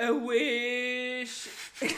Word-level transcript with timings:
A 0.00 0.08
wish. 0.12 1.50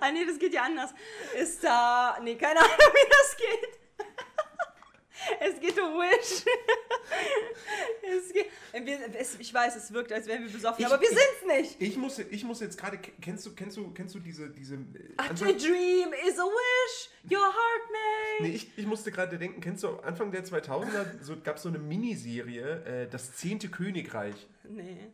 ah 0.00 0.10
nee, 0.10 0.26
das 0.26 0.36
geht 0.36 0.52
ja 0.52 0.62
anders. 0.64 0.90
Ist 1.38 1.62
da. 1.62 2.18
Nee, 2.20 2.34
keine 2.34 2.58
Ahnung, 2.58 2.72
wie 2.72 3.08
das 3.08 3.36
geht. 3.36 3.81
Es 5.40 5.60
geht 5.60 5.78
um 5.78 5.94
Wish. 5.94 6.44
es 8.02 8.32
geht, 8.32 8.46
wir, 8.86 8.98
es, 9.18 9.38
ich 9.38 9.52
weiß, 9.52 9.76
es 9.76 9.92
wirkt, 9.92 10.12
als 10.12 10.26
wären 10.26 10.44
wir 10.44 10.50
besoffen, 10.52 10.80
Ich- 10.84 10.86
aber 10.86 11.00
wir 11.00 11.10
ich- 11.10 11.16
sind's 11.18 11.78
nicht. 11.78 11.82
Ich 11.82 11.96
muss, 11.96 12.18
ich 12.18 12.44
muss 12.44 12.60
jetzt 12.60 12.78
gerade, 12.78 12.98
kennst 13.20 13.46
du, 13.46 13.54
kennst 13.54 13.76
du, 13.76 13.90
kennst 13.92 14.14
du 14.14 14.18
diese, 14.20 14.50
diese. 14.50 14.74
äh, 14.74 14.78
A 15.16 15.24
Anfang- 15.28 15.56
dream 15.58 16.12
is 16.26 16.38
a 16.38 16.44
wish 16.44 17.10
your 17.30 17.38
heart 17.44 17.90
made. 17.90 18.48
Nee, 18.48 18.54
ich, 18.56 18.70
ich 18.76 18.86
musste 18.86 19.10
gerade 19.12 19.38
denken, 19.38 19.60
kennst 19.60 19.82
du 19.84 19.96
Anfang 20.00 20.32
der 20.32 20.44
2000er 20.44 21.22
so, 21.22 21.36
gab 21.40 21.56
es 21.56 21.62
so 21.62 21.68
eine 21.68 21.78
Miniserie, 21.78 22.84
äh, 22.84 23.08
das 23.08 23.34
zehnte 23.36 23.68
Königreich. 23.68 24.48
Nee. 24.64 25.10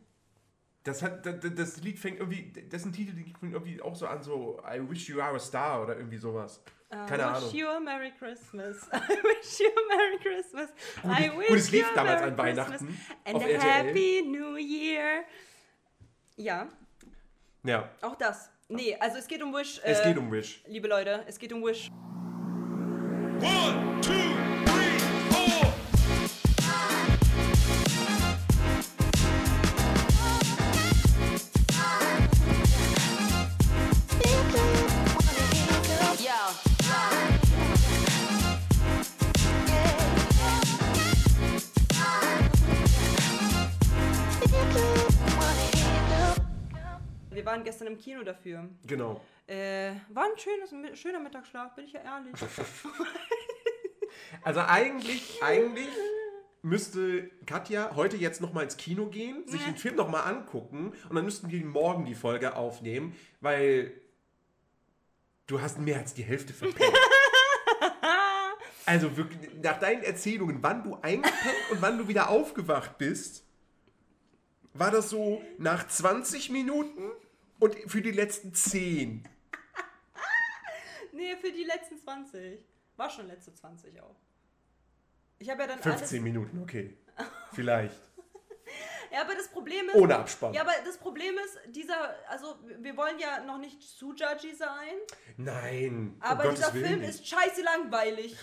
Das, 0.83 1.03
hat, 1.03 1.25
das, 1.25 1.35
das 1.55 1.77
Lied 1.81 1.99
fängt 1.99 2.19
irgendwie, 2.19 2.43
dessen 2.53 2.93
Titel 2.93 3.13
die 3.13 3.33
fängt 3.39 3.53
irgendwie 3.53 3.81
auch 3.81 3.95
so 3.95 4.07
an, 4.07 4.23
so 4.23 4.59
I 4.65 4.79
wish 4.89 5.09
you 5.09 5.19
are 5.21 5.35
a 5.35 5.39
star 5.39 5.83
oder 5.83 5.97
irgendwie 5.97 6.17
sowas. 6.17 6.63
Keine 6.89 7.21
I 7.23 7.25
Ahnung. 7.25 7.43
wish 7.43 7.53
you 7.53 7.67
a 7.69 7.79
Merry 7.79 8.11
Christmas. 8.17 8.87
I 8.91 8.97
wish 9.23 9.59
you 9.59 9.67
a 9.69 9.95
Merry 9.95 10.17
Christmas. 10.19 10.69
I 11.03 11.29
wish 11.37 11.47
gut, 11.49 11.57
es 11.57 11.71
lief 11.71 11.85
you 11.85 11.91
a 11.91 11.95
damals 11.95 12.19
Merry 12.21 12.31
an 12.31 12.37
Weihnachten 12.37 12.71
Christmas 12.71 12.95
auf 13.25 13.25
And 13.25 13.43
a 13.43 13.45
RTL. 13.47 13.59
Happy 13.87 14.21
New 14.25 14.55
Year. 14.57 15.23
Ja, 16.37 16.67
Ja, 17.63 17.89
auch 18.01 18.15
das. 18.15 18.49
Nee, 18.69 18.95
also 18.99 19.17
es 19.17 19.27
geht 19.27 19.41
um 19.43 19.53
Wish. 19.53 19.79
es 19.83 19.99
äh, 19.99 20.03
geht 20.09 20.17
um 20.17 20.31
Wish. 20.31 20.63
Liebe 20.67 20.87
Leute, 20.87 21.23
es 21.27 21.37
geht 21.37 21.51
um 21.53 21.63
Wish. 21.63 21.89
One, 23.41 24.01
two, 24.01 24.11
Wir 47.39 47.45
waren 47.45 47.63
gestern 47.63 47.87
im 47.87 47.97
Kino 47.97 48.21
dafür. 48.21 48.67
Genau. 48.85 49.21
Äh, 49.47 49.91
war 50.09 50.25
ein 50.25 50.37
schönes, 50.37 50.99
schöner 50.99 51.21
Mittagsschlaf, 51.21 51.73
bin 51.73 51.85
ich 51.85 51.93
ja 51.93 52.01
ehrlich. 52.01 52.33
Also 54.43 54.59
eigentlich, 54.59 55.41
eigentlich 55.41 55.87
müsste 56.61 57.29
Katja 57.45 57.95
heute 57.95 58.17
jetzt 58.17 58.41
nochmal 58.41 58.65
ins 58.65 58.75
Kino 58.75 59.05
gehen, 59.05 59.47
sich 59.47 59.63
den 59.63 59.77
Film 59.77 59.95
nochmal 59.95 60.23
angucken 60.23 60.93
und 61.07 61.15
dann 61.15 61.23
müssten 61.23 61.49
wir 61.49 61.63
morgen 61.65 62.05
die 62.05 62.15
Folge 62.15 62.55
aufnehmen, 62.55 63.15
weil 63.39 63.93
du 65.47 65.61
hast 65.61 65.79
mehr 65.79 65.99
als 65.99 66.13
die 66.13 66.23
Hälfte 66.23 66.53
verpennt. 66.53 66.93
Also 68.85 69.15
wirklich, 69.15 69.51
nach 69.61 69.79
deinen 69.79 70.01
Erzählungen, 70.01 70.57
wann 70.61 70.83
du 70.83 70.95
eingepennt 70.95 71.71
und 71.71 71.81
wann 71.81 71.99
du 71.99 72.07
wieder 72.07 72.29
aufgewacht 72.29 72.97
bist, 72.97 73.45
war 74.73 74.91
das 74.91 75.11
so 75.11 75.43
nach 75.59 75.87
20 75.87 76.49
Minuten 76.49 77.11
und 77.59 77.75
für 77.87 78.01
die 78.01 78.11
letzten 78.11 78.53
10. 78.53 79.27
nee, 81.13 81.35
für 81.37 81.51
die 81.51 81.63
letzten 81.63 81.97
20. 81.99 82.59
War 82.97 83.09
schon 83.09 83.27
letzte 83.27 83.53
20 83.53 84.01
auch. 84.01 84.15
Ich 85.39 85.49
habe 85.49 85.61
ja 85.61 85.67
dann 85.67 85.79
15 85.79 86.01
alles. 86.01 86.11
Minuten, 86.23 86.61
okay. 86.61 86.97
Vielleicht. 87.53 87.95
Ja, 89.11 89.21
aber 89.21 89.33
das 89.33 89.47
Problem 89.47 89.87
ist. 89.89 89.95
Ohne 89.95 90.15
Abspann. 90.17 90.53
Ja, 90.53 90.61
aber 90.61 90.73
das 90.85 90.99
Problem 90.99 91.33
ist, 91.43 91.57
dieser, 91.75 92.13
also 92.29 92.59
wir 92.79 92.95
wollen 92.95 93.17
ja 93.17 93.43
noch 93.43 93.57
nicht 93.57 93.81
zu 93.81 94.13
judgy 94.13 94.53
sein, 94.53 94.69
Nein. 95.35 96.13
um 96.15 96.21
aber 96.21 96.43
Gottes 96.43 96.59
dieser 96.59 96.71
Film 96.73 96.99
nicht. 96.99 97.09
ist 97.09 97.27
scheiße 97.27 97.63
langweilig. 97.63 98.35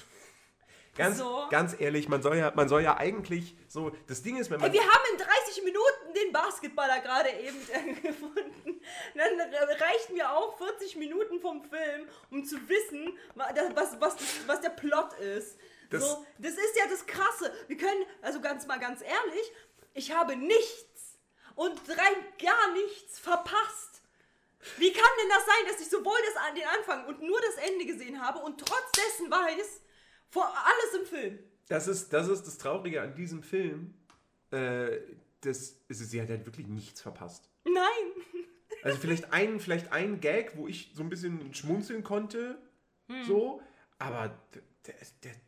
Ganz, 0.97 1.19
So. 1.19 1.47
ganz 1.50 1.78
ehrlich, 1.78 2.09
man 2.09 2.21
soll 2.21 2.38
ja, 2.38 2.53
man 2.56 2.69
soll 2.69 2.82
ja 2.82 2.97
eigentlich 2.97 3.55
so. 3.76 3.91
Das 4.09 4.22
Ding 4.22 4.37
ist, 4.38 4.50
wenn 4.50 4.59
man. 4.60 4.69
Ey, 4.70 4.72
wir 4.75 4.82
haben 4.82 5.04
in 5.12 5.19
30 5.19 5.62
Minuten 5.64 6.14
den 6.14 6.32
Basketballer 6.32 7.00
gerade 7.00 7.31
eben 7.31 7.59
gefunden. 8.03 8.81
Dann 9.14 9.41
re- 9.41 9.81
reichten 9.81 10.14
mir 10.14 10.31
auch 10.32 10.56
40 10.59 10.97
Minuten 10.97 11.41
vom 11.41 11.62
Film, 11.62 12.09
um 12.31 12.44
zu 12.44 12.56
wissen, 12.69 13.16
was, 13.34 14.00
was, 14.00 14.16
was 14.47 14.60
der 14.60 14.70
Plot 14.70 15.12
ist. 15.20 15.56
Das- 15.91 16.03
so, 16.03 16.26
das 16.38 16.53
ist 16.54 16.76
ja 16.76 16.87
das 16.91 17.06
Krasse. 17.06 17.53
Wir 17.69 17.76
können, 17.76 18.04
also 18.22 18.41
ganz 18.41 18.66
mal 18.66 18.78
ganz 18.81 19.03
ehrlich, 19.03 19.53
ich 19.94 20.10
habe 20.12 20.34
nichts 20.37 21.19
und 21.54 21.78
rein 21.88 22.16
gar 22.43 22.72
nichts 22.72 23.19
verpasst. 23.20 24.03
Wie 24.78 24.93
kann 24.93 25.10
denn 25.22 25.28
das 25.28 25.47
sein, 25.47 25.66
dass 25.70 25.81
ich 25.81 25.88
sowohl 25.88 26.19
das, 26.26 26.43
an- 26.43 26.54
den 26.56 26.66
Anfang 26.66 27.06
und 27.06 27.22
nur 27.22 27.41
das 27.41 27.54
Ende 27.69 27.84
gesehen 27.87 28.20
habe 28.20 28.41
und 28.41 28.58
trotz 28.58 28.91
dessen 28.97 29.31
weiß, 29.31 29.81
vor 30.31 30.47
alles 30.53 31.00
im 31.00 31.06
Film? 31.06 31.38
Das, 31.69 31.88
ist, 31.88 32.12
das 32.12 32.28
ist 32.28 32.47
das 32.47 32.59
Traurige 32.59 33.03
an 33.03 33.15
diesem 33.15 33.43
Film. 33.43 33.94
Äh, 34.50 34.99
das, 35.41 35.77
sie 35.88 36.21
hat 36.21 36.28
halt 36.28 36.47
wirklich 36.47 36.66
nichts 36.66 37.00
verpasst. 37.00 37.49
Nein. 37.65 37.75
Also 38.82 38.99
vielleicht 38.99 39.32
ein, 39.32 39.59
vielleicht 39.59 39.91
ein 39.91 40.21
Gag, 40.21 40.56
wo 40.56 40.69
ich 40.69 40.93
so 40.94 41.03
ein 41.03 41.09
bisschen 41.09 41.53
schmunzeln 41.53 42.05
konnte. 42.05 42.56
Hm. 43.09 43.25
So. 43.25 43.60
Aber 43.99 44.38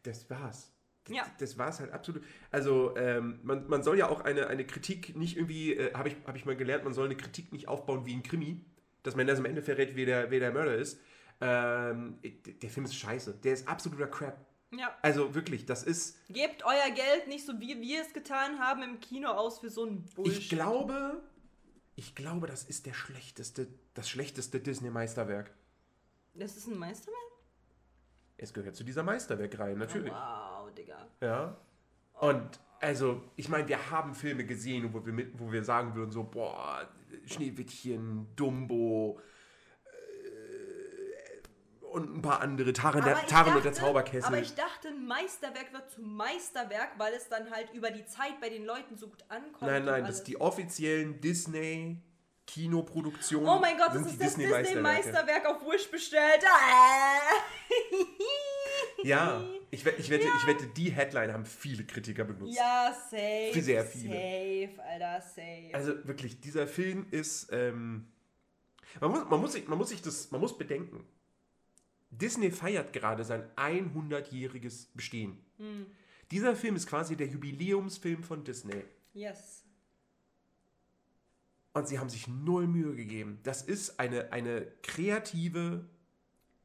das, 0.03 0.29
war's. 0.29 0.73
Das, 1.05 1.17
Ja. 1.17 1.27
das 1.39 1.57
war's 1.57 1.79
halt 1.79 1.93
absolut. 1.93 2.25
Also 2.51 2.97
ähm, 2.97 3.39
man, 3.45 3.69
man 3.69 3.85
soll 3.85 3.97
ja 3.97 4.09
auch 4.09 4.23
eine, 4.23 4.49
eine 4.49 4.67
Kritik 4.67 5.15
nicht 5.15 5.37
irgendwie, 5.37 5.75
äh, 5.75 5.95
habe 5.95 6.09
ich, 6.09 6.17
hab 6.27 6.35
ich 6.35 6.47
mal 6.47 6.57
gelernt, 6.57 6.83
man 6.83 6.95
soll 6.95 7.05
eine 7.05 7.17
Kritik 7.17 7.53
nicht 7.53 7.69
aufbauen 7.69 8.07
wie 8.07 8.15
ein 8.15 8.25
Krimi, 8.25 8.65
dass 9.05 9.15
man 9.15 9.27
das 9.29 9.39
am 9.39 9.45
Ende 9.45 9.63
verrät, 9.63 9.95
wer 9.95 10.07
der, 10.07 10.31
wer 10.33 10.41
der 10.41 10.53
Mörder 10.53 10.75
ist. 10.75 10.99
Ähm, 11.41 12.19
der 12.63 12.71
Film 12.71 12.87
ist 12.87 12.97
scheiße. 12.97 13.35
Der 13.45 13.53
ist 13.53 13.69
absoluter 13.69 14.09
Crap. 14.09 14.48
Ja. 14.71 14.95
Also 15.03 15.35
wirklich, 15.35 15.65
das 15.67 15.83
ist. 15.83 16.17
Gebt 16.29 16.65
euer 16.65 16.91
Geld 16.95 17.27
nicht 17.27 17.47
so 17.47 17.59
wie 17.59 17.81
wir 17.81 18.03
es 18.03 18.13
getan 18.13 18.59
haben 18.59 18.83
im 18.83 19.01
Kino 19.01 19.29
aus 19.31 19.61
für 19.61 19.71
so 19.71 19.87
einen 19.87 20.03
Bullshit. 20.15 20.39
Ich 20.39 20.49
glaube, 20.51 21.23
ich 21.97 22.15
glaube, 22.15 22.47
das 22.47 22.65
ist 22.65 22.87
der 22.87 22.93
schlechteste, 22.93 23.69
das 23.95 24.09
schlechteste 24.09 24.61
Disney-Meisterwerk. 24.61 25.51
Das 26.35 26.57
ist 26.57 26.69
ein 26.69 26.79
Meisterwerk? 26.79 27.19
Es 28.37 28.53
gehört 28.53 28.77
zu 28.77 28.85
dieser 28.85 29.03
Meisterwerkreihe, 29.03 29.77
natürlich. 29.77 30.13
Wow, 30.13 30.73
Digga. 30.75 31.09
Ja. 31.21 31.57
Und 32.21 32.61
also, 32.81 33.25
ich 33.35 33.49
meine, 33.49 33.67
wir 33.67 33.91
haben 33.91 34.15
Filme 34.15 34.45
gesehen, 34.45 34.93
wo 34.93 35.05
wir, 35.05 35.13
mit, 35.13 35.39
wo 35.39 35.51
wir 35.51 35.65
sagen 35.65 35.95
würden, 35.97 36.13
so, 36.13 36.23
boah, 36.23 36.89
Schneewittchen, 37.27 38.29
Dumbo 38.37 39.21
und 41.91 42.17
ein 42.17 42.23
paar 42.23 42.41
andere, 42.41 42.73
Taran, 42.73 43.03
der, 43.05 43.15
ich 43.19 43.29
Taran 43.29 43.57
und 43.57 43.65
der 43.65 43.73
dachte- 43.73 43.85
Zauberkessel. 43.85 44.27
Aber 44.27 44.39
ich 44.39 44.55
dachte, 44.55 44.89
ein 44.89 45.07
Meisterwerk 45.07 45.73
wird 45.73 45.91
zum 45.91 46.17
Meisterwerk, 46.17 46.91
weil 46.99 47.13
es 47.15 47.29
dann 47.29 47.51
halt 47.51 47.73
über 47.73 47.91
die 47.91 48.05
Zeit 48.07 48.41
bei 48.41 48.49
den 48.49 48.65
Leuten 48.65 48.97
so 48.97 49.09
gut 49.09 49.25
ankommt. 49.29 49.63
nein, 49.63 49.85
nein, 49.85 50.05
das 50.05 50.23
die 50.25 50.41
offiziellen 50.41 51.21
Disney 51.21 52.01
Kinoproduktionen. 52.47 53.47
Oh 53.49 53.59
mein 53.59 53.77
Gott, 53.77 53.89
das 53.89 53.95
sind 53.97 54.07
ist 54.07 54.13
die 54.15 54.19
das 54.21 54.29
Disney-Meisterwerke. 54.35 54.97
Disney-Meisterwerk 55.03 55.47
auf 55.47 55.63
Wish 55.71 55.91
bestellt. 55.91 56.45
Ah. 56.47 57.21
Ja, 59.05 59.45
ich, 59.71 59.85
wette- 59.85 60.01
ich, 60.01 60.11
wette, 60.11 60.27
ich 60.27 60.47
wette, 60.47 60.67
die 60.67 60.91
Headline 60.91 61.33
haben 61.33 61.45
viele 61.47 61.85
Kritiker 61.85 62.25
benutzt. 62.25 62.57
Ja, 62.57 62.93
safe. 63.11 63.61
Sehr 63.63 63.85
viele. 63.85 64.15
Safe, 64.15 64.83
Alter, 64.83 65.21
safe. 65.21 65.71
Also 65.73 66.07
wirklich, 66.07 66.41
dieser 66.41 66.67
Film 66.67 67.07
ist. 67.11 67.49
Ähm, 67.53 68.09
man, 69.01 69.11
muss, 69.11 69.25
man, 69.29 69.41
muss 69.41 69.53
sich, 69.53 69.69
man 69.69 69.79
muss 69.79 69.91
sich 69.91 70.03
das, 70.03 70.31
man 70.31 70.41
muss 70.41 70.57
bedenken. 70.59 71.07
Disney 72.11 72.51
feiert 72.51 72.93
gerade 72.93 73.25
sein 73.25 73.49
100-jähriges 73.57 74.89
Bestehen. 74.95 75.39
Hm. 75.59 75.87
Dieser 76.31 76.57
Film 76.57 76.77
ist 76.77 76.87
quasi 76.87 77.17
der 77.17 77.27
Jubiläumsfilm 77.29 78.23
von 78.23 78.45
Disney. 78.45 78.85
yes. 79.15 79.65
Und 81.75 81.87
sie 81.87 81.99
haben 81.99 82.09
sich 82.09 82.27
null 82.27 82.67
Mühe 82.67 82.97
gegeben. 82.97 83.39
Das 83.45 83.63
ist 83.63 84.01
eine, 84.01 84.33
eine 84.33 84.67
kreative 84.83 85.85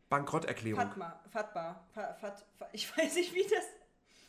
Bankrotterklärung. 0.09 0.79
Fatma, 0.79 1.19
Fatma, 1.29 1.85
Fat, 1.93 2.19
Fat, 2.19 2.45
Fat, 2.57 2.69
ich 2.71 2.97
weiß 2.97 3.15
nicht, 3.15 3.33
wie 3.35 3.43
das. 3.43 3.65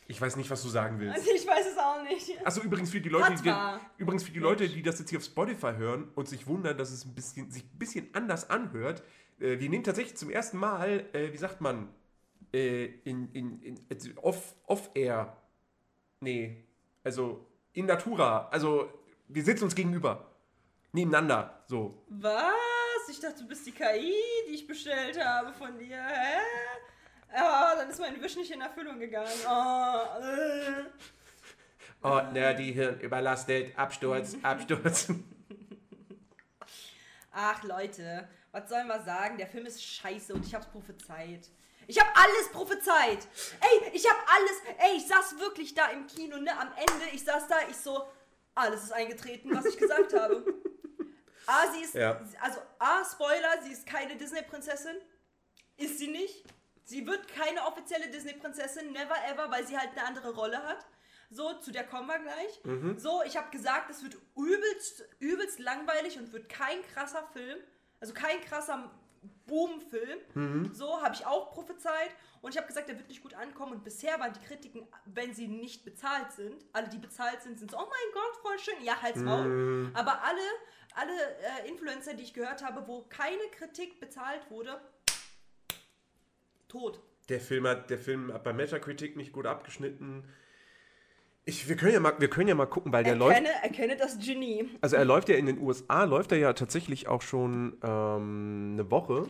Ich 0.07 0.21
weiß 0.21 0.35
nicht, 0.35 0.49
was 0.51 0.61
du 0.61 0.69
sagen 0.69 0.99
willst. 0.99 1.15
Also 1.15 1.31
ich 1.31 1.47
weiß 1.47 1.65
es 1.71 1.77
auch 1.77 2.03
nicht. 2.03 2.45
Achso, 2.45 2.61
übrigens 2.61 2.91
für 2.91 3.01
die 3.01 3.09
Leute, 3.09 3.33
die, 3.41 3.51
übrigens 3.97 4.23
für 4.23 4.31
die 4.31 4.39
Leute, 4.39 4.69
die 4.69 4.83
das 4.83 4.99
jetzt 4.99 5.09
hier 5.09 5.17
auf 5.17 5.25
Spotify 5.25 5.73
hören 5.75 6.09
und 6.13 6.27
sich 6.27 6.45
wundern, 6.45 6.77
dass 6.77 6.91
es 6.91 7.05
ein 7.05 7.15
bisschen, 7.15 7.49
sich 7.49 7.63
ein 7.63 7.79
bisschen 7.79 8.13
anders 8.13 8.49
anhört. 8.49 9.01
Äh, 9.39 9.59
wir 9.59 9.69
nehmen 9.69 9.83
tatsächlich 9.83 10.17
zum 10.17 10.29
ersten 10.29 10.57
Mal, 10.57 11.05
äh, 11.13 11.31
wie 11.31 11.37
sagt 11.37 11.61
man, 11.61 11.89
äh, 12.53 12.85
in, 13.03 13.31
in, 13.33 13.61
in 13.61 13.85
also 13.91 14.09
off, 14.21 14.55
off 14.65 14.89
air. 14.93 15.35
Nee, 16.21 16.63
also 17.03 17.45
in 17.73 17.85
Natura. 17.85 18.47
Also 18.49 18.89
wir 19.27 19.43
sitzen 19.43 19.65
uns 19.65 19.75
gegenüber. 19.75 20.31
Nebeneinander. 20.91 21.63
So. 21.67 22.05
Was? 22.09 23.09
Ich 23.09 23.19
dachte, 23.19 23.41
du 23.41 23.47
bist 23.47 23.65
die 23.67 23.71
KI, 23.71 24.13
die 24.47 24.55
ich 24.55 24.65
bestellt 24.65 25.23
habe 25.23 25.53
von 25.53 25.77
dir. 25.77 25.97
Hä? 25.97 26.39
Ja, 27.35 27.75
dann 27.75 27.89
ist 27.89 27.99
mein 27.99 28.21
Wisch 28.21 28.37
nicht 28.37 28.51
in 28.51 28.61
Erfüllung 28.61 28.97
gegangen. 28.99 29.27
Oh, 29.47 30.21
äh. 30.21 30.85
Oh, 32.01 32.21
nerdy, 32.31 32.73
Hirn 32.73 32.99
überlastet, 32.99 33.77
Absturz, 33.77 34.37
Absturz. 34.43 35.11
Ach 37.31 37.63
Leute, 37.63 38.29
was 38.55 38.69
sollen 38.69 38.87
wir 38.87 39.01
sagen? 39.03 39.37
Der 39.37 39.47
Film 39.47 39.65
ist 39.65 39.83
scheiße 39.83 40.33
und 40.33 40.45
ich 40.45 40.55
hab's 40.55 40.67
prophezeit. 40.67 41.49
Ich 41.87 41.99
hab 41.99 42.07
alles 42.17 42.49
prophezeit. 42.51 43.27
Ey, 43.59 43.89
ich 43.93 44.09
hab 44.09 44.17
alles. 44.33 44.61
Ey, 44.79 44.95
ich 44.97 45.05
saß 45.07 45.37
wirklich 45.39 45.73
da 45.75 45.87
im 45.89 46.07
Kino, 46.07 46.37
ne? 46.37 46.57
Am 46.57 46.71
Ende, 46.75 47.05
ich 47.13 47.23
saß 47.23 47.47
da, 47.47 47.57
ich 47.69 47.75
so, 47.77 48.07
alles 48.55 48.83
ist 48.85 48.93
eingetreten, 48.93 49.53
was 49.55 49.65
ich 49.65 49.77
gesagt 49.77 50.13
habe. 50.19 50.43
A, 51.47 51.71
sie 51.73 51.81
ist, 51.81 51.93
Ja. 51.93 52.19
also 52.41 52.59
A, 52.79 53.03
Spoiler, 53.05 53.61
sie 53.63 53.71
ist 53.73 53.85
keine 53.85 54.15
Disney-Prinzessin. 54.15 54.95
Ist 55.77 55.99
sie 55.99 56.07
nicht. 56.07 56.43
Sie 56.85 57.05
wird 57.05 57.27
keine 57.27 57.65
offizielle 57.65 58.07
Disney-Prinzessin, 58.09 58.91
never 58.93 59.15
ever, 59.29 59.51
weil 59.51 59.67
sie 59.67 59.77
halt 59.77 59.91
eine 59.91 60.07
andere 60.07 60.33
Rolle 60.33 60.63
hat. 60.63 60.85
So, 61.29 61.53
zu 61.59 61.71
der 61.71 61.85
kommen 61.85 62.07
wir 62.07 62.19
gleich. 62.19 62.61
So, 62.97 63.21
ich 63.23 63.35
habe 63.35 63.49
gesagt, 63.51 63.89
es 63.91 64.01
wird 64.03 64.15
übelst, 64.35 65.03
übelst 65.19 65.59
langweilig 65.59 66.17
und 66.17 66.31
wird 66.31 66.47
kein 66.49 66.81
krasser 66.93 67.27
Film. 67.33 67.59
Also 67.99 68.13
kein 68.13 68.41
krasser 68.41 68.91
Boom-Film. 69.47 70.19
So 70.73 71.01
habe 71.01 71.15
ich 71.15 71.25
auch 71.25 71.51
prophezeit. 71.51 72.09
Und 72.41 72.51
ich 72.51 72.57
habe 72.57 72.67
gesagt, 72.67 72.89
der 72.89 72.97
wird 72.97 73.07
nicht 73.09 73.23
gut 73.23 73.33
ankommen. 73.33 73.73
Und 73.73 73.83
bisher 73.83 74.19
waren 74.19 74.33
die 74.33 74.39
Kritiken, 74.39 74.87
wenn 75.05 75.33
sie 75.33 75.47
nicht 75.47 75.83
bezahlt 75.83 76.31
sind, 76.31 76.63
alle, 76.73 76.89
die 76.89 76.97
bezahlt 76.99 77.41
sind, 77.41 77.57
sind 77.57 77.71
so, 77.71 77.77
oh 77.77 77.87
mein 77.87 78.13
Gott, 78.13 78.35
voll 78.41 78.59
schön. 78.59 78.83
Ja, 78.83 79.01
halt's 79.01 79.19
Maul. 79.19 79.89
Aber 79.95 80.21
alle, 80.23 80.41
alle 80.93 81.11
äh, 81.63 81.69
Influencer, 81.69 82.13
die 82.13 82.23
ich 82.23 82.33
gehört 82.33 82.63
habe, 82.63 82.87
wo 82.87 83.03
keine 83.03 83.41
Kritik 83.51 83.99
bezahlt 83.99 84.49
wurde, 84.51 84.79
tot. 86.67 87.01
Der 87.29 87.39
Film 87.39 87.65
hat, 87.65 87.89
der 87.89 87.97
Film 87.97 88.31
hat 88.31 88.43
bei 88.43 88.53
Metacritic 88.53 89.15
nicht 89.15 89.31
gut 89.31 89.47
abgeschnitten. 89.47 90.31
Ich, 91.47 91.69
wir, 91.69 91.75
können 91.75 91.93
ja 91.93 91.99
mal, 91.99 92.13
wir 92.17 92.27
können 92.27 92.47
ja 92.47 92.55
mal 92.55 92.65
gucken, 92.65 92.91
weil 92.91 93.03
der 93.03 93.15
läuft. 93.15 93.37
Erkenne, 93.37 93.63
erkenne 93.63 93.95
das 93.95 94.17
Genie. 94.17 94.67
Also 94.81 94.95
er 94.95 95.05
läuft 95.05 95.29
ja 95.29 95.35
in 95.35 95.45
den 95.45 95.59
USA, 95.59 96.03
läuft 96.03 96.31
er 96.31 96.39
ja 96.39 96.53
tatsächlich 96.53 97.07
auch 97.07 97.21
schon 97.21 97.77
ähm, 97.83 98.71
eine 98.73 98.89
Woche. 98.89 99.27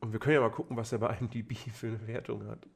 Und 0.00 0.12
wir 0.12 0.18
können 0.18 0.34
ja 0.36 0.40
mal 0.40 0.50
gucken, 0.50 0.78
was 0.78 0.92
er 0.92 0.98
bei 0.98 1.14
IMDb 1.14 1.56
für 1.74 1.88
eine 1.88 2.06
Wertung 2.06 2.46
hat. 2.46 2.66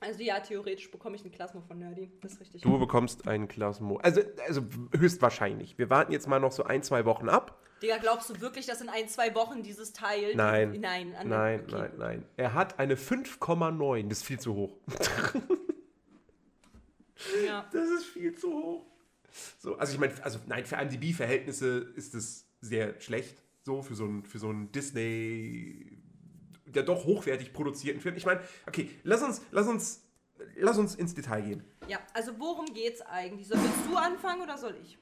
Also 0.00 0.22
ja, 0.22 0.38
theoretisch 0.40 0.90
bekomme 0.90 1.16
ich 1.16 1.22
einen 1.22 1.32
Klasmo 1.32 1.62
von 1.62 1.78
Nerdy. 1.78 2.12
Das 2.20 2.34
ist 2.34 2.40
richtig. 2.40 2.60
Du 2.60 2.78
bekommst 2.78 3.26
einen 3.26 3.48
Klasmo. 3.48 3.96
Also, 3.96 4.20
also 4.46 4.60
höchstwahrscheinlich. 4.94 5.78
Wir 5.78 5.88
warten 5.88 6.12
jetzt 6.12 6.28
mal 6.28 6.38
noch 6.38 6.52
so 6.52 6.64
ein, 6.64 6.82
zwei 6.82 7.06
Wochen 7.06 7.30
ab. 7.30 7.58
Digga, 7.82 7.96
glaubst 7.96 8.28
du 8.28 8.40
wirklich, 8.42 8.66
dass 8.66 8.82
in 8.82 8.90
ein, 8.90 9.08
zwei 9.08 9.34
Wochen 9.34 9.62
dieses 9.62 9.94
Teil... 9.94 10.34
Nein. 10.34 10.78
Nein, 10.78 11.14
Nein, 11.24 11.60
okay. 11.60 11.72
nein, 11.72 11.92
nein. 11.96 12.24
Er 12.36 12.52
hat 12.52 12.78
eine 12.78 12.96
5,9. 12.96 14.08
Das 14.08 14.18
ist 14.18 14.24
viel 14.24 14.38
zu 14.38 14.54
hoch. 14.54 14.76
Ja. 17.44 17.68
Das 17.72 17.88
ist 17.88 18.04
viel 18.06 18.34
zu 18.34 18.52
hoch. 18.52 18.86
So, 19.58 19.76
also 19.76 19.92
ich 19.92 19.98
meine, 19.98 20.12
also 20.24 20.38
nein, 20.46 20.64
für 20.64 20.76
IMDb-Verhältnisse 20.76 21.92
ist 21.94 22.14
es 22.14 22.46
sehr 22.60 22.98
schlecht. 23.00 23.42
So, 23.62 23.82
für 23.82 23.94
so 23.94 24.04
einen 24.04 24.24
für 24.24 24.38
so 24.38 24.48
einen 24.48 24.70
Disney, 24.72 25.98
der 26.66 26.84
doch 26.84 27.04
hochwertig 27.04 27.52
produzierten 27.52 28.00
Film. 28.00 28.16
Ich 28.16 28.26
meine, 28.26 28.40
okay, 28.66 28.90
lass 29.02 29.22
uns, 29.22 29.42
lass 29.50 29.66
uns, 29.66 30.02
lass 30.56 30.78
uns 30.78 30.94
ins 30.94 31.14
Detail 31.14 31.42
gehen. 31.42 31.64
ja, 31.88 31.98
also 32.14 32.38
worum 32.38 32.66
geht's 32.72 33.02
eigentlich? 33.02 33.48
Soll, 33.48 33.58
willst 33.58 33.90
du 33.90 33.96
anfangen 33.96 34.42
oder 34.42 34.56
soll 34.56 34.76
ich? 34.82 34.98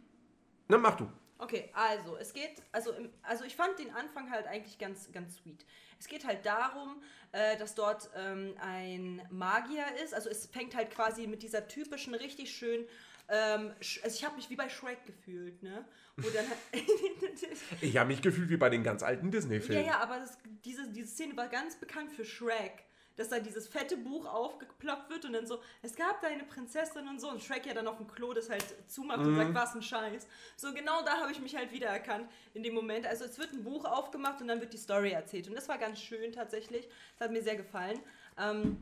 Na, 0.68 0.78
mach 0.78 0.96
du. 0.96 1.06
Okay, 1.44 1.68
also 1.74 2.16
es 2.16 2.32
geht, 2.32 2.62
also, 2.72 2.92
im, 2.92 3.10
also 3.22 3.44
ich 3.44 3.54
fand 3.54 3.78
den 3.78 3.90
Anfang 3.90 4.30
halt 4.30 4.46
eigentlich 4.46 4.78
ganz, 4.78 5.12
ganz 5.12 5.36
sweet. 5.36 5.66
Es 6.00 6.08
geht 6.08 6.24
halt 6.24 6.46
darum, 6.46 7.02
äh, 7.32 7.56
dass 7.58 7.74
dort 7.74 8.08
ähm, 8.16 8.54
ein 8.60 9.20
Magier 9.30 9.84
ist. 10.02 10.14
Also 10.14 10.30
es 10.30 10.46
fängt 10.46 10.74
halt 10.74 10.90
quasi 10.90 11.26
mit 11.26 11.42
dieser 11.42 11.68
typischen, 11.68 12.14
richtig 12.14 12.56
schön, 12.56 12.86
ähm, 13.28 13.72
also 14.02 14.16
ich 14.16 14.24
habe 14.24 14.36
mich 14.36 14.50
wie 14.50 14.56
bei 14.56 14.68
Shrek 14.68 15.04
gefühlt, 15.06 15.62
ne? 15.62 15.84
Wo 16.16 16.28
dann 16.28 16.46
halt, 16.46 16.58
Ich 17.80 17.96
habe 17.96 18.08
mich 18.08 18.20
gefühlt 18.20 18.50
wie 18.50 18.56
bei 18.56 18.68
den 18.68 18.82
ganz 18.82 19.02
alten 19.02 19.26
ja, 19.26 19.32
Disney-Filmen. 19.32 19.86
ja, 19.86 20.00
aber 20.00 20.18
das, 20.18 20.38
diese, 20.64 20.88
diese 20.90 21.08
Szene 21.08 21.36
war 21.36 21.48
ganz 21.48 21.76
bekannt 21.76 22.12
für 22.12 22.24
Shrek. 22.24 22.84
Dass 23.16 23.28
da 23.28 23.38
dieses 23.38 23.68
fette 23.68 23.96
Buch 23.96 24.26
aufgeploppt 24.26 25.10
wird 25.10 25.24
und 25.24 25.34
dann 25.34 25.46
so, 25.46 25.60
es 25.82 25.94
gab 25.94 26.20
da 26.20 26.28
eine 26.28 26.44
Prinzessin 26.44 27.06
und 27.08 27.20
so 27.20 27.30
und 27.30 27.42
Shrek 27.42 27.66
ja 27.66 27.74
dann 27.74 27.86
auf 27.86 27.98
dem 27.98 28.08
Klo 28.08 28.32
das 28.32 28.50
halt 28.50 28.64
zumacht 28.90 29.20
und 29.20 29.36
sagt, 29.36 29.54
was 29.54 29.74
ein 29.74 29.82
Scheiß. 29.82 30.26
So 30.56 30.72
genau 30.72 31.02
da 31.02 31.18
habe 31.20 31.30
ich 31.30 31.40
mich 31.40 31.54
halt 31.56 31.72
wiedererkannt 31.72 32.28
in 32.54 32.62
dem 32.62 32.74
Moment. 32.74 33.06
Also 33.06 33.24
es 33.24 33.38
wird 33.38 33.52
ein 33.52 33.62
Buch 33.62 33.84
aufgemacht 33.84 34.40
und 34.40 34.48
dann 34.48 34.60
wird 34.60 34.72
die 34.72 34.78
Story 34.78 35.12
erzählt 35.12 35.48
und 35.48 35.54
das 35.54 35.68
war 35.68 35.78
ganz 35.78 36.00
schön 36.00 36.32
tatsächlich. 36.32 36.88
Das 37.18 37.26
hat 37.26 37.32
mir 37.32 37.42
sehr 37.42 37.56
gefallen. 37.56 38.00
Ähm, 38.38 38.78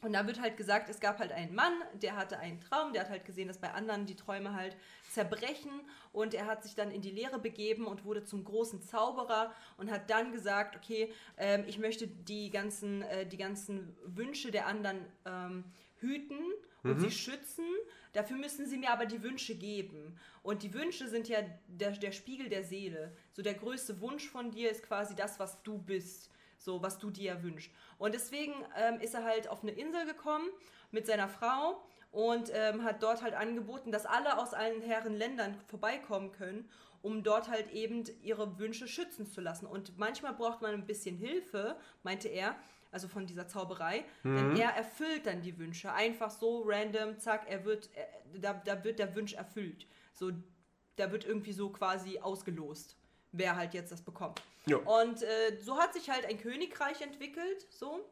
und 0.00 0.12
da 0.12 0.26
wird 0.26 0.40
halt 0.40 0.56
gesagt, 0.56 0.88
es 0.88 1.00
gab 1.00 1.18
halt 1.18 1.32
einen 1.32 1.54
Mann, 1.54 1.72
der 1.94 2.16
hatte 2.16 2.38
einen 2.38 2.60
Traum, 2.60 2.92
der 2.92 3.02
hat 3.02 3.10
halt 3.10 3.24
gesehen, 3.24 3.48
dass 3.48 3.58
bei 3.58 3.72
anderen 3.72 4.06
die 4.06 4.14
Träume 4.14 4.54
halt 4.54 4.76
zerbrechen 5.10 5.72
und 6.12 6.34
er 6.34 6.46
hat 6.46 6.62
sich 6.62 6.74
dann 6.76 6.90
in 6.90 7.02
die 7.02 7.10
Lehre 7.10 7.38
begeben 7.38 7.86
und 7.86 8.04
wurde 8.04 8.24
zum 8.24 8.44
großen 8.44 8.80
Zauberer 8.80 9.52
und 9.76 9.90
hat 9.90 10.08
dann 10.08 10.30
gesagt, 10.32 10.76
okay, 10.76 11.12
ähm, 11.36 11.64
ich 11.66 11.78
möchte 11.78 12.06
die 12.06 12.50
ganzen, 12.50 13.02
äh, 13.02 13.26
die 13.26 13.38
ganzen 13.38 13.96
Wünsche 14.04 14.52
der 14.52 14.66
anderen 14.66 15.04
ähm, 15.24 15.64
hüten 15.96 16.38
und 16.84 17.00
sie 17.00 17.10
schützen. 17.10 17.64
Dafür 18.12 18.36
müssen 18.36 18.66
sie 18.66 18.78
mir 18.78 18.90
aber 18.90 19.04
die 19.04 19.22
Wünsche 19.22 19.54
geben. 19.54 20.16
Und 20.42 20.62
die 20.62 20.72
Wünsche 20.72 21.08
sind 21.08 21.28
ja 21.28 21.38
der, 21.66 21.90
der 21.90 22.12
Spiegel 22.12 22.48
der 22.48 22.64
Seele. 22.64 23.14
So 23.32 23.42
der 23.42 23.54
größte 23.54 24.00
Wunsch 24.00 24.28
von 24.28 24.50
dir 24.50 24.70
ist 24.70 24.84
quasi 24.84 25.14
das, 25.14 25.38
was 25.38 25.62
du 25.62 25.76
bist 25.76 26.30
so 26.58 26.82
was 26.82 26.98
du 26.98 27.10
dir 27.10 27.42
wünschst. 27.42 27.70
Und 27.96 28.14
deswegen 28.14 28.52
ähm, 28.76 29.00
ist 29.00 29.14
er 29.14 29.24
halt 29.24 29.48
auf 29.48 29.62
eine 29.62 29.72
Insel 29.72 30.04
gekommen 30.04 30.48
mit 30.90 31.06
seiner 31.06 31.28
Frau 31.28 31.82
und 32.10 32.50
ähm, 32.52 32.84
hat 32.84 33.02
dort 33.02 33.22
halt 33.22 33.34
angeboten, 33.34 33.92
dass 33.92 34.06
alle 34.06 34.38
aus 34.38 34.54
allen 34.54 34.82
Herren 34.82 35.14
Ländern 35.14 35.54
vorbeikommen 35.66 36.32
können, 36.32 36.68
um 37.02 37.22
dort 37.22 37.48
halt 37.48 37.70
eben 37.70 38.04
ihre 38.22 38.58
Wünsche 38.58 38.88
schützen 38.88 39.26
zu 39.26 39.40
lassen. 39.40 39.66
Und 39.66 39.98
manchmal 39.98 40.34
braucht 40.34 40.62
man 40.62 40.74
ein 40.74 40.86
bisschen 40.86 41.16
Hilfe, 41.16 41.76
meinte 42.02 42.28
er, 42.28 42.56
also 42.90 43.06
von 43.06 43.26
dieser 43.26 43.46
Zauberei, 43.46 44.04
denn 44.24 44.56
er 44.56 44.70
erfüllt 44.70 45.26
dann 45.26 45.42
die 45.42 45.58
Wünsche. 45.58 45.92
Einfach 45.92 46.30
so 46.30 46.62
random, 46.66 47.18
zack, 47.18 47.44
er 47.46 47.64
wird, 47.66 47.90
er, 47.94 48.06
da, 48.40 48.54
da 48.64 48.82
wird 48.82 48.98
der 48.98 49.14
Wunsch 49.14 49.34
erfüllt. 49.34 49.86
So, 50.14 50.32
da 50.96 51.12
wird 51.12 51.24
irgendwie 51.24 51.52
so 51.52 51.70
quasi 51.70 52.18
ausgelost, 52.18 52.96
wer 53.32 53.56
halt 53.56 53.74
jetzt 53.74 53.92
das 53.92 54.02
bekommt. 54.02 54.40
Ja. 54.66 54.76
Und 54.76 55.22
äh, 55.22 55.58
so 55.60 55.78
hat 55.78 55.94
sich 55.94 56.10
halt 56.10 56.26
ein 56.26 56.40
Königreich 56.40 57.00
entwickelt, 57.00 57.66
so 57.70 58.04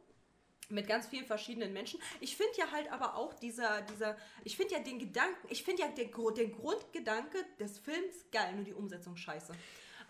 mit 0.69 0.89
ganz 0.89 1.07
vielen 1.07 1.27
verschiedenen 1.27 1.73
Menschen. 1.73 2.01
Ich 2.21 2.37
finde 2.37 2.53
ja 2.57 2.71
halt 2.73 2.91
aber 2.91 3.17
auch 3.17 3.35
dieser, 3.35 3.83
dieser, 3.83 4.17
ich 4.45 4.57
finde 4.57 4.75
ja 4.75 4.81
den 4.81 4.99
Gedanken, 4.99 5.47
ich 5.49 5.63
finde 5.63 5.83
ja 5.83 5.89
den, 5.89 6.11
den 6.35 6.53
Grundgedanke 6.53 7.39
des 7.61 7.79
Films 7.79 8.15
geil, 8.33 8.53
nur 8.55 8.65
die 8.65 8.75
Umsetzung 8.75 9.17
scheiße. 9.17 9.53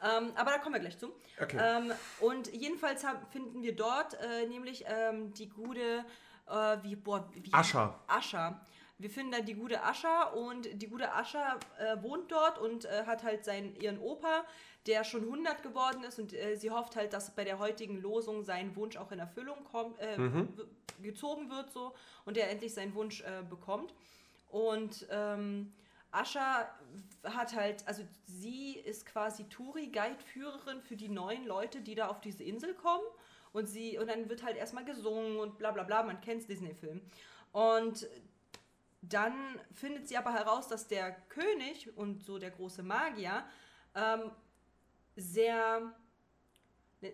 Ähm, 0.02 0.32
aber 0.34 0.52
da 0.52 0.58
kommen 0.58 0.75
wir 0.75 0.80
gleich 0.80 0.98
zu. 0.98 1.12
Okay. 1.40 1.58
Ähm, 1.60 1.92
und 2.20 2.52
jedenfalls 2.52 3.04
haben, 3.04 3.26
finden 3.30 3.62
wir 3.62 3.75
dort 3.75 4.14
äh, 4.14 4.46
nämlich 4.46 4.84
ähm, 4.86 5.32
die 5.34 5.48
gute, 5.48 6.04
äh, 6.48 6.76
wie, 6.82 6.96
boah, 6.96 7.28
wie, 7.32 7.52
Ascha. 7.52 7.98
Ascha. 8.06 8.60
Wir 8.98 9.10
finden 9.10 9.32
da 9.32 9.40
die 9.40 9.54
gute 9.54 9.82
Ascha 9.82 10.25
und 10.28 10.68
die 10.80 10.86
gute 10.86 11.12
Ascha 11.12 11.58
äh, 11.78 12.02
wohnt 12.02 12.32
dort 12.32 12.58
und 12.58 12.86
äh, 12.86 13.04
hat 13.04 13.25
halt 13.25 13.44
seinen, 13.44 13.75
ihren 13.76 13.98
Opa, 13.98 14.46
der 14.87 15.05
schon 15.05 15.23
100 15.23 15.62
geworden 15.62 16.02
ist 16.05 16.19
und 16.19 16.33
äh, 16.33 16.57
sie 16.57 16.71
hofft 16.71 16.97
halt, 16.97 17.12
dass 17.12 17.35
bei 17.35 17.45
der 17.45 17.59
heutigen 17.59 18.00
Losung 18.00 18.45
sein 18.45 18.75
Wunsch 18.76 18.97
auch 18.97 19.11
in 19.12 19.19
Erfüllung 19.19 19.64
kommt, 19.64 19.99
äh, 19.99 20.16
w- 20.57 21.02
gezogen 21.02 21.50
wird 21.50 21.71
so 21.73 21.95
und 22.25 22.37
er 22.37 22.50
endlich 22.50 22.73
seinen 22.75 22.95
Wunsch 22.95 23.21
äh, 23.23 23.43
bekommt. 23.49 23.93
Und 24.49 25.07
ähm, 25.11 25.73
Ascha 26.12 26.69
hat 27.25 27.55
halt, 27.55 27.87
also 27.87 28.02
sie 28.26 28.73
ist 28.78 29.05
quasi 29.07 29.45
Touri-Guide-Führerin 29.49 30.81
für 30.81 30.97
die 30.97 31.09
neuen 31.09 31.45
Leute, 31.47 31.81
die 31.81 31.95
da 31.95 32.09
auf 32.09 32.21
diese 32.21 32.45
Insel 32.45 32.75
kommen. 32.75 33.05
Und 33.52 33.66
sie, 33.69 33.99
und 33.99 34.09
dann 34.09 34.28
wird 34.28 34.43
halt 34.43 34.57
erstmal 34.57 34.85
gesungen 34.85 35.38
und 35.38 35.59
bla 35.59 35.73
bla 35.73 35.83
bla, 35.83 36.02
man 36.02 36.21
kennt 36.21 36.49
Disney-Film. 36.49 37.00
Und 37.52 38.07
dann 39.02 39.35
findet 39.73 40.09
sie 40.09 40.16
aber 40.16 40.33
heraus, 40.33 40.69
dass 40.69 40.88
der 40.88 41.12
König 41.28 41.97
und 41.97 42.23
so 42.25 42.38
der 42.38 42.50
große 42.50 42.83
Magier 42.83 43.45
ähm, 43.95 44.31
sehr 45.16 45.94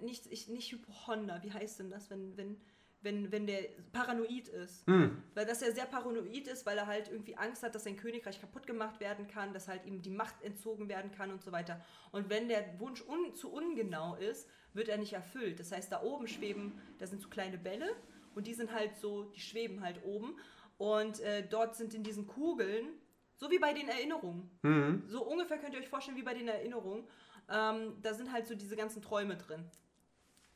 nicht, 0.01 0.27
ich, 0.31 0.49
nicht 0.49 0.71
Hypochonder, 0.73 1.41
wie 1.43 1.53
heißt 1.53 1.81
denn 1.81 1.91
das, 1.91 2.11
wenn, 2.11 2.37
wenn, 2.37 2.57
wenn, 3.01 3.33
wenn 3.33 3.47
der 3.47 3.63
paranoid 3.93 4.49
ist. 4.49 4.87
Weil 5.35 5.47
dass 5.47 5.63
er 5.63 5.73
sehr 5.73 5.87
paranoid 5.87 6.47
ist, 6.47 6.65
weil 6.67 6.79
er 6.79 6.87
halt 6.87 7.09
irgendwie 7.09 7.37
Angst 7.37 7.63
hat, 7.63 7.75
dass 7.75 7.85
sein 7.85 7.97
Königreich 7.97 8.41
kaputt 8.41 8.67
gemacht 8.67 9.01
werden 9.01 9.27
kann, 9.27 9.53
dass 9.53 9.69
halt 9.69 9.85
ihm 9.87 10.03
die 10.03 10.11
Macht 10.11 10.43
entzogen 10.43 10.89
werden 10.89 11.11
kann 11.11 11.31
und 11.31 11.43
so 11.43 11.53
weiter. 11.53 11.85
Und 12.13 12.31
wenn 12.31 12.49
der 12.49 12.79
Wunsch 12.79 13.03
un, 13.03 13.35
zu 13.35 13.53
ungenau 13.53 14.15
ist, 14.17 14.49
wird 14.73 14.89
er 14.89 14.99
nicht 14.99 15.13
erfüllt. 15.13 15.61
Das 15.61 15.73
heißt, 15.73 15.91
da 15.91 16.03
oben 16.03 16.29
schweben, 16.29 16.81
da 16.99 17.07
sind 17.07 17.21
so 17.21 17.29
kleine 17.29 17.59
Bälle 17.59 17.95
und 18.35 18.47
die 18.47 18.55
sind 18.55 18.73
halt 18.73 18.97
so, 18.97 19.25
die 19.25 19.41
schweben 19.41 19.83
halt 19.83 20.03
oben. 20.05 20.37
Und 20.79 21.21
äh, 21.21 21.47
dort 21.47 21.77
sind 21.77 21.95
in 21.95 22.03
diesen 22.03 22.27
Kugeln, 22.27 22.89
so 23.37 23.51
wie 23.51 23.59
bei 23.59 23.73
den 23.73 23.89
Erinnerungen, 23.89 24.49
so 25.09 25.25
ungefähr 25.25 25.59
könnt 25.59 25.75
ihr 25.75 25.81
euch 25.81 25.89
vorstellen 25.89 26.17
wie 26.17 26.23
bei 26.23 26.35
den 26.35 26.49
Erinnerungen, 26.49 27.05
ähm, 27.53 27.97
da 28.03 28.15
sind 28.15 28.33
halt 28.33 28.47
so 28.47 28.55
diese 28.55 28.77
ganzen 28.77 29.03
Träume 29.03 29.37
drin. 29.37 29.65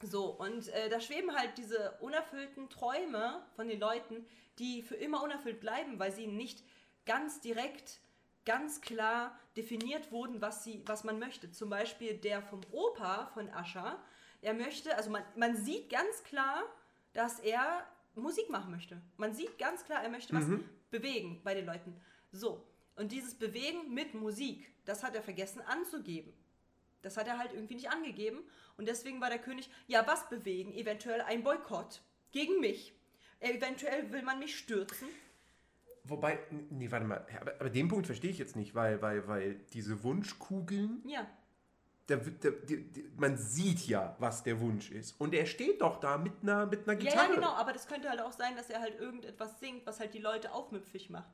So, 0.02 0.26
und 0.26 0.68
äh, 0.68 0.88
da 0.88 1.00
schweben 1.00 1.34
halt 1.34 1.56
diese 1.56 1.92
unerfüllten 2.00 2.68
Träume 2.68 3.42
von 3.54 3.68
den 3.68 3.80
Leuten, 3.80 4.26
die 4.58 4.82
für 4.82 4.94
immer 4.96 5.22
unerfüllt 5.22 5.60
bleiben, 5.60 5.98
weil 5.98 6.12
sie 6.12 6.26
nicht 6.26 6.64
ganz 7.06 7.40
direkt, 7.40 8.00
ganz 8.44 8.80
klar 8.80 9.38
definiert 9.56 10.12
wurden, 10.12 10.40
was, 10.40 10.64
sie, 10.64 10.82
was 10.86 11.04
man 11.04 11.18
möchte. 11.18 11.50
Zum 11.50 11.70
Beispiel 11.70 12.14
der 12.14 12.42
vom 12.42 12.60
Opa 12.72 13.26
von 13.34 13.48
Ascher, 13.50 13.98
er 14.42 14.54
möchte, 14.54 14.94
also 14.96 15.10
man, 15.10 15.22
man 15.34 15.56
sieht 15.56 15.90
ganz 15.90 16.22
klar, 16.24 16.62
dass 17.14 17.40
er 17.40 17.86
Musik 18.14 18.50
machen 18.50 18.70
möchte. 18.70 19.00
Man 19.16 19.34
sieht 19.34 19.58
ganz 19.58 19.84
klar, 19.84 20.02
er 20.02 20.10
möchte 20.10 20.34
was 20.34 20.46
bewegen 20.90 21.40
bei 21.42 21.54
den 21.54 21.66
Leuten. 21.66 21.98
So, 22.32 22.66
und 22.96 23.12
dieses 23.12 23.34
Bewegen 23.34 23.92
mit 23.92 24.14
Musik, 24.14 24.70
das 24.84 25.02
hat 25.02 25.14
er 25.14 25.22
vergessen 25.22 25.60
anzugeben. 25.62 26.32
Das 27.06 27.16
hat 27.16 27.28
er 27.28 27.38
halt 27.38 27.52
irgendwie 27.52 27.76
nicht 27.76 27.90
angegeben. 27.90 28.40
Und 28.76 28.88
deswegen 28.88 29.20
war 29.20 29.30
der 29.30 29.38
König, 29.38 29.70
ja, 29.86 30.06
was 30.06 30.28
bewegen? 30.28 30.72
Eventuell 30.74 31.20
ein 31.22 31.42
Boykott 31.42 32.02
gegen 32.32 32.60
mich. 32.60 32.94
Eventuell 33.40 34.10
will 34.12 34.22
man 34.22 34.38
mich 34.38 34.58
stürzen. 34.58 35.08
Wobei, 36.04 36.38
nee, 36.70 36.90
warte 36.90 37.06
mal, 37.06 37.26
aber, 37.40 37.54
aber 37.60 37.70
den 37.70 37.88
Punkt 37.88 38.06
verstehe 38.06 38.30
ich 38.30 38.38
jetzt 38.38 38.56
nicht, 38.56 38.74
weil, 38.74 39.02
weil, 39.02 39.26
weil 39.26 39.54
diese 39.72 40.02
Wunschkugeln, 40.02 41.02
Ja, 41.04 41.26
da, 42.06 42.16
die, 42.16 42.90
die, 42.90 43.10
man 43.16 43.36
sieht 43.36 43.86
ja, 43.88 44.14
was 44.18 44.42
der 44.42 44.60
Wunsch 44.60 44.90
ist. 44.90 45.20
Und 45.20 45.34
er 45.34 45.46
steht 45.46 45.80
doch 45.80 45.98
da 45.98 46.18
mit 46.18 46.34
einer, 46.42 46.66
mit 46.66 46.88
einer 46.88 46.98
ja, 47.00 47.10
Gitarre. 47.10 47.28
ja, 47.28 47.34
genau. 47.34 47.50
Aber 47.50 47.72
das 47.72 47.88
könnte 47.88 48.08
halt 48.08 48.20
auch 48.20 48.32
sein, 48.32 48.56
dass 48.56 48.70
er 48.70 48.80
halt 48.80 48.98
irgendetwas 48.98 49.58
singt, 49.58 49.86
was 49.86 49.98
halt 49.98 50.14
die 50.14 50.20
Leute 50.20 50.52
aufmüpfig 50.52 51.10
macht. 51.10 51.30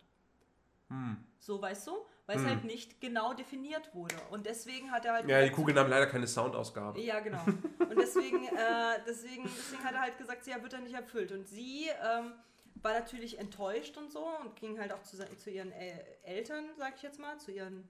Hm. 0.92 1.16
So, 1.38 1.60
weißt 1.60 1.86
du? 1.86 1.96
Weil 2.26 2.38
es 2.38 2.46
halt 2.46 2.64
nicht 2.64 3.00
genau 3.00 3.34
definiert 3.34 3.92
wurde. 3.94 4.14
Und 4.30 4.46
deswegen 4.46 4.92
hat 4.92 5.04
er 5.04 5.14
halt. 5.14 5.28
Ja, 5.28 5.42
die 5.42 5.50
Kugeln 5.50 5.76
haben 5.76 5.90
leider 5.90 6.06
keine 6.06 6.26
Soundausgabe. 6.26 7.00
Ja, 7.00 7.20
genau. 7.20 7.42
Und 7.44 7.98
deswegen, 7.98 8.44
äh, 8.44 9.00
deswegen, 9.06 9.42
deswegen 9.44 9.82
hat 9.82 9.94
er 9.94 10.02
halt 10.02 10.18
gesagt, 10.18 10.46
ja, 10.46 10.62
wird 10.62 10.72
er 10.72 10.80
nicht 10.80 10.94
erfüllt. 10.94 11.32
Und 11.32 11.48
sie 11.48 11.88
ähm, 11.88 12.32
war 12.76 12.92
natürlich 12.92 13.38
enttäuscht 13.38 13.96
und 13.96 14.12
so 14.12 14.24
und 14.40 14.54
ging 14.56 14.78
halt 14.78 14.92
auch 14.92 15.02
zu, 15.02 15.16
zu 15.36 15.50
ihren 15.50 15.72
El 15.72 16.04
Eltern, 16.22 16.66
sag 16.78 16.94
ich 16.96 17.02
jetzt 17.02 17.18
mal, 17.18 17.38
zu 17.38 17.50
ihren 17.50 17.88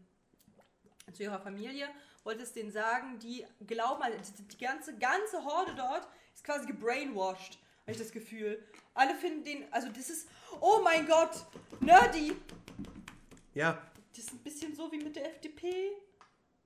zu 1.12 1.24
ihrer 1.24 1.40
Familie, 1.40 1.88
wollte 2.24 2.42
es 2.42 2.52
denen 2.52 2.70
sagen, 2.70 3.18
die 3.18 3.44
glauben, 3.66 4.02
halt, 4.02 4.14
die, 4.38 4.48
die 4.48 4.64
ganze, 4.64 4.96
ganze 4.96 5.44
Horde 5.44 5.74
dort 5.74 6.08
ist 6.32 6.44
quasi 6.44 6.66
gebrainwashed, 6.66 7.58
habe 7.82 7.92
ich 7.92 7.98
das 7.98 8.12
Gefühl. 8.12 8.62
Alle 8.94 9.14
finden 9.14 9.44
den, 9.44 9.72
also 9.72 9.88
das 9.88 10.10
ist, 10.10 10.28
oh 10.60 10.80
mein 10.82 11.06
Gott, 11.06 11.44
nerdy. 11.80 12.36
Ja, 13.54 13.82
Das 14.14 14.24
ist 14.24 14.32
ein 14.32 14.38
bisschen 14.38 14.74
so 14.74 14.90
wie 14.92 14.98
mit 14.98 15.16
der 15.16 15.26
FDP. 15.26 15.92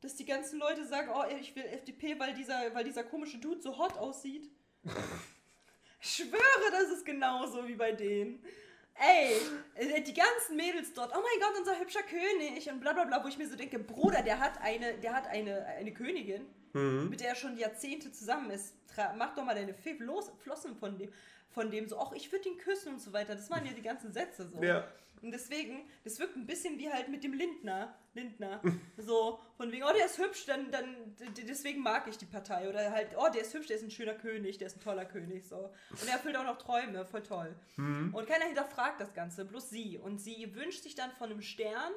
Dass 0.00 0.14
die 0.14 0.26
ganzen 0.26 0.58
Leute 0.58 0.84
sagen, 0.86 1.10
oh, 1.14 1.24
ich 1.40 1.56
will 1.56 1.64
FDP, 1.64 2.18
weil 2.18 2.34
dieser, 2.34 2.74
weil 2.74 2.84
dieser 2.84 3.02
komische 3.02 3.38
Dude 3.38 3.60
so 3.62 3.76
hot 3.76 3.96
aussieht. 3.96 4.50
Ich 5.98 6.16
schwöre, 6.16 6.70
das 6.70 6.90
ist 6.90 7.06
genauso 7.06 7.66
wie 7.66 7.74
bei 7.74 7.90
denen. 7.90 8.40
Ey, 8.94 9.32
äh, 9.74 10.02
die 10.02 10.12
ganzen 10.14 10.54
Mädels 10.54 10.92
dort, 10.92 11.10
oh 11.16 11.20
mein 11.20 11.40
Gott, 11.40 11.58
unser 11.58 11.80
hübscher 11.80 12.02
König 12.02 12.70
und 12.70 12.80
bla 12.80 12.92
bla 12.92 13.04
bla, 13.04 13.24
wo 13.24 13.28
ich 13.28 13.36
mir 13.38 13.48
so 13.48 13.56
denke, 13.56 13.78
Bruder, 13.78 14.22
der 14.22 14.38
hat 14.38 14.60
eine, 14.60 14.98
der 14.98 15.14
hat 15.14 15.26
eine, 15.26 15.64
eine 15.66 15.92
Königin, 15.92 16.46
mit 17.08 17.20
der 17.20 17.30
er 17.30 17.34
schon 17.34 17.56
Jahrzehnte 17.56 18.12
zusammen 18.12 18.50
ist. 18.50 18.74
Tra 18.94 19.14
mach 19.14 19.34
doch 19.34 19.44
mal 19.44 19.54
deine 19.54 19.74
Flossen 19.74 20.76
von 20.76 20.98
dem, 20.98 21.10
von 21.48 21.70
dem 21.70 21.88
so, 21.88 21.98
ach, 21.98 22.12
ich 22.12 22.30
würde 22.30 22.50
ihn 22.50 22.58
küssen 22.58 22.92
und 22.92 23.00
so 23.00 23.12
weiter. 23.12 23.34
Das 23.34 23.50
waren 23.50 23.64
ja 23.64 23.72
die 23.72 23.82
ganzen 23.82 24.12
Sätze 24.12 24.46
so. 24.46 24.62
Ja. 24.62 24.86
Und 25.22 25.32
deswegen, 25.32 25.88
das 26.04 26.18
wirkt 26.18 26.36
ein 26.36 26.46
bisschen 26.46 26.78
wie 26.78 26.90
halt 26.90 27.08
mit 27.08 27.24
dem 27.24 27.32
Lindner. 27.32 27.96
Lindner. 28.14 28.60
So, 28.98 29.38
von 29.56 29.70
wegen, 29.70 29.84
oh, 29.84 29.92
der 29.94 30.06
ist 30.06 30.18
hübsch, 30.18 30.46
dann, 30.46 30.70
dann 30.70 30.96
deswegen 31.36 31.82
mag 31.82 32.06
ich 32.08 32.16
die 32.16 32.26
Partei. 32.26 32.68
Oder 32.68 32.90
halt, 32.90 33.10
oh, 33.16 33.28
der 33.32 33.42
ist 33.42 33.54
hübsch, 33.54 33.66
der 33.66 33.76
ist 33.76 33.82
ein 33.82 33.90
schöner 33.90 34.14
König, 34.14 34.58
der 34.58 34.68
ist 34.68 34.76
ein 34.76 34.80
toller 34.80 35.04
König. 35.04 35.46
So. 35.46 35.70
Und 35.90 36.06
er 36.06 36.14
erfüllt 36.14 36.36
auch 36.36 36.44
noch 36.44 36.58
Träume, 36.58 37.04
voll 37.04 37.22
toll. 37.22 37.54
Und 38.12 38.26
keiner 38.26 38.46
hinterfragt 38.46 39.00
das 39.00 39.12
Ganze, 39.14 39.44
bloß 39.44 39.70
sie. 39.70 39.98
Und 39.98 40.18
sie 40.18 40.54
wünscht 40.54 40.82
sich 40.82 40.94
dann 40.94 41.10
von 41.12 41.30
einem 41.30 41.42
Stern 41.42 41.92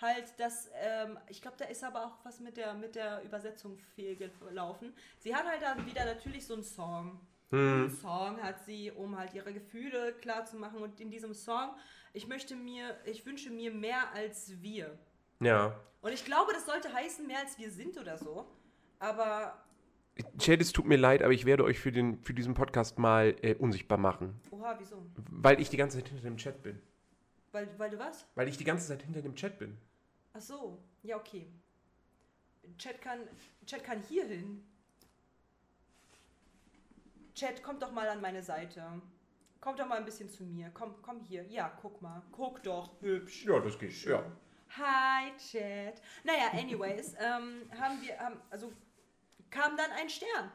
halt, 0.00 0.38
dass, 0.38 0.70
ähm, 0.74 1.18
ich 1.28 1.42
glaube, 1.42 1.56
da 1.58 1.66
ist 1.66 1.84
aber 1.84 2.06
auch 2.06 2.24
was 2.24 2.40
mit 2.40 2.56
der, 2.56 2.74
mit 2.74 2.94
der 2.94 3.22
Übersetzung 3.24 3.78
fehlgelaufen. 3.94 4.94
Sie 5.18 5.34
hat 5.34 5.46
halt 5.46 5.62
dann 5.62 5.86
wieder 5.86 6.04
natürlich 6.04 6.46
so 6.46 6.54
einen 6.54 6.62
Song. 6.62 7.20
Einen 7.50 7.90
Song 7.90 8.42
hat 8.42 8.62
sie, 8.64 8.90
um 8.90 9.18
halt 9.18 9.32
ihre 9.32 9.54
Gefühle 9.54 10.12
klar 10.12 10.44
zu 10.44 10.56
machen. 10.56 10.82
Und 10.82 11.00
in 11.00 11.10
diesem 11.10 11.32
Song, 11.32 11.70
ich 12.12 12.26
möchte 12.26 12.56
mir, 12.56 12.96
ich 13.04 13.24
wünsche 13.26 13.50
mir 13.50 13.72
mehr 13.72 14.12
als 14.12 14.52
wir. 14.60 14.98
ja. 15.40 15.78
Und 16.00 16.12
ich 16.12 16.24
glaube, 16.24 16.52
das 16.52 16.64
sollte 16.64 16.92
heißen, 16.92 17.26
mehr 17.26 17.40
als 17.40 17.58
wir 17.58 17.72
sind 17.72 17.98
oder 17.98 18.16
so. 18.16 18.46
Aber, 19.00 19.60
Chat, 20.38 20.60
es 20.60 20.72
tut 20.72 20.86
mir 20.86 20.96
leid, 20.96 21.22
aber 21.22 21.32
ich 21.32 21.44
werde 21.44 21.64
euch 21.64 21.78
für, 21.78 21.90
den, 21.90 22.22
für 22.22 22.34
diesen 22.34 22.54
Podcast 22.54 22.98
mal 22.98 23.36
äh, 23.42 23.54
unsichtbar 23.54 23.98
machen. 23.98 24.40
oha, 24.50 24.76
wieso? 24.78 25.04
Weil 25.30 25.60
ich 25.60 25.70
die 25.70 25.76
ganze 25.76 25.98
Zeit 25.98 26.08
hinter 26.08 26.22
dem 26.22 26.36
Chat 26.36 26.62
bin. 26.62 26.80
Weil, 27.52 27.68
weil 27.78 27.90
du 27.90 27.98
was? 27.98 28.26
Weil 28.34 28.48
ich 28.48 28.56
die 28.56 28.64
ganze 28.64 28.86
Zeit 28.86 29.02
hinter 29.02 29.22
dem 29.22 29.34
Chat 29.34 29.58
bin. 29.58 29.76
Ach 30.34 30.40
so, 30.40 30.78
ja, 31.02 31.16
okay. 31.16 31.46
Chat 32.76 33.00
kann, 33.00 33.20
Chat 33.66 33.82
kann 33.82 34.02
hier 34.02 34.24
hin. 34.24 34.64
Chat, 37.34 37.62
kommt 37.62 37.82
doch 37.82 37.92
mal 37.92 38.08
an 38.08 38.20
meine 38.20 38.42
Seite. 38.42 38.82
Kommt 39.68 39.80
doch 39.80 39.86
mal 39.86 39.98
ein 39.98 40.06
bisschen 40.06 40.30
zu 40.30 40.44
mir. 40.44 40.70
Komm, 40.72 40.94
komm 41.02 41.20
hier. 41.20 41.44
Ja, 41.44 41.70
guck 41.82 42.00
mal. 42.00 42.22
Guck 42.32 42.62
doch, 42.62 42.90
hübsch. 43.02 43.44
Ja, 43.44 43.60
das 43.60 43.78
geht. 43.78 44.02
Ja. 44.02 44.24
Hi, 44.78 45.30
Chat. 45.36 46.00
Naja, 46.24 46.52
anyways, 46.54 47.12
ähm, 47.20 47.70
haben 47.78 48.00
wir, 48.00 48.18
haben, 48.18 48.40
also 48.48 48.72
kam 49.50 49.76
dann 49.76 49.90
ein 49.90 50.08
Stern. 50.08 50.50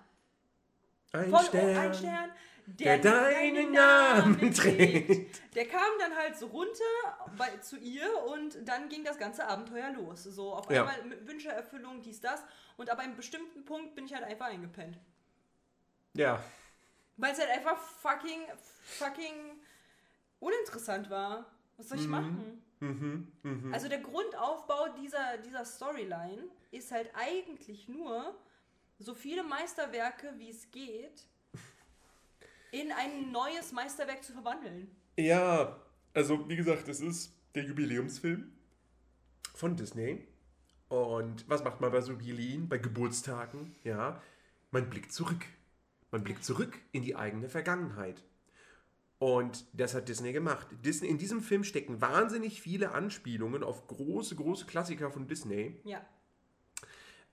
Ein 1.12 1.30
Von 1.30 1.42
Stern. 1.46 1.78
ein 1.78 1.94
Stern, 1.94 2.32
der 2.66 2.98
deinen 2.98 3.72
Namen 3.72 4.52
trägt. 4.52 5.56
Der 5.56 5.68
kam 5.68 5.92
dann 6.00 6.16
halt 6.16 6.36
so 6.36 6.48
runter 6.48 7.30
bei, 7.38 7.56
zu 7.58 7.78
ihr 7.78 8.10
und 8.34 8.68
dann 8.68 8.90
ging 8.90 9.04
das 9.04 9.20
ganze 9.20 9.48
Abenteuer 9.48 9.92
los. 9.92 10.24
So 10.24 10.56
auf 10.56 10.72
Ja. 10.72 10.88
einmal 10.88 11.04
mit 11.06 11.28
Wünscherfüllung, 11.28 12.02
dies, 12.02 12.20
das. 12.20 12.42
Und 12.78 12.90
ab 12.90 12.98
einem 12.98 13.16
bestimmten 13.16 13.64
Punkt 13.64 13.94
bin 13.94 14.06
ich 14.06 14.14
halt 14.16 14.24
einfach 14.24 14.48
eingepennt. 14.48 14.98
Ja. 16.16 16.44
Weil 17.18 17.34
es 17.34 17.40
halt 17.40 17.50
einfach 17.50 17.78
fucking, 17.78 18.42
fucking 18.98 19.62
uninteressant 20.40 21.10
war. 21.10 21.46
Was 21.78 21.90
soll 21.90 22.00
ich 22.00 22.08
machen? 22.08 22.62
Mhm. 22.80 23.72
Also 23.72 23.88
der 23.88 24.00
Grundaufbau 24.00 24.90
dieser, 25.02 25.38
dieser 25.38 25.64
Storyline 25.64 26.44
ist 26.72 26.92
halt 26.92 27.10
eigentlich 27.16 27.88
nur, 27.88 28.36
so 29.00 29.14
viele 29.14 29.44
Meisterwerke 29.44 30.34
wie 30.38 30.50
es 30.50 30.70
geht, 30.72 31.28
in 32.72 32.92
ein 32.92 33.32
neues 33.32 33.72
Meisterwerk 33.72 34.24
zu 34.24 34.34
verwandeln. 34.34 34.90
Ja, 35.18 35.80
also 36.14 36.50
wie 36.50 36.56
gesagt, 36.56 36.88
es 36.88 37.00
ist 37.00 37.34
der 37.56 37.64
Jubiläumsfilm 37.64 38.52
von 39.54 39.76
Disney. 39.76 40.28
Und 40.90 41.48
was 41.50 41.64
macht 41.64 41.82
man 41.82 41.92
bei 41.92 42.00
Jubiläen, 42.00 42.68
bei 42.68 42.78
Geburtstagen? 42.80 43.76
Ja, 43.84 44.22
man 44.72 44.90
blickt 44.90 45.12
zurück. 45.14 45.46
Man 46.14 46.24
blickt 46.24 46.46
zurück 46.46 46.78
in 46.92 47.02
die 47.02 47.16
eigene 47.16 47.50
Vergangenheit. 47.50 48.24
Und 49.18 49.66
das 49.74 49.96
hat 49.96 50.08
Disney 50.08 50.32
gemacht. 50.32 50.68
Disney, 50.86 51.08
in 51.08 51.18
diesem 51.18 51.42
Film 51.42 51.64
stecken 51.64 52.02
wahnsinnig 52.02 52.62
viele 52.62 52.92
Anspielungen 52.92 53.64
auf 53.64 53.88
große, 53.88 54.36
große 54.36 54.68
Klassiker 54.68 55.10
von 55.10 55.26
Disney. 55.26 55.82
Ja. 55.86 56.06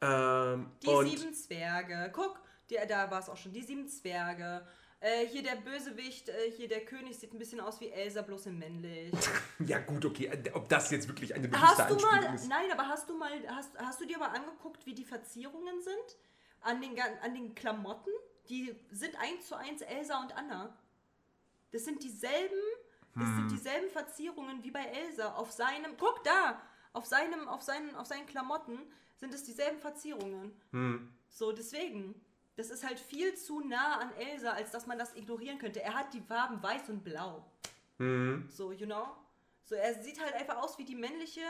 Ähm, 0.01 0.71
Die 0.83 1.11
sieben 1.11 1.35
Zwerge. 1.35 2.11
Guck, 2.15 2.41
der, 2.71 2.87
da 2.87 3.11
war 3.11 3.21
es 3.21 3.29
auch 3.29 3.37
schon. 3.37 3.53
Die 3.53 3.63
sieben 3.63 3.87
Zwerge. 3.87 4.67
Äh, 5.01 5.27
hier 5.27 5.43
der 5.43 5.57
Bösewicht, 5.57 6.31
äh, 6.31 6.51
hier 6.51 6.69
der 6.69 6.87
König 6.87 7.19
sieht 7.19 7.35
ein 7.35 7.39
bisschen 7.39 7.61
aus 7.61 7.83
wie 7.83 7.91
Elsa, 7.91 8.23
bloß 8.23 8.47
in 8.47 8.59
männlich. 8.59 9.13
ja 9.59 9.79
gut, 9.81 10.07
okay, 10.07 10.31
ob 10.55 10.71
das 10.71 10.91
jetzt 10.91 11.07
wirklich 11.07 11.35
eine 11.35 11.49
bewusste 11.49 11.69
Hast 11.69 11.79
du 11.81 11.95
Anspielung 11.97 12.25
mal, 12.25 12.35
ist. 12.35 12.49
nein, 12.49 12.73
aber 12.73 12.89
hast 12.89 13.11
du 13.11 13.19
mal, 13.19 13.31
hast, 13.47 13.79
hast 13.79 14.01
du 14.01 14.07
dir 14.07 14.17
mal 14.17 14.29
angeguckt, 14.29 14.87
wie 14.87 14.95
die 14.95 15.05
Verzierungen 15.05 15.83
sind? 15.83 16.17
An 16.63 16.81
den, 16.81 16.99
an 17.23 17.35
den 17.35 17.55
Klamotten? 17.55 18.13
Die 18.51 18.77
sind 18.91 19.17
eins 19.17 19.47
zu 19.47 19.57
eins 19.57 19.81
Elsa 19.81 20.21
und 20.21 20.37
Anna. 20.37 20.77
Das 21.71 21.85
sind 21.85 22.03
dieselben, 22.03 22.61
das 23.15 23.25
Hm. 23.25 23.37
sind 23.37 23.53
dieselben 23.53 23.91
Verzierungen 23.91 24.63
wie 24.65 24.73
bei 24.73 24.85
Elsa. 24.85 25.35
Auf 25.35 25.53
seinem, 25.53 25.97
guck 25.97 26.23
da, 26.25 26.61
auf 26.93 27.07
seinem, 27.07 27.47
auf 27.49 27.63
seinen, 27.63 27.95
auf 27.95 28.07
seinen 28.07 28.27
Klamotten 28.27 28.79
sind 29.17 29.33
es 29.33 29.45
dieselben 29.45 29.79
Verzierungen. 29.79 30.53
Hm. 30.73 31.13
So, 31.29 31.53
deswegen. 31.53 32.21
Das 32.57 32.69
ist 32.69 32.85
halt 32.87 32.99
viel 33.01 33.35
zu 33.37 33.61
nah 33.61 34.01
an 34.01 34.13
Elsa, 34.17 34.51
als 34.53 34.71
dass 34.71 34.87
man 34.87 34.99
das 34.99 35.15
ignorieren 35.15 35.59
könnte. 35.59 35.81
Er 35.81 35.95
hat 35.95 36.13
die 36.13 36.21
Farben 36.21 36.63
weiß 36.63 36.91
und 36.91 37.03
blau. 37.03 37.47
Hm. 37.99 38.49
So, 38.51 38.73
you 38.73 38.85
know? 38.85 39.07
So, 39.65 39.77
er 39.77 39.95
sieht 40.03 40.21
halt 40.21 40.35
einfach 40.35 40.57
aus 40.57 40.77
wie 40.77 40.85
die 40.85 40.97
männliche, 40.97 41.41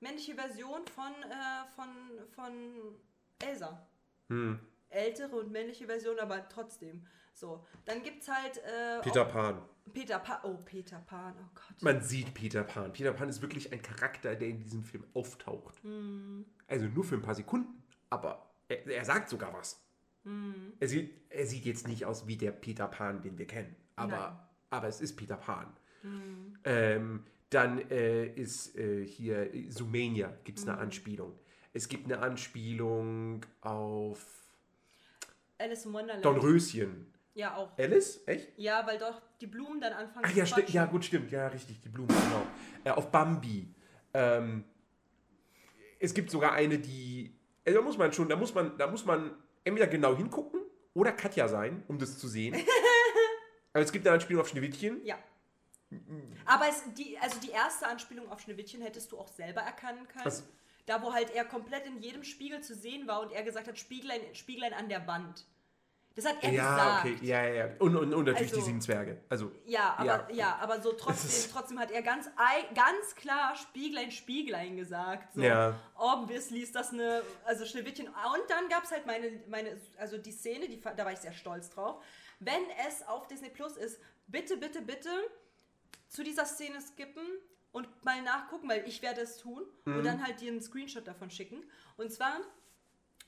männliche 0.00 0.34
Version 0.34 0.84
von, 0.88 1.12
äh, 1.22 1.64
von, 1.76 1.88
von 2.34 3.00
Elsa. 3.38 3.86
Hm. 4.28 4.58
Ältere 4.90 5.36
und 5.36 5.50
männliche 5.50 5.86
Version, 5.86 6.18
aber 6.18 6.48
trotzdem. 6.48 7.06
So, 7.32 7.64
dann 7.84 8.02
gibt's 8.02 8.28
halt. 8.28 8.58
Äh, 8.58 9.00
Peter 9.02 9.24
Pan. 9.24 9.62
Peter 9.92 10.18
Pan. 10.18 10.38
Oh, 10.44 10.58
Peter 10.64 10.98
Pan, 10.98 11.34
oh 11.38 11.50
Gott. 11.54 11.82
Man 11.82 12.00
sieht 12.02 12.34
Peter 12.34 12.62
Pan. 12.64 12.92
Peter 12.92 13.12
Pan 13.12 13.28
ist 13.28 13.40
wirklich 13.40 13.72
ein 13.72 13.80
Charakter, 13.82 14.34
der 14.36 14.48
in 14.48 14.60
diesem 14.60 14.84
Film 14.84 15.04
auftaucht. 15.14 15.82
Hm. 15.82 16.44
Also 16.68 16.86
nur 16.86 17.04
für 17.04 17.14
ein 17.16 17.22
paar 17.22 17.34
Sekunden, 17.34 17.82
aber 18.10 18.50
er, 18.68 18.86
er 18.86 19.04
sagt 19.04 19.28
sogar 19.30 19.52
was. 19.54 19.80
Mhm. 20.24 20.74
Er, 20.78 20.88
sieht, 20.88 21.14
er 21.30 21.46
sieht 21.46 21.64
jetzt 21.64 21.88
nicht 21.88 22.04
aus 22.04 22.26
wie 22.26 22.36
der 22.36 22.52
Peter 22.52 22.86
Pan, 22.88 23.22
den 23.22 23.38
wir 23.38 23.46
kennen, 23.46 23.74
aber, 23.96 24.16
Nein. 24.16 24.38
aber 24.70 24.88
es 24.88 25.00
ist 25.00 25.16
Peter 25.16 25.36
Pan. 25.36 25.66
Mhm. 26.02 26.58
Ähm, 26.64 27.24
dann 27.48 27.78
äh, 27.90 28.26
ist 28.26 28.76
äh, 28.76 29.04
hier 29.04 29.50
Zoomania, 29.70 30.32
gibt 30.44 30.58
es 30.58 30.66
eine 30.68 30.76
Mhm. 30.76 30.82
Anspielung. 30.82 31.38
Es 31.72 31.88
gibt 31.88 32.04
eine 32.04 32.18
Anspielung 32.20 33.46
auf 33.60 34.39
Alice 35.60 35.84
in 35.84 35.92
Wonderland. 35.92 36.24
Dornröschen. 36.24 37.12
Ja, 37.34 37.56
auch. 37.56 37.78
Alice? 37.78 38.20
Echt? 38.26 38.48
Ja, 38.56 38.86
weil 38.86 38.98
doch 38.98 39.20
die 39.40 39.46
Blumen 39.46 39.80
dann 39.80 39.92
anfangen 39.92 40.26
Ach 40.28 40.34
ja, 40.34 40.44
zu 40.44 40.60
ja, 40.62 40.86
gut, 40.86 41.04
stimmt. 41.04 41.30
Ja, 41.30 41.46
richtig, 41.48 41.80
die 41.80 41.88
Blumen, 41.88 42.08
genau. 42.08 42.46
Äh, 42.84 42.90
auf 42.90 43.10
Bambi. 43.10 43.72
Ähm, 44.12 44.64
es 45.98 46.12
gibt 46.12 46.30
sogar 46.30 46.52
eine, 46.52 46.78
die. 46.78 47.36
Äh, 47.64 47.72
da 47.72 47.82
muss 47.82 47.96
man 47.96 48.12
schon, 48.12 48.28
da 48.28 48.36
muss 48.36 48.54
man, 48.54 48.76
da 48.78 48.88
muss 48.88 49.04
man 49.04 49.30
entweder 49.64 49.86
genau 49.86 50.16
hingucken 50.16 50.60
oder 50.94 51.12
Katja 51.12 51.46
sein, 51.46 51.84
um 51.86 51.98
das 51.98 52.18
zu 52.18 52.26
sehen. 52.26 52.56
Aber 53.72 53.84
es 53.84 53.92
gibt 53.92 54.06
eine 54.06 54.14
Anspielung 54.14 54.42
auf 54.42 54.48
Schneewittchen. 54.48 55.04
Ja. 55.04 55.18
Aber 56.44 56.68
es, 56.68 56.82
die, 56.94 57.18
also 57.18 57.38
die 57.40 57.50
erste 57.50 57.86
Anspielung 57.86 58.28
auf 58.28 58.40
Schneewittchen 58.40 58.80
hättest 58.80 59.12
du 59.12 59.18
auch 59.18 59.28
selber 59.28 59.60
erkennen 59.60 60.06
können. 60.08 60.24
Was? 60.24 60.44
Da, 60.90 61.00
wo 61.02 61.12
halt 61.12 61.30
er 61.30 61.44
komplett 61.44 61.86
in 61.86 62.00
jedem 62.02 62.24
Spiegel 62.24 62.60
zu 62.62 62.74
sehen 62.74 63.06
war 63.06 63.20
und 63.20 63.30
er 63.30 63.44
gesagt 63.44 63.68
hat, 63.68 63.78
Spieglein, 63.78 64.20
Spieglein 64.32 64.72
an 64.72 64.88
der 64.88 65.06
Wand. 65.06 65.46
Das 66.16 66.24
hat 66.24 66.42
er 66.42 66.50
Ja, 66.50 66.74
gesagt. 66.74 67.04
okay, 67.04 67.18
ja, 67.24 67.44
ja, 67.46 67.54
ja. 67.54 67.64
Und, 67.78 67.94
und, 67.96 68.12
und 68.12 68.24
natürlich 68.24 68.50
Also- 68.50 68.56
die 68.56 68.62
sieben 68.62 68.80
Zwerge. 68.80 69.20
Also, 69.28 69.52
Ja, 69.64 69.94
aber, 69.96 70.04
Ja. 70.04 70.28
ja. 70.32 70.58
aber 70.60 70.82
so 70.82 70.92
trotzdem, 70.98 71.52
trotzdem 71.52 71.78
hat 71.78 71.92
er 71.92 72.02
ganz, 72.02 72.28
ganz 72.74 73.14
klar 73.14 73.54
Spieglein, 73.54 74.10
Spieglein 74.10 74.76
gesagt. 74.76 75.32
So. 75.34 75.42
Ja. 75.42 75.78
Obviously 75.96 76.58
ist 76.60 76.74
das 76.74 76.92
eine, 76.92 77.22
also 77.44 77.64
Schneewittchen. 77.64 78.08
Und 78.08 78.42
dann 78.50 78.68
gab 78.68 78.82
es 78.82 78.90
halt 78.90 79.06
meine, 79.06 79.30
meine, 79.46 79.80
also 79.96 80.18
die 80.18 80.32
Szene, 80.32 80.66
die, 80.68 80.80
da 80.80 81.04
war 81.04 81.12
ich 81.12 81.20
sehr 81.20 81.32
stolz 81.32 81.70
drauf. 81.70 82.02
Wenn 82.40 82.62
es 82.88 83.06
auf 83.06 83.28
Disney 83.28 83.48
Plus 83.50 83.76
ist, 83.76 84.00
bitte, 84.26 84.56
bitte, 84.56 84.82
bitte 84.82 85.10
zu 86.08 86.24
dieser 86.24 86.44
Szene 86.46 86.80
skippen 86.80 87.22
und 87.72 87.88
mal 88.04 88.20
nachgucken, 88.22 88.68
weil 88.68 88.86
ich 88.86 89.02
werde 89.02 89.20
es 89.20 89.38
tun 89.38 89.64
und 89.84 90.04
dann 90.04 90.24
halt 90.24 90.40
dir 90.40 90.50
einen 90.50 90.62
Screenshot 90.62 91.06
davon 91.06 91.30
schicken. 91.30 91.62
Und 91.96 92.12
zwar, 92.12 92.40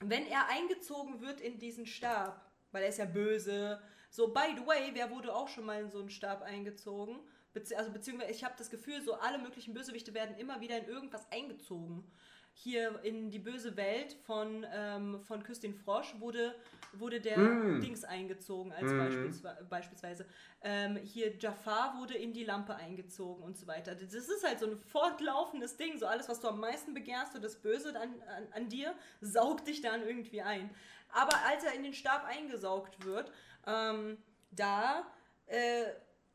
wenn 0.01 0.27
er 0.27 0.49
eingezogen 0.49 1.21
wird 1.21 1.41
in 1.41 1.59
diesen 1.59 1.87
Stab, 1.87 2.51
weil 2.73 2.83
er 2.83 2.89
ist 2.89 2.99
ja 2.99 3.05
böse. 3.05 3.81
So, 4.11 4.29
by 4.29 4.55
the 4.57 4.67
way, 4.67 4.91
wer 4.95 5.11
wurde 5.11 5.35
auch 5.35 5.49
schon 5.49 5.65
mal 5.65 5.81
in 5.81 5.91
so 5.91 6.01
einen 6.01 6.11
Stab 6.11 6.43
eingezogen? 6.43 7.21
Bezieh 7.53 7.77
also, 7.77 7.91
beziehungsweise, 7.91 8.33
ich 8.33 8.45
habe 8.45 8.55
das 8.57 8.71
Gefühl, 8.71 9.03
so 9.03 9.15
alle 9.15 9.39
möglichen 9.39 9.75
Bösewichte 9.75 10.15
werden 10.15 10.37
immer 10.37 10.61
wieder 10.61 10.79
in 10.79 10.87
irgendwas 10.87 11.31
eingezogen. 11.31 12.11
Hier 12.55 13.01
in 13.03 13.31
die 13.31 13.39
böse 13.39 13.77
Welt 13.77 14.13
von, 14.25 14.67
ähm, 14.73 15.21
von 15.23 15.43
Küss 15.43 15.61
den 15.61 15.75
Frosch 15.75 16.15
wurde, 16.19 16.55
wurde 16.93 17.21
der 17.21 17.37
Dings 17.81 18.05
eingezogen, 18.05 18.73
als 18.73 18.93
beispielswe 18.93 19.67
beispielsweise. 19.69 20.27
Ähm, 20.63 20.97
hier 20.97 21.37
Jafar 21.39 21.99
wurde 21.99 22.15
in 22.15 22.33
die 22.33 22.45
Lampe 22.45 22.75
eingezogen 22.75 23.43
und 23.43 23.57
so 23.57 23.67
weiter. 23.67 23.95
Das 23.95 24.13
ist 24.15 24.47
halt 24.47 24.61
so 24.61 24.67
ein 24.67 24.77
fortlaufendes 24.77 25.77
Ding. 25.77 25.99
So 25.99 26.07
alles, 26.07 26.29
was 26.29 26.41
du 26.41 26.49
am 26.49 26.61
meisten 26.61 26.95
begehrst 26.95 27.35
und 27.35 27.43
das 27.43 27.57
Böse 27.57 27.99
an, 27.99 28.11
an, 28.37 28.47
an 28.53 28.69
dir, 28.69 28.95
saugt 29.21 29.67
dich 29.67 29.81
dann 29.81 30.03
irgendwie 30.03 30.43
ein. 30.43 30.71
Aber 31.13 31.37
als 31.47 31.65
er 31.65 31.75
in 31.75 31.83
den 31.83 31.95
Stab 31.95 32.25
eingesaugt 32.25 33.05
wird, 33.05 33.33
ähm, 33.67 34.19
da 34.51 35.07
äh, 35.47 35.85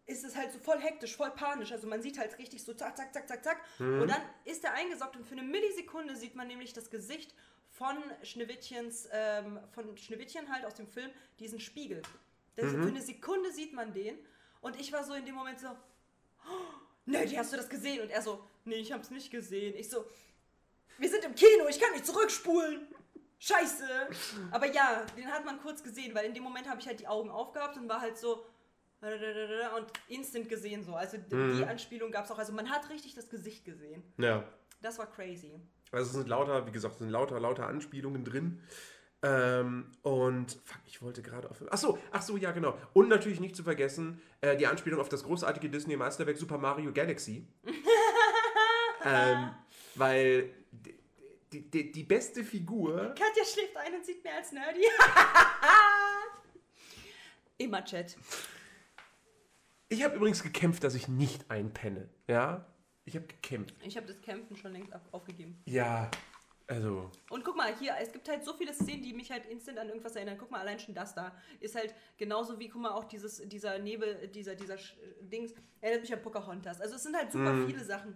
ist 0.07 0.23
es 0.23 0.35
halt 0.35 0.51
so 0.51 0.59
voll 0.59 0.79
hektisch, 0.79 1.15
voll 1.15 1.31
panisch. 1.31 1.71
Also 1.71 1.85
man 1.87 2.01
sieht 2.01 2.17
halt 2.17 2.37
richtig 2.39 2.63
so 2.63 2.73
zack, 2.73 2.97
zack, 2.97 3.13
zack, 3.13 3.27
zack, 3.27 3.43
zack. 3.43 3.61
Und 4.01 4.07
dann 4.07 4.21
ist 4.45 4.63
er 4.63 4.73
eingesaugt 4.73 5.17
und 5.17 5.25
für 5.25 5.33
eine 5.33 5.43
Millisekunde 5.43 6.15
sieht 6.15 6.35
man 6.35 6.47
nämlich 6.47 6.73
das 6.73 6.89
Gesicht 6.89 7.35
von 7.69 7.97
Schneewittchens, 8.23 9.09
ähm, 9.11 9.59
von 9.71 9.95
Schneewittchen 9.97 10.51
halt 10.51 10.65
aus 10.65 10.75
dem 10.75 10.87
Film, 10.87 11.11
diesen 11.39 11.59
Spiegel. 11.59 12.01
Das, 12.55 12.71
Für 12.71 12.87
eine 12.87 13.01
Sekunde 13.01 13.51
sieht 13.51 13.73
man 13.73 13.93
den 13.93 14.17
und 14.61 14.79
ich 14.79 14.91
war 14.91 15.03
so 15.03 15.13
in 15.13 15.25
dem 15.25 15.35
Moment 15.35 15.59
so, 15.59 15.67
oh, 15.67 16.73
ne, 17.05 17.25
die 17.27 17.37
hast 17.37 17.53
du 17.53 17.57
das 17.57 17.69
gesehen? 17.69 18.01
Und 18.01 18.09
er 18.09 18.23
so, 18.23 18.43
nee, 18.65 18.77
ich 18.77 18.91
hab's 18.91 19.11
nicht 19.11 19.29
gesehen. 19.29 19.75
Ich 19.77 19.89
so, 19.89 20.05
wir 20.97 21.09
sind 21.09 21.23
im 21.23 21.35
Kino, 21.35 21.67
ich 21.69 21.79
kann 21.79 21.91
nicht 21.91 22.05
zurückspulen. 22.05 22.87
Scheiße. 23.39 23.87
Aber 24.49 24.65
ja, 24.73 25.05
den 25.15 25.31
hat 25.31 25.45
man 25.45 25.61
kurz 25.61 25.83
gesehen, 25.83 26.15
weil 26.15 26.25
in 26.25 26.33
dem 26.33 26.41
Moment 26.41 26.67
habe 26.67 26.81
ich 26.81 26.87
halt 26.87 26.99
die 26.99 27.07
Augen 27.07 27.29
aufgehabt 27.29 27.77
und 27.77 27.87
war 27.87 28.01
halt 28.01 28.17
so 28.17 28.43
und 29.77 29.85
instant 30.07 30.49
gesehen 30.49 30.83
so. 30.83 30.95
Also 30.95 31.17
die 31.17 31.65
Anspielung 31.65 32.11
gab 32.11 32.25
es 32.25 32.31
auch. 32.31 32.39
Also 32.39 32.53
man 32.53 32.69
hat 32.69 32.89
richtig 32.89 33.15
das 33.15 33.29
Gesicht 33.29 33.65
gesehen. 33.65 34.03
ja. 34.17 34.43
Das 34.81 34.99
war 34.99 35.09
crazy. 35.09 35.59
Also 35.91 36.05
es 36.05 36.13
sind 36.13 36.27
lauter, 36.27 36.67
wie 36.67 36.71
gesagt, 36.71 36.93
es 36.93 36.99
sind 36.99 37.09
lauter, 37.09 37.39
lauter 37.39 37.67
Anspielungen 37.67 38.23
drin. 38.23 38.61
Ähm, 39.23 39.91
und 40.03 40.51
fuck, 40.63 40.81
ich 40.85 41.01
wollte 41.01 41.23
gerade 41.23 41.49
auf. 41.49 41.63
Ach 41.71 41.77
so, 41.77 41.97
ach 42.11 42.21
so, 42.21 42.37
ja, 42.37 42.51
genau. 42.51 42.77
Und 42.93 43.09
natürlich 43.09 43.39
nicht 43.39 43.55
zu 43.55 43.63
vergessen, 43.63 44.21
äh, 44.41 44.55
die 44.55 44.67
Anspielung 44.67 44.99
auf 44.99 45.09
das 45.09 45.23
großartige 45.23 45.69
Disney-Meisterwerk 45.69 46.37
Super 46.37 46.59
Mario 46.59 46.93
Galaxy. 46.93 47.47
ähm, 49.03 49.49
weil 49.95 50.53
die, 50.71 50.99
die, 51.51 51.71
die, 51.71 51.91
die 51.91 52.03
beste 52.03 52.43
Figur. 52.43 53.15
Katja 53.17 53.43
schläft 53.43 53.75
ein 53.77 53.95
und 53.95 54.05
sieht 54.05 54.23
mehr 54.23 54.35
als 54.35 54.51
nerdy. 54.51 54.81
Immer 57.57 57.83
Chat. 57.83 58.15
Ich 59.89 60.03
habe 60.03 60.15
übrigens 60.15 60.43
gekämpft, 60.43 60.83
dass 60.83 60.95
ich 60.95 61.07
nicht 61.07 61.49
einpenne. 61.49 62.09
Ja? 62.27 62.65
Ich 63.05 63.15
habe 63.15 63.25
gekämpft. 63.25 63.73
Ich 63.83 63.95
habe 63.95 64.05
das 64.07 64.21
Kämpfen 64.21 64.55
schon 64.57 64.73
längst 64.73 64.93
auf- 64.93 65.13
aufgegeben. 65.13 65.61
Ja, 65.65 66.11
also. 66.67 67.09
Und 67.29 67.45
guck 67.45 67.55
mal, 67.55 67.73
hier, 67.77 67.95
es 68.01 68.11
gibt 68.11 68.27
halt 68.27 68.43
so 68.43 68.53
viele 68.53 68.73
Szenen, 68.73 69.01
die 69.01 69.13
mich 69.13 69.31
halt 69.31 69.45
instant 69.45 69.79
an 69.79 69.87
irgendwas 69.87 70.15
erinnern. 70.17 70.37
Guck 70.37 70.51
mal, 70.51 70.59
allein 70.59 70.77
schon 70.79 70.93
das 70.93 71.15
da 71.15 71.33
ist 71.61 71.75
halt 71.75 71.95
genauso 72.17 72.59
wie, 72.59 72.67
guck 72.67 72.81
mal, 72.81 72.91
auch 72.91 73.05
dieses, 73.05 73.37
dieser 73.47 73.79
Nebel, 73.79 74.27
dieser, 74.27 74.55
dieser 74.55 74.75
Sch- 74.75 74.95
Dings, 75.21 75.53
erinnert 75.79 76.01
mich 76.01 76.13
an 76.13 76.21
Pocahontas. 76.21 76.81
Also 76.81 76.95
es 76.95 77.03
sind 77.03 77.15
halt 77.15 77.31
super 77.31 77.65
viele 77.65 77.83
Sachen. 77.85 78.13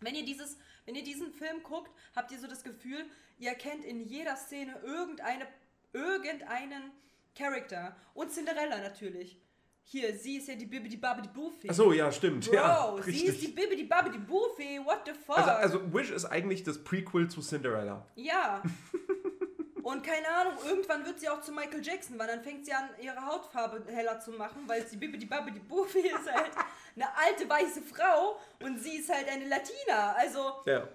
Wenn 0.00 0.16
ihr 0.16 0.24
dieses, 0.24 0.58
wenn 0.84 0.96
ihr 0.96 1.04
diesen 1.04 1.32
Film 1.32 1.62
guckt, 1.62 1.90
habt 2.16 2.32
ihr 2.32 2.38
so 2.40 2.48
das 2.48 2.64
Gefühl, 2.64 3.06
ihr 3.38 3.50
erkennt 3.50 3.84
in 3.84 4.00
jeder 4.00 4.34
Szene 4.34 4.76
irgendeine, 4.82 5.46
irgendeinen 5.92 6.90
Charakter. 7.36 7.96
Und 8.14 8.32
Cinderella 8.32 8.78
natürlich. 8.78 9.40
Hier, 9.86 10.16
sie 10.18 10.38
ist 10.38 10.48
ja 10.48 10.54
die 10.54 10.66
Babi, 10.66 10.88
die 10.88 10.96
Buffy. 11.28 11.68
Ach 11.70 11.74
so, 11.74 11.92
ja, 11.92 12.10
stimmt. 12.10 12.46
Bro, 12.46 12.54
ja, 12.54 12.94
sie 13.02 13.10
richtig. 13.10 13.28
ist 13.28 13.42
die 13.42 13.48
Babi, 13.48 13.76
die 14.10 14.18
Buffy. 14.18 14.80
What 14.84 15.02
the 15.06 15.12
fuck? 15.12 15.38
also, 15.38 15.50
also 15.78 15.94
Wish 15.94 16.10
ist 16.10 16.24
eigentlich 16.24 16.62
das 16.62 16.82
Prequel 16.82 17.28
zu 17.28 17.40
Cinderella. 17.42 18.06
Ja. 18.16 18.62
Und 19.84 20.02
keine 20.02 20.26
Ahnung, 20.28 20.54
irgendwann 20.66 21.04
wird 21.04 21.20
sie 21.20 21.28
auch 21.28 21.42
zu 21.42 21.52
Michael 21.52 21.84
Jackson, 21.84 22.18
weil 22.18 22.26
dann 22.26 22.42
fängt 22.42 22.64
sie 22.64 22.72
an, 22.72 22.88
ihre 23.02 23.22
Hautfarbe 23.24 23.84
heller 23.92 24.18
zu 24.18 24.30
machen, 24.32 24.62
weil 24.66 24.86
sie 24.86 24.96
die 24.96 25.26
Babbi 25.26 25.52
die 25.52 25.60
Buffy 25.60 25.98
ist 26.08 26.32
halt 26.32 26.52
eine 26.96 27.06
alte 27.18 27.46
weiße 27.48 27.82
Frau 27.82 28.40
und 28.62 28.78
sie 28.82 28.96
ist 28.96 29.12
halt 29.12 29.28
eine 29.28 29.46
Latina. 29.46 30.14
Also 30.14 30.62
Ja. 30.64 30.88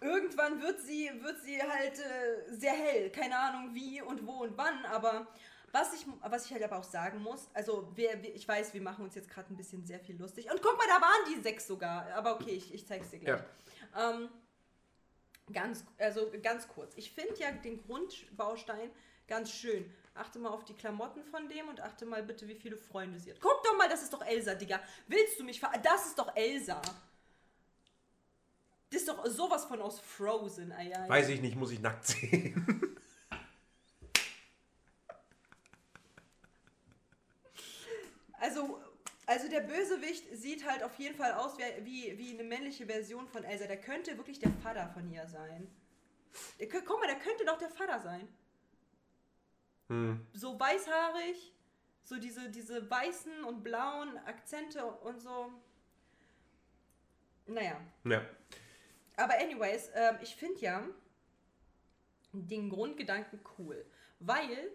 irgendwann 0.00 0.62
wird 0.62 0.80
sie, 0.80 1.10
wird 1.20 1.42
sie 1.42 1.60
halt 1.62 1.98
äh, 1.98 2.54
sehr 2.56 2.72
hell. 2.72 3.10
Keine 3.10 3.38
Ahnung 3.38 3.74
wie 3.74 4.00
und 4.00 4.26
wo 4.26 4.38
und 4.42 4.56
wann, 4.56 4.86
aber 4.86 5.26
was 5.72 5.92
ich, 5.94 6.06
was 6.22 6.46
ich 6.46 6.52
halt 6.52 6.62
aber 6.62 6.76
auch 6.78 6.84
sagen 6.84 7.22
muss, 7.22 7.48
also 7.54 7.90
wir- 7.96 8.22
ich 8.34 8.46
weiß, 8.46 8.74
wir 8.74 8.82
machen 8.82 9.04
uns 9.04 9.14
jetzt 9.14 9.30
gerade 9.30 9.52
ein 9.52 9.56
bisschen 9.56 9.84
sehr 9.86 9.98
viel 10.00 10.16
lustig. 10.20 10.50
Und 10.50 10.60
guck 10.62 10.76
mal, 10.76 10.86
da 10.86 11.00
waren 11.00 11.34
die 11.34 11.40
sechs 11.40 11.66
sogar. 11.66 12.06
Aber 12.14 12.34
okay, 12.36 12.50
ich, 12.50 12.72
ich 12.74 12.86
zeig's 12.86 13.10
dir 13.10 13.18
gleich. 13.18 13.40
Ähm, 13.96 14.28
ganz, 15.52 15.84
also 15.98 16.30
ganz 16.42 16.68
kurz. 16.68 16.92
Ich 16.96 17.10
finde 17.12 17.34
ja 17.40 17.50
den 17.52 17.82
Grundbaustein 17.82 18.90
ganz 19.26 19.50
schön. 19.50 19.90
Achte 20.14 20.38
mal 20.38 20.50
auf 20.50 20.64
die 20.66 20.74
Klamotten 20.74 21.24
von 21.24 21.48
dem 21.48 21.68
und 21.68 21.80
achte 21.80 22.04
mal 22.04 22.22
bitte, 22.22 22.46
wie 22.46 22.54
viele 22.54 22.76
Freunde 22.76 23.18
sie 23.18 23.30
hat. 23.30 23.40
Guck 23.40 23.62
doch 23.64 23.76
mal, 23.78 23.88
das 23.88 24.02
ist 24.02 24.12
doch 24.12 24.22
Elsa, 24.24 24.54
Digga. 24.54 24.78
Willst 25.08 25.40
du 25.40 25.44
mich 25.44 25.58
ver... 25.58 25.72
Das 25.82 26.06
ist 26.06 26.18
doch 26.18 26.36
Elsa. 26.36 26.82
Das 28.90 29.00
ist 29.00 29.08
doch 29.08 29.24
sowas 29.26 29.64
von 29.64 29.80
aus 29.80 30.00
Frozen, 30.00 30.70
ja, 30.70 30.82
ja. 30.82 31.08
Weiß 31.08 31.30
ich 31.30 31.40
nicht, 31.40 31.56
muss 31.56 31.70
ich 31.70 31.80
nackt 31.80 32.04
sehen. 32.06 32.98
Also, 38.42 38.82
also 39.26 39.48
der 39.48 39.60
Bösewicht 39.60 40.36
sieht 40.36 40.68
halt 40.68 40.82
auf 40.82 40.98
jeden 40.98 41.14
Fall 41.14 41.32
aus 41.34 41.56
wie, 41.58 41.84
wie, 41.84 42.18
wie 42.18 42.30
eine 42.32 42.42
männliche 42.42 42.86
Version 42.86 43.28
von 43.28 43.44
Elsa. 43.44 43.66
Der 43.66 43.80
könnte 43.80 44.18
wirklich 44.18 44.40
der 44.40 44.50
Vater 44.50 44.88
von 44.88 45.08
ihr 45.12 45.28
sein. 45.28 45.70
Der, 46.58 46.68
guck 46.68 46.98
mal, 46.98 47.06
der 47.06 47.20
könnte 47.20 47.44
doch 47.44 47.56
der 47.56 47.70
Vater 47.70 48.00
sein. 48.00 48.26
Hm. 49.88 50.26
So 50.32 50.58
weißhaarig, 50.58 51.54
so 52.02 52.18
diese, 52.18 52.50
diese 52.50 52.90
weißen 52.90 53.44
und 53.44 53.62
blauen 53.62 54.18
Akzente 54.26 54.84
und 54.84 55.20
so. 55.20 55.52
Naja. 57.46 57.80
Ja. 58.02 58.26
Aber 59.18 59.34
anyways, 59.38 59.88
ähm, 59.94 60.18
ich 60.20 60.34
finde 60.34 60.60
ja 60.60 60.84
den 62.32 62.70
Grundgedanken 62.70 63.38
cool, 63.56 63.86
weil 64.18 64.72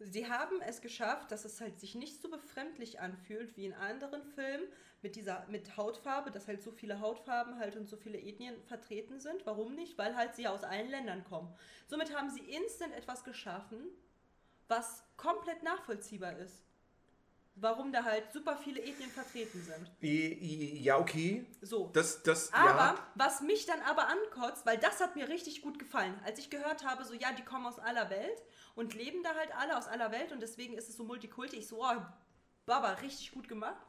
sie 0.00 0.28
haben 0.28 0.60
es 0.60 0.80
geschafft, 0.80 1.32
dass 1.32 1.44
es 1.44 1.60
halt 1.60 1.80
sich 1.80 1.94
nicht 1.94 2.20
so 2.22 2.30
befremdlich 2.30 3.00
anfühlt 3.00 3.56
wie 3.56 3.66
in 3.66 3.74
anderen 3.74 4.22
Filmen 4.22 4.66
mit 5.02 5.16
dieser 5.16 5.46
mit 5.48 5.76
Hautfarbe, 5.76 6.30
dass 6.30 6.48
halt 6.48 6.62
so 6.62 6.70
viele 6.70 7.00
Hautfarben 7.00 7.58
halt 7.58 7.76
und 7.76 7.88
so 7.88 7.96
viele 7.96 8.18
Ethnien 8.20 8.60
vertreten 8.64 9.20
sind. 9.20 9.44
Warum 9.46 9.74
nicht? 9.74 9.98
Weil 9.98 10.16
halt 10.16 10.34
sie 10.34 10.48
aus 10.48 10.64
allen 10.64 10.90
Ländern 10.90 11.24
kommen. 11.24 11.54
Somit 11.86 12.16
haben 12.16 12.30
sie 12.30 12.40
instant 12.40 12.94
etwas 12.94 13.24
geschaffen, 13.24 13.88
was 14.68 15.04
komplett 15.16 15.62
nachvollziehbar 15.62 16.38
ist. 16.38 16.67
Warum 17.60 17.92
da 17.92 18.04
halt 18.04 18.32
super 18.32 18.56
viele 18.56 18.80
Ethnien 18.82 19.10
vertreten 19.10 19.62
sind. 19.62 19.90
Ja, 20.00 20.98
okay. 20.98 21.44
So. 21.60 21.90
Das, 21.92 22.22
das, 22.22 22.52
Aber 22.52 22.68
ja. 22.70 23.08
was 23.14 23.40
mich 23.40 23.66
dann 23.66 23.80
aber 23.82 24.06
ankotzt, 24.08 24.64
weil 24.64 24.78
das 24.78 25.00
hat 25.00 25.16
mir 25.16 25.28
richtig 25.28 25.62
gut 25.62 25.78
gefallen, 25.78 26.18
als 26.24 26.38
ich 26.38 26.50
gehört 26.50 26.84
habe, 26.84 27.04
so 27.04 27.14
ja, 27.14 27.32
die 27.32 27.44
kommen 27.44 27.66
aus 27.66 27.78
aller 27.78 28.10
Welt 28.10 28.42
und 28.74 28.94
leben 28.94 29.22
da 29.22 29.34
halt 29.34 29.50
alle 29.56 29.76
aus 29.76 29.88
aller 29.88 30.10
Welt 30.12 30.30
und 30.32 30.40
deswegen 30.40 30.74
ist 30.74 30.88
es 30.88 30.96
so 30.96 31.04
Multikulti. 31.04 31.56
Ich 31.56 31.66
so, 31.68 31.82
oh, 31.84 31.96
Baba, 32.66 32.92
richtig 32.94 33.32
gut 33.32 33.48
gemacht. 33.48 33.84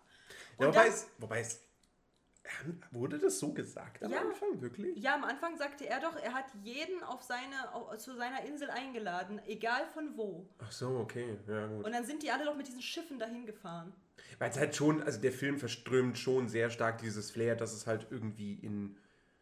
ja 0.58 0.68
wobei, 0.68 0.72
dann- 0.84 0.88
es, 0.88 1.08
wobei 1.20 1.40
es. 1.42 1.60
Ähm, 2.66 2.82
Wurde 2.92 3.18
das 3.20 3.40
so 3.40 3.54
gesagt 3.54 4.04
am 4.04 4.12
Ja. 4.12 4.22
Anfang? 4.22 4.62
Wirklich? 4.62 4.98
Ja, 4.98 5.16
am 5.16 5.24
Anfang 5.24 5.58
sagte 5.58 5.86
er 5.88 6.00
doch, 6.00 6.16
er 6.16 6.34
hat 6.34 6.46
jeden 6.64 7.04
auf 7.04 7.22
seine, 7.24 7.74
au- 7.74 7.96
zu 7.98 8.16
seiner 8.16 8.44
Insel 8.44 8.70
eingeladen, 8.70 9.40
egal 9.46 9.86
von 9.88 10.16
wo. 10.18 10.48
Ach 10.60 10.72
so, 10.72 10.98
okay. 10.98 11.38
Ja, 11.48 11.68
gut. 11.68 11.86
Und 11.86 11.92
dann 11.92 12.06
sind 12.06 12.24
die 12.24 12.32
alle 12.32 12.46
doch 12.46 12.56
mit 12.56 12.68
diesen 12.68 12.82
Schiffen 12.82 13.20
dahin 13.20 13.46
gefahren. 13.46 13.94
Weil 14.38 14.50
es 14.52 14.58
halt 14.58 14.76
schon, 14.76 15.02
also 15.04 15.20
der 15.20 15.32
Film 15.32 15.58
verströmt 15.58 16.18
schon 16.18 16.48
sehr 16.50 16.70
stark 16.70 17.00
dieses 17.00 17.32
Flair, 17.32 17.56
dass 17.56 17.74
es 17.74 17.88
halt 17.88 18.08
irgendwie 18.10 18.54
in 18.56 18.98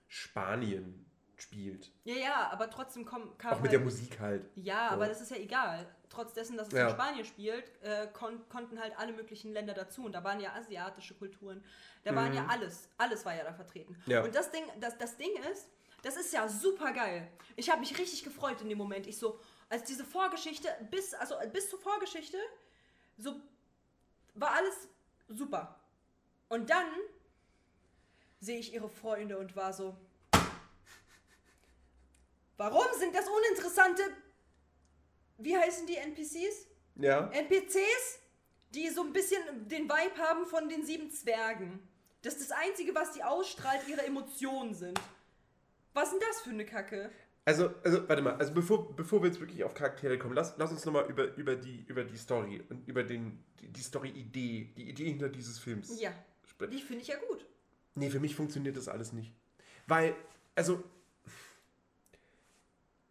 Spanien 0.07 1.06
spielt. 1.37 1.91
Ja, 2.03 2.15
ja, 2.15 2.49
aber 2.51 2.69
trotzdem 2.69 3.05
kam 3.05 3.31
Auch 3.31 3.37
mit 3.37 3.61
halt, 3.61 3.71
der 3.71 3.79
Musik 3.79 4.19
halt. 4.19 4.49
Ja, 4.55 4.87
So. 4.89 4.95
aber 4.95 5.07
das 5.07 5.21
ist 5.21 5.31
ja 5.31 5.37
egal. 5.37 5.87
Trotz 6.09 6.33
dessen, 6.33 6.57
dass 6.57 6.67
es 6.69 6.73
Ja. 6.73 6.87
in 6.87 6.93
Spanien 6.93 7.25
spielt, 7.25 7.71
äh, 7.83 8.07
kon 8.11 8.47
konnten 8.49 8.79
halt 8.79 8.97
alle 8.97 9.13
möglichen 9.13 9.53
Länder 9.53 9.73
dazu. 9.73 10.03
Und 10.05 10.13
da 10.13 10.23
waren 10.23 10.39
ja 10.39 10.53
asiatische 10.53 11.13
Kulturen. 11.13 11.63
Da 12.03 12.15
waren 12.15 12.33
ja 12.33 12.45
alles. 12.47 12.89
Alles 12.97 13.25
war 13.25 13.35
ja 13.35 13.43
da 13.43 13.53
vertreten. 13.53 13.93
Mhm. 14.05 14.11
Ja. 14.11 14.23
Und 14.23 14.33
das 14.33 14.49
Ding, 14.51 14.63
das, 14.79 14.97
das 14.97 15.17
Ding 15.17 15.29
ist, 15.51 15.67
das 16.01 16.15
ist 16.15 16.31
ja 16.33 16.47
super 16.47 16.91
geil. 16.93 17.29
Ich 17.55 17.69
habe 17.69 17.81
mich 17.81 17.97
richtig 17.97 18.23
gefreut 18.23 18.61
in 18.61 18.69
dem 18.69 18.77
Moment. 18.77 19.05
Ich 19.07 19.17
so, 19.17 19.39
als 19.69 19.83
diese 19.83 20.05
Vorgeschichte, 20.05 20.69
bis, 20.89 21.13
also 21.13 21.35
bis 21.51 21.69
zur 21.69 21.79
Vorgeschichte, 21.79 22.37
so 23.17 23.35
war 24.35 24.51
alles 24.51 24.87
super. 25.27 25.79
Und 26.49 26.69
dann 26.69 26.85
sehe 28.39 28.59
ich 28.59 28.73
ihre 28.73 28.89
Freunde 28.89 29.37
und 29.37 29.55
war 29.55 29.73
so, 29.73 29.97
warum 32.57 32.85
sind 32.99 33.15
das 33.15 33.25
uninteressante, 33.27 34.01
wie 35.37 35.55
heißen 35.57 35.87
die 35.87 35.95
NPCs? 35.97 36.67
Ja. 36.95 37.29
NPCs, 37.29 38.19
die 38.71 38.89
so 38.89 39.01
ein 39.03 39.13
bisschen 39.13 39.67
den 39.67 39.83
Vibe 39.83 40.17
haben 40.17 40.45
von 40.45 40.67
den 40.67 40.85
sieben 40.85 41.11
Zwergen. 41.11 41.79
Das 42.23 42.35
ist 42.35 42.49
das 42.49 42.57
Einzige, 42.57 42.93
was 42.95 43.13
die 43.13 43.23
ausstrahlt, 43.23 43.87
ihre 43.87 44.05
Emotionen 44.05 44.73
sind. 44.73 44.99
Was 45.93 46.09
denn 46.11 46.19
das 46.27 46.41
für 46.41 46.49
eine 46.49 46.65
Kacke? 46.65 47.11
Also, 47.45 47.73
also, 47.83 48.09
warte 48.09 48.21
mal, 48.21 48.35
also 48.35 48.53
bevor, 48.53 48.93
bevor 48.93 49.21
wir 49.21 49.29
jetzt 49.29 49.39
wirklich 49.39 49.63
auf 49.63 49.73
Charaktere 49.73 50.17
kommen, 50.19 50.33
lass, 50.35 50.55
lass 50.57 50.69
uns 50.71 50.83
nochmal 50.83 51.05
über, 51.09 51.33
über, 51.37 51.55
die, 51.55 51.85
über 51.87 52.03
die 52.03 52.17
Story 52.17 52.61
und 52.69 52.85
über 52.87 53.03
den, 53.03 53.41
die, 53.61 53.69
die 53.69 53.81
Story-Idee, 53.81 54.73
die 54.75 54.89
Idee 54.89 55.05
hinter 55.05 55.29
dieses 55.29 55.57
Films 55.57 55.97
Ja, 56.01 56.11
sprechen. 56.45 56.71
die 56.71 56.81
finde 56.81 57.03
ich 57.03 57.07
ja 57.07 57.15
gut. 57.29 57.45
Nee, 57.95 58.09
für 58.09 58.19
mich 58.19 58.35
funktioniert 58.35 58.75
das 58.75 58.89
alles 58.89 59.13
nicht. 59.13 59.31
Weil, 59.87 60.13
also. 60.55 60.83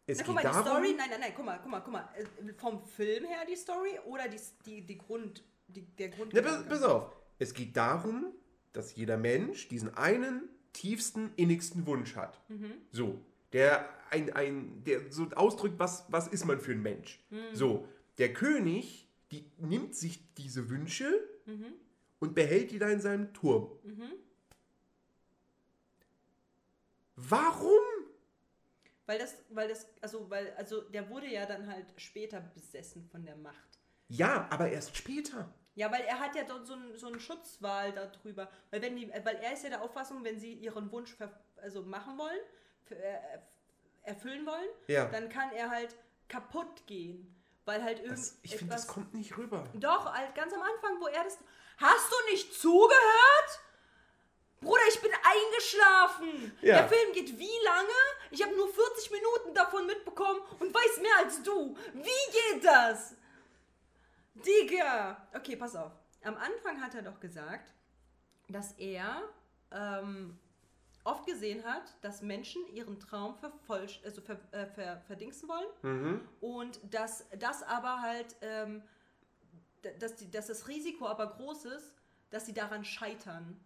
Es 0.08 0.18
Na, 0.18 0.24
guck 0.24 0.36
geht 0.36 0.44
mal, 0.44 0.50
die 0.50 0.54
darum. 0.54 0.84
Story, 0.84 0.94
nein, 0.96 1.10
nein, 1.10 1.20
nein, 1.20 1.32
guck 1.34 1.44
mal, 1.44 1.58
guck 1.60 1.70
mal, 1.70 1.80
guck 1.80 1.92
mal. 1.92 2.08
Äh, 2.16 2.52
Vom 2.54 2.84
Film 2.84 3.24
her 3.24 3.44
die 3.48 3.56
Story 3.56 3.98
oder 4.06 4.28
die, 4.28 4.38
die, 4.64 4.86
die 4.86 4.98
Grund, 4.98 5.42
die, 5.66 5.82
der 5.82 6.10
Grund. 6.10 6.32
Na, 6.32 6.42
pass, 6.42 6.64
pass 6.68 6.82
auf. 6.82 7.10
Es 7.38 7.52
geht 7.52 7.76
darum, 7.76 8.32
dass 8.72 8.94
jeder 8.94 9.16
Mensch 9.16 9.68
diesen 9.68 9.94
einen 9.96 10.48
tiefsten, 10.72 11.32
innigsten 11.36 11.86
Wunsch 11.86 12.14
hat. 12.16 12.40
So. 12.92 13.20
Der, 13.52 13.88
ein, 14.10 14.32
ein, 14.32 14.84
der 14.84 15.10
so 15.10 15.28
ausdrückt, 15.34 15.78
was, 15.78 16.04
was 16.08 16.28
ist 16.28 16.44
man 16.44 16.60
für 16.60 16.72
ein 16.72 16.82
Mensch. 16.82 17.20
So. 17.52 17.88
Der 18.18 18.32
König, 18.32 19.08
die 19.30 19.44
nimmt 19.58 19.94
sich 19.94 20.34
diese 20.34 20.68
Wünsche 20.70 21.08
und 22.20 22.34
behält 22.34 22.70
die 22.70 22.78
da 22.78 22.88
in 22.88 23.00
seinem 23.00 23.32
Turm. 23.32 23.70
Warum? 27.16 27.80
Weil 29.06 29.18
das, 29.18 29.36
weil 29.50 29.68
das, 29.68 29.86
also, 30.00 30.28
weil, 30.30 30.52
also 30.56 30.80
der 30.82 31.08
wurde 31.08 31.26
ja 31.28 31.46
dann 31.46 31.66
halt 31.68 31.86
später 31.96 32.40
besessen 32.40 33.04
von 33.10 33.24
der 33.24 33.36
Macht. 33.36 33.78
Ja, 34.08 34.46
aber 34.50 34.68
erst 34.68 34.96
später. 34.96 35.52
Ja, 35.74 35.92
weil 35.92 36.02
er 36.02 36.18
hat 36.18 36.34
ja 36.34 36.44
dort 36.44 36.66
so, 36.66 36.74
ein, 36.74 36.96
so 36.96 37.06
einen 37.06 37.20
Schutzwahl 37.20 37.92
darüber. 37.92 38.48
Weil, 38.70 38.82
wenn 38.82 38.96
die, 38.96 39.08
weil 39.10 39.36
er 39.36 39.52
ist 39.52 39.62
ja 39.62 39.70
der 39.70 39.82
Auffassung, 39.82 40.24
wenn 40.24 40.38
sie 40.40 40.54
ihren 40.54 40.90
Wunsch 40.90 41.14
ver, 41.14 41.30
also 41.56 41.82
machen 41.82 42.16
wollen, 42.18 42.40
äh, 42.90 43.38
erfüllen 44.02 44.46
wollen, 44.46 44.68
Ja. 44.88 45.06
dann 45.06 45.28
kann 45.28 45.52
er 45.52 45.70
halt 45.70 45.94
kaputt 46.28 46.86
gehen. 46.86 47.32
Weil 47.64 47.82
halt 47.82 47.98
irgend 47.98 48.18
Das, 48.18 48.38
ich 48.42 48.56
finde, 48.56 48.74
das 48.74 48.86
kommt 48.86 49.12
nicht 49.14 49.36
rüber. 49.36 49.64
Doch, 49.74 50.12
halt 50.12 50.34
ganz 50.36 50.52
am 50.52 50.62
Anfang, 50.62 51.00
wo 51.00 51.08
er 51.08 51.24
das. 51.24 51.38
Hast 51.78 52.10
du 52.12 52.30
nicht 52.32 52.54
zugehört? 52.54 53.60
Bruder, 54.66 54.83
ich 54.88 55.00
bin 55.00 55.11
eingeschlafen. 55.12 56.59
Ja. 56.61 56.79
Der 56.79 56.88
Film 56.88 57.12
geht 57.12 57.38
wie 57.38 57.64
lange? 57.64 57.88
Ich 58.31 58.42
habe 58.42 58.55
nur 58.57 58.68
40 58.68 59.11
Minuten 59.12 59.55
davon 59.55 59.87
mitbekommen 59.87 60.40
und 60.59 60.74
weiß 60.74 61.00
mehr 61.00 61.16
als 61.24 61.42
du. 61.42 61.76
Wie 61.94 62.52
geht 62.52 62.64
das? 62.64 63.14
Digga. 64.35 65.29
Okay, 65.35 65.57
pass 65.57 65.76
auf. 65.76 65.92
Am 66.24 66.37
Anfang 66.37 66.83
hat 66.83 66.94
er 66.94 67.02
doch 67.02 67.20
gesagt, 67.20 67.72
dass 68.48 68.72
er 68.72 69.22
ähm, 69.70 70.38
oft 71.05 71.26
gesehen 71.26 71.64
hat, 71.64 71.83
dass 72.02 72.20
Menschen 72.22 72.66
ihren 72.74 72.98
Traum 72.98 73.37
vervollst 73.37 74.05
also 74.05 74.20
ver 74.20 74.38
äh, 74.52 74.66
ver 74.66 75.00
verdingsen 75.07 75.48
wollen 75.48 75.66
Mhm. 75.83 76.29
und 76.40 76.81
dass 76.92 77.24
das 77.38 77.62
aber 77.62 78.02
halt, 78.02 78.35
ähm, 78.40 78.83
dass, 80.00 80.16
die, 80.16 80.31
dass 80.31 80.48
das 80.48 80.66
Risiko 80.68 81.07
aber 81.07 81.29
groß 81.37 81.66
ist, 81.66 81.94
dass 82.31 82.46
sie 82.46 82.55
daran 82.55 82.85
scheitern. 82.85 83.61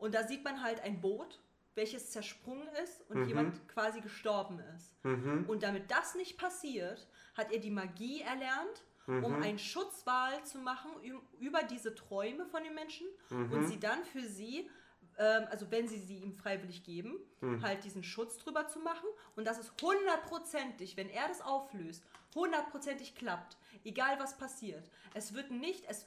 Und 0.00 0.14
da 0.14 0.26
sieht 0.26 0.42
man 0.44 0.62
halt 0.62 0.80
ein 0.82 1.00
Boot, 1.00 1.38
welches 1.76 2.10
zersprungen 2.10 2.68
ist 2.82 3.08
und 3.08 3.18
jemand 3.28 3.68
quasi 3.68 4.00
gestorben 4.00 4.58
ist. 4.76 4.96
Und 5.46 5.62
damit 5.62 5.90
das 5.90 6.14
nicht 6.16 6.36
passiert, 6.36 7.06
hat 7.36 7.52
er 7.52 7.60
die 7.60 7.70
Magie 7.70 8.22
erlernt, 8.22 8.84
um 9.06 9.34
einen 9.42 9.58
Schutzwahl 9.58 10.42
zu 10.44 10.58
machen 10.58 10.90
über 11.38 11.62
diese 11.62 11.94
Träume 11.94 12.46
von 12.46 12.62
den 12.64 12.74
Menschen 12.74 13.06
und 13.52 13.66
sie 13.68 13.78
dann 13.80 14.04
für 14.04 14.22
sie, 14.22 14.68
ähm, 15.18 15.46
also 15.50 15.70
wenn 15.70 15.88
sie 15.88 15.98
sie 15.98 16.18
ihm 16.18 16.32
freiwillig 16.32 16.84
geben, 16.84 17.16
halt 17.62 17.84
diesen 17.84 18.02
Schutz 18.04 18.36
drüber 18.38 18.68
zu 18.68 18.78
machen. 18.80 19.08
Und 19.36 19.46
das 19.46 19.58
ist 19.58 19.72
hundertprozentig, 19.82 20.96
wenn 20.96 21.08
er 21.08 21.28
das 21.28 21.40
auflöst, 21.40 22.04
hundertprozentig 22.34 23.14
klappt, 23.16 23.56
egal 23.84 24.18
was 24.20 24.36
passiert. 24.38 24.90
Es 25.14 25.34
wird 25.34 25.50
nicht, 25.50 25.84
es, 25.88 26.06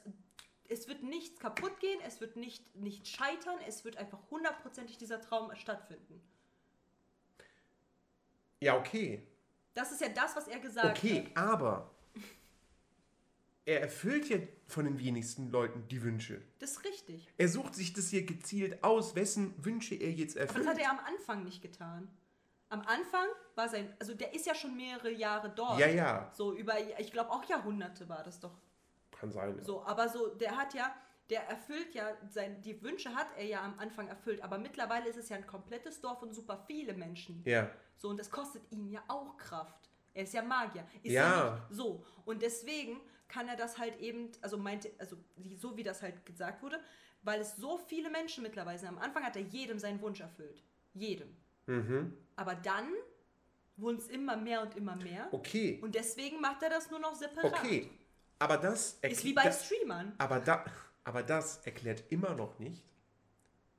es 0.68 0.88
wird 0.88 1.02
nichts 1.02 1.38
kaputt 1.40 1.78
gehen, 1.80 2.00
es 2.06 2.20
wird 2.20 2.36
nicht, 2.36 2.74
nicht 2.76 3.06
scheitern, 3.08 3.58
es 3.66 3.84
wird 3.84 3.96
einfach 3.96 4.18
hundertprozentig 4.30 4.98
dieser 4.98 5.20
Traum 5.20 5.54
stattfinden. 5.56 6.20
Ja, 8.60 8.76
okay. 8.78 9.26
Das 9.74 9.92
ist 9.92 10.00
ja 10.00 10.08
das, 10.08 10.36
was 10.36 10.48
er 10.48 10.58
gesagt 10.60 10.98
Okay, 10.98 11.24
hat. 11.34 11.36
aber 11.36 11.90
er 13.66 13.80
erfüllt 13.80 14.28
ja 14.28 14.38
von 14.68 14.84
den 14.84 14.98
wenigsten 14.98 15.50
Leuten 15.50 15.86
die 15.88 16.02
Wünsche. 16.02 16.40
Das 16.58 16.72
ist 16.72 16.84
richtig. 16.84 17.28
Er 17.36 17.48
sucht 17.48 17.74
sich 17.74 17.92
das 17.92 18.08
hier 18.08 18.24
gezielt 18.24 18.82
aus, 18.84 19.14
wessen 19.14 19.54
Wünsche 19.64 19.94
er 19.94 20.10
jetzt 20.12 20.36
Aber 20.36 20.46
das 20.46 20.56
erfüllt. 20.56 20.68
hat 20.68 20.78
er 20.78 20.90
am 20.90 21.00
Anfang 21.00 21.44
nicht 21.44 21.60
getan. 21.62 22.08
Am 22.68 22.80
Anfang 22.80 23.26
war 23.54 23.68
sein, 23.68 23.94
also 24.00 24.14
der 24.14 24.34
ist 24.34 24.46
ja 24.46 24.54
schon 24.54 24.76
mehrere 24.76 25.10
Jahre 25.10 25.50
dort. 25.50 25.78
Ja, 25.78 25.86
ja. 25.88 26.30
So 26.34 26.54
über, 26.54 26.74
ich 26.98 27.12
glaube 27.12 27.30
auch 27.30 27.44
Jahrhunderte 27.44 28.08
war 28.08 28.22
das 28.22 28.40
doch. 28.40 28.56
Kann 29.24 29.32
sein. 29.32 29.56
Ja. 29.58 29.64
So, 29.64 29.82
aber 29.84 30.08
so, 30.08 30.28
der 30.34 30.56
hat 30.56 30.74
ja, 30.74 30.94
der 31.30 31.48
erfüllt 31.48 31.94
ja, 31.94 32.10
sein, 32.28 32.60
die 32.60 32.82
Wünsche 32.82 33.14
hat 33.14 33.28
er 33.36 33.44
ja 33.44 33.62
am 33.62 33.78
Anfang 33.78 34.08
erfüllt, 34.08 34.42
aber 34.42 34.58
mittlerweile 34.58 35.08
ist 35.08 35.16
es 35.16 35.28
ja 35.30 35.36
ein 35.36 35.46
komplettes 35.46 36.00
Dorf 36.00 36.22
und 36.22 36.34
super 36.34 36.62
viele 36.66 36.92
Menschen. 36.92 37.42
Ja. 37.46 37.70
So, 37.96 38.08
und 38.08 38.18
das 38.18 38.30
kostet 38.30 38.62
ihn 38.70 38.90
ja 38.90 39.02
auch 39.08 39.36
Kraft. 39.36 39.88
Er 40.12 40.24
ist 40.24 40.34
ja 40.34 40.42
Magier. 40.42 40.86
Ist 41.02 41.12
Ja. 41.12 41.54
nicht 41.54 41.76
so. 41.76 42.04
Und 42.24 42.42
deswegen 42.42 43.00
kann 43.28 43.48
er 43.48 43.56
das 43.56 43.78
halt 43.78 43.98
eben, 44.00 44.30
also 44.42 44.58
meinte, 44.58 44.90
also 44.98 45.16
so 45.56 45.76
wie 45.76 45.82
das 45.82 46.02
halt 46.02 46.24
gesagt 46.26 46.62
wurde, 46.62 46.78
weil 47.22 47.40
es 47.40 47.56
so 47.56 47.78
viele 47.78 48.10
Menschen 48.10 48.42
mittlerweile 48.42 48.78
sind. 48.78 48.88
Am 48.90 48.98
Anfang 48.98 49.24
hat 49.24 49.36
er 49.36 49.42
jedem 49.42 49.78
seinen 49.78 50.00
Wunsch 50.02 50.20
erfüllt. 50.20 50.62
Jedem. 50.92 51.34
Mhm. 51.66 52.16
Aber 52.36 52.54
dann 52.54 52.92
wurden 53.76 53.98
es 53.98 54.08
immer 54.08 54.36
mehr 54.36 54.60
und 54.62 54.76
immer 54.76 54.94
mehr. 54.96 55.28
Okay. 55.32 55.80
Und 55.82 55.94
deswegen 55.94 56.40
macht 56.40 56.62
er 56.62 56.70
das 56.70 56.90
nur 56.90 57.00
noch 57.00 57.14
separat. 57.14 57.54
Okay. 57.54 57.90
Aber 58.38 58.56
das 58.56 58.98
Ist 59.02 59.24
wie 59.24 59.32
bei 59.32 59.44
das, 59.44 59.66
Streamern. 59.66 60.12
aber, 60.18 60.40
da, 60.40 60.64
aber 61.04 61.22
das 61.22 61.58
erklärt 61.64 62.04
immer 62.10 62.34
noch 62.34 62.58
nicht, 62.58 62.84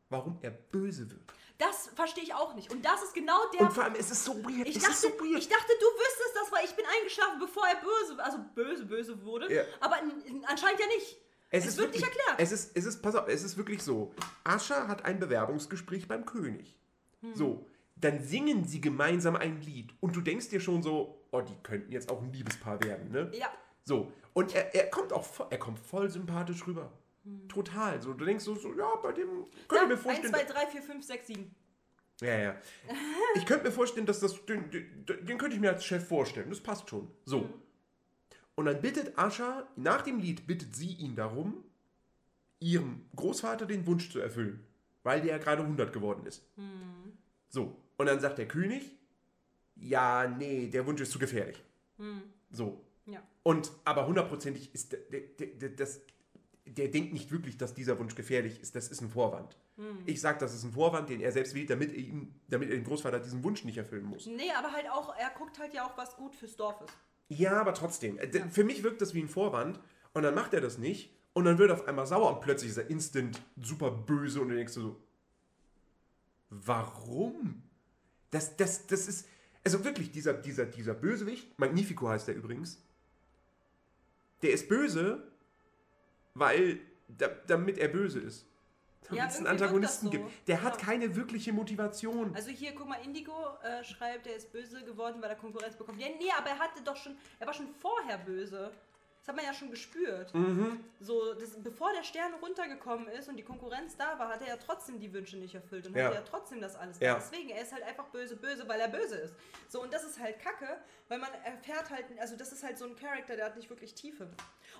warum 0.09 0.37
er 0.41 0.51
böse 0.51 1.09
wird. 1.09 1.33
Das 1.57 1.89
verstehe 1.95 2.23
ich 2.23 2.33
auch 2.33 2.53
nicht. 2.55 2.71
Und 2.71 2.83
das 2.83 3.01
ist 3.03 3.13
genau 3.13 3.49
der. 3.53 3.61
Und 3.61 3.73
vor 3.73 3.85
allem, 3.85 3.95
es 3.97 4.11
ist 4.11 4.25
so 4.25 4.33
weird. 4.43 4.67
ich, 4.67 4.75
es 4.75 4.83
dachte, 4.83 4.93
ist 4.93 5.01
so 5.01 5.09
weird. 5.09 5.39
ich 5.39 5.47
dachte, 5.47 5.71
du 5.79 5.85
wüsstest 5.85 6.35
das, 6.35 6.51
weil 6.51 6.65
ich 6.65 6.75
bin 6.75 6.85
eingeschlafen, 6.85 7.39
bevor 7.39 7.63
er 7.67 7.75
böse, 7.75 8.23
also 8.23 8.39
böse, 8.53 8.85
böse 8.85 9.23
wurde. 9.23 9.53
Ja. 9.53 9.63
Aber 9.79 9.95
anscheinend 10.47 10.79
ja 10.79 10.87
nicht. 10.87 11.17
Es, 11.51 11.77
wird 11.77 11.93
nicht 11.93 12.03
erklärt. 12.03 12.35
Es 12.37 12.51
ist, 12.51 12.75
es 12.75 12.85
ist, 12.85 13.01
pass 13.01 13.15
auf, 13.15 13.29
es 13.29 13.43
ist 13.43 13.55
wirklich 13.55 13.81
so. 13.81 14.13
Ascha 14.43 14.87
hat 14.87 15.05
ein 15.05 15.19
Bewerbungsgespräch 15.19 16.07
beim 16.07 16.25
König. 16.25 16.75
Hm. 17.21 17.33
So, 17.33 17.65
dann 17.95 18.21
singen 18.21 18.65
sie 18.65 18.81
gemeinsam 18.81 19.37
ein 19.37 19.61
Lied. 19.61 19.93
Und 20.01 20.15
du 20.15 20.21
denkst 20.21 20.49
dir 20.49 20.59
schon 20.59 20.83
so, 20.83 21.25
oh, 21.31 21.41
die 21.41 21.55
könnten 21.63 21.93
jetzt 21.93 22.09
auch 22.09 22.21
ein 22.21 22.33
Liebespaar 22.33 22.83
werden, 22.83 23.11
ne? 23.11 23.31
ja. 23.33 23.47
So. 23.85 24.11
Und 24.35 24.53
er, 24.53 24.75
er 24.75 24.89
kommt 24.89 25.13
auch 25.13 25.23
voll, 25.23 25.47
er 25.49 25.57
kommt 25.57 25.79
voll 25.79 26.09
sympathisch 26.09 26.67
rüber. 26.67 26.91
Total. 27.47 28.01
So, 28.01 28.13
du 28.13 28.25
denkst 28.25 28.43
so, 28.43 28.53
so 28.53 28.77
ja, 28.77 28.95
bei 28.97 29.13
dem 29.13 29.45
könnte 29.69 29.85
ich 29.85 29.89
mir 29.89 29.93
Ja, 29.93 29.95
1, 29.95 30.01
vorstellen. 30.01 30.33
2, 30.33 30.43
3, 30.43 30.67
4, 30.67 30.81
5, 30.81 31.05
6, 31.05 31.27
7. 31.27 31.55
Ja, 32.21 32.37
ja. 32.37 32.55
Ich 33.35 33.45
könnte 33.45 33.63
mir 33.65 33.71
vorstellen, 33.71 34.05
dass 34.05 34.19
das. 34.19 34.45
Den, 34.45 34.69
den, 34.69 35.05
den 35.05 35.37
könnte 35.37 35.55
ich 35.55 35.61
mir 35.61 35.71
als 35.71 35.85
Chef 35.85 36.05
vorstellen. 36.05 36.49
Das 36.49 36.59
passt 36.59 36.89
schon. 36.89 37.09
So. 37.23 37.49
Und 38.55 38.65
dann 38.65 38.81
bittet 38.81 39.17
Ascha, 39.17 39.67
nach 39.77 40.01
dem 40.01 40.19
Lied 40.19 40.45
bittet 40.45 40.75
sie 40.75 40.93
ihn 40.93 41.15
darum, 41.15 41.63
ihrem 42.59 43.05
Großvater 43.15 43.65
den 43.65 43.87
Wunsch 43.87 44.11
zu 44.11 44.19
erfüllen. 44.19 44.65
Weil 45.03 45.21
der 45.21 45.31
ja 45.31 45.37
gerade 45.37 45.61
100 45.61 45.93
geworden 45.93 46.25
ist. 46.25 46.43
So. 47.47 47.75
Und 47.97 48.05
dann 48.07 48.19
sagt 48.19 48.37
der 48.37 48.47
König, 48.47 48.91
ja, 49.77 50.27
nee, 50.27 50.67
der 50.67 50.85
Wunsch 50.85 50.99
ist 51.01 51.11
zu 51.11 51.19
gefährlich. 51.19 51.63
So. 52.51 52.84
Ja. 53.05 53.21
Und 53.43 53.71
aber 53.83 54.07
hundertprozentig 54.07 54.73
ist 54.73 54.91
der, 54.91 54.99
der, 55.11 55.47
der, 55.47 55.69
das, 55.69 56.01
der 56.65 56.87
denkt 56.87 57.13
nicht 57.13 57.31
wirklich, 57.31 57.57
dass 57.57 57.73
dieser 57.73 57.99
Wunsch 57.99 58.15
gefährlich 58.15 58.59
ist. 58.61 58.75
Das 58.75 58.87
ist 58.87 59.01
ein 59.01 59.09
Vorwand. 59.09 59.57
Ich 60.05 60.21
sage, 60.21 60.39
das 60.39 60.53
ist 60.55 60.63
ein 60.63 60.71
Vorwand, 60.71 61.09
den 61.09 61.19
er 61.19 61.33
selbst 61.33 61.53
wählt, 61.53 61.69
damit 61.69 61.91
er, 61.91 61.97
ihm, 61.97 62.33
damit 62.47 62.69
er 62.69 62.75
den 62.77 62.85
Großvater 62.85 63.19
diesen 63.19 63.43
Wunsch 63.43 63.65
nicht 63.65 63.77
erfüllen 63.77 64.05
muss. 64.05 64.25
Nee, 64.25 64.49
aber 64.57 64.71
halt 64.71 64.89
auch, 64.89 65.13
er 65.17 65.29
guckt 65.37 65.59
halt 65.59 65.73
ja 65.73 65.85
auch, 65.85 65.97
was 65.97 66.15
gut 66.15 66.33
fürs 66.33 66.55
Dorf 66.55 66.79
ist. 66.81 66.93
Ja, 67.27 67.59
aber 67.59 67.73
trotzdem. 67.73 68.17
Äh, 68.17 68.27
d- 68.29 68.45
Für 68.49 68.63
mich 68.63 68.83
wirkt 68.83 69.01
das 69.01 69.13
wie 69.13 69.19
ein 69.21 69.27
Vorwand 69.27 69.79
und 70.13 70.23
dann 70.23 70.33
macht 70.33 70.53
er 70.53 70.61
das 70.61 70.77
nicht 70.77 71.13
und 71.33 71.43
dann 71.43 71.57
wird 71.57 71.71
er 71.71 71.75
auf 71.75 71.87
einmal 71.89 72.05
sauer 72.07 72.33
und 72.35 72.41
plötzlich 72.41 72.71
ist 72.71 72.77
er 72.77 72.89
instant 72.89 73.41
super 73.61 73.91
böse 73.91 74.39
und 74.39 74.47
du 74.47 74.55
denkst 74.55 74.71
so, 74.73 74.95
warum? 76.49 77.63
Das, 78.31 78.55
das, 78.57 78.87
das 78.87 79.07
ist, 79.07 79.27
also 79.63 79.83
wirklich, 79.83 80.11
dieser, 80.11 80.33
dieser, 80.33 80.65
dieser 80.65 80.93
Bösewicht, 80.93 81.57
Magnifico 81.59 82.07
heißt 82.09 82.27
er 82.29 82.35
übrigens, 82.35 82.81
der 84.45 84.53
ist 84.53 84.69
böse, 84.69 85.23
weil, 86.36 86.79
da, 87.08 87.27
damit 87.47 87.77
er 87.77 87.88
böse 87.88 88.19
ist. 88.19 88.45
Damit 89.03 89.17
Ja, 89.19 89.27
es 89.27 89.38
einen 89.38 89.47
Antagonisten 89.47 90.05
so. 90.08 90.12
gibt. 90.12 90.47
Der 90.47 90.62
hat 90.63 90.79
Ja. 90.79 90.86
keine 90.86 91.15
wirkliche 91.15 91.53
Motivation. 91.53 92.34
Also 92.36 92.49
hier, 92.49 92.73
guck 92.73 92.88
mal, 92.88 92.99
Indigo 93.03 93.34
äh, 93.63 93.84
schreibt, 93.84 94.25
er 94.27 94.36
ist 94.36 94.51
böse 94.51 94.84
geworden, 94.84 95.21
weil 95.21 95.29
er 95.29 95.36
Konkurrenz 95.36 95.75
bekommt. 95.75 95.99
Ja, 96.01 96.08
nee, 96.19 96.31
aber 96.38 96.49
er 96.49 96.60
hatte 96.60 96.81
doch 96.84 96.95
schon, 96.95 97.15
er 97.39 97.45
war 97.47 97.53
schon 97.53 97.67
vorher 97.67 98.17
böse. 98.17 98.71
Das 99.25 99.29
hat 99.29 99.38
man 99.38 99.45
ja 99.45 99.55
schon 99.55 99.71
gespürt. 99.71 100.31
Mhm. 100.35 100.83
So, 100.99 101.33
das, 101.33 101.55
bevor 101.63 101.91
der 101.93 102.03
Stern 102.03 102.35
runtergekommen 102.35 103.07
ist 103.07 103.27
und 103.27 103.38
die 103.38 103.43
Konkurrenz 103.43 103.97
da 103.97 104.19
war, 104.19 104.29
hat 104.29 104.41
er 104.41 104.49
ja 104.49 104.57
trotzdem 104.57 104.99
die 104.99 105.11
Wünsche 105.11 105.38
nicht 105.38 105.55
erfüllt 105.55 105.88
und 105.88 105.95
Ja. 105.95 106.05
hatte 106.05 106.15
ja 106.17 106.21
trotzdem 106.21 106.61
das 106.61 106.75
alles. 106.75 106.99
Ja. 106.99 107.13
Da. 107.15 107.19
Deswegen, 107.19 107.49
er 107.49 107.63
ist 107.63 107.73
halt 107.73 107.81
einfach 107.81 108.05
böse, 108.09 108.35
böse, 108.35 108.67
weil 108.67 108.79
er 108.79 108.88
böse 108.88 109.15
ist. 109.15 109.33
So, 109.67 109.81
und 109.81 109.91
das 109.91 110.03
ist 110.03 110.19
halt 110.19 110.38
kacke, 110.39 110.77
weil 111.07 111.17
man 111.17 111.33
erfährt 111.43 111.89
halt, 111.89 112.05
also 112.19 112.35
das 112.38 112.51
ist 112.51 112.63
halt 112.63 112.77
so 112.77 112.85
ein 112.85 112.95
Charakter, 112.95 113.35
der 113.35 113.45
hat 113.45 113.55
nicht 113.55 113.67
wirklich 113.67 113.95
Tiefe. 113.95 114.29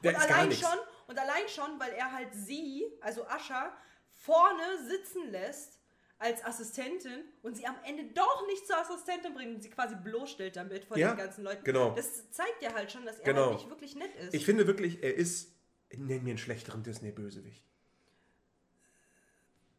Der 0.04 0.14
und 0.14 0.22
allein 0.22 0.52
schon, 0.52 0.78
und 1.08 1.18
allein 1.18 1.50
schon, 1.50 1.80
weil 1.80 1.94
er 1.94 2.12
halt 2.12 2.32
sie, 2.36 2.86
also 3.02 3.26
Ascha, 3.26 3.76
vorne 4.14 4.78
sitzen 4.88 5.32
lässt 5.32 5.80
als 6.18 6.44
Assistentin 6.46 7.24
und 7.42 7.58
sie 7.58 7.66
am 7.68 7.76
Ende 7.84 8.06
doch 8.14 8.48
nicht 8.48 8.66
zur 8.66 8.78
Assistentin 8.78 9.34
bringt 9.34 9.56
und 9.56 9.62
sie 9.62 9.70
quasi 9.70 9.96
bloßstellt 9.96 10.56
damit 10.56 10.86
vor 10.86 10.98
Ja, 10.98 11.12
den 11.14 11.18
ganzen 11.18 11.44
Leuten. 11.44 11.64
genau. 11.64 11.94
Das 11.94 12.32
zeigt 12.32 12.62
ja 12.62 12.74
halt 12.74 12.92
schon, 12.92 13.06
dass 13.06 13.20
er 13.20 13.26
Genau. 13.26 13.48
halt 13.48 13.54
nicht 13.58 13.70
wirklich 13.70 13.96
nett 13.96 14.16
ist. 14.16 14.34
Ich 14.34 14.46
finde 14.46 14.66
wirklich, 14.68 15.04
er 15.04 15.14
ist, 15.14 15.52
nenn 15.94 16.24
mir 16.24 16.30
einen 16.32 16.38
schlechteren 16.38 16.84
Disney-Bösewicht. 16.84 17.64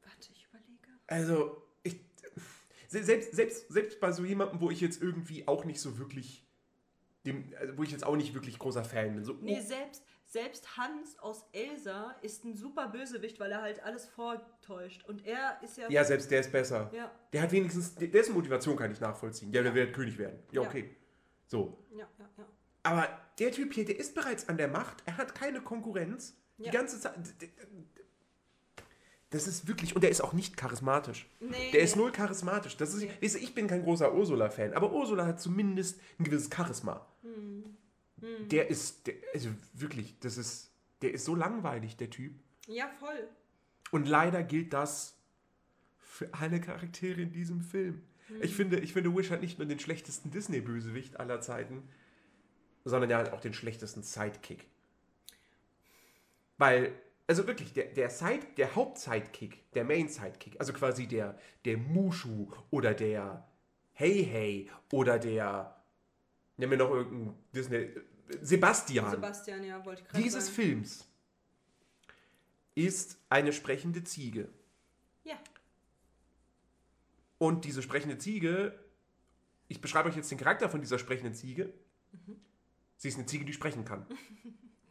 Warte, 0.05 0.29
ich 0.35 0.45
überlege. 0.47 0.89
Also, 1.07 1.63
ich, 1.83 2.01
se- 2.89 3.03
selbst, 3.05 3.35
selbst, 3.35 3.69
selbst 3.73 4.01
bei 4.01 4.13
so 4.13 4.25
jemandem, 4.25 4.61
wo 4.61 4.71
ich 4.71 4.81
jetzt 4.81 5.01
irgendwie 5.03 5.47
auch 5.49 5.65
nicht 5.65 5.81
so 5.81 5.99
wirklich, 5.99 6.45
dem, 7.25 7.53
also 7.59 7.77
wo 7.79 7.83
ich 7.83 7.91
jetzt 7.91 8.05
auch 8.05 8.17
nicht 8.17 8.35
wirklich 8.35 8.59
großer 8.59 8.85
Fan 8.85 9.15
bin. 9.15 9.25
So, 9.25 9.33
Nee, 9.41 9.59
oh, 9.61 9.67
selbst, 9.67 10.03
selbst 10.27 10.77
Hans 10.77 11.19
aus 11.21 11.45
Elsa 11.53 12.17
ist 12.23 12.45
ein 12.45 12.57
super 12.57 12.89
Bösewicht, 12.89 13.39
weil 13.39 13.53
er 13.53 13.63
halt 13.63 13.83
alles 13.85 14.07
vortäuscht. 14.07 15.05
Und 15.05 15.25
er 15.25 15.59
ist 15.63 15.79
ja. 15.79 15.89
ja, 15.89 16.05
selbst 16.05 16.31
der 16.31 16.41
ist 16.41 16.51
besser. 16.53 16.91
Ja, 16.93 17.11
Der 17.33 17.43
hat 17.43 17.53
wenigstens, 17.53 17.95
dessen 17.95 18.35
Motivation 18.35 18.77
kann 18.77 18.91
ich 18.91 19.01
nachvollziehen. 19.01 19.53
Ja, 19.53 19.63
der 19.63 19.75
wird 19.75 19.95
König 19.95 20.19
werden. 20.19 20.41
Ja, 20.51 20.63
Ja. 20.63 20.69
okay. 20.69 20.95
So. 21.47 21.79
ja, 21.93 22.09
ja, 22.19 22.29
ja. 22.39 22.45
Aber 22.83 23.09
der 23.39 23.53
Typ 23.53 23.73
hier, 23.73 23.85
der 23.85 23.99
ist 23.99 24.15
bereits 24.15 24.49
an 24.49 24.57
der 24.57 24.69
Macht. 24.69 25.03
Er 25.07 25.17
hat 25.17 25.35
keine 25.35 25.61
Konkurrenz. 25.61 26.35
Die 26.59 26.65
Ja. 26.65 26.73
ganze 26.73 26.99
Zeit. 27.01 27.15
Das 29.31 29.47
ist 29.49 29.67
wirklich, 29.69 29.95
und 29.95 30.03
der 30.03 30.11
ist 30.11 30.21
auch 30.23 30.33
nicht 30.33 30.57
charismatisch. 30.57 31.29
Nee, 31.41 31.71
Der 31.73 31.81
ist 31.83 31.97
null 31.97 32.13
charismatisch. 32.13 32.77
Das 32.77 32.95
ist, 32.95 33.03
Nee. 33.03 33.11
weißt 33.21 33.35
du, 33.35 33.39
ich 33.41 33.55
bin 33.55 33.67
kein 33.67 33.83
großer 33.83 34.15
Ursula-Fan, 34.15 34.73
aber 34.73 34.93
Ursula 34.93 35.27
hat 35.27 35.41
zumindest 35.41 36.01
ein 36.19 36.25
gewisses 36.25 36.49
Charisma. 36.55 37.05
Hm. 37.23 37.77
Der 38.19 38.69
ist, 38.69 39.07
der, 39.07 39.15
also 39.35 39.51
wirklich, 39.75 40.19
das 40.21 40.39
ist, 40.39 40.73
der 41.03 41.13
ist 41.13 41.25
so 41.25 41.35
langweilig, 41.35 41.97
der 41.97 42.11
Typ. 42.11 42.33
Ja, 42.67 42.89
voll. 42.99 43.29
Und 43.91 44.09
leider 44.09 44.43
gilt 44.43 44.73
das 44.73 45.19
für 45.99 46.33
alle 46.33 46.61
Charaktere 46.61 47.21
in 47.21 47.33
diesem 47.33 47.61
Film. 47.61 48.03
Hm. 48.29 48.43
Ich, 48.43 48.55
finde, 48.55 48.81
ich 48.81 48.93
finde, 48.93 49.15
Wish 49.15 49.31
hat 49.31 49.43
nicht 49.43 49.59
nur 49.59 49.69
den 49.69 49.79
schlechtesten 49.79 50.31
Disney-Bösewicht 50.31 51.21
aller 51.21 51.41
Zeiten, 51.41 51.89
sondern 52.85 53.11
ja 53.11 53.33
auch 53.33 53.41
den 53.41 53.53
schlechtesten 53.53 54.03
Sidekick. 54.03 54.67
Weil, 56.57 56.93
also 57.27 57.47
wirklich, 57.47 57.73
der, 57.75 57.87
der, 57.87 58.09
Side, 58.09 58.47
der 58.57 58.75
Haupt-Sidekick, 58.75 59.71
der 59.73 59.85
Main-Sidekick, 59.85 60.59
also 60.59 60.73
quasi 60.73 61.07
der, 61.07 61.39
der 61.65 61.77
Mushu 61.77 62.51
oder 62.71 62.95
der 62.95 63.47
Hey 63.93 64.25
Hey 64.25 64.71
oder 64.91 65.19
der, 65.19 65.76
nennen 66.57 66.71
wir 66.71 66.79
noch 66.79 66.91
irgendeinen 66.91 67.35
Disney, 67.55 67.91
Sebastian 68.41 69.11
Sebastian, 69.11 69.65
ja, 69.65 69.85
wollte 69.85 70.03
ich 70.03 70.09
gerade 70.09 70.23
dieses 70.23 70.47
sagen. 70.47 70.57
Films 70.57 71.07
ist 72.75 73.19
eine 73.29 73.53
sprechende 73.53 74.05
Ziege. 74.05 74.49
Ja. 75.25 75.37
Und 77.39 77.65
diese 77.65 77.83
sprechende 77.83 78.19
Ziege, 78.19 78.79
ich 79.69 79.81
beschreibe 79.81 80.09
euch 80.09 80.17
jetzt 80.17 80.31
den 80.31 80.39
Charakter 80.39 80.69
von 80.69 80.81
dieser 80.81 80.99
sprechenden 80.99 81.35
Ziege. 81.35 81.73
Sie 82.97 83.09
ist 83.09 83.17
eine 83.17 83.27
Ziege, 83.27 83.45
die 83.45 83.53
sprechen 83.53 83.85
kann. 83.85 84.07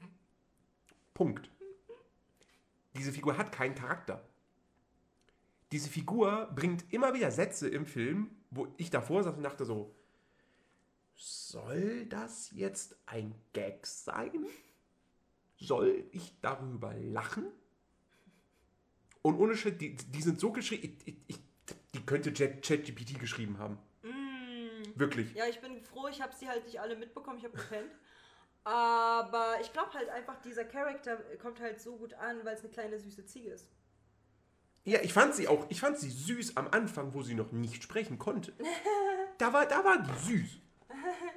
Punkt. 1.14 1.50
Diese 2.96 3.12
Figur 3.12 3.38
hat 3.38 3.52
keinen 3.52 3.76
Charakter. 3.76 4.28
Diese 5.72 5.90
Figur 5.90 6.52
bringt 6.56 6.92
immer 6.94 7.14
wieder 7.14 7.32
Sätze 7.32 7.68
im 7.68 7.86
Film, 7.86 8.30
wo 8.52 8.68
ich 8.78 8.90
davor 8.90 9.24
saß 9.24 9.36
und 9.36 9.44
dachte 9.44 9.66
so, 9.66 9.96
soll 11.16 12.06
das 12.08 12.52
jetzt 12.52 12.96
ein 13.06 13.34
Gag 13.54 13.86
sein? 13.86 14.46
Soll 15.58 16.06
ich 16.12 16.40
darüber 16.42 16.94
lachen? 16.94 17.48
Und 19.22 19.40
ohne 19.40 19.56
Shit, 19.56 19.82
die, 19.82 19.96
die 19.96 20.22
sind 20.22 20.40
so 20.40 20.52
geschrieben, 20.52 20.98
die 21.94 22.06
könnte 22.06 22.32
Chat- 22.32 22.62
ChatGPT 22.62 23.20
geschrieben 23.20 23.58
haben. 23.58 23.80
Wirklich. 24.96 25.34
Ja, 25.34 25.46
ich 25.48 25.60
bin 25.60 25.82
froh, 25.82 26.08
ich 26.08 26.22
habe 26.22 26.34
sie 26.36 26.48
halt 26.48 26.66
nicht 26.66 26.80
alle 26.80 26.96
mitbekommen, 26.96 27.38
ich 27.38 27.44
habe 27.44 27.58
gepennt. 27.58 27.92
Aber 28.64 29.58
ich 29.62 29.72
glaube 29.74 29.94
halt 29.94 30.10
einfach, 30.10 30.42
dieser 30.42 30.66
Charakter 30.66 31.18
kommt 31.42 31.60
halt 31.60 31.80
so 31.80 31.98
gut 31.98 32.14
an, 32.16 32.44
weil 32.44 32.56
es 32.56 32.62
eine 32.62 32.70
kleine 32.70 33.00
süße 33.00 33.26
Ziege 33.26 33.52
ist. 33.52 33.70
Ja, 34.86 35.00
ich 35.02 35.14
fand 35.14 35.36
sie 35.36 35.48
auch, 35.48 35.66
ich 35.70 35.80
fand 35.80 35.98
sie 35.98 36.10
süß 36.10 36.58
am 36.58 36.68
Anfang, 36.70 37.14
wo 37.14 37.22
sie 37.24 37.34
noch 37.36 37.52
nicht 37.52 37.84
sprechen 37.84 38.20
konnte. 38.20 38.54
Da 39.38 39.52
war, 39.52 39.66
da 39.66 39.84
war 39.84 40.02
die 40.02 40.18
süß. 40.28 40.60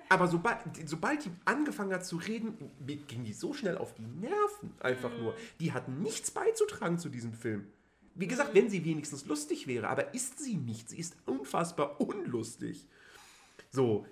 Aber 0.09 0.29
sobald, 0.29 0.59
sobald 0.87 1.25
die 1.25 1.31
angefangen 1.45 1.93
hat 1.93 2.05
zu 2.05 2.17
reden, 2.17 2.57
ging 2.87 3.25
die 3.25 3.33
so 3.33 3.53
schnell 3.53 3.77
auf 3.77 3.95
die 3.95 4.07
Nerven. 4.07 4.73
Einfach 4.81 5.11
nur. 5.19 5.35
Die 5.61 5.73
hat 5.73 5.89
nichts 5.89 6.31
beizutragen 6.31 6.99
zu 6.99 7.09
diesem 7.09 7.33
Film. 7.33 7.67
Wie 8.15 8.27
gesagt, 8.27 8.55
wenn 8.55 8.69
sie 8.69 8.85
wenigstens 8.85 9.27
lustig 9.27 9.67
wäre, 9.67 9.89
aber 9.89 10.13
ist 10.15 10.39
sie 10.41 10.57
nicht. 10.57 10.89
Sie 10.89 10.99
ist 10.99 11.17
unfassbar 11.27 12.01
unlustig. 12.01 12.87
So, 13.71 14.07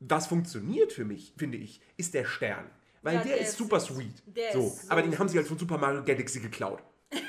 was 0.00 0.26
funktioniert 0.26 0.92
für 0.92 1.04
mich, 1.04 1.34
finde 1.36 1.58
ich, 1.58 1.80
ist 1.96 2.14
der 2.14 2.24
Stern. 2.24 2.70
Weil 3.02 3.16
Ja, 3.16 3.22
der, 3.22 3.36
der 3.36 3.46
ist 3.46 3.58
super 3.58 3.80
sweet. 3.80 4.22
Der 4.26 4.52
so, 4.52 4.60
ist 4.60 4.82
so 4.82 4.90
aber 4.90 5.02
den 5.02 5.18
haben 5.18 5.28
sie 5.28 5.36
halt 5.36 5.46
von 5.46 5.58
Super 5.58 5.78
Mario 5.78 6.02
Galaxy 6.04 6.40
geklaut. 6.40 6.82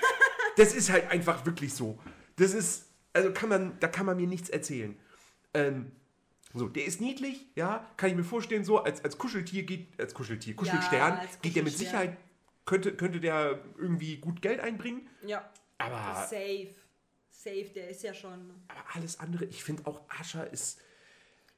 Das 0.57 0.73
ist 0.73 0.89
halt 0.89 1.11
einfach 1.11 1.45
wirklich 1.45 1.73
so. 1.73 1.99
Das 2.37 2.53
ist, 2.53 2.85
also 3.11 3.33
kann 3.33 3.49
man, 3.49 3.77
da 3.81 3.89
kann 3.89 4.05
man 4.05 4.15
mir 4.15 4.25
nichts 4.25 4.47
erzählen. 4.47 4.97
Ähm, 5.53 5.91
so, 6.55 6.67
der 6.69 6.85
ist 6.85 7.01
niedlich, 7.01 7.45
ja, 7.55 7.85
kann 7.97 8.09
ich 8.09 8.15
mir 8.15 8.23
vorstellen, 8.23 8.63
so 8.63 8.79
als, 8.79 9.03
als 9.03 9.17
Kuscheltier 9.17 9.63
geht, 9.63 9.99
als 9.99 10.13
Kuscheltier, 10.13 10.55
Kuschelstern, 10.55 11.13
als 11.19 11.39
geht 11.41 11.55
der 11.55 11.63
mit. 11.63 11.77
Sicherheit, 11.77 12.17
könnte, 12.65 12.95
könnte 12.95 13.19
der 13.19 13.63
irgendwie 13.77 14.17
gut 14.17 14.41
Geld 14.41 14.59
einbringen, 14.59 15.07
Ja. 15.25 15.47
aber, 15.77 16.25
Safe. 16.27 16.73
Safe, 17.29 17.65
der 17.75 17.89
ist 17.89 18.01
ja 18.03 18.13
schon. 18.13 18.51
aber 18.69 18.83
alles 18.95 19.19
andere, 19.19 19.45
ich 19.45 19.63
finde 19.63 19.85
auch 19.85 20.01
Ascha 20.09 20.43
ist, 20.43 20.79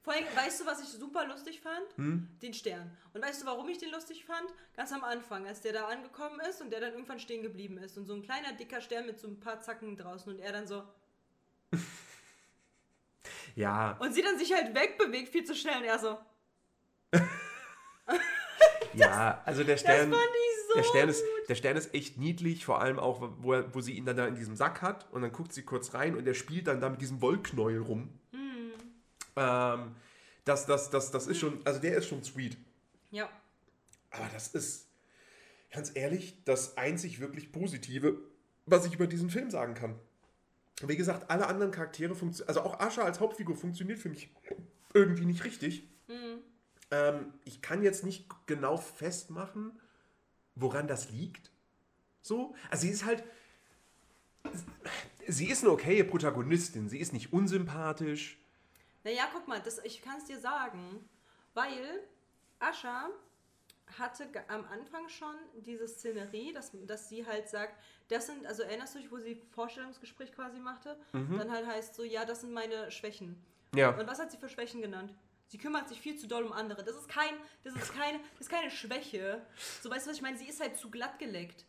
Vor 0.02 0.14
allem, 0.14 0.26
weißt 0.36 0.62
du, 0.62 0.66
was 0.66 0.82
ich 0.82 0.90
super 0.90 1.26
lustig 1.28 1.62
fand? 1.62 1.86
Hm? 1.98 2.28
Den 2.42 2.54
Stern. 2.54 2.96
Und 3.14 3.22
weißt 3.22 3.42
du, 3.42 3.46
warum 3.46 3.68
ich 3.70 3.78
den 3.78 3.92
lustig 3.92 4.26
fand? 4.26 4.48
Ganz 4.76 4.92
am 4.94 5.04
Anfang, 5.04 5.46
als 5.46 5.62
der 5.62 5.74
da 5.74 5.88
angekommen 5.88 6.40
ist 6.50 6.62
und 6.62 6.72
der 6.72 6.80
dann 6.82 6.94
irgendwann 6.94 7.20
stehen 7.20 7.42
geblieben 7.44 7.78
ist. 7.78 7.98
Und 7.98 8.06
so 8.06 8.14
ein 8.16 8.22
kleiner, 8.22 8.54
dicker 8.54 8.80
Stern 8.82 9.06
mit 9.06 9.20
so 9.20 9.28
ein 9.28 9.40
paar 9.40 9.60
Zacken 9.62 9.96
draußen 9.98 10.34
und 10.34 10.40
er 10.40 10.52
dann 10.54 10.66
so. 10.68 10.84
ja, 13.58 13.98
Und 14.00 14.14
sie 14.14 14.22
dann 14.22 14.38
sich 14.38 14.54
halt 14.54 14.76
wegbewegt, 14.76 15.30
viel 15.30 15.44
zu 15.44 15.56
schnell 15.56 15.78
und 15.78 15.86
er 15.86 16.00
so. 16.00 16.18
Ja, 18.94 19.44
also 19.46 19.64
der 19.64 19.78
Stern, 19.78 20.12
fand 20.12 20.24
ich 20.24 20.68
so 20.68 20.74
der, 20.76 20.84
Stern 20.84 21.10
ist, 21.10 21.24
der 21.50 21.56
Stern 21.56 21.78
ist 21.78 21.94
echt 21.94 22.18
niedlich, 22.18 22.66
vor 22.66 22.82
allem 22.82 22.98
auch, 22.98 23.30
wo, 23.40 23.54
er, 23.54 23.76
wo 23.76 23.82
sie 23.82 23.94
ihn 23.94 24.06
dann 24.06 24.18
da 24.18 24.26
in 24.26 24.34
diesem 24.34 24.56
Sack 24.56 24.82
hat 24.82 25.12
und 25.12 25.22
dann 25.22 25.32
guckt 25.32 25.54
sie 25.54 25.62
kurz 25.62 25.94
rein 25.94 26.16
und 26.16 26.26
er 26.26 26.34
spielt 26.34 26.66
dann 26.66 26.82
da 26.82 26.90
mit 26.90 27.02
diesem 27.02 27.22
Wollknäuel 27.22 27.82
rum. 27.82 28.10
Hm. 28.32 28.72
Ähm, 29.36 29.96
das, 30.46 30.66
das, 30.66 30.90
das, 30.90 31.12
das 31.12 31.28
ist 31.28 31.38
schon, 31.38 31.60
also 31.66 31.80
der 31.80 31.98
ist 31.98 32.08
schon 32.08 32.24
sweet. 32.24 32.58
Ja. 33.12 33.30
Aber 34.10 34.28
das 34.34 34.48
ist, 34.48 34.88
ganz 35.72 35.92
ehrlich, 35.94 36.44
das 36.46 36.78
einzig 36.78 37.20
wirklich 37.20 37.52
Positive, 37.52 38.18
was 38.66 38.86
ich 38.86 38.96
über 38.96 39.06
diesen 39.06 39.30
Film 39.30 39.52
sagen 39.52 39.76
kann. 39.76 40.00
Wie 40.84 40.96
gesagt, 40.96 41.30
alle 41.32 41.48
anderen 41.48 41.72
Charaktere 41.72 42.14
funktionieren, 42.14 42.50
also 42.50 42.62
auch 42.62 42.80
Asha 42.80 43.02
als 43.04 43.20
Hauptfigur 43.20 43.56
funktioniert 43.56 44.00
für 44.00 44.10
mich 44.10 44.30
irgendwie 44.94 45.26
nicht 45.26 45.44
richtig. 45.44 45.88
Ähm, 46.92 47.34
ich 47.44 47.62
kann 47.62 47.84
jetzt 47.84 48.04
nicht 48.04 48.28
genau 48.46 48.78
festmachen, 48.78 49.80
woran 50.56 50.88
das 50.88 51.10
liegt. 51.10 51.52
So, 52.22 52.56
also 52.70 52.82
sie 52.84 52.90
ist 52.90 53.06
halt, 53.06 53.24
sie 55.28 55.50
ist 55.50 55.64
eine 55.64 55.72
okaye 55.74 56.04
Protagonistin. 56.04 56.90
Sie 56.90 57.00
ist 57.00 57.14
nicht 57.14 57.34
unsympathisch. 57.34 58.38
Naja, 59.04 59.28
guck 59.34 59.48
mal, 59.48 59.62
das, 59.62 59.80
ich 59.84 60.02
kann 60.02 60.18
es 60.18 60.26
dir 60.26 60.40
sagen, 60.40 61.08
weil 61.54 62.04
Ascha 62.60 63.10
hatte 63.98 64.28
am 64.50 64.66
Anfang 64.66 65.08
schon 65.10 65.36
diese 65.56 65.88
Szenerie, 65.88 66.54
dass, 66.54 66.72
dass 66.86 67.10
sie 67.10 67.26
halt 67.26 67.48
sagt, 67.50 67.76
das 68.10 68.28
sind, 68.28 68.46
also 68.46 68.64
erinnerst 68.64 68.96
du 68.96 69.00
dich, 69.00 69.12
wo 69.12 69.18
sie 69.18 69.42
Vorstellungsgespräch 69.52 70.32
quasi 70.34 70.60
machte? 70.60 70.98
Dann 71.14 71.52
halt 71.52 71.66
heißt 71.66 71.96
so, 71.96 72.04
ja, 72.04 72.26
das 72.26 72.42
sind 72.42 72.54
meine 72.54 72.92
Schwächen. 72.92 73.42
Ja. 73.76 73.90
Und 73.98 74.08
was 74.08 74.20
hat 74.20 74.32
sie 74.32 74.38
für 74.38 74.50
Schwächen 74.50 74.82
genannt? 74.82 75.14
Sie 75.50 75.58
kümmert 75.58 75.88
sich 75.88 76.02
viel 76.02 76.18
zu 76.18 76.28
doll 76.28 76.44
um 76.44 76.52
andere. 76.52 76.84
Das 76.84 76.96
ist 76.96 77.08
kein, 77.08 77.34
das 77.64 77.74
ist 77.76 77.94
keine, 77.94 78.20
das 78.34 78.42
ist 78.48 78.50
keine 78.50 78.70
Schwäche. 78.72 79.42
So, 79.82 79.90
weißt 79.90 80.06
du, 80.06 80.10
was 80.10 80.18
ich 80.18 80.22
meine? 80.22 80.38
Sie 80.38 80.48
ist 80.48 80.60
halt 80.60 80.76
zu 80.78 80.90
glatt 80.90 81.20
geleckt. 81.20 81.66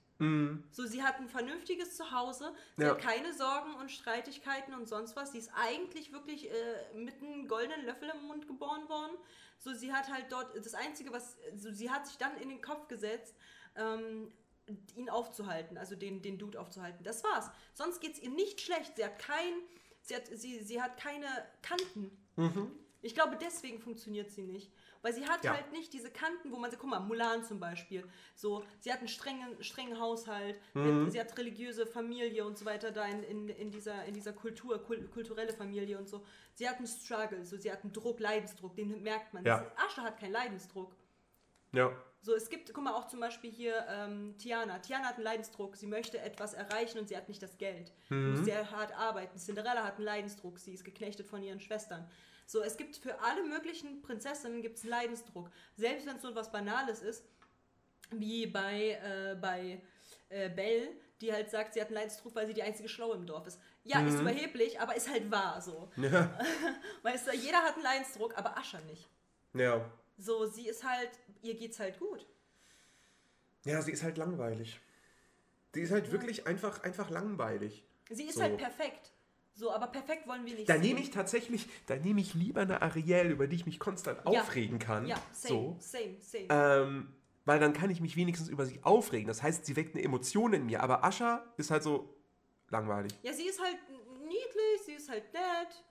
So, 0.73 0.85
sie 0.85 1.05
hat 1.05 1.21
ein 1.21 1.29
vernünftiges 1.29 1.97
Zuhause, 1.97 2.53
sie 2.77 2.83
Ja. 2.83 2.89
hat 2.91 3.01
keine 3.01 3.33
Sorgen 3.33 3.73
und 3.77 3.89
Streitigkeiten 3.93 4.75
und 4.75 4.89
sonst 4.89 5.15
was. 5.15 5.31
Sie 5.31 5.39
ist 5.39 5.53
eigentlich 5.55 6.13
wirklich 6.13 6.51
äh, 6.51 6.93
mit 6.93 7.23
einem 7.23 7.47
goldenen 7.47 7.87
Löffel 7.87 8.11
im 8.13 8.27
Mund 8.27 8.49
geboren 8.49 8.89
worden. 8.89 9.17
So, 9.59 9.75
sie 9.75 9.93
hat 9.93 10.09
halt 10.09 10.27
dort, 10.31 10.57
das 10.57 10.75
Einzige, 10.75 11.13
was, 11.13 11.37
so, 11.57 11.73
sie 11.73 11.91
hat 11.91 12.07
sich 12.07 12.17
dann 12.17 12.37
in 12.39 12.49
den 12.49 12.61
Kopf 12.61 12.89
gesetzt, 12.89 13.35
ähm, 13.77 14.33
ihn 14.97 15.09
aufzuhalten, 15.09 15.79
also 15.79 15.97
den, 15.97 16.23
den 16.23 16.39
Dude 16.39 16.61
aufzuhalten. 16.61 17.03
Das 17.03 17.25
war's. 17.25 17.51
Sonst 17.75 18.01
geht's 18.01 18.19
ihr 18.19 18.31
nicht 18.31 18.61
schlecht. 18.61 18.97
Sie 18.97 19.05
hat 19.05 19.19
kein, 19.19 19.55
sie 20.03 20.15
hat, 20.15 20.27
sie, 20.27 20.61
sie 20.63 20.81
hat 20.81 20.97
keine 20.99 21.27
Kanten. 21.63 22.11
Ich 23.01 23.15
glaube, 23.15 23.37
deswegen 23.41 23.81
funktioniert 23.81 24.31
sie 24.31 24.43
nicht. 24.43 24.73
Weil 25.03 25.13
sie 25.13 25.27
hat 25.27 25.45
Ja. 25.45 25.53
halt 25.55 25.71
nicht 25.73 25.93
diese 25.93 26.11
Kanten, 26.11 26.51
wo 26.51 26.57
man 26.59 26.71
sagt, 26.71 26.81
guck 26.81 26.91
mal, 26.91 27.01
Mulan 27.01 27.45
zum 27.45 27.61
Beispiel. 27.61 28.05
So, 28.35 28.65
sie 28.81 28.93
hat 28.93 28.99
einen 28.99 29.09
strengen, 29.09 29.63
strengen 29.63 30.01
Haushalt, 30.01 30.59
sie, 30.75 30.81
hat, 30.81 31.13
sie 31.13 31.21
hat 31.21 31.39
religiöse 31.39 31.87
Familie 31.87 32.45
und 32.45 32.59
so 32.59 32.65
weiter 32.65 32.91
da 32.91 33.07
in, 33.07 33.23
in, 33.23 33.49
in, 33.49 33.71
dieser, 33.71 34.05
in 34.05 34.15
dieser 34.15 34.33
Kultur, 34.33 34.83
kul 34.83 35.07
kulturelle 35.09 35.53
Familie 35.53 35.99
und 35.99 36.09
so. 36.09 36.25
Sie 36.55 36.69
hat 36.69 36.79
einen 36.79 36.87
Struggle, 36.89 37.45
so, 37.45 37.57
sie 37.57 37.71
hat 37.71 37.83
einen 37.85 37.93
Druck, 37.93 38.19
Leidensdruck, 38.19 38.75
den 38.75 39.03
merkt 39.03 39.33
man. 39.35 39.45
Ja. 39.45 39.71
Asche 39.87 40.03
hat 40.03 40.19
keinen 40.19 40.33
Leidensdruck. 40.33 40.97
Ja. 41.73 41.93
So, 42.21 42.35
es 42.35 42.49
gibt, 42.49 42.75
guck 42.75 42.83
mal, 42.83 42.95
auch 42.95 43.07
zum 43.07 43.21
Beispiel 43.21 43.51
hier 43.51 43.87
ähm, 43.89 44.37
Tiana. 44.39 44.81
Tiana 44.81 45.05
hat 45.07 45.15
einen 45.15 45.25
Leidensdruck. 45.25 45.77
Sie 45.77 45.87
möchte 45.87 46.19
etwas 46.19 46.53
erreichen 46.53 46.99
und 46.99 47.09
sie 47.09 47.17
hat 47.17 47.29
nicht 47.29 47.41
das 47.43 47.57
Geld. 47.59 47.93
Sie 48.09 48.15
muss 48.17 48.41
sehr 48.45 48.71
hart 48.73 48.93
arbeiten. 48.93 49.39
Cinderella 49.39 49.85
hat 49.85 49.97
einen 49.97 50.05
Leidensdruck. 50.05 50.59
Sie 50.59 50.73
ist 50.73 50.85
geknechtet 50.85 51.27
von 51.27 51.43
ihren 51.43 51.61
Schwestern. 51.61 52.11
So, 52.49 52.63
es 52.63 52.79
gibt 52.79 52.97
für 52.97 53.21
alle 53.21 53.45
möglichen 53.45 54.01
Prinzessinnen 54.01 54.63
gibt's 54.63 54.83
Leidensdruck. 54.83 55.51
Selbst 55.77 56.07
wenn 56.07 56.17
es 56.17 56.23
so 56.23 56.31
etwas 56.31 56.51
Banales 56.51 57.03
ist, 57.03 57.23
wie 58.11 58.47
bei, 58.47 58.93
äh, 59.05 59.37
bei 59.39 59.83
äh, 60.31 60.49
Belle, 60.49 60.89
die 61.21 61.31
halt 61.31 61.51
sagt, 61.51 61.75
sie 61.75 61.81
hat 61.83 61.89
einen 61.89 61.97
Leidensdruck, 61.97 62.35
weil 62.35 62.47
sie 62.47 62.55
die 62.55 62.63
einzige 62.63 62.89
Schlaue 62.89 63.17
im 63.17 63.27
Dorf 63.27 63.47
ist. 63.47 63.61
Ja, 63.85 64.01
ist 64.07 64.19
überheblich, 64.19 64.81
aber 64.81 64.97
ist 64.97 65.11
halt 65.11 65.31
wahr 65.31 65.61
so. 65.61 65.91
Ja. 65.97 66.39
Weißt 67.03 67.27
du, 67.27 67.35
jeder 67.35 67.59
hat 67.59 67.75
einen 67.75 67.83
Leidensdruck, 67.83 68.39
aber 68.39 68.57
Ascha 68.57 68.81
nicht. 68.81 69.07
Ja. 69.53 69.85
So, 70.17 70.47
sie 70.47 70.69
ist 70.69 70.85
halt, 70.85 71.11
ihr 71.43 71.55
geht's 71.55 71.79
halt 71.79 71.99
gut. 71.99 72.27
Ja, 73.67 73.83
sie 73.83 73.93
ist 73.93 74.03
halt 74.03 74.17
langweilig. 74.17 74.81
Sie 75.75 75.83
ist 75.83 75.91
halt 75.93 76.11
wirklich 76.13 76.47
einfach, 76.47 76.83
einfach 76.83 77.11
langweilig. 77.11 77.85
Sie 78.09 78.25
ist 78.25 78.37
So. 78.37 78.41
halt 78.43 78.57
perfekt. 78.57 79.13
So, 79.59 79.73
aber 79.73 79.89
perfekt 79.89 80.29
wollen 80.29 80.47
wir 80.47 80.55
nicht 80.55 80.69
Da 80.69 80.79
nehme 80.79 81.01
ich 81.01 81.11
tatsächlich, 81.11 81.67
da 81.87 81.97
nehme 81.97 82.21
ich 82.21 82.35
lieber 82.35 82.61
eine 82.61 82.81
Ariel, 82.81 83.33
über 83.33 83.49
die 83.49 83.57
ich 83.57 83.67
mich 83.67 83.81
konstant 83.81 84.21
Ja. 84.31 84.43
aufregen 84.43 84.79
kann. 84.79 85.05
Ja, 85.09 85.17
same, 85.33 85.55
So. 85.59 85.77
same, 85.81 86.17
same. 86.21 86.47
Ähm, 86.49 87.13
weil 87.45 87.59
dann 87.59 87.73
kann 87.73 87.91
ich 87.91 88.01
mich 88.01 88.15
wenigstens 88.15 88.49
über 88.49 88.67
sie 88.67 88.79
aufregen. 88.85 89.27
Das 89.27 89.43
heißt, 89.43 89.67
sie 89.67 89.75
weckt 89.75 89.97
eine 89.97 90.05
Emotion 90.05 90.53
in 90.53 90.67
mir. 90.67 90.81
Aber 90.85 91.03
Ascha 91.03 91.45
ist 91.57 91.73
halt 91.73 91.83
so 91.83 92.15
langweilig. 92.69 93.13
ja, 93.23 93.33
sie 93.33 93.49
ist 93.49 93.61
halt 93.61 93.79
niedlich, 94.23 94.81
sie 94.87 94.93
ist 94.93 95.09
halt 95.09 95.25
nett. 95.33 95.83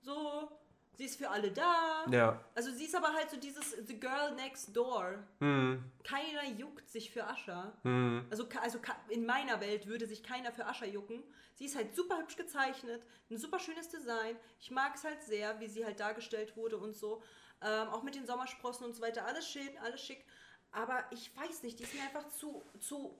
So, 0.00 0.48
sie 0.96 1.04
ist 1.04 1.16
für 1.16 1.28
alle 1.30 1.50
da. 1.50 2.04
Ja. 2.10 2.40
Also 2.54 2.70
sie 2.72 2.84
ist 2.84 2.94
aber 2.94 3.12
halt 3.12 3.30
so 3.30 3.36
dieses 3.36 3.72
The 3.86 3.98
Girl 3.98 4.34
Next 4.34 4.74
Door. 4.76 5.18
Hm. 5.40 5.84
Keiner 6.04 6.44
juckt 6.56 6.88
sich 6.88 7.10
für 7.10 7.24
Ascha. 7.26 7.72
Hm. 7.82 8.26
Also, 8.30 8.46
also 8.62 8.78
in 9.08 9.26
meiner 9.26 9.60
Welt 9.60 9.86
würde 9.86 10.06
sich 10.06 10.22
keiner 10.22 10.52
für 10.52 10.66
Ascha 10.66 10.86
jucken. 10.86 11.22
Sie 11.54 11.66
ist 11.66 11.76
halt 11.76 11.94
super 11.94 12.18
hübsch 12.18 12.36
gezeichnet, 12.36 13.02
ein 13.30 13.38
super 13.38 13.58
schönes 13.60 13.88
Design. 13.88 14.36
Ich 14.58 14.70
mag 14.70 14.94
es 14.96 15.04
halt 15.04 15.22
sehr, 15.22 15.60
wie 15.60 15.68
sie 15.68 15.84
halt 15.84 16.00
dargestellt 16.00 16.56
wurde 16.56 16.76
und 16.78 16.96
so. 16.96 17.22
Ähm, 17.62 17.88
auch 17.88 18.02
mit 18.02 18.14
den 18.16 18.26
Sommersprossen 18.26 18.84
und 18.86 18.94
so 18.94 19.02
weiter. 19.02 19.24
Alles 19.24 19.48
schön, 19.48 19.68
alles 19.82 20.00
schick. 20.00 20.24
Aber 20.72 21.04
ich 21.12 21.30
weiß 21.36 21.62
nicht, 21.62 21.78
die 21.78 21.84
ist 21.84 21.94
mir 21.94 22.02
einfach 22.02 22.28
zu, 22.30 22.64
zu 22.80 23.16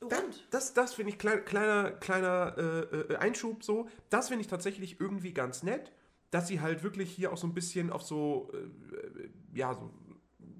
Das, 0.00 0.22
rund. 0.22 0.46
das, 0.50 0.74
das 0.74 0.92
finde 0.94 1.12
ich 1.12 1.18
klein, 1.18 1.42
kleiner, 1.46 1.92
kleiner 1.92 2.54
äh, 2.58 3.12
äh, 3.14 3.16
Einschub 3.16 3.64
so. 3.64 3.88
Das 4.10 4.28
finde 4.28 4.42
ich 4.42 4.46
tatsächlich 4.48 5.00
irgendwie 5.00 5.32
ganz 5.32 5.62
nett, 5.62 5.90
dass 6.30 6.48
sie 6.48 6.60
halt 6.60 6.82
wirklich 6.82 7.10
hier 7.10 7.32
auch 7.32 7.36
so 7.38 7.46
ein 7.46 7.54
bisschen 7.54 7.90
auf 7.90 8.02
so, 8.02 8.52
äh, 8.54 9.28
ja, 9.56 9.74
so 9.74 9.90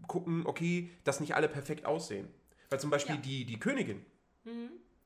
gucken, 0.07 0.47
okay, 0.47 0.91
dass 1.05 1.21
nicht 1.21 1.35
alle 1.35 1.49
perfekt 1.49 1.85
aussehen. 1.85 2.29
Weil 2.71 2.81
zum 2.81 2.91
Beispiel 2.91 3.17
Ja. 3.17 3.21
die, 3.21 3.45
die 3.45 3.59
Königin 3.59 4.05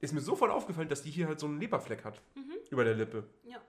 ist 0.00 0.12
mir 0.12 0.20
sofort 0.20 0.50
aufgefallen, 0.50 0.88
dass 0.88 1.02
die 1.02 1.10
hier 1.10 1.26
halt 1.26 1.40
so 1.40 1.46
einen 1.46 1.60
Leberfleck 1.60 2.04
hat 2.04 2.20
über 2.70 2.84
der 2.84 2.94
Lippe. 2.94 3.24
Ja. 3.44 3.60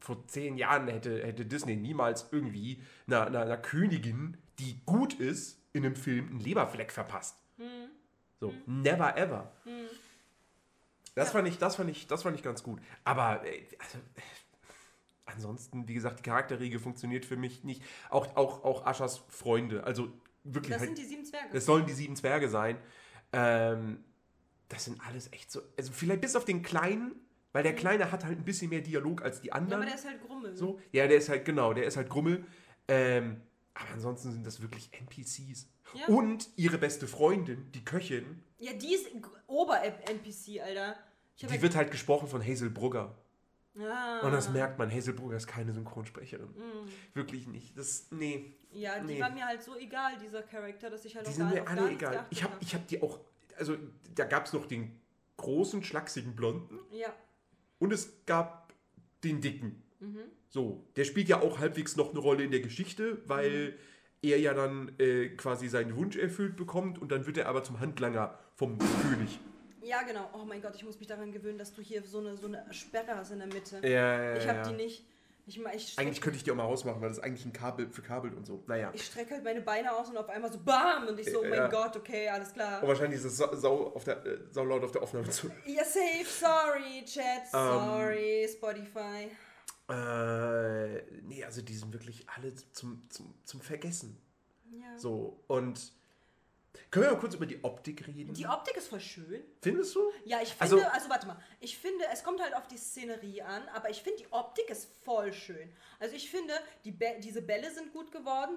Vor 0.00 0.26
zehn 0.28 0.56
Jahren 0.56 0.88
hätte, 0.88 1.22
hätte 1.26 1.44
Disney 1.44 1.76
niemals 1.76 2.28
irgendwie 2.30 2.82
einer, 3.06 3.26
einer, 3.26 3.40
einer 3.42 3.56
Königin, 3.58 4.36
die 4.58 4.80
gut 4.86 5.14
ist, 5.14 5.60
in 5.72 5.84
einem 5.84 5.96
Film 5.96 6.28
einen 6.28 6.40
Leberfleck 6.40 6.90
verpasst. 6.92 7.36
So, 8.40 8.54
never 8.66 9.16
ever. 9.16 9.52
Das, 11.14 11.26
Ja. 11.28 11.32
fand 11.32 11.48
ich, 11.48 11.58
das, 11.58 11.76
fand 11.76 11.90
ich, 11.90 12.06
das 12.06 12.22
fand 12.22 12.36
ich 12.36 12.42
ganz 12.42 12.62
gut. 12.62 12.80
Aber 13.04 13.44
äh, 13.44 13.66
also, 13.78 13.98
äh, 13.98 14.20
ansonsten, 15.28 15.86
wie 15.88 15.94
gesagt, 15.94 16.18
die 16.20 16.22
Charakterriege 16.22 16.78
funktioniert 16.78 17.24
für 17.24 17.36
mich 17.36 17.64
nicht. 17.64 17.82
Auch, 18.10 18.36
auch, 18.36 18.64
auch 18.64 18.86
Aschers 18.86 19.22
Freunde. 19.28 19.84
Also 19.84 20.08
wirklich 20.44 20.72
Das 20.72 20.80
halt, 20.80 20.96
sind 20.96 20.98
die 20.98 21.04
sieben 21.08 21.24
Zwerge. 21.24 21.48
es 21.56 21.64
sollen 21.66 21.86
die 21.86 21.92
sieben 21.92 22.16
Zwerge 22.16 22.48
sein. 22.48 22.78
Ähm, 23.32 24.04
das 24.68 24.84
sind 24.84 25.00
alles 25.06 25.32
echt 25.32 25.50
so. 25.50 25.60
Also 25.76 25.92
vielleicht 25.92 26.20
bis 26.20 26.36
auf 26.36 26.44
den 26.44 26.62
Kleinen, 26.62 27.14
weil 27.52 27.62
der 27.62 27.74
Kleine 27.74 28.10
hat 28.12 28.24
halt 28.24 28.38
ein 28.38 28.44
bisschen 28.44 28.70
mehr 28.70 28.80
Dialog 28.80 29.22
als 29.22 29.40
die 29.40 29.48
ja, 29.48 29.54
anderen. 29.54 29.82
aber 29.82 29.86
der 29.90 29.94
ist 29.98 30.06
halt 30.06 30.20
Grummel. 30.26 30.56
So, 30.56 30.80
ja, 30.92 31.06
der 31.06 31.18
ist 31.18 31.28
halt, 31.28 31.44
genau, 31.44 31.72
der 31.72 31.84
ist 31.84 31.96
halt 31.96 32.08
Grummel. 32.08 32.44
Ähm, 32.88 33.40
aber 33.74 33.90
ansonsten 33.94 34.32
sind 34.32 34.46
das 34.46 34.60
wirklich 34.60 34.90
NPCs. 34.92 35.68
Ja. 35.94 36.06
Und 36.14 36.48
ihre 36.56 36.76
beste 36.78 37.06
Freundin, 37.06 37.70
die 37.72 37.84
Köchin, 37.84 38.42
Ja, 38.58 38.72
die 38.74 38.92
ist 38.94 39.06
Ober-NPC, 39.46 40.60
Alter. 40.62 40.96
Die 41.40 41.46
ja- 41.46 41.62
wird 41.62 41.76
halt 41.76 41.90
gesprochen 41.90 42.28
von 42.28 42.44
Hazel 42.46 42.70
Brugger. 42.70 43.16
Ah. 43.80 44.20
Und 44.20 44.32
das 44.32 44.50
merkt 44.50 44.78
man, 44.78 44.90
Hazel 44.92 45.14
Brugger 45.14 45.36
ist 45.36 45.46
keine 45.46 45.72
Synchronsprecherin. 45.72 46.48
Wirklich 47.14 47.46
nicht. 47.46 47.76
Das, 47.78 48.08
nee. 48.10 48.52
Ja, 48.72 48.98
die 49.00 49.14
Nee. 49.14 49.20
war 49.20 49.30
mir 49.30 49.46
halt 49.46 49.62
so 49.62 49.76
egal, 49.76 50.18
dieser 50.18 50.42
Charakter, 50.42 50.90
dass 50.90 51.04
ich 51.04 51.14
halt 51.16 51.26
Die 51.26 51.30
auch 51.30 51.34
sind 51.36 51.50
gar, 51.54 51.62
mir 51.62 51.68
alle 51.68 51.90
egal. 51.90 52.26
Ich 52.30 52.42
habe 52.42 52.54
hab. 52.54 52.62
ich 52.62 52.74
hab 52.74 52.86
die 52.88 53.02
auch, 53.02 53.20
also 53.56 53.76
da 54.14 54.24
gab 54.24 54.46
es 54.46 54.52
noch 54.52 54.66
den 54.66 55.00
großen, 55.36 55.82
schlachsigen 55.84 56.34
Blonden 56.34 56.78
Ja. 56.92 57.12
und 57.78 57.92
es 57.92 58.24
gab 58.26 58.72
den 59.24 59.40
dicken. 59.40 59.82
Mhm. 60.00 60.18
So, 60.48 60.86
der 60.96 61.04
spielt 61.04 61.28
ja 61.28 61.40
auch 61.40 61.58
halbwegs 61.58 61.96
noch 61.96 62.10
eine 62.10 62.18
Rolle 62.20 62.44
in 62.44 62.50
der 62.50 62.60
Geschichte, 62.60 63.22
weil 63.26 63.70
Mhm. 63.70 63.74
er 64.22 64.40
ja 64.40 64.54
dann 64.54 64.92
äh, 64.98 65.28
quasi 65.30 65.68
seinen 65.68 65.94
Wunsch 65.96 66.16
erfüllt 66.16 66.56
bekommt 66.56 66.98
und 66.98 67.12
dann 67.12 67.26
wird 67.26 67.36
er 67.38 67.48
aber 67.48 67.62
zum 67.64 67.78
Handlanger 67.80 68.38
vom 68.54 68.76
König. 68.78 69.38
Ja, 69.82 70.02
genau. 70.02 70.28
Oh 70.32 70.44
mein 70.44 70.60
Gott, 70.60 70.74
ich 70.76 70.84
muss 70.84 70.98
mich 70.98 71.08
daran 71.08 71.32
gewöhnen, 71.32 71.58
dass 71.58 71.72
du 71.72 71.82
hier 71.82 72.02
so 72.02 72.18
eine, 72.18 72.36
so 72.36 72.46
eine 72.46 72.64
Sperre 72.72 73.16
hast 73.16 73.30
in 73.30 73.38
der 73.38 73.48
Mitte. 73.48 73.80
Ja, 73.82 74.22
ja, 74.22 74.36
ich 74.36 74.48
habe 74.48 74.68
die 74.68 74.74
nicht. 74.74 75.04
Ich, 75.46 75.56
ich 75.56 75.64
Eigentlich 75.64 75.92
strecke 75.94 76.20
könnte 76.20 76.36
ich 76.36 76.44
die 76.44 76.50
auch 76.50 76.56
mal 76.56 76.64
ausmachen, 76.64 77.00
weil 77.00 77.08
das 77.08 77.16
ist 77.18 77.24
eigentlich 77.24 77.46
ein 77.46 77.54
Kabel 77.54 77.88
für 77.90 78.02
Kabel 78.02 78.34
und 78.34 78.44
so. 78.44 78.62
Naja. 78.66 78.90
ich 78.92 79.06
streck 79.06 79.30
halt 79.30 79.42
meine 79.42 79.62
Beine 79.62 79.96
aus 79.96 80.10
und 80.10 80.18
auf 80.18 80.28
einmal 80.28 80.52
so 80.52 80.58
BAM! 80.58 81.08
Und 81.08 81.18
ich 81.18 81.30
so, 81.30 81.40
oh 81.40 81.42
mein 81.42 81.54
Ja. 81.54 81.68
Gott, 81.68 81.96
okay, 81.96 82.28
alles 82.28 82.52
klar. 82.52 82.82
Und 82.82 82.88
wahrscheinlich 82.88 83.18
ist 83.18 83.24
es 83.24 83.38
sau, 83.38 83.56
sau, 83.56 83.86
auf 83.94 84.04
der, 84.04 84.22
äh, 84.26 84.40
sau 84.50 84.64
laut 84.64 84.84
auf 84.84 84.92
der 84.92 85.02
Aufnahme 85.02 85.30
zu. 85.30 85.50
Ja, 85.64 85.84
safe, 85.84 86.26
sorry, 86.26 87.02
Chat, 87.06 87.44
Ähm. 87.54 87.78
sorry, 87.78 88.48
Spotify. 88.52 89.30
Äh, 89.90 91.02
nee, 91.22 91.42
also 91.42 91.62
die 91.62 91.74
sind 91.74 91.94
wirklich 91.94 92.26
alle 92.28 92.54
zum, 92.72 93.08
zum, 93.08 93.34
zum 93.44 93.60
Vergessen. 93.62 94.18
Ja. 94.70 94.98
So, 94.98 95.40
und 95.46 95.92
Können 96.90 97.04
wir 97.06 97.12
mal 97.12 97.18
kurz 97.20 97.34
über 97.34 97.46
die 97.46 97.62
Optik 97.64 98.06
reden? 98.06 98.34
Die 98.34 98.46
Optik 98.46 98.76
ist 98.76 98.88
voll 98.88 99.00
schön. 99.00 99.42
Findest 99.62 99.94
du? 99.94 100.00
Ja, 100.24 100.40
ich 100.42 100.54
Also- 100.58 100.76
finde, 100.76 100.92
also, 100.92 101.08
warte 101.10 101.26
mal, 101.26 101.36
ich 101.60 101.76
finde, 101.78 102.04
es 102.12 102.22
kommt 102.24 102.40
halt 102.40 102.54
auf 102.54 102.66
die 102.68 102.78
Szenerie 102.78 103.42
an, 103.42 103.68
aber 103.74 103.90
ich 103.90 104.02
finde, 104.02 104.18
die 104.22 104.32
Optik 104.32 104.70
ist 104.70 104.88
voll 105.04 105.32
schön. 105.32 105.72
Also 106.00 106.14
ich 106.16 106.30
finde, 106.30 106.54
die 106.84 106.92
Bä- 106.92 107.18
diese 107.20 107.42
Bälle 107.42 107.70
sind 107.70 107.92
gut 107.92 108.10
geworden, 108.12 108.56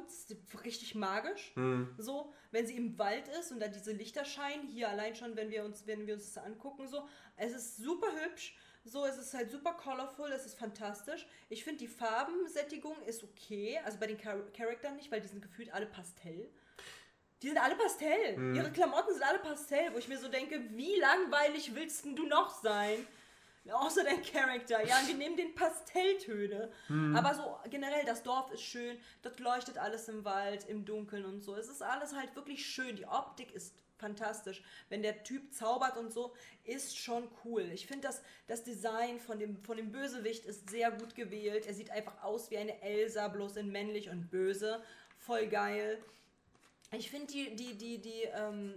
richtig 0.63 0.95
magisch. 0.95 1.53
So, 1.97 2.33
wenn 2.51 2.65
sie 2.67 2.77
im 2.77 2.97
Wald 2.97 3.27
ist 3.39 3.51
und 3.51 3.59
da 3.59 3.67
diese 3.67 3.91
Lichter 3.91 4.25
scheinen, 4.25 4.67
hier 4.67 4.89
allein 4.89 5.15
schon, 5.15 5.35
wenn 5.35 5.49
wir 5.49 5.63
uns, 5.65 5.85
wenn 5.87 6.07
wir 6.07 6.13
uns 6.15 6.33
das 6.33 6.43
angucken, 6.43 6.87
so, 6.87 7.07
es 7.37 7.53
ist 7.53 7.77
super 7.77 8.07
hübsch. 8.23 8.55
So, 8.83 9.05
es 9.05 9.15
ist 9.17 9.35
halt 9.35 9.51
super 9.51 9.73
colorful, 9.73 10.31
es 10.31 10.43
ist 10.47 10.57
fantastisch. 10.57 11.27
Ich 11.49 11.63
finde, 11.63 11.77
die 11.79 11.87
Farbensättigung 11.87 12.95
ist 13.03 13.23
okay. 13.23 13.79
Also 13.85 13.99
bei 13.99 14.07
den 14.07 14.17
Char 14.19 14.37
Charakteren 14.57 14.95
nicht, 14.95 15.11
weil 15.11 15.21
die 15.21 15.27
sind 15.27 15.41
gefühlt 15.41 15.71
alle 15.71 15.85
Pastell. 15.85 16.49
Die 17.41 17.47
sind 17.47 17.57
alle 17.57 17.75
Pastell. 17.75 18.55
Ihre 18.55 18.71
Klamotten 18.71 19.13
sind 19.13 19.23
alle 19.23 19.39
Pastell, 19.39 19.93
wo 19.93 19.97
ich 19.97 20.07
mir 20.07 20.17
so 20.17 20.27
denke, 20.27 20.61
wie 20.71 20.95
langweilig 20.99 21.73
willst 21.73 22.05
denn 22.05 22.15
du 22.15 22.25
noch 22.27 22.61
sein? 22.61 23.07
Außer 23.71 24.03
dein 24.03 24.23
Charakter. 24.23 24.83
Ja, 24.85 24.99
wir 25.05 25.15
nehmen 25.15 25.37
den 25.37 25.53
Pastelltöne. 25.53 26.71
Aber 27.15 27.33
so 27.35 27.69
generell, 27.69 28.05
das 28.05 28.23
Dorf 28.23 28.51
ist 28.51 28.63
schön. 28.63 28.97
Dort 29.21 29.39
leuchtet 29.39 29.77
alles 29.77 30.07
im 30.07 30.25
Wald, 30.25 30.67
im 30.67 30.85
Dunkeln 30.85 31.25
und 31.25 31.41
so. 31.41 31.55
Es 31.55 31.67
ist 31.67 31.81
alles 31.81 32.15
halt 32.15 32.35
wirklich 32.35 32.65
schön. 32.65 32.95
Die 32.95 33.05
Optik 33.07 33.51
ist 33.53 33.75
fantastisch. 33.97 34.63
Wenn 34.89 35.03
der 35.03 35.23
Typ 35.23 35.53
zaubert 35.53 35.95
und 35.97 36.11
so, 36.11 36.33
ist 36.63 36.97
schon 36.97 37.27
cool. 37.45 37.69
Ich 37.71 37.85
finde, 37.85 38.07
das, 38.07 38.23
das 38.47 38.63
Design 38.63 39.19
von 39.19 39.37
dem, 39.37 39.63
von 39.63 39.77
dem 39.77 39.91
Bösewicht 39.91 40.45
ist 40.45 40.69
sehr 40.69 40.91
gut 40.91 41.13
gewählt. 41.15 41.67
Er 41.67 41.75
sieht 41.75 41.91
einfach 41.91 42.23
aus 42.23 42.49
wie 42.49 42.57
eine 42.57 42.81
Elsa, 42.81 43.27
bloß 43.27 43.57
in 43.57 43.71
männlich 43.71 44.09
und 44.09 44.31
böse. 44.31 44.83
Voll 45.19 45.47
geil. 45.47 46.03
Ich 46.91 47.09
finde 47.09 47.27
die, 47.27 47.55
die, 47.55 47.77
die, 47.77 48.01
die, 48.01 48.23
ähm, 48.33 48.73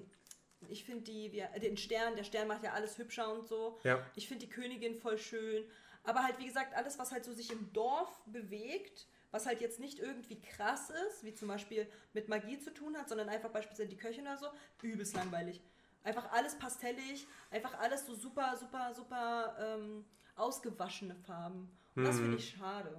ich 0.68 0.84
finde 0.84 1.02
die, 1.02 1.32
wie, 1.32 1.60
den 1.60 1.76
Stern, 1.76 2.16
der 2.16 2.24
Stern 2.24 2.48
macht 2.48 2.62
ja 2.62 2.72
alles 2.72 2.98
hübscher 2.98 3.32
und 3.32 3.46
so. 3.46 3.78
Ja. 3.82 4.04
Ich 4.14 4.28
finde 4.28 4.46
die 4.46 4.52
Königin 4.52 4.94
voll 4.94 5.18
schön. 5.18 5.64
Aber 6.04 6.22
halt, 6.22 6.38
wie 6.38 6.46
gesagt, 6.46 6.74
alles, 6.74 6.98
was 6.98 7.12
halt 7.12 7.24
so 7.24 7.32
sich 7.32 7.50
im 7.50 7.72
Dorf 7.72 8.20
bewegt, 8.26 9.06
was 9.30 9.46
halt 9.46 9.60
jetzt 9.60 9.80
nicht 9.80 9.98
irgendwie 9.98 10.40
krass 10.40 10.90
ist, 10.90 11.24
wie 11.24 11.34
zum 11.34 11.48
Beispiel 11.48 11.88
mit 12.12 12.28
Magie 12.28 12.58
zu 12.60 12.72
tun 12.72 12.96
hat, 12.96 13.08
sondern 13.08 13.28
einfach 13.28 13.50
beispielsweise 13.50 13.88
die 13.88 13.96
Köchin 13.96 14.26
oder 14.26 14.36
so, 14.36 14.46
übelst 14.82 15.16
langweilig. 15.16 15.60
Einfach 16.04 16.30
alles 16.32 16.56
pastellig, 16.56 17.26
einfach 17.50 17.78
alles 17.80 18.06
so 18.06 18.14
super, 18.14 18.56
super, 18.56 18.92
super 18.94 19.56
ähm, 19.58 20.04
ausgewaschene 20.36 21.16
Farben. 21.16 21.70
Und 21.96 22.04
das 22.04 22.18
finde 22.18 22.36
ich 22.36 22.50
schade. 22.50 22.94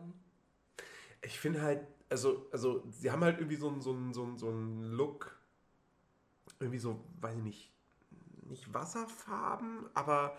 Ich 1.26 1.40
finde 1.40 1.62
halt, 1.62 1.82
also, 2.10 2.48
also, 2.52 2.84
sie 2.92 3.12
haben 3.12 3.24
halt 3.24 3.40
irgendwie 3.40 3.58
so 3.58 3.68
einen 3.70 3.82
so 3.82 3.92
so 4.14 4.24
einen- 4.24 4.38
so 4.38 4.48
einen 4.50 4.84
Look, 4.94 5.38
irgendwie 6.60 6.80
so, 6.80 7.04
weiß 7.22 7.36
ich 7.38 7.44
nicht, 7.44 7.72
nicht 8.50 8.74
Wasserfarben, 8.74 9.90
aber, 9.94 10.38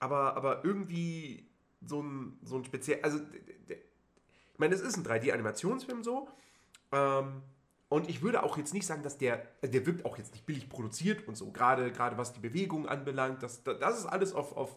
aber, 0.00 0.36
aber 0.36 0.64
irgendwie 0.64 1.48
so 1.86 2.02
ein, 2.02 2.38
so 2.44 2.56
ein 2.56 2.64
speziell, 2.64 3.00
also, 3.02 3.20
ich 3.68 4.58
meine, 4.58 4.74
es 4.74 4.80
ist 4.80 4.96
ein 4.96 5.04
3D-Animationsfilm 5.04 6.02
so, 6.02 6.28
ähm, 6.92 7.42
und 7.88 8.08
ich 8.10 8.22
würde 8.22 8.42
auch 8.42 8.58
jetzt 8.58 8.74
nicht 8.74 8.86
sagen, 8.86 9.02
dass 9.04 9.18
der, 9.18 9.46
also 9.62 9.72
der 9.72 9.86
wirkt 9.86 10.04
auch 10.06 10.18
jetzt 10.18 10.32
nicht 10.32 10.46
billig 10.46 10.68
produziert 10.70 11.28
und 11.28 11.36
so, 11.36 11.52
gerade, 11.52 11.92
gerade 11.92 12.18
was 12.18 12.34
die 12.34 12.40
Bewegung 12.40 12.88
anbelangt, 12.88 13.42
das, 13.42 13.64
das 13.64 13.98
ist 14.00 14.06
alles 14.06 14.34
auf, 14.34 14.56
auf, 14.56 14.76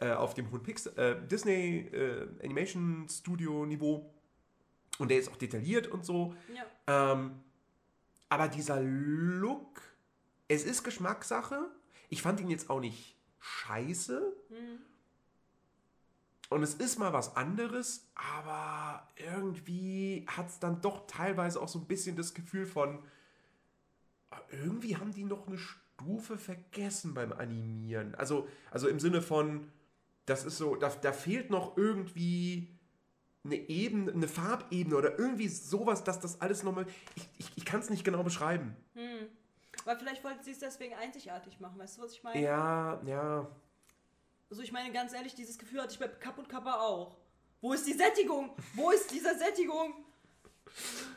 äh, 0.00 0.12
auf 0.12 0.34
dem 0.34 0.50
hohen 0.52 0.62
Pix, 0.62 0.86
äh, 0.86 1.16
Disney 1.28 1.88
äh, 1.92 2.28
Animation 2.44 3.08
Studio 3.10 3.66
Niveau. 3.66 4.13
Und 4.98 5.10
der 5.10 5.18
ist 5.18 5.30
auch 5.30 5.36
detailliert 5.36 5.86
und 5.86 6.04
so. 6.04 6.34
Ja. 6.54 7.12
Ähm, 7.12 7.40
aber 8.28 8.48
dieser 8.48 8.80
Look, 8.80 9.80
es 10.48 10.64
ist 10.64 10.84
Geschmackssache. 10.84 11.68
Ich 12.08 12.22
fand 12.22 12.40
ihn 12.40 12.50
jetzt 12.50 12.70
auch 12.70 12.80
nicht 12.80 13.16
scheiße. 13.40 14.32
Und 16.50 16.62
es 16.62 16.74
ist 16.74 16.98
mal 16.98 17.12
was 17.12 17.36
anderes, 17.36 18.08
aber 18.14 19.08
irgendwie 19.16 20.26
hat 20.28 20.48
es 20.48 20.58
dann 20.58 20.80
doch 20.80 21.06
teilweise 21.06 21.60
auch 21.60 21.68
so 21.68 21.78
ein 21.78 21.86
bisschen 21.86 22.16
das 22.16 22.34
Gefühl 22.34 22.66
von, 22.66 23.02
ah, 24.30 24.40
irgendwie 24.50 24.96
haben 24.96 25.12
die 25.12 25.24
noch 25.24 25.46
eine 25.46 25.58
Stufe 25.58 26.38
vergessen 26.38 27.14
beim 27.14 27.32
Animieren. 27.32 28.14
Also, 28.14 28.46
also 28.70 28.88
im 28.88 29.00
Sinne 29.00 29.22
von, 29.22 29.70
das 30.26 30.44
ist 30.44 30.58
so, 30.58 30.76
da, 30.76 30.90
da 30.90 31.12
fehlt 31.12 31.50
noch 31.50 31.76
irgendwie 31.76 32.73
eine 33.44 33.56
Ebene, 33.56 34.12
eine 34.12 34.28
Farbebene 34.28 34.96
oder 34.96 35.18
irgendwie 35.18 35.48
sowas, 35.48 36.02
dass 36.04 36.20
das 36.20 36.40
alles 36.40 36.62
nochmal. 36.62 36.86
Ich, 37.14 37.28
ich, 37.38 37.52
ich 37.56 37.64
kann 37.64 37.80
es 37.80 37.90
nicht 37.90 38.04
genau 38.04 38.22
beschreiben. 38.22 38.76
Weil 39.84 39.98
vielleicht 39.98 40.24
wollten 40.24 40.42
sie 40.42 40.52
es 40.52 40.58
deswegen 40.58 40.94
einzigartig 40.94 41.60
machen, 41.60 41.78
weißt 41.78 41.98
du, 41.98 42.02
was 42.02 42.12
ich 42.12 42.22
meine? 42.22 42.40
Ja, 42.40 43.00
ja. 43.06 43.46
Also 44.50 44.62
ich 44.62 44.72
meine 44.72 44.92
ganz 44.92 45.12
ehrlich, 45.12 45.34
dieses 45.34 45.58
Gefühl 45.58 45.82
hatte 45.82 45.92
ich 45.92 45.98
bei 45.98 46.08
Kapp 46.08 46.38
und 46.38 46.48
Kappa 46.48 46.80
auch. 46.80 47.16
Wo 47.60 47.72
ist 47.72 47.86
die 47.86 47.92
Sättigung? 47.92 48.50
Wo 48.74 48.90
ist 48.90 49.10
diese 49.10 49.36
Sättigung? 49.36 49.94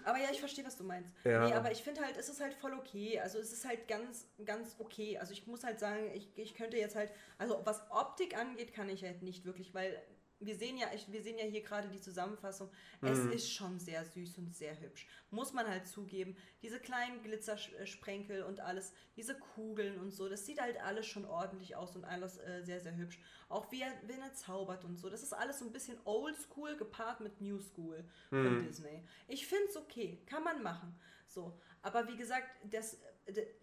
Aber 0.03 0.17
ja, 0.17 0.29
ich 0.31 0.39
verstehe, 0.39 0.65
was 0.65 0.77
du 0.77 0.83
meinst. 0.83 1.09
Ja. 1.23 1.45
Nee, 1.45 1.53
aber 1.53 1.71
ich 1.71 1.83
finde 1.83 2.01
halt, 2.01 2.15
es 2.17 2.29
ist 2.29 2.41
halt 2.41 2.53
voll 2.53 2.73
okay. 2.73 3.19
Also 3.19 3.39
es 3.39 3.51
ist 3.51 3.67
halt 3.67 3.87
ganz, 3.87 4.25
ganz 4.45 4.75
okay. 4.79 5.17
Also 5.17 5.33
ich 5.33 5.47
muss 5.47 5.63
halt 5.63 5.79
sagen, 5.79 6.11
ich, 6.13 6.29
ich 6.35 6.55
könnte 6.55 6.77
jetzt 6.77 6.95
halt, 6.95 7.11
also 7.37 7.61
was 7.63 7.81
Optik 7.89 8.37
angeht, 8.37 8.73
kann 8.73 8.89
ich 8.89 9.03
halt 9.03 9.23
nicht 9.23 9.45
wirklich, 9.45 9.73
weil 9.73 10.01
wir 10.39 10.55
sehen 10.55 10.77
ja, 10.77 10.87
wir 11.07 11.21
sehen 11.21 11.37
ja 11.37 11.45
hier 11.45 11.61
gerade 11.61 11.89
die 11.89 11.99
Zusammenfassung. 11.99 12.69
Es 13.01 13.19
ist 13.19 13.51
schon 13.51 13.79
sehr 13.79 14.05
süß 14.05 14.37
und 14.37 14.55
sehr 14.55 14.79
hübsch. 14.79 15.07
Muss 15.31 15.53
man 15.53 15.67
halt 15.67 15.87
zugeben. 15.87 16.35
Diese 16.61 16.79
kleinen 16.79 17.21
Glitzersprenkel 17.23 18.43
und 18.43 18.59
alles, 18.59 18.93
diese 19.15 19.37
Kugeln 19.37 19.99
und 19.99 20.11
so, 20.11 20.29
das 20.29 20.45
sieht 20.45 20.61
halt 20.61 20.79
alles 20.81 21.07
schon 21.07 21.25
ordentlich 21.25 21.75
aus 21.75 21.95
und 21.95 22.05
alles 22.05 22.37
äh, 22.37 22.61
sehr, 22.63 22.79
sehr 22.79 22.95
hübsch. 22.95 23.19
Auch 23.49 23.71
wie 23.71 23.81
er, 23.81 23.91
wenn 24.05 24.21
er 24.21 24.33
zaubert 24.33 24.85
und 24.85 24.97
so. 24.97 25.09
Das 25.09 25.23
ist 25.23 25.33
alles 25.33 25.59
so 25.59 25.65
ein 25.65 25.71
bisschen 25.71 25.97
oldschool 26.05 26.77
gepaart 26.77 27.21
mit 27.21 27.41
New 27.41 27.59
School 27.59 28.03
von 28.29 28.63
Disney. 28.63 29.03
Ich 29.27 29.47
finde 29.47 29.67
es 29.69 29.77
okay, 29.77 30.21
kann 30.25 30.43
man 30.43 30.61
machen. 30.61 30.95
So, 31.25 31.59
aber 31.81 32.07
wie 32.07 32.17
gesagt, 32.17 32.47
das, 32.71 32.97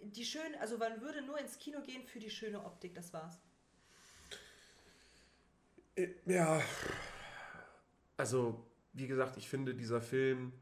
die 0.02 0.24
schöne, 0.24 0.60
also 0.60 0.78
man 0.78 1.00
würde 1.00 1.22
nur 1.22 1.38
ins 1.38 1.58
Kino 1.58 1.80
gehen 1.82 2.06
für 2.06 2.18
die 2.18 2.30
schöne 2.30 2.64
Optik, 2.64 2.94
das 2.94 3.12
war's. 3.12 3.38
Ja. 6.26 6.60
Also, 8.16 8.64
wie 8.92 9.06
gesagt, 9.06 9.36
ich 9.36 9.48
finde 9.48 9.74
dieser 9.74 10.00
Film, 10.00 10.52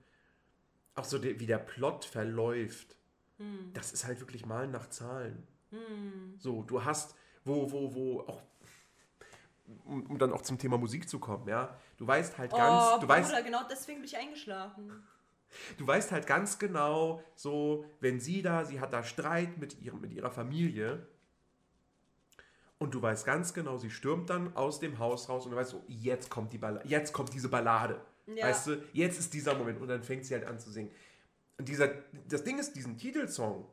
auch 0.94 1.04
so 1.04 1.18
der, 1.18 1.38
wie 1.40 1.46
der 1.46 1.58
Plot 1.58 2.04
verläuft, 2.04 2.96
das 3.72 3.92
ist 3.92 4.04
halt 4.04 4.20
wirklich 4.20 4.46
Malen 4.46 4.70
nach 4.70 4.88
Zahlen. 4.88 5.46
So, 6.38 6.62
du 6.62 6.84
hast, 6.84 7.16
wo, 7.44 7.70
wo, 7.72 7.94
wo, 7.94 8.20
auch, 8.20 8.42
um, 9.84 10.06
um 10.06 10.18
dann 10.18 10.32
auch 10.32 10.42
zum 10.42 10.58
Thema 10.58 10.76
Musik 10.76 11.08
zu 11.08 11.18
kommen, 11.18 11.48
ja, 11.48 11.78
du 11.96 12.06
weißt 12.06 12.36
halt 12.38 12.50
ganz, 12.50 12.84
oh, 12.84 12.94
du 12.94 13.06
Bruder, 13.06 13.08
weißt, 13.08 13.44
genau 13.44 13.62
deswegen 13.70 14.00
bin 14.00 14.08
ich 14.08 14.16
eingeschlafen. 14.16 15.02
du 15.78 15.86
weißt 15.86 16.12
halt 16.12 16.26
ganz 16.26 16.58
genau, 16.58 17.22
so, 17.34 17.84
wenn 18.00 18.20
sie 18.20 18.42
da, 18.42 18.64
sie 18.64 18.80
hat 18.80 18.92
da 18.92 19.02
Streit 19.02 19.56
mit, 19.58 19.80
ihrem, 19.80 20.00
mit 20.00 20.12
ihrer 20.12 20.30
Familie 20.30 21.06
und 22.82 22.92
du 22.92 23.00
weißt 23.00 23.24
ganz 23.24 23.54
genau, 23.54 23.78
sie 23.78 23.90
stürmt 23.90 24.28
dann 24.28 24.56
aus 24.56 24.80
dem 24.80 24.98
Haus 24.98 25.28
raus 25.28 25.44
und 25.44 25.52
du 25.52 25.56
weißt 25.56 25.70
so, 25.70 25.84
jetzt 25.86 26.28
kommt 26.30 26.52
die 26.52 26.58
Ballade, 26.58 26.86
jetzt 26.88 27.12
kommt 27.12 27.32
diese 27.32 27.48
Ballade. 27.48 28.00
Ja. 28.26 28.48
Weißt 28.48 28.66
du, 28.66 28.82
jetzt 28.92 29.18
ist 29.20 29.32
dieser 29.32 29.54
Moment 29.54 29.80
und 29.80 29.88
dann 29.88 30.02
fängt 30.02 30.24
sie 30.24 30.34
halt 30.34 30.44
an 30.44 30.58
zu 30.58 30.70
singen. 30.70 30.90
Und 31.58 31.68
dieser, 31.68 31.90
das 32.28 32.42
Ding 32.42 32.58
ist, 32.58 32.72
diesen 32.74 32.96
Titelsong, 32.96 33.64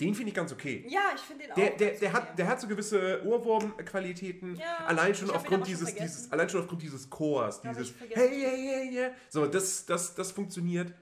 den 0.00 0.14
finde 0.14 0.30
ich 0.30 0.34
ganz 0.34 0.52
okay. 0.52 0.86
Ja, 0.88 1.10
ich 1.14 1.20
finde 1.20 1.46
den 1.46 1.54
Der, 1.56 1.72
auch. 1.72 1.76
der, 1.76 1.90
der, 1.90 1.96
okay. 1.96 2.10
hat, 2.12 2.38
der 2.38 2.46
hat 2.46 2.60
so 2.60 2.68
gewisse 2.68 3.22
Ohrwurm-Qualitäten. 3.26 4.54
Ja, 4.56 4.86
allein 4.86 5.14
schon 5.14 5.30
aufgrund 5.30 5.64
schon 5.64 5.64
dieses, 5.64 5.90
vergessen. 5.90 6.16
dieses, 6.16 6.32
allein 6.32 6.48
schon 6.48 6.60
aufgrund 6.62 6.82
dieses 6.82 7.10
Chors, 7.10 7.60
dieses. 7.60 7.92
Hey, 7.98 8.30
hey, 8.30 8.56
hey, 8.56 8.90
hey. 8.94 9.10
So, 9.28 9.46
das, 9.46 9.84
das, 9.86 10.14
das 10.14 10.30
funktioniert. 10.30 10.94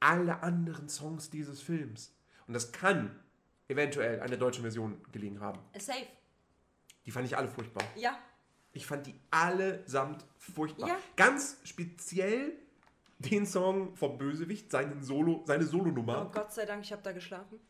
Alle 0.00 0.42
anderen 0.42 0.88
Songs 0.88 1.30
dieses 1.30 1.62
Films. 1.62 2.12
Und 2.46 2.54
das 2.54 2.72
kann 2.72 3.18
eventuell 3.68 4.20
eine 4.20 4.36
deutsche 4.38 4.60
Version 4.60 5.00
gelegen 5.12 5.40
haben. 5.40 5.58
Safe. 5.78 6.06
Die 7.06 7.10
fand 7.10 7.26
ich 7.26 7.36
alle 7.36 7.48
furchtbar. 7.48 7.84
Ja. 7.96 8.18
Ich 8.72 8.86
fand 8.86 9.06
die 9.06 9.14
allesamt 9.30 10.24
furchtbar. 10.38 10.88
Ja. 10.88 10.98
Ganz 11.16 11.58
speziell 11.64 12.52
den 13.18 13.46
Song 13.46 13.94
vom 13.96 14.18
Bösewicht, 14.18 14.70
seinen 14.70 15.02
Solo, 15.02 15.44
seine 15.46 15.64
Oh 15.64 15.68
Solonummer. 15.68 16.30
Gott 16.34 16.52
sei 16.52 16.66
Dank, 16.66 16.82
ich 16.84 16.92
habe 16.92 17.02
da 17.02 17.12
geschlafen. 17.12 17.60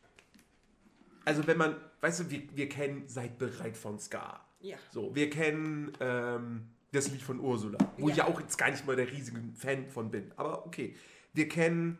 Also 1.23 1.45
wenn 1.47 1.57
man, 1.57 1.75
weißt 2.01 2.21
du, 2.21 2.29
wir, 2.29 2.43
wir 2.55 2.69
kennen 2.69 3.07
Seid 3.07 3.37
bereit 3.37 3.77
von 3.77 3.99
Ska. 3.99 4.39
Ja. 4.61 4.77
So, 4.91 5.13
wir 5.15 5.29
kennen 5.29 5.91
ähm, 5.99 6.69
das 6.91 7.09
Lied 7.09 7.21
von 7.21 7.39
Ursula, 7.39 7.77
wo 7.97 8.09
ich 8.09 8.15
Ja. 8.15 8.25
ja 8.25 8.33
auch 8.33 8.39
jetzt 8.39 8.57
gar 8.57 8.71
nicht 8.71 8.85
mal 8.85 8.95
der 8.95 9.11
riesige 9.11 9.41
Fan 9.55 9.89
von 9.89 10.09
bin. 10.11 10.31
Aber 10.35 10.65
okay. 10.65 10.95
Wir 11.33 11.47
kennen 11.49 11.99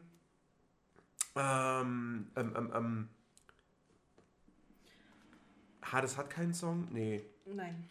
ähm, 1.36 2.32
ähm, 2.36 2.54
ähm, 2.56 2.72
ähm, 2.74 3.10
Hades 5.92 6.18
hat 6.18 6.30
keinen 6.30 6.54
Song? 6.54 6.88
Nee. 6.92 7.24
Nein. 7.46 7.90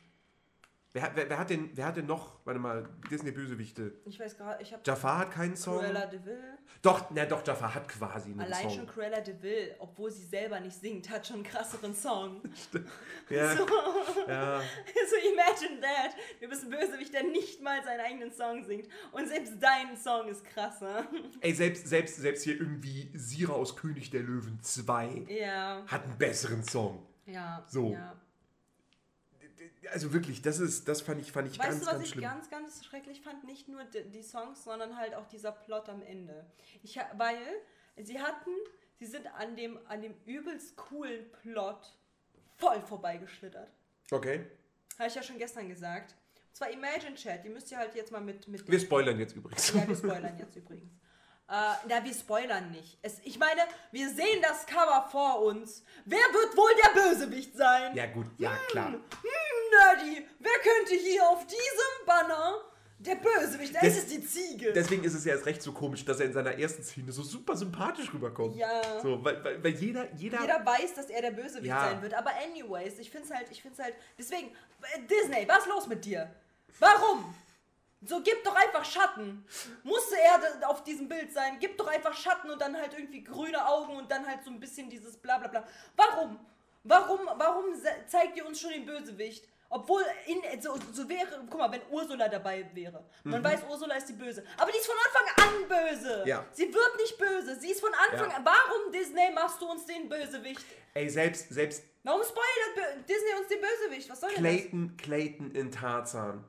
Wer, 0.97 1.11
wer, 1.17 1.29
wer, 1.29 1.39
hat 1.41 1.51
denn, 1.51 1.71
wer 1.75 1.87
hat 1.87 1.97
denn 1.97 2.07
noch, 2.07 2.37
warte 2.45 2.61
mal, 2.61 2.89
Disney-Bösewichte? 3.11 3.95
Ich 4.05 4.21
weiß 4.21 4.37
gerade, 4.37 4.63
ich 4.63 4.73
habe 4.73 4.81
Jafar 4.87 5.19
hat 5.19 5.33
keinen 5.33 5.57
Song. 5.57 5.81
Cruella 5.81 6.07
de 6.07 6.25
Vil. 6.25 6.39
Doch, 6.83 7.11
na 7.11 7.25
doch, 7.27 7.45
Jafar 7.45 7.75
hat 7.75 7.89
quasi 7.89 8.31
einen 8.31 8.43
Allein 8.43 8.69
Song. 8.69 8.77
schon 8.79 8.87
Cruella 8.87 9.21
de 9.21 9.35
Vil, 9.43 9.75
obwohl 9.81 10.13
sie 10.13 10.25
selber 10.25 10.61
nicht 10.61 10.77
singt, 10.79 11.11
hat 11.11 11.27
schon 11.27 11.39
einen 11.39 11.45
krasseren 11.45 11.93
Song. 11.97 12.43
Ja, 13.29 13.57
So, 13.57 13.67
ja. 14.29 14.61
so 15.11 15.17
imagine 15.33 15.81
that. 15.81 16.15
Du 16.41 16.49
bist 16.49 16.63
ein 16.63 16.71
Bösewicht, 16.71 17.13
der 17.13 17.25
nicht 17.25 17.61
mal 17.61 17.83
seinen 17.83 18.01
eigenen 18.01 18.31
Song 18.31 18.63
singt. 18.63 18.87
Und 19.11 19.27
selbst 19.27 19.55
dein 19.61 19.97
Song 19.97 20.29
ist 20.29 20.45
krasser. 20.45 21.09
Ey, 21.41 21.55
selbst, 21.55 21.89
selbst, 21.89 22.17
selbst 22.19 22.45
hier 22.45 22.61
irgendwie 22.61 23.11
Sira 23.15 23.55
aus 23.55 23.75
König 23.77 24.11
der 24.11 24.21
Löwen 24.21 24.61
2 24.63 25.25
Ja, 25.29 25.83
hat 25.89 26.05
einen 26.05 26.19
besseren 26.19 26.63
Song. 26.63 27.05
Ja. 27.27 27.65
So. 27.69 27.93
Ja. 27.93 28.17
Also 29.93 30.13
wirklich, 30.13 30.43
das 30.43 30.59
ist, 30.59 30.89
das 30.89 31.01
fand 31.01 31.21
ich, 31.21 31.33
fand 31.33 31.49
ich 31.49 31.59
Weißt 31.59 31.69
ganz, 31.69 31.81
du, 31.81 31.87
was 31.87 31.93
ganz 31.93 32.05
ich 32.05 32.11
schlimm. 32.11 32.23
ganz, 32.25 32.51
ganz 32.51 32.85
schrecklich 32.85 33.21
fand? 33.21 33.45
Nicht 33.45 33.69
nur 33.69 33.85
die, 33.85 34.23
Songs, 34.23 34.65
sondern 34.65 34.97
halt 34.97 35.15
auch 35.15 35.27
dieser 35.29 35.53
Plot 35.53 35.89
am 35.89 36.03
Ende. 36.03 36.45
Ich, 36.83 36.99
weil 37.17 37.39
sie 37.97 38.21
hatten, 38.21 38.51
sie 38.99 39.07
sind 39.07 39.27
an 39.27 39.57
dem, 39.57 39.79
an 39.87 40.03
dem 40.03 40.15
übelst 40.27 40.77
coolen 40.77 41.31
Plot 41.43 41.97
voll 42.57 42.81
vorbeigeschlittert. 42.83 43.71
Okay. 44.11 44.47
Habe 44.99 45.09
ich 45.09 45.15
ja 45.15 45.23
schon 45.23 45.39
gestern 45.39 45.69
gesagt. 45.69 46.15
Und 46.49 46.57
zwar 46.57 46.71
Imagine 46.71 47.15
Chat, 47.15 47.45
die 47.45 47.49
müsst 47.49 47.71
ihr 47.71 47.79
halt 47.79 47.95
jetzt 47.95 48.13
mal 48.13 48.21
mit, 48.21 48.47
mit 48.49 48.69
Wir 48.69 48.81
spoilern 48.81 49.19
jetzt 49.19 49.35
übrigens. 49.35 49.73
Ja, 49.73 49.87
wir 49.87 49.97
spoilern 49.97 50.39
jetzt 50.39 50.57
übrigens. 50.57 50.93
Äh, 51.47 51.53
na, 51.89 52.03
wir 52.03 52.15
spoilern 52.15 52.71
nicht. 52.71 52.99
Es, 53.03 53.19
ich 53.23 53.39
meine, 53.39 53.61
wir 53.93 54.09
sehen 54.09 54.41
das 54.43 54.65
Cover 54.67 55.07
vor 55.13 55.43
uns. 55.43 55.85
Wer 56.07 56.19
wird 56.33 56.57
wohl 56.57 56.71
der 56.83 57.01
Bösewicht 57.01 57.55
sein? 57.57 57.95
Ja 57.95 58.07
gut, 58.07 58.27
ja 58.39 58.57
klar. 58.69 58.93
Hm, 58.93 59.01
Nerdy, 59.71 60.27
wer 60.39 60.53
könnte 60.63 60.95
hier 60.95 61.29
auf 61.29 61.47
diesem 61.47 62.07
Banner 62.07 62.63
der 62.99 63.17
Bösewicht? 63.17 63.75
Da 63.75 63.81
Das- 63.81 63.91
ist 63.97 64.05
es 64.05 64.07
die 64.07 64.25
Ziege. 64.25 64.73
Deswegen 64.73 65.05
ist 65.05 65.13
es 65.13 65.27
ja 65.27 65.35
erst 65.35 65.45
recht 65.45 65.61
so 65.63 65.73
komisch, 65.73 66.03
dass 66.07 66.19
er 66.19 66.27
in 66.27 66.33
seiner 66.33 66.59
ersten 66.59 66.83
Szene 66.83 67.13
so 67.13 67.23
super 67.23 67.55
sympathisch 67.57 68.11
rüberkommt. 68.15 68.57
Ja. 68.57 69.01
So, 69.03 69.23
weil, 69.23 69.45
weil, 69.45 69.63
weil 69.63 69.75
jeder, 69.75 70.11
jeder, 70.15 70.41
Jeder 70.41 70.65
weiß, 70.65 70.95
dass 70.95 71.11
er 71.11 71.21
der 71.21 71.33
Bösewicht 71.33 71.67
Ja. 71.67 71.91
sein 71.91 72.01
wird. 72.01 72.15
Aber 72.15 72.31
anyways, 72.43 72.99
ich 72.99 73.11
find's 73.11 73.31
halt, 73.31 73.51
ich 73.51 73.61
find's 73.61 73.79
halt. 73.79 73.95
Deswegen, 74.19 74.49
äh, 74.95 75.01
Disney, 75.03 75.47
was 75.47 75.59
ist 75.59 75.69
los 75.69 75.87
mit 75.89 76.05
dir? 76.07 76.31
Warum? 76.79 77.35
So, 78.07 78.21
gib 78.23 78.43
doch 78.45 78.55
einfach 78.55 78.85
Schatten. 78.85 79.45
Musste 79.83 80.17
er 80.21 80.69
auf 80.69 80.85
diesem 80.85 81.09
Bild 81.09 81.33
sein? 81.33 81.59
Gib 81.61 81.77
doch 81.79 81.87
einfach 81.87 82.15
Schatten 82.15 82.51
und 82.51 82.61
dann 82.61 82.77
halt 82.77 82.93
irgendwie 82.97 83.23
grüne 83.25 83.67
Augen 83.67 83.97
und 83.97 84.11
dann 84.11 84.27
halt 84.27 84.45
so 84.45 84.51
ein 84.51 84.61
bisschen 84.61 84.89
dieses 84.91 85.17
bla 85.17 85.39
bla 85.39 85.49
bla. 85.49 85.65
Warum? 85.97 86.39
Warum, 86.85 87.21
warum 87.37 87.65
zeigt 88.07 88.37
ihr 88.37 88.47
uns 88.47 88.61
schon 88.61 88.71
den 88.71 88.85
Bösewicht? 88.85 89.49
Obwohl, 89.71 90.05
in, 90.27 90.61
so, 90.61 90.77
so 90.93 91.09
wäre, 91.09 91.27
guck 91.51 91.59
mal, 91.59 91.73
wenn 91.73 91.81
Ursula 91.91 92.29
dabei 92.29 92.71
wäre. 92.75 93.03
Man 93.25 93.43
weiß, 93.43 93.61
Ursula 93.69 93.97
ist 93.97 94.09
die 94.09 94.13
Böse. 94.13 94.45
Aber 94.59 94.71
die 94.71 94.79
ist 94.79 94.87
von 94.87 94.95
Anfang 95.05 95.47
an 95.49 95.69
böse. 95.69 96.23
Ja. 96.27 96.45
Sie 96.53 96.73
wird 96.73 96.97
nicht 96.99 97.19
böse. 97.19 97.59
Sie 97.59 97.71
ist 97.71 97.81
von 97.81 97.91
Anfang 98.11 98.31
Ja. 98.31 98.37
an. 98.37 98.45
Warum, 98.45 98.93
Disney, 98.93 99.33
machst 99.35 99.61
du 99.61 99.69
uns 99.69 99.85
den 99.87 100.09
Bösewicht? 100.09 100.65
ey, 100.93 101.09
selbst, 101.09 101.49
selbst 101.49 101.83
Warum 102.05 102.23
spoilert 102.23 103.09
Disney 103.09 103.31
uns 103.41 103.49
den 103.49 103.61
Bösewicht? 103.61 104.11
Was 104.11 104.21
soll 104.21 104.31
denn 104.35 104.43
Clayton, 104.45 104.97
Clayton 104.99 105.51
in 105.53 105.73
Tarzan. 105.73 106.45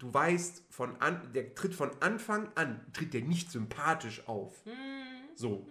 Du 0.00 0.12
weißt, 0.12 0.64
von 0.70 0.96
an, 1.02 1.30
der 1.34 1.54
tritt 1.54 1.74
von 1.74 1.90
Anfang 2.00 2.50
an, 2.54 2.84
tritt 2.94 3.12
der 3.12 3.20
nicht 3.20 3.50
sympathisch 3.52 4.26
auf. 4.26 4.64
Hm. 4.64 4.72
So. 5.34 5.68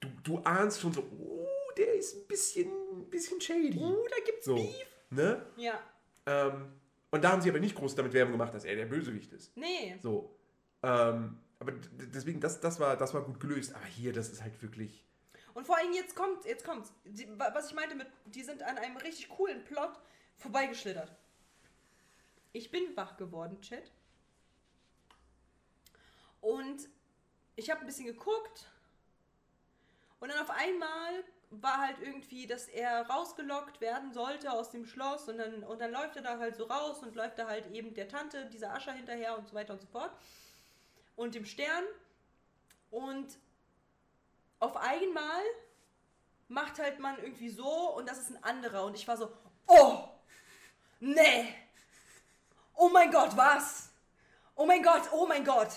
Du, 0.00 0.08
du 0.22 0.38
ahnst 0.38 0.80
schon 0.80 0.94
so, 0.94 1.02
oh, 1.02 1.46
der 1.76 1.94
ist 1.96 2.16
ein 2.16 2.26
bisschen, 2.26 2.70
ein 2.92 3.10
bisschen 3.10 3.38
shady. 3.38 3.76
Uh, 3.78 4.02
da 4.08 4.16
gibt's 4.24 4.46
so. 4.46 4.54
Beef. 4.54 4.86
Ne? 5.10 5.44
Ja. 5.58 5.78
Ähm, 6.24 6.72
und 7.10 7.22
da 7.22 7.32
haben 7.32 7.42
sie 7.42 7.50
aber 7.50 7.60
nicht 7.60 7.74
groß 7.74 7.94
damit 7.94 8.14
Werbung 8.14 8.32
gemacht, 8.32 8.54
dass 8.54 8.64
er 8.64 8.74
der 8.74 8.86
Bösewicht 8.86 9.32
ist. 9.34 9.54
Nee. 9.54 9.98
So. 10.02 10.34
Ähm, 10.82 11.36
aber 11.58 11.72
deswegen, 12.14 12.40
das, 12.40 12.60
das, 12.60 12.80
war, 12.80 12.96
das 12.96 13.12
war 13.12 13.22
gut 13.22 13.38
gelöst. 13.38 13.74
Aber 13.74 13.84
hier, 13.84 14.14
das 14.14 14.30
ist 14.30 14.40
halt 14.40 14.62
wirklich. 14.62 15.04
Und 15.52 15.66
vor 15.66 15.76
allem 15.76 15.92
jetzt 15.92 16.16
kommt, 16.16 16.46
jetzt 16.46 16.64
wa- 16.66 17.50
was 17.52 17.68
ich 17.68 17.74
meinte 17.74 17.96
mit, 17.96 18.06
die 18.24 18.42
sind 18.42 18.62
an 18.62 18.78
einem 18.78 18.96
richtig 18.96 19.28
coolen 19.28 19.62
Plot 19.64 20.00
vorbeigeschlittert. 20.36 21.14
Ich 22.52 22.70
bin 22.70 22.96
wach 22.96 23.16
geworden, 23.16 23.60
Chat. 23.60 23.90
Und 26.40 26.88
ich 27.56 27.70
habe 27.70 27.80
ein 27.80 27.86
bisschen 27.86 28.06
geguckt. 28.06 28.68
Und 30.18 30.30
dann 30.30 30.38
auf 30.40 30.50
einmal 30.50 31.24
war 31.50 31.78
halt 31.78 31.98
irgendwie, 32.00 32.46
dass 32.46 32.68
er 32.68 33.06
rausgelockt 33.08 33.80
werden 33.80 34.12
sollte 34.12 34.52
aus 34.52 34.70
dem 34.70 34.86
Schloss. 34.86 35.28
Und 35.28 35.38
dann, 35.38 35.64
und 35.64 35.80
dann 35.80 35.90
läuft 35.90 36.16
er 36.16 36.22
da 36.22 36.38
halt 36.38 36.56
so 36.56 36.64
raus 36.64 37.02
und 37.02 37.14
läuft 37.14 37.38
da 37.38 37.48
halt 37.48 37.70
eben 37.72 37.94
der 37.94 38.08
Tante, 38.08 38.46
dieser 38.46 38.72
Ascher 38.72 38.92
hinterher 38.92 39.36
und 39.36 39.48
so 39.48 39.54
weiter 39.54 39.72
und 39.72 39.80
so 39.80 39.86
fort. 39.88 40.12
Und 41.16 41.34
dem 41.34 41.44
Stern. 41.44 41.84
Und 42.90 43.38
auf 44.58 44.76
einmal 44.76 45.42
macht 46.48 46.78
halt 46.78 46.98
man 46.98 47.18
irgendwie 47.18 47.48
so 47.48 47.94
und 47.94 48.08
das 48.08 48.18
ist 48.18 48.30
ein 48.30 48.42
anderer. 48.42 48.84
Und 48.84 48.94
ich 48.94 49.06
war 49.06 49.16
so, 49.16 49.32
oh, 49.66 50.08
nee. 51.00 51.54
Oh 52.82 52.88
mein 52.88 53.10
Gott, 53.10 53.36
was? 53.36 53.90
Oh 54.56 54.64
mein 54.64 54.82
Gott, 54.82 55.02
oh 55.12 55.26
mein 55.26 55.44
Gott. 55.44 55.68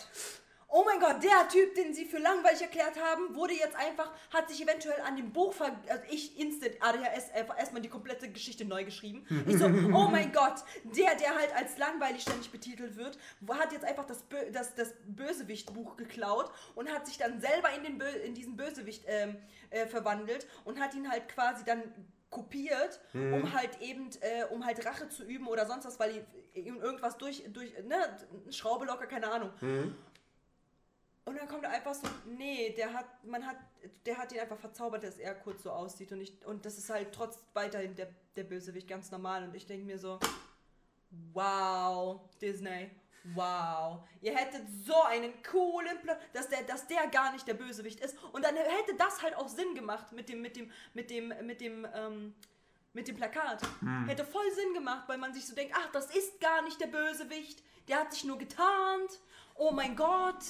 Oh 0.70 0.86
mein 0.86 1.02
Gott, 1.02 1.22
der 1.22 1.50
Typ, 1.50 1.76
den 1.76 1.94
sie 1.94 2.06
für 2.06 2.18
langweilig 2.18 2.62
erklärt 2.62 2.98
haben, 2.98 3.36
wurde 3.36 3.54
jetzt 3.54 3.76
einfach, 3.76 4.10
hat 4.34 4.48
sich 4.50 4.64
eventuell 4.64 5.02
an 5.02 5.18
dem 5.18 5.34
Buch 5.34 5.54
ver... 5.54 5.78
Also 5.90 6.02
ich 6.10 6.40
instant 6.40 6.82
ADHS 6.82 7.32
einfach 7.34 7.60
erstmal 7.60 7.82
die 7.82 7.90
komplette 7.90 8.32
Geschichte 8.32 8.64
neu 8.64 8.86
geschrieben. 8.86 9.26
Ich 9.46 9.58
so, 9.58 9.66
oh 9.66 10.08
mein 10.08 10.32
Gott, 10.32 10.64
der, 10.86 11.16
der 11.16 11.36
halt 11.36 11.54
als 11.54 11.78
langweilig 11.78 12.22
ständig 12.22 12.50
betitelt 12.52 12.96
wird, 12.96 13.20
hat 13.50 13.74
jetzt 13.74 13.84
einfach 13.84 14.06
das, 14.06 14.24
Bö 14.24 14.38
das, 14.54 14.74
das 14.74 14.94
Bösewicht-Buch 15.06 15.98
geklaut 15.98 16.54
und 16.74 16.90
hat 16.90 17.06
sich 17.06 17.18
dann 17.18 17.42
selber 17.42 17.70
in, 17.76 17.84
den 17.84 17.98
Bö 17.98 18.08
in 18.08 18.34
diesen 18.34 18.56
Bösewicht 18.56 19.04
ähm, 19.08 19.36
äh, 19.72 19.88
verwandelt 19.88 20.48
und 20.64 20.80
hat 20.80 20.96
ihn 20.96 21.12
halt 21.12 21.28
quasi 21.28 21.66
dann 21.66 21.84
kopiert, 22.34 23.00
um 23.14 23.54
halt 23.54 23.80
eben, 23.82 24.10
äh, 24.22 24.46
um 24.52 24.66
halt 24.66 24.86
Rache 24.86 25.08
zu 25.10 25.24
üben 25.24 25.48
oder 25.48 25.66
sonst 25.66 25.86
was, 25.86 26.00
weil 26.00 26.26
ihm 26.54 26.82
irgendwas 26.82 27.18
durch, 27.18 27.44
durch, 27.54 27.72
ne, 27.84 27.96
Schraube 28.52 28.86
locker, 28.86 29.08
keine 29.08 29.32
Ahnung. 29.32 29.52
Und 31.26 31.38
dann 31.38 31.48
kommt 31.48 31.64
er 31.64 31.70
einfach 31.72 31.94
so, 31.94 32.08
nee, 32.38 32.74
der 32.76 32.92
hat, 32.94 33.06
man 33.24 33.46
hat, 33.46 33.56
der 34.06 34.18
hat 34.18 34.34
ihn 34.34 34.40
einfach 34.42 34.58
verzaubert, 34.60 35.04
dass 35.04 35.18
er 35.18 35.34
kurz 35.36 35.64
so 35.64 35.72
aussieht. 35.72 36.12
Und 36.12 36.20
ich, 36.20 36.34
und 36.46 36.66
das 36.66 36.78
ist 36.78 36.90
halt 36.90 37.14
trotz 37.14 37.40
weiterhin 37.54 37.96
der, 37.96 38.10
der 38.36 38.44
Bösewicht 38.44 38.88
ganz 38.90 39.10
normal. 39.10 39.44
Und 39.46 39.56
ich 39.56 39.66
denke 39.66 39.86
mir 39.86 39.98
so, 39.98 40.20
wow, 41.34 42.20
Disney, 42.42 42.92
wow, 43.24 44.04
ihr 44.22 44.36
hättet 44.36 44.64
so 44.86 45.02
einen 45.04 45.34
coolen 45.44 46.00
Plot, 46.02 46.18
dass 46.34 46.50
der, 46.50 46.64
dass 46.64 46.88
der 46.88 47.08
gar 47.08 47.32
nicht 47.32 47.48
der 47.48 47.54
Bösewicht 47.54 48.00
ist. 48.02 48.18
Und 48.34 48.44
dann 48.44 48.56
hätte 48.56 48.96
das 48.98 49.22
halt 49.22 49.36
auch 49.36 49.48
Sinn 49.48 49.76
gemacht 49.76 50.12
mit 50.12 50.30
dem, 50.30 50.42
mit 50.42 50.56
dem, 50.56 50.72
mit 50.94 51.10
dem, 51.10 51.34
mit 51.42 51.62
dem, 51.62 51.88
ähm, 51.94 52.34
mit 52.92 53.08
dem 53.08 53.16
Plakat. 53.16 53.62
Hätte 54.08 54.26
voll 54.26 54.52
Sinn 54.52 54.74
gemacht, 54.74 55.08
weil 55.08 55.18
man 55.18 55.34
sich 55.34 55.48
so 55.48 55.56
denkt, 55.56 55.74
ach, 55.76 55.90
das 55.92 56.14
ist 56.16 56.40
gar 56.40 56.62
nicht 56.64 56.80
der 56.80 56.88
Bösewicht, 56.88 57.64
der 57.88 58.00
hat 58.00 58.14
sich 58.14 58.24
nur 58.24 58.38
getarnt, 58.38 59.20
oh 59.56 59.72
mein 59.72 59.96
Gott, 59.96 60.44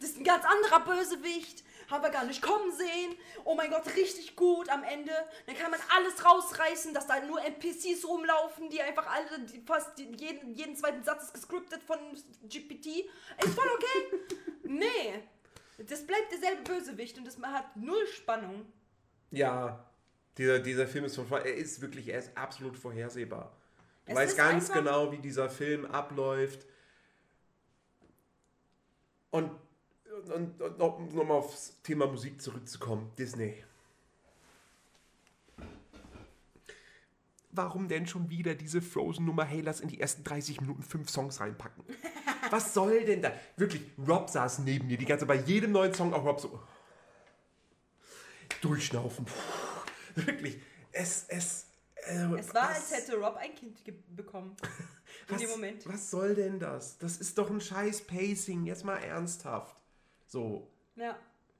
das 0.00 0.10
ist 0.10 0.18
ein 0.18 0.24
ganz 0.24 0.44
anderer 0.44 0.80
Bösewicht. 0.80 1.62
Haben 1.90 2.02
wir 2.02 2.10
gar 2.10 2.24
nicht 2.24 2.42
kommen 2.42 2.72
sehen. 2.72 3.16
Oh 3.44 3.54
mein 3.54 3.70
Gott, 3.70 3.86
richtig 3.96 4.36
gut 4.36 4.68
am 4.68 4.82
Ende. 4.82 5.12
Dann 5.46 5.56
kann 5.56 5.70
man 5.70 5.80
alles 5.96 6.24
rausreißen, 6.24 6.94
dass 6.94 7.06
da 7.06 7.20
nur 7.20 7.42
NPCs 7.42 8.04
rumlaufen, 8.06 8.70
die 8.70 8.80
einfach 8.80 9.06
alle, 9.06 9.40
die 9.40 9.60
fast 9.60 9.98
jeden, 9.98 10.54
jeden 10.54 10.76
zweiten 10.76 11.02
Satz 11.04 11.24
ist 11.24 11.34
gescriptet 11.34 11.82
von 11.82 11.98
GPT. 12.48 12.86
Ist 13.44 13.54
voll 13.54 13.68
okay. 13.74 14.36
nee. 14.64 15.22
Das 15.78 16.06
bleibt 16.06 16.30
derselbe 16.30 16.62
Bösewicht 16.62 17.18
und 17.18 17.26
das 17.26 17.36
hat 17.42 17.76
null 17.76 18.06
Spannung. 18.06 18.66
Ja, 19.30 19.84
dieser, 20.38 20.58
dieser 20.60 20.86
Film 20.86 21.04
ist 21.04 21.16
von 21.16 21.30
er 21.30 21.54
ist 21.54 21.80
wirklich, 21.80 22.08
er 22.08 22.18
ist 22.18 22.36
absolut 22.36 22.76
vorhersehbar. 22.76 23.56
Du 24.06 24.12
Es 24.12 24.16
weißt 24.16 24.36
ganz 24.36 24.72
genau, 24.72 25.12
wie 25.12 25.18
dieser 25.18 25.48
Film 25.48 25.86
abläuft. 25.86 26.66
Und, 29.30 29.50
und, 30.30 30.60
und 30.60 30.80
um 30.80 31.14
nochmal 31.14 31.38
aufs 31.38 31.80
Thema 31.82 32.06
Musik 32.06 32.40
zurückzukommen, 32.40 33.10
Disney. 33.18 33.62
Warum 37.50 37.86
denn 37.86 38.06
schon 38.06 38.30
wieder 38.30 38.54
diese 38.56 38.82
Frozen-Nummer, 38.82 39.44
hey, 39.44 39.60
lass 39.60 39.80
in 39.80 39.88
die 39.88 40.00
ersten 40.00 40.24
30 40.24 40.60
Minuten 40.60 40.82
fünf 40.82 41.08
Songs 41.08 41.38
reinpacken? 41.40 41.84
Was 42.50 42.74
soll 42.74 43.04
denn 43.04 43.22
da? 43.22 43.32
Wirklich, 43.56 43.82
Rob 43.96 44.28
saß 44.28 44.58
neben 44.60 44.88
mir 44.88 44.98
die 44.98 45.04
ganze 45.06 45.24
bei 45.24 45.36
jedem 45.36 45.70
neuen 45.72 45.94
Song 45.94 46.12
auch 46.12 46.24
Rob 46.24 46.40
so. 46.40 46.60
Durchschnaufen. 48.60 49.24
Puh, 49.26 50.22
wirklich, 50.26 50.58
es, 50.92 51.26
es. 51.28 51.66
Äh, 52.06 52.24
Es 52.38 52.52
war, 52.52 52.68
was- 52.70 52.92
als 52.92 52.92
hätte 52.92 53.16
Rob 53.18 53.36
ein 53.36 53.54
Kind 53.54 53.78
bekommen. 54.16 54.56
In 55.28 55.34
was, 55.34 55.40
dem 55.40 55.50
Moment. 55.50 55.88
Was 55.88 56.10
soll 56.10 56.34
denn 56.34 56.58
das? 56.58 56.98
Das 56.98 57.18
ist 57.18 57.38
doch 57.38 57.48
ein 57.50 57.60
scheiß 57.60 58.02
Pacing, 58.06 58.64
jetzt 58.64 58.84
mal 58.84 58.96
ernsthaft. 58.98 59.76
So, 60.34 60.68
Ja. 60.96 61.16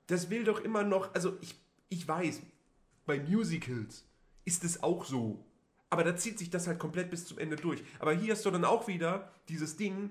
das 0.08 0.30
will 0.30 0.42
doch 0.42 0.58
immer 0.58 0.82
noch, 0.82 1.14
also 1.14 1.38
ich, 1.40 1.54
ich 1.90 2.08
weiß, 2.08 2.40
bei 3.06 3.20
Musicals 3.20 4.04
ist 4.44 4.64
es 4.64 4.82
auch 4.82 5.04
so. 5.04 5.44
Aber 5.90 6.02
da 6.02 6.16
zieht 6.16 6.40
sich 6.40 6.50
das 6.50 6.66
halt 6.66 6.80
komplett 6.80 7.08
bis 7.08 7.24
zum 7.24 7.38
Ende 7.38 7.54
durch. 7.54 7.84
Aber 8.00 8.12
hier 8.14 8.32
hast 8.32 8.44
du 8.44 8.50
dann 8.50 8.64
auch 8.64 8.88
wieder 8.88 9.30
dieses 9.48 9.76
Ding, 9.76 10.10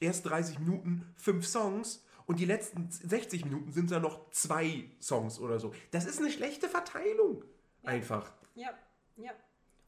erst 0.00 0.26
30 0.26 0.58
Minuten, 0.58 1.14
fünf 1.16 1.46
Songs 1.46 2.04
und 2.26 2.40
die 2.40 2.44
letzten 2.44 2.90
60 2.90 3.44
Minuten 3.44 3.70
sind 3.70 3.88
dann 3.92 4.02
noch 4.02 4.32
zwei 4.32 4.90
Songs 5.00 5.38
oder 5.38 5.60
so. 5.60 5.72
Das 5.92 6.06
ist 6.06 6.18
eine 6.18 6.32
schlechte 6.32 6.68
Verteilung. 6.68 7.44
Einfach. 7.84 8.32
Ja, 8.56 8.70
ja. 9.16 9.30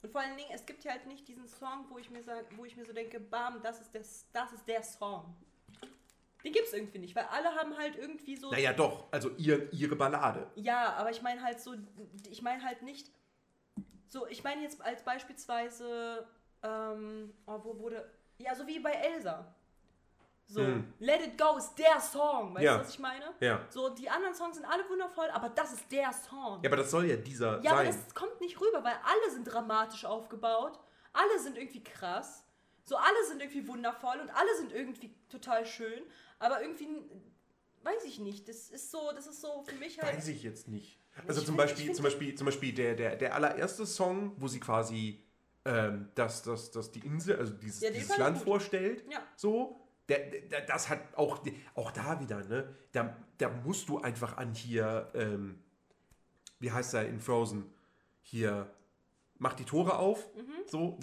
Und 0.04 0.12
vor 0.12 0.20
allen 0.20 0.36
Dingen, 0.36 0.50
es 0.54 0.64
gibt 0.64 0.84
ja 0.84 0.92
halt 0.92 1.08
nicht 1.08 1.26
diesen 1.26 1.48
Song, 1.48 1.86
wo 1.88 1.98
ich 1.98 2.10
mir 2.10 2.22
sag, 2.22 2.44
wo 2.56 2.64
ich 2.64 2.76
mir 2.76 2.86
so 2.86 2.92
denke, 2.92 3.18
bam, 3.18 3.60
das 3.60 3.80
ist, 3.80 3.92
das, 3.92 4.26
das 4.32 4.52
ist 4.52 4.68
der 4.68 4.84
Song. 4.84 5.34
Den 6.48 6.54
gibt's 6.54 6.72
irgendwie 6.72 6.98
nicht, 6.98 7.14
weil 7.14 7.26
alle 7.30 7.54
haben 7.54 7.76
halt 7.76 7.96
irgendwie 7.96 8.34
so. 8.34 8.50
Naja, 8.50 8.72
doch. 8.72 9.04
Also 9.10 9.28
ihr, 9.36 9.70
ihre 9.70 9.96
Ballade. 9.96 10.46
Ja, 10.54 10.94
aber 10.94 11.10
ich 11.10 11.20
meine 11.20 11.42
halt 11.42 11.60
so, 11.60 11.74
ich 12.30 12.40
meine 12.40 12.62
halt 12.64 12.80
nicht. 12.80 13.10
So, 14.08 14.26
ich 14.28 14.42
meine 14.42 14.62
jetzt 14.62 14.80
als 14.80 15.02
beispielsweise, 15.02 16.26
ähm, 16.62 17.34
oh, 17.46 17.60
wo 17.62 17.78
wurde. 17.80 18.10
Ja, 18.38 18.54
so 18.54 18.66
wie 18.66 18.78
bei 18.80 18.92
Elsa. 18.92 19.54
So, 20.46 20.62
Hm. 20.62 20.90
Let 21.00 21.20
It 21.26 21.36
Go 21.36 21.58
ist 21.58 21.74
der 21.74 22.00
Song, 22.00 22.54
weißt 22.54 22.64
Ja. 22.64 22.74
du, 22.76 22.80
was 22.80 22.88
ich 22.90 22.98
meine? 22.98 23.34
Ja. 23.40 23.60
So, 23.68 23.90
die 23.90 24.08
anderen 24.08 24.34
Songs 24.34 24.56
sind 24.56 24.64
alle 24.64 24.88
wundervoll, 24.88 25.28
aber 25.30 25.50
das 25.50 25.74
ist 25.74 25.92
der 25.92 26.10
Song. 26.14 26.60
Ja, 26.62 26.70
aber 26.70 26.76
das 26.78 26.90
soll 26.90 27.04
ja 27.04 27.16
dieser 27.16 27.60
Ja, 27.62 27.72
aber 27.72 27.84
sein. 27.84 28.02
das 28.06 28.14
kommt 28.14 28.40
nicht 28.40 28.58
rüber, 28.58 28.82
weil 28.82 28.94
alle 29.04 29.30
sind 29.30 29.44
dramatisch 29.44 30.06
aufgebaut, 30.06 30.78
alle 31.12 31.38
sind 31.40 31.58
irgendwie 31.58 31.84
krass, 31.84 32.46
so 32.84 32.96
alle 32.96 33.24
sind 33.26 33.42
irgendwie 33.42 33.68
wundervoll 33.68 34.18
und 34.20 34.30
alle 34.30 34.56
sind 34.56 34.72
irgendwie 34.72 35.14
total 35.28 35.66
schön, 35.66 36.02
aber 36.38 36.62
irgendwie 36.62 36.88
weiß 37.82 38.04
ich 38.04 38.18
nicht, 38.18 38.48
das 38.48 38.70
ist 38.70 38.90
so, 38.90 39.12
das 39.14 39.26
ist 39.26 39.40
so 39.40 39.62
für 39.66 39.74
mich 39.76 40.00
halt 40.00 40.16
Weiß 40.16 40.28
ich 40.28 40.42
jetzt 40.42 40.68
nicht. 40.68 40.98
Also 41.26 41.40
zum 41.40 41.56
find- 41.56 41.58
Beispiel, 41.58 41.92
zum 41.94 42.02
Beispiel, 42.04 42.34
zum 42.34 42.44
Beispiel 42.46 42.72
der, 42.72 42.94
der, 42.94 43.16
der 43.16 43.34
allererste 43.34 43.86
Song, 43.86 44.32
wo 44.36 44.46
sie 44.48 44.60
quasi 44.60 45.22
ähm, 45.64 46.08
das, 46.14 46.42
das, 46.42 46.70
das 46.70 46.90
die 46.92 47.00
Insel, 47.00 47.36
also 47.36 47.52
dieses, 47.54 47.80
Ja, 47.80 47.90
dieses 47.90 48.16
Land 48.18 48.38
vorstellt, 48.38 49.04
Ja. 49.10 49.22
so, 49.36 49.80
der, 50.08 50.18
der, 50.30 50.62
das 50.62 50.88
hat 50.88 51.00
auch, 51.16 51.42
auch 51.74 51.90
da 51.92 52.20
wieder, 52.20 52.42
ne, 52.44 52.74
da, 52.92 53.16
da 53.38 53.48
musst 53.48 53.88
du 53.88 53.98
einfach 54.00 54.36
an 54.36 54.54
hier, 54.54 55.10
ähm, 55.14 55.58
wie 56.60 56.70
heißt 56.72 56.94
er 56.94 57.06
in 57.06 57.20
Frozen, 57.20 57.64
hier, 58.22 58.70
mach 59.38 59.54
die 59.54 59.64
Tore 59.64 59.98
auf, 59.98 60.28
Mhm. 60.36 60.42
so, 60.66 60.98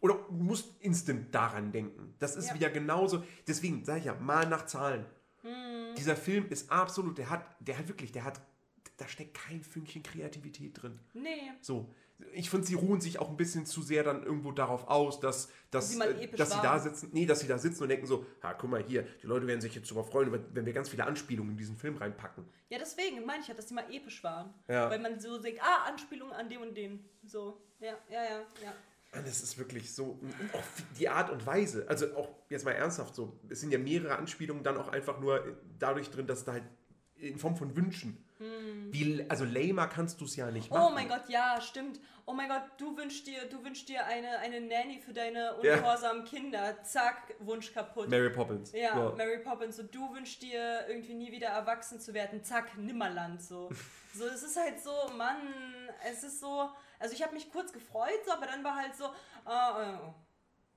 oder 0.00 0.14
du 0.28 0.34
musst 0.34 0.72
instant 0.80 1.34
daran 1.34 1.72
denken. 1.72 2.14
Das 2.18 2.36
ist 2.36 2.48
Ja. 2.48 2.54
wieder 2.54 2.70
genauso, 2.70 3.24
deswegen 3.46 3.84
sage 3.84 4.00
ich 4.00 4.04
ja, 4.06 4.14
mal 4.14 4.46
nach 4.48 4.66
Zahlen. 4.66 5.06
Mhm. 5.42 5.94
Dieser 5.96 6.16
Film 6.16 6.46
ist 6.50 6.70
absolut, 6.70 7.18
der 7.18 7.30
hat, 7.30 7.44
der 7.60 7.78
hat 7.78 7.88
wirklich, 7.88 8.12
der 8.12 8.24
hat, 8.24 8.40
da 8.96 9.08
steckt 9.08 9.34
kein 9.34 9.62
Fünkchen 9.62 10.02
Kreativität 10.02 10.82
drin. 10.82 10.98
nee, 11.14 11.50
So, 11.60 11.92
ich 12.32 12.48
finde, 12.50 12.66
sie 12.66 12.74
ruhen 12.74 13.00
sich 13.00 13.18
auch 13.18 13.28
ein 13.28 13.36
bisschen 13.36 13.66
zu 13.66 13.82
sehr 13.82 14.04
dann 14.04 14.22
irgendwo 14.22 14.52
darauf 14.52 14.86
aus, 14.88 15.18
dass, 15.20 15.48
dass, 15.70 15.90
Sie 15.90 16.00
äh, 16.00 16.28
dass 16.36 16.52
sie 16.52 16.60
da 16.62 16.78
sitzen, 16.78 17.10
nee, 17.12 17.26
dass 17.26 17.40
sie 17.40 17.48
da 17.48 17.58
sitzen 17.58 17.82
und 17.82 17.88
denken 17.88 18.06
so, 18.06 18.24
ha, 18.42 18.54
guck 18.54 18.70
mal 18.70 18.82
hier, 18.82 19.02
die 19.22 19.26
Leute 19.26 19.46
werden 19.46 19.60
sich 19.60 19.74
jetzt 19.74 19.90
darüber 19.90 20.04
freuen, 20.04 20.30
wenn- 20.52 20.64
wir 20.66 20.72
ganz 20.72 20.88
viele 20.88 21.04
Anspielungen 21.04 21.52
in 21.52 21.56
diesen 21.58 21.76
Film 21.76 21.96
reinpacken. 21.96 22.44
ja 22.70 22.78
deswegen 22.78 23.24
meine 23.26 23.42
ich 23.42 23.48
ja, 23.48 23.54
dass 23.54 23.66
die 23.66 23.74
mal 23.74 23.84
episch 23.92 24.22
waren, 24.22 24.54
Ja. 24.68 24.88
weil 24.90 25.00
man 25.00 25.18
so 25.20 25.38
denkt, 25.38 25.60
ah 25.62 25.88
Anspielungen 25.88 26.34
an 26.34 26.48
dem 26.48 26.62
und 26.62 26.76
den, 26.76 27.04
so, 27.24 27.60
ja, 27.80 27.92
ja, 28.08 28.22
ja, 28.24 28.38
ja. 28.62 28.72
Und 29.18 29.26
das 29.28 29.42
ist 29.42 29.58
wirklich 29.58 29.94
so, 29.94 30.18
auch 30.52 30.62
die 30.98 31.08
Art 31.08 31.30
und 31.30 31.44
Weise, 31.46 31.86
also 31.88 32.14
auch 32.16 32.28
jetzt 32.48 32.64
mal 32.64 32.72
ernsthaft 32.72 33.14
so, 33.14 33.38
es 33.48 33.60
sind 33.60 33.70
ja 33.72 33.78
mehrere 33.78 34.16
Anspielungen 34.16 34.64
dann 34.64 34.76
auch 34.76 34.88
einfach 34.88 35.20
nur 35.20 35.56
dadurch 35.78 36.10
drin, 36.10 36.26
dass 36.26 36.44
da 36.44 36.52
halt 36.52 36.64
in 37.16 37.38
Form 37.38 37.54
von 37.56 37.76
Wünschen, 37.76 38.23
wie, 38.90 39.24
also 39.28 39.44
lamer 39.44 39.86
kannst 39.88 40.20
du 40.20 40.24
es 40.24 40.36
ja 40.36 40.50
nicht 40.50 40.70
machen. 40.70 40.82
Hm. 40.82 40.88
Oh 40.88 40.94
mein 40.94 41.08
Gott, 41.08 41.28
ja, 41.28 41.60
stimmt. 41.60 42.00
Oh 42.26 42.32
mein 42.32 42.48
Gott, 42.48 42.62
du 42.78 42.96
wünschst 42.96 43.26
dir, 43.26 43.46
du 43.48 43.62
wünschst 43.64 43.88
dir 43.88 44.06
eine, 44.06 44.38
eine 44.38 44.60
Nanny 44.60 44.98
für 44.98 45.12
deine 45.12 45.54
ungehorsamen 45.56 46.24
Kinder. 46.24 46.82
Zack, 46.82 47.34
Wunsch 47.40 47.72
kaputt. 47.72 48.08
Mary 48.08 48.30
Poppins. 48.30 48.72
Ja, 48.72 48.94
So. 48.94 49.16
Mary 49.16 49.38
Poppins, 49.38 49.76
so 49.76 49.82
du 49.82 50.14
wünschst 50.14 50.42
dir 50.42 50.86
irgendwie 50.88 51.14
nie 51.14 51.32
wieder 51.32 51.48
erwachsen 51.48 52.00
zu 52.00 52.14
werden. 52.14 52.42
Zack, 52.42 52.76
Nimmerland 52.78 53.42
so. 53.42 53.70
So, 54.16 54.26
es 54.26 54.44
ist 54.44 54.56
halt 54.56 54.80
so, 54.80 54.92
Mann, 55.16 55.38
es 56.08 56.22
ist 56.22 56.38
so, 56.38 56.70
also 57.00 57.12
ich 57.12 57.20
habe 57.24 57.34
mich 57.34 57.50
kurz 57.50 57.72
gefreut, 57.72 58.20
so, 58.24 58.30
aber 58.30 58.46
dann 58.46 58.62
war 58.62 58.76
halt 58.76 58.94
so, 58.94 59.06
ah, 59.44 59.98
oh. 60.06 60.14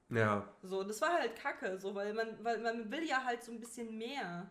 Ja. 0.10 0.48
so, 0.64 0.84
das 0.84 1.00
war 1.02 1.14
halt 1.14 1.36
kacke, 1.36 1.78
so, 1.80 1.94
weil 1.94 2.16
man, 2.16 2.44
weil 2.44 2.58
man 2.58 2.92
will 2.92 3.04
ja 3.04 3.24
halt 3.24 3.44
so 3.44 3.52
ein 3.52 3.60
bisschen 3.60 3.96
mehr 3.96 4.50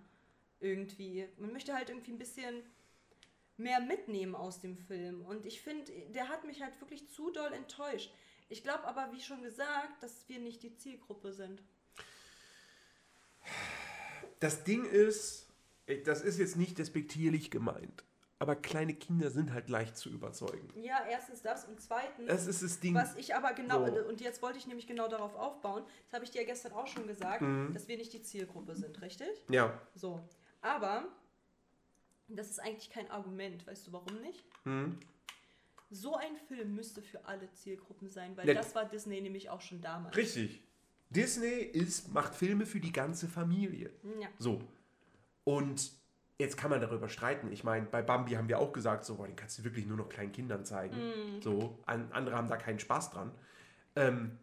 irgendwie. 0.60 1.28
Man 1.38 1.52
möchte 1.52 1.74
halt 1.74 1.88
irgendwie 1.88 2.12
ein 2.12 2.18
bisschen 2.18 2.62
mehr 3.56 3.80
mitnehmen 3.80 4.34
aus 4.34 4.60
dem 4.60 4.76
Film. 4.76 5.22
Und 5.22 5.46
ich 5.46 5.60
finde, 5.62 5.90
der 6.14 6.28
hat 6.28 6.44
mich 6.44 6.62
halt 6.62 6.78
wirklich 6.80 7.08
zu 7.08 7.30
doll 7.30 7.52
enttäuscht. 7.52 8.12
Ich 8.48 8.62
glaube 8.62 8.84
aber, 8.84 9.10
wie 9.12 9.20
schon 9.20 9.42
gesagt, 9.42 10.02
dass 10.02 10.28
wir 10.28 10.38
nicht 10.38 10.62
die 10.62 10.76
Zielgruppe 10.76 11.32
sind. 11.32 11.62
Das 14.40 14.64
Ding 14.64 14.84
ist, 14.84 15.48
ey, 15.86 16.02
das 16.02 16.20
ist 16.22 16.38
jetzt 16.38 16.56
nicht 16.56 16.78
despektierlich 16.78 17.50
gemeint, 17.50 18.04
aber 18.38 18.54
kleine 18.54 18.92
Kinder 18.94 19.30
sind 19.30 19.52
halt 19.52 19.68
leicht 19.68 19.96
zu 19.96 20.10
überzeugen. 20.10 20.68
Ja, 20.80 21.04
erstens 21.08 21.42
das 21.42 21.64
und 21.64 21.80
zweitens, 21.80 22.26
Das 22.28 22.46
ist 22.46 22.62
das 22.62 22.78
Ding. 22.80 22.94
was 22.94 23.16
ich 23.16 23.34
aber 23.34 23.54
genau, 23.54 23.86
So. 23.86 24.04
und 24.04 24.20
jetzt 24.20 24.42
wollte 24.42 24.58
ich 24.58 24.66
nämlich 24.66 24.86
genau 24.86 25.08
darauf 25.08 25.34
aufbauen, 25.36 25.84
das 26.04 26.12
habe 26.12 26.24
ich 26.24 26.30
dir 26.30 26.42
ja 26.42 26.46
gestern 26.46 26.72
auch 26.72 26.86
schon 26.86 27.06
gesagt, 27.06 27.40
Mhm. 27.40 27.72
dass 27.72 27.88
wir 27.88 27.96
nicht 27.96 28.12
die 28.12 28.22
Zielgruppe 28.22 28.74
sind, 28.76 29.00
richtig? 29.00 29.28
Ja. 29.48 29.80
So. 29.94 30.20
Aber 30.60 31.04
das 32.28 32.50
ist 32.50 32.58
eigentlich 32.60 32.90
kein 32.90 33.10
Argument, 33.10 33.66
weißt 33.66 33.86
du 33.86 33.92
warum 33.92 34.20
nicht? 34.20 34.44
Hm. 34.64 34.98
So 35.90 36.16
ein 36.16 36.36
Film 36.48 36.74
müsste 36.74 37.00
für 37.00 37.24
alle 37.26 37.50
Zielgruppen 37.52 38.08
sein, 38.08 38.36
weil 38.36 38.46
Ja. 38.48 38.54
das 38.54 38.74
war 38.74 38.84
Disney 38.84 39.20
nämlich 39.20 39.50
auch 39.50 39.60
schon 39.60 39.80
damals. 39.80 40.16
Richtig. 40.16 40.62
Disney 41.10 41.60
ist, 41.60 42.12
macht 42.12 42.34
Filme 42.34 42.66
für 42.66 42.80
die 42.80 42.90
ganze 42.92 43.28
Familie. 43.28 43.90
Ja. 44.20 44.28
So. 44.38 44.60
Und 45.44 45.92
jetzt 46.38 46.56
kann 46.56 46.70
man 46.70 46.80
darüber 46.80 47.08
streiten. 47.08 47.52
Ich 47.52 47.62
meine, 47.62 47.86
bei 47.86 48.02
Bambi 48.02 48.32
haben 48.32 48.48
wir 48.48 48.58
auch 48.58 48.72
gesagt, 48.72 49.04
so, 49.04 49.14
boah, 49.14 49.26
den 49.28 49.36
kannst 49.36 49.58
du 49.58 49.64
wirklich 49.64 49.86
nur 49.86 49.96
noch 49.96 50.08
kleinen 50.08 50.32
Kindern 50.32 50.64
zeigen. 50.64 50.96
Mhm. 50.96 51.42
So. 51.42 51.78
An, 51.86 52.10
andere 52.10 52.34
haben 52.34 52.48
da 52.48 52.56
keinen 52.56 52.80
Spaß 52.80 53.10
dran. 53.10 53.30
Ähm, 53.94 54.36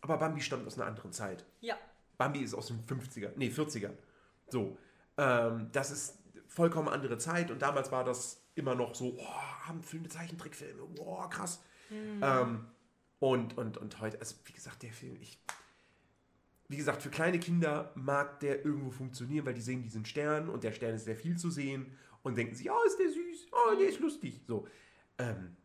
aber 0.00 0.18
Bambi 0.18 0.40
stammt 0.40 0.66
aus 0.66 0.76
einer 0.76 0.86
anderen 0.86 1.12
Zeit. 1.12 1.44
Ja. 1.60 1.78
Bambi 2.18 2.40
ist 2.40 2.54
aus 2.54 2.66
den 2.66 2.84
50er, 2.84 3.30
nee, 3.36 3.48
40ern. 3.48 3.94
So. 4.48 4.76
Ähm, 5.16 5.68
das 5.72 5.92
ist 5.92 6.18
vollkommen 6.54 6.88
andere 6.88 7.18
Zeit 7.18 7.50
und 7.50 7.62
damals 7.62 7.90
war 7.90 8.04
das 8.04 8.42
immer 8.54 8.74
noch 8.74 8.94
so, 8.94 9.16
oh, 9.18 9.66
haben 9.66 9.82
Filme, 9.82 10.08
Zeichentrickfilme, 10.08 10.82
wow, 10.98 11.28
krass. 11.28 11.62
Ähm, 11.90 12.66
und, 13.18 13.56
und, 13.56 13.78
und 13.78 14.00
heute, 14.00 14.18
also 14.20 14.36
wie 14.44 14.52
gesagt, 14.52 14.82
der 14.82 14.92
Film, 14.92 15.16
ich. 15.20 15.38
Wie 16.68 16.76
gesagt, 16.76 17.02
für 17.02 17.10
kleine 17.10 17.38
Kinder 17.38 17.92
mag 17.94 18.40
der 18.40 18.64
irgendwo 18.64 18.90
funktionieren, 18.90 19.44
weil 19.44 19.54
die 19.54 19.60
sehen 19.60 19.82
diesen 19.82 20.06
Stern 20.06 20.48
und 20.48 20.64
der 20.64 20.72
Stern 20.72 20.94
ist 20.94 21.04
sehr 21.04 21.16
viel 21.16 21.36
zu 21.36 21.50
sehen 21.50 21.98
und 22.22 22.36
denken 22.36 22.54
sich, 22.54 22.70
oh, 22.70 22.82
ist 22.86 22.98
der 22.98 23.10
süß, 23.10 23.46
oh, 23.52 23.76
der 23.78 23.88
ist 23.88 24.00
lustig. 24.00 24.40
So. 24.46 24.66
Ähm, 25.18 25.56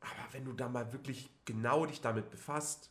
aber 0.00 0.32
wenn 0.32 0.44
du 0.44 0.52
da 0.52 0.68
mal 0.68 0.92
wirklich 0.92 1.30
genau 1.46 1.86
dich 1.86 2.02
damit 2.02 2.30
befasst, 2.30 2.90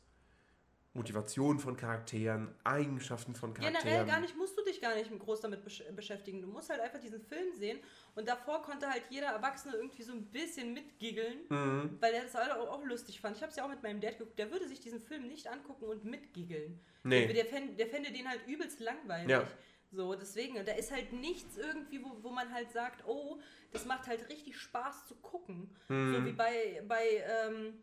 Motivation 0.96 1.58
von 1.60 1.76
Charakteren, 1.76 2.54
Eigenschaften 2.64 3.34
von 3.34 3.54
Charakteren. 3.54 3.84
Generell 3.84 4.06
gar 4.06 4.20
nicht, 4.20 4.38
musst 4.38 4.56
du 4.58 4.64
dich 4.64 4.80
gar 4.80 4.94
nicht 4.96 5.10
groß 5.18 5.42
damit 5.42 5.64
besch 5.64 5.84
beschäftigen. 5.96 6.42
Du 6.42 6.48
musst 6.48 6.70
halt 6.70 6.82
einfach 6.82 7.00
diesen 7.00 7.20
Film 7.20 7.52
sehen 7.56 7.80
und 8.16 8.28
davor 8.28 8.62
konnte 8.62 8.88
halt 8.88 9.02
jeder 9.10 9.28
Erwachsene 9.28 9.76
irgendwie 9.76 10.04
so 10.04 10.14
ein 10.14 10.24
bisschen 10.26 10.74
mitgiggeln, 10.74 11.40
Mhm. 11.50 11.98
weil 12.00 12.14
er 12.14 12.24
das 12.24 12.36
alle 12.36 12.60
auch, 12.60 12.70
auch 12.70 12.86
lustig 12.86 13.20
fand. 13.20 13.36
Ich 13.36 13.42
habe 13.42 13.50
es 13.50 13.56
ja 13.56 13.66
auch 13.66 13.70
mit 13.70 13.82
meinem 13.82 14.02
Dad 14.02 14.20
geguckt, 14.20 14.38
der 14.38 14.52
würde 14.52 14.68
sich 14.68 14.80
diesen 14.80 15.00
Film 15.00 15.28
nicht 15.28 15.48
angucken 15.48 15.86
und 15.86 16.06
mitgiggeln. 16.06 16.80
Nee. 17.04 17.26
Der, 17.26 17.34
der, 17.34 17.46
fänd, 17.46 17.80
der 17.80 17.88
fände 17.88 18.12
den 18.12 18.30
halt 18.30 18.42
übelst 18.48 18.80
langweilig. 18.80 19.30
Ja. 19.30 19.48
So, 19.92 20.14
deswegen, 20.16 20.56
da 20.66 20.74
ist 20.74 20.92
halt 20.92 21.12
nichts 21.14 21.58
irgendwie, 21.58 22.04
wo, 22.04 22.18
wo 22.24 22.30
man 22.30 22.52
halt 22.54 22.72
sagt, 22.72 23.04
oh, 23.08 23.40
das 23.72 23.86
macht 23.86 24.08
halt 24.08 24.28
richtig 24.30 24.58
Spaß 24.58 25.08
zu 25.08 25.16
gucken. 25.16 25.70
Mhm. 25.88 26.14
So 26.14 26.26
wie 26.26 26.32
bei, 26.34 26.84
bei, 26.88 27.24
ähm, 27.48 27.74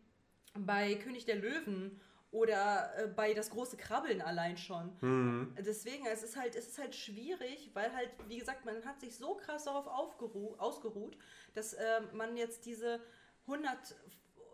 bei 0.57 0.95
König 0.95 1.25
der 1.25 1.37
Löwen 1.37 1.99
oder 2.31 2.91
äh, 2.97 3.07
bei 3.07 3.33
Das 3.33 3.49
große 3.49 3.77
Krabbeln 3.77 4.21
allein 4.21 4.57
schon. 4.57 4.95
Mhm. 5.01 5.55
Deswegen, 5.59 6.05
es 6.05 6.23
ist 6.23 6.37
halt, 6.37 6.55
es 6.55 6.67
ist 6.67 6.77
halt 6.79 6.95
schwierig, 6.95 7.71
weil 7.73 7.93
halt, 7.93 8.09
wie 8.27 8.37
gesagt, 8.37 8.65
man 8.65 8.83
hat 8.85 8.99
sich 9.01 9.15
so 9.17 9.35
krass 9.35 9.65
darauf 9.65 9.85
ausgeruht, 9.87 11.17
dass 11.53 11.73
ähm, 11.73 12.07
man 12.13 12.37
jetzt 12.37 12.65
diese 12.65 12.99
100, 13.47 13.95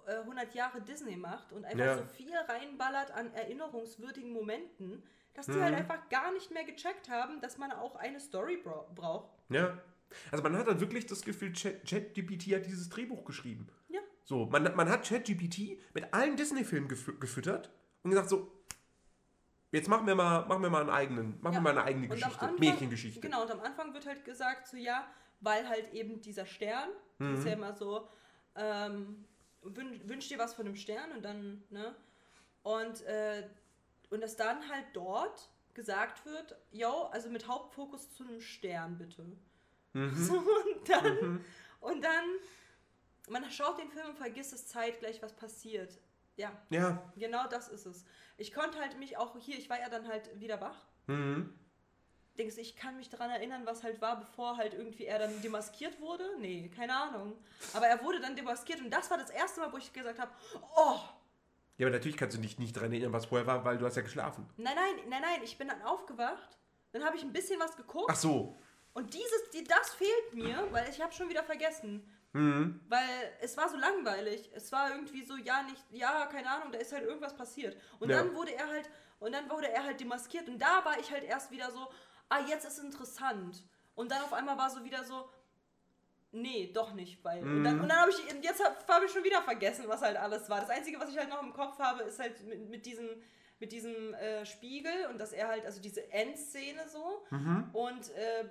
äh, 0.08 0.16
100 0.22 0.56
Jahre 0.56 0.82
Disney 0.82 1.16
macht 1.16 1.54
und 1.54 1.66
einfach 1.66 1.80
Ja. 1.86 1.98
so 1.98 2.06
viel 2.06 2.36
reinballert 2.36 3.12
an 3.12 3.32
erinnerungswürdigen 3.34 4.32
Momenten, 4.32 5.04
dass 5.36 5.46
die 5.46 5.52
Mhm. 5.52 5.62
halt 5.64 5.76
einfach 5.76 6.10
gar 6.10 6.32
nicht 6.34 6.50
mehr 6.52 6.64
gecheckt 6.64 7.10
haben, 7.10 7.42
dass 7.42 7.58
man 7.60 7.72
auch 7.72 7.96
eine 7.96 8.20
Story 8.20 8.58
bra 8.58 8.86
braucht. 8.96 9.30
Ja. 9.50 9.78
Also 10.32 10.42
man 10.42 10.56
hat 10.58 10.68
halt 10.68 10.80
wirklich 10.80 11.06
das 11.06 11.22
Gefühl, 11.22 11.52
Chat- 11.52 11.86
ChatGPT 11.86 12.56
hat 12.56 12.66
dieses 12.66 12.88
Drehbuch 12.90 13.26
geschrieben. 13.26 13.68
So, 14.28 14.46
man, 14.48 14.76
man 14.76 14.90
hat 14.90 15.08
ChatGPT 15.08 15.80
mit 15.94 16.14
allen 16.14 16.36
Disney-Filmen 16.36 16.90
gefü 16.90 17.18
gefüttert 17.18 17.72
und 18.04 18.10
gesagt 18.12 18.28
so, 18.30 18.52
jetzt 19.72 19.88
machen 19.88 20.06
wir 20.06 20.16
mal, 20.16 20.46
machen 20.48 20.62
wir 20.64 20.70
mal 20.70 20.82
einen 20.82 20.90
eigenen, 20.90 21.40
machen 21.42 21.54
Ja. 21.54 21.60
wir 21.60 21.62
mal 21.62 21.70
eine 21.70 21.84
eigene 21.84 22.08
Und 22.10 22.16
Geschichte, 22.16 22.42
Anfang- 22.42 22.60
Märchengeschichte. 22.60 23.22
Genau, 23.22 23.44
und 23.44 23.52
am 23.52 23.62
Anfang 23.62 23.94
wird 23.94 24.06
halt 24.06 24.26
gesagt, 24.26 24.68
so 24.68 24.76
ja, 24.76 25.08
weil 25.40 25.68
halt 25.70 25.94
eben 25.94 26.20
dieser 26.22 26.46
Stern, 26.46 26.90
das 27.20 27.40
ist 27.40 27.46
ja 27.46 27.56
Mhm. 27.56 27.64
immer 27.64 27.74
so, 27.74 28.10
ähm, 28.58 29.24
wün, 29.64 30.10
wünsch 30.10 30.28
dir 30.28 30.40
was 30.40 30.54
von 30.56 30.66
einem 30.66 30.76
Stern 30.76 31.12
und 31.14 31.24
dann, 31.24 31.64
ne? 31.70 31.96
Und, 32.64 33.02
äh, 33.04 33.48
und 34.10 34.22
dass 34.22 34.36
dann 34.36 34.68
halt 34.70 34.88
dort 34.92 35.50
gesagt 35.74 36.26
wird, 36.26 36.54
yo, 36.74 37.04
also 37.14 37.30
mit 37.30 37.48
Hauptfokus 37.48 38.12
zu 38.14 38.24
einem 38.28 38.42
Stern 38.42 38.98
bitte. 38.98 39.26
So, 40.16 40.34
und 40.40 40.90
dann, 40.90 41.46
und 41.80 42.04
dann, 42.04 42.26
man 43.30 43.50
schaut 43.52 43.80
den 43.80 43.90
Film 43.90 44.08
und 44.10 44.18
vergisst 44.18 44.54
es 44.54 44.68
zeitgleich, 44.68 45.22
was 45.22 45.34
passiert. 45.34 45.98
Ja, 46.36 46.52
Ja. 46.70 47.02
genau 47.16 47.48
das 47.48 47.68
ist 47.68 47.86
es. 47.86 48.06
Ich 48.38 48.54
konnte 48.54 48.80
halt 48.80 48.98
mich 49.00 49.18
auch 49.18 49.36
hier, 49.40 49.58
ich 49.58 49.70
war 49.70 49.80
ja 49.80 49.90
dann 49.90 50.08
halt 50.08 50.40
wieder 50.40 50.62
wach. 50.62 50.78
Mhm. 51.08 51.54
Denkst 52.38 52.54
du, 52.56 52.62
ich 52.62 52.76
kann 52.76 52.96
mich 52.98 53.10
daran 53.10 53.32
erinnern, 53.32 53.66
was 53.66 53.82
halt 53.84 54.00
war, 54.00 54.20
bevor 54.20 54.58
halt 54.58 54.76
irgendwie 54.76 55.06
er 55.06 55.18
dann 55.18 55.42
demaskiert 55.42 56.00
wurde? 56.00 56.24
Nee, 56.40 56.70
keine 56.70 56.96
Ahnung. 56.96 57.34
Aber 57.74 57.88
er 57.88 58.04
wurde 58.04 58.20
dann 58.20 58.36
demaskiert 58.36 58.80
und 58.80 58.92
das 58.92 59.10
war 59.10 59.18
das 59.18 59.32
erste 59.32 59.60
Mal, 59.62 59.74
wo 59.74 59.78
ich 59.78 59.92
gesagt 59.92 60.20
habe, 60.20 60.32
oh, 60.76 61.00
Ja, 61.78 61.88
aber 61.88 61.96
natürlich 61.96 62.16
kannst 62.18 62.38
du 62.38 62.42
dich 62.42 62.60
nicht 62.60 62.76
daran 62.76 62.92
erinnern, 62.92 63.14
was 63.14 63.26
vorher 63.26 63.48
war, 63.48 63.66
weil 63.66 63.80
du 63.80 63.86
hast 63.88 63.96
ja 63.96 64.04
geschlafen. 64.04 64.48
nein, 64.58 64.76
nein, 64.76 65.10
nein, 65.10 65.22
nein, 65.24 65.42
ich 65.44 65.58
bin 65.58 65.68
dann 65.68 65.82
aufgewacht. 65.82 66.60
Dann 66.92 67.04
habe 67.04 67.18
ich 67.18 67.24
ein 67.24 67.34
bisschen 67.34 67.60
was 67.60 67.76
geguckt 67.76 68.10
Ach 68.12 68.16
so. 68.16 68.56
und 68.94 69.12
dieses, 69.16 69.50
die, 69.54 69.64
das 69.64 69.96
fehlt 69.96 70.34
mir, 70.34 70.68
weil 70.72 70.88
ich 70.90 71.02
habe 71.02 71.12
schon 71.14 71.30
wieder 71.30 71.44
vergessen. 71.44 72.08
Mhm. 72.34 72.82
Weil 72.88 73.34
es 73.42 73.56
war 73.58 73.70
so 73.70 73.78
langweilig. 73.78 74.52
Es 74.54 74.72
war 74.72 74.92
irgendwie 74.92 75.24
so, 75.24 75.36
ja, 75.38 75.64
nicht, 75.64 75.84
ja, 75.92 76.26
keine 76.28 76.50
Ahnung, 76.50 76.72
da 76.72 76.78
ist 76.80 76.92
halt 76.94 77.04
irgendwas 77.06 77.36
passiert. 77.36 77.78
Und 78.00 78.10
Ja. 78.10 78.18
dann 78.18 78.36
wurde 78.36 78.54
er 78.54 78.68
halt, 78.68 78.90
und 79.20 79.34
dann 79.34 79.50
wurde 79.50 79.72
er 79.72 79.84
halt 79.84 80.00
demaskiert. 80.00 80.48
Und 80.48 80.60
da 80.62 80.84
war 80.86 81.00
ich 81.00 81.12
halt 81.12 81.24
erst 81.24 81.52
wieder 81.52 81.72
so, 81.72 81.88
ah, 82.30 82.40
jetzt 82.48 82.66
ist 82.66 82.80
interessant. 82.80 83.64
Und 83.96 84.12
dann 84.12 84.22
auf 84.22 84.34
einmal 84.34 84.58
war 84.58 84.70
so 84.70 84.84
wieder 84.84 85.04
so, 85.04 85.30
nee, 86.32 86.72
doch 86.74 86.94
nicht, 86.94 87.24
weil. 87.24 87.42
Und 87.42 87.64
dann, 87.64 87.80
und 87.82 87.90
dann 87.90 88.00
habe 88.02 88.12
ich, 88.12 88.44
jetzt 88.44 88.64
habe 88.64 88.76
hab 88.88 89.04
ich 89.04 89.12
schon 89.12 89.24
wieder 89.24 89.42
vergessen, 89.42 89.86
was 89.88 90.02
halt 90.02 90.18
alles 90.18 90.50
war. 90.50 90.60
Das 90.60 90.70
Einzige, 90.70 91.00
was 91.00 91.10
ich 91.10 91.18
halt 91.18 91.30
noch 91.30 91.42
im 91.42 91.54
Kopf 91.54 91.80
habe, 91.80 92.04
ist 92.04 92.20
halt 92.20 92.44
mit, 92.46 92.70
mit 92.70 92.86
diesem, 92.86 93.10
mit 93.60 93.72
diesem 93.72 94.14
äh, 94.14 94.46
Spiegel 94.46 95.08
und 95.10 95.18
dass 95.18 95.32
er 95.32 95.48
halt, 95.48 95.66
also 95.66 95.82
diese 95.82 96.12
Endszene 96.12 96.88
so. 96.88 97.26
Und 97.74 98.10
äh, 98.12 98.46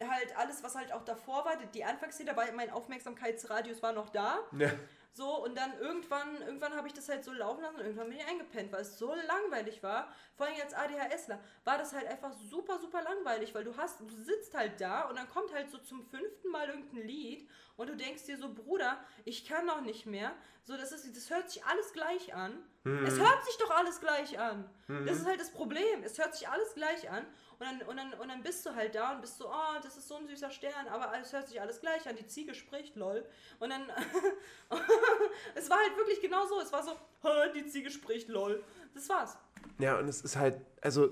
halt 0.00 0.36
alles, 0.36 0.62
was 0.62 0.74
halt 0.74 0.92
auch 0.92 1.04
davor 1.04 1.44
war, 1.44 1.56
die- 1.56 1.84
Anfangsszene, 1.84 2.36
war 2.36 2.50
mein 2.52 2.70
Aufmerksamkeitsradius 2.70 3.82
war 3.82 3.92
noch 3.92 4.10
da. 4.10 4.38
Ja. 4.58 4.70
So, 5.16 5.44
und 5.44 5.56
dann 5.56 5.78
irgendwann, 5.78 6.42
irgendwann 6.42 6.74
habe 6.74 6.88
ich 6.88 6.92
das 6.92 7.08
halt 7.08 7.22
so 7.22 7.30
laufen 7.32 7.62
lassen 7.62 7.76
und 7.76 7.82
irgendwann 7.82 8.08
bin 8.08 8.18
ich 8.18 8.26
eingepennt, 8.26 8.72
weil 8.72 8.80
es 8.80 8.98
so 8.98 9.14
langweilig 9.14 9.80
war. 9.84 10.12
Vor 10.36 10.46
allem 10.46 10.56
als 10.60 10.74
ADHSler 10.74 11.38
war 11.62 11.78
das 11.78 11.92
halt 11.92 12.08
einfach 12.08 12.32
super, 12.32 12.80
super 12.80 13.00
langweilig, 13.00 13.54
weil 13.54 13.62
du 13.62 13.76
hast, 13.76 14.00
du 14.00 14.08
sitzt 14.08 14.54
halt 14.56 14.80
da 14.80 15.02
und 15.02 15.16
dann 15.16 15.28
kommt 15.28 15.52
halt 15.54 15.70
so 15.70 15.78
zum 15.78 16.02
fünften 16.02 16.48
Mal 16.50 16.68
irgendein 16.68 17.06
Lied 17.06 17.48
und 17.76 17.88
du 17.90 17.96
denkst 17.96 18.24
dir 18.24 18.36
so, 18.36 18.52
Bruder, 18.52 18.98
ich 19.24 19.46
kann 19.46 19.64
noch 19.66 19.82
nicht 19.82 20.04
mehr. 20.04 20.32
So, 20.64 20.76
das 20.76 20.90
ist, 20.90 21.16
das 21.16 21.30
hört 21.30 21.48
sich 21.48 21.64
alles 21.64 21.92
gleich 21.92 22.34
an. 22.34 22.66
Es 22.84 23.18
hört 23.18 23.44
sich 23.46 23.56
doch 23.56 23.70
alles 23.70 23.98
gleich 23.98 24.38
an. 24.38 24.68
Das 25.06 25.16
ist 25.18 25.26
halt 25.26 25.40
das 25.40 25.50
Problem. 25.50 26.02
Es 26.04 26.18
hört 26.18 26.34
sich 26.34 26.46
alles 26.46 26.74
gleich 26.74 27.10
an. 27.10 27.24
Und 27.58 27.60
dann, 27.60 27.82
und, 27.88 27.96
dann, 27.96 28.12
und 28.20 28.28
dann 28.28 28.42
bist 28.42 28.66
du 28.66 28.74
halt 28.74 28.94
da 28.94 29.14
und 29.14 29.22
bist 29.22 29.38
so, 29.38 29.48
oh, 29.48 29.80
das 29.82 29.96
ist 29.96 30.06
so 30.06 30.16
ein 30.16 30.26
süßer 30.26 30.50
Stern, 30.50 30.86
aber 30.88 31.10
es 31.18 31.32
hört 31.32 31.48
sich 31.48 31.58
alles 31.60 31.80
gleich 31.80 32.06
an. 32.06 32.14
Die 32.16 32.26
Ziege 32.26 32.52
spricht, 32.54 32.94
lol. 32.96 33.24
Und 33.58 33.70
dann, 33.70 33.84
es 35.54 35.70
war 35.70 35.78
halt 35.78 35.96
wirklich 35.96 36.20
genau 36.20 36.44
so. 36.46 36.60
Es 36.60 36.72
war 36.74 36.82
so, 36.82 36.92
"Hä, 37.22 37.52
die 37.54 37.66
Ziege 37.66 37.90
spricht, 37.90 38.28
lol. 38.28 38.62
Das 38.92 39.08
war's. 39.08 39.38
Ja, 39.78 39.98
und 39.98 40.06
es 40.08 40.20
ist 40.20 40.36
halt, 40.36 40.60
also. 40.82 41.10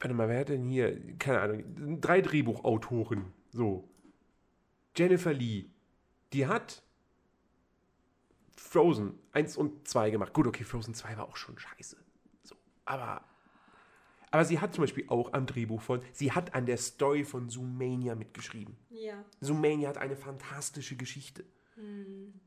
Warte 0.00 0.14
mal, 0.14 0.28
wer 0.28 0.40
hat 0.40 0.48
denn 0.48 0.68
hier, 0.68 1.16
keine 1.18 1.40
Ahnung, 1.40 2.00
drei 2.00 2.20
Drehbuchautoren, 2.20 3.32
so. 3.52 3.88
Jennifer 4.96 5.32
Lee, 5.32 5.66
die 6.32 6.46
hat 6.46 6.82
Frozen 8.74 9.16
1 9.30 9.56
und 9.56 9.86
2 9.86 10.10
gemacht. 10.10 10.32
Gut, 10.32 10.48
okay, 10.48 10.64
Frozen 10.64 10.94
2 10.94 11.16
war 11.16 11.28
auch 11.28 11.36
schon 11.36 11.56
scheiße. 11.56 11.96
So, 12.42 12.56
aber. 12.84 13.22
Aber 14.32 14.44
sie 14.44 14.58
hat 14.58 14.74
zum 14.74 14.82
Beispiel 14.82 15.04
auch 15.06 15.32
am 15.32 15.46
Drehbuch 15.46 15.80
von, 15.80 16.02
sie 16.12 16.32
hat 16.32 16.56
an 16.56 16.66
der 16.66 16.76
Story 16.76 17.22
von 17.22 17.48
Zoomania 17.48 18.16
mitgeschrieben. 18.16 18.76
Ja. 18.90 19.24
Zoomania 19.40 19.90
hat 19.90 19.98
eine 19.98 20.16
fantastische 20.16 20.96
Geschichte. 20.96 21.44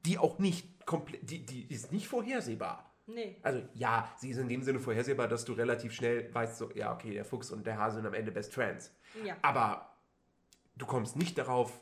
Die 0.05 0.17
auch 0.17 0.37
nicht 0.37 0.85
komplett, 0.85 1.29
die, 1.29 1.45
die 1.45 1.73
ist 1.73 1.93
nicht 1.93 2.09
vorhersehbar. 2.09 2.93
Nee. 3.05 3.37
Also 3.41 3.61
ja, 3.73 4.13
sie 4.17 4.31
ist 4.31 4.37
in 4.37 4.49
dem 4.49 4.63
Sinne 4.63 4.79
vorhersehbar, 4.79 5.29
dass 5.29 5.45
du 5.45 5.53
relativ 5.53 5.93
schnell 5.93 6.33
weißt, 6.33 6.57
so, 6.57 6.71
ja, 6.73 6.93
okay, 6.93 7.13
der 7.13 7.23
Fuchs 7.23 7.51
und 7.51 7.65
der 7.65 7.77
Hase 7.77 7.97
sind 7.97 8.05
am 8.05 8.13
Ende 8.13 8.33
Best 8.33 8.53
Friends. 8.53 8.93
Ja. 9.23 9.37
Aber 9.41 9.95
du 10.75 10.85
kommst 10.85 11.15
nicht 11.15 11.37
darauf, 11.37 11.81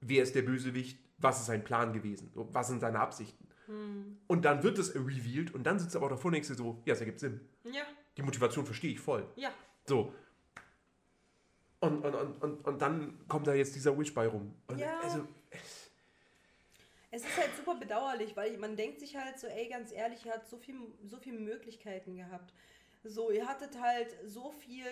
wer 0.00 0.22
ist 0.22 0.34
der 0.34 0.42
Bösewicht, 0.42 0.98
was 1.18 1.40
ist 1.40 1.46
sein 1.46 1.64
Plan 1.64 1.92
gewesen, 1.92 2.30
was 2.34 2.68
sind 2.68 2.80
seine 2.80 3.00
Absichten. 3.00 3.47
Und 3.68 4.44
dann 4.44 4.62
wird 4.62 4.78
es 4.78 4.94
revealed 4.94 5.54
und 5.54 5.64
dann 5.64 5.78
sitzt 5.78 5.94
aber 5.94 6.06
auch 6.06 6.10
davor 6.10 6.26
und 6.26 6.32
denkst 6.32 6.48
dir 6.48 6.54
so, 6.54 6.80
ja, 6.86 6.94
es 6.94 7.00
ergibt 7.00 7.20
Sinn. 7.20 7.40
Ja. 7.64 7.82
Die 8.16 8.22
Motivation 8.22 8.64
verstehe 8.64 8.92
ich 8.92 9.00
voll. 9.00 9.26
Ja. 9.36 9.52
So. 9.86 10.12
Und, 11.80 12.04
und, 12.04 12.14
und, 12.14 12.42
und, 12.42 12.66
und 12.66 12.82
dann 12.82 13.28
kommt 13.28 13.46
da 13.46 13.54
jetzt 13.54 13.74
dieser 13.74 13.96
Wish 13.98 14.12
bei 14.14 14.26
rum. 14.26 14.54
Und 14.66 14.78
Ja. 14.78 14.98
Also, 15.00 15.26
Es 17.10 17.24
ist 17.24 17.36
halt 17.36 17.50
super 17.56 17.74
bedauerlich, 17.74 18.36
weil 18.36 18.58
man 18.58 18.76
denkt 18.76 19.00
sich 19.00 19.16
halt 19.16 19.38
so, 19.38 19.46
ey, 19.46 19.68
ganz 19.68 19.92
ehrlich, 19.92 20.26
ihr 20.26 20.32
habt 20.32 20.48
so 20.48 20.58
viel, 20.58 20.76
so 21.06 21.18
viele 21.18 21.38
Möglichkeiten 21.38 22.16
gehabt. 22.16 22.52
So, 23.04 23.30
ihr 23.30 23.46
hattet 23.46 23.80
halt 23.80 24.14
so 24.26 24.50
viel, 24.50 24.84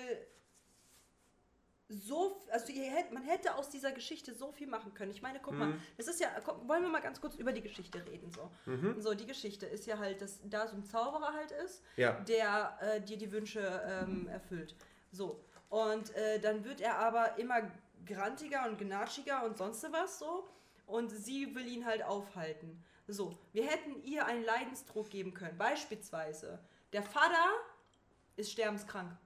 so, 1.88 2.42
also 2.50 2.72
ihr 2.72 2.90
hätt, 2.90 3.12
man 3.12 3.22
hätte 3.22 3.54
aus 3.54 3.68
dieser 3.70 3.92
Geschichte 3.92 4.34
so 4.34 4.50
viel 4.52 4.66
machen 4.66 4.92
können. 4.94 5.12
Ich 5.12 5.22
meine, 5.22 5.38
guck 5.40 5.54
mal, 5.54 5.74
das 5.96 6.08
ist 6.08 6.20
ja, 6.20 6.28
komm, 6.44 6.68
wollen 6.68 6.82
wir 6.82 6.88
mal 6.88 7.00
ganz 7.00 7.20
kurz 7.20 7.36
über 7.36 7.52
die 7.52 7.60
Geschichte 7.62 8.04
reden, 8.06 8.30
so. 8.32 8.50
So, 9.00 9.14
die 9.14 9.26
Geschichte 9.26 9.66
ist 9.66 9.86
ja 9.86 9.98
halt, 9.98 10.20
dass 10.20 10.40
da 10.44 10.66
so 10.66 10.76
ein 10.76 10.84
Zauberer 10.84 11.32
halt 11.32 11.52
ist, 11.52 11.82
Ja. 11.96 12.12
der 12.20 12.76
äh, 12.80 13.00
dir 13.00 13.16
die 13.16 13.30
Wünsche 13.30 13.60
ähm, 13.86 14.26
erfüllt. 14.28 14.74
So, 15.12 15.40
und 15.68 16.14
äh, 16.16 16.40
dann 16.40 16.64
wird 16.64 16.80
er 16.80 16.98
aber 16.98 17.38
immer 17.38 17.70
grantiger 18.04 18.66
und 18.68 18.78
gnatschiger 18.78 19.44
und 19.44 19.56
sonst 19.56 19.86
was 19.92 20.18
so. 20.18 20.48
Und 20.86 21.10
sie 21.10 21.54
will 21.54 21.66
ihn 21.66 21.84
halt 21.84 22.02
aufhalten. 22.04 22.82
So, 23.08 23.36
wir 23.52 23.64
hätten 23.66 24.02
ihr 24.02 24.26
einen 24.26 24.44
Leidensdruck 24.44 25.10
geben 25.10 25.34
können. 25.34 25.56
Beispielsweise, 25.58 26.58
der 26.92 27.02
Vater 27.02 27.44
ist 28.36 28.52
sterbenskrank. 28.52 29.16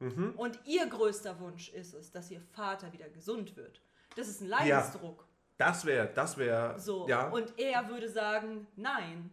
Und 0.00 0.58
ihr 0.64 0.86
größter 0.86 1.38
Wunsch 1.40 1.68
ist 1.70 1.94
es, 1.94 2.10
dass 2.10 2.30
ihr 2.30 2.40
Vater 2.40 2.92
wieder 2.92 3.08
gesund 3.10 3.54
wird. 3.56 3.80
Das 4.16 4.28
ist 4.28 4.40
ein 4.40 4.48
Leidensdruck. 4.48 5.26
das 5.58 5.84
wäre, 5.84 6.08
das 6.14 6.36
wäre, 6.38 6.78
So, 6.78 7.06
ja. 7.08 7.28
und 7.28 7.52
er 7.58 7.86
würde 7.88 8.08
sagen, 8.08 8.66
nein. 8.76 9.30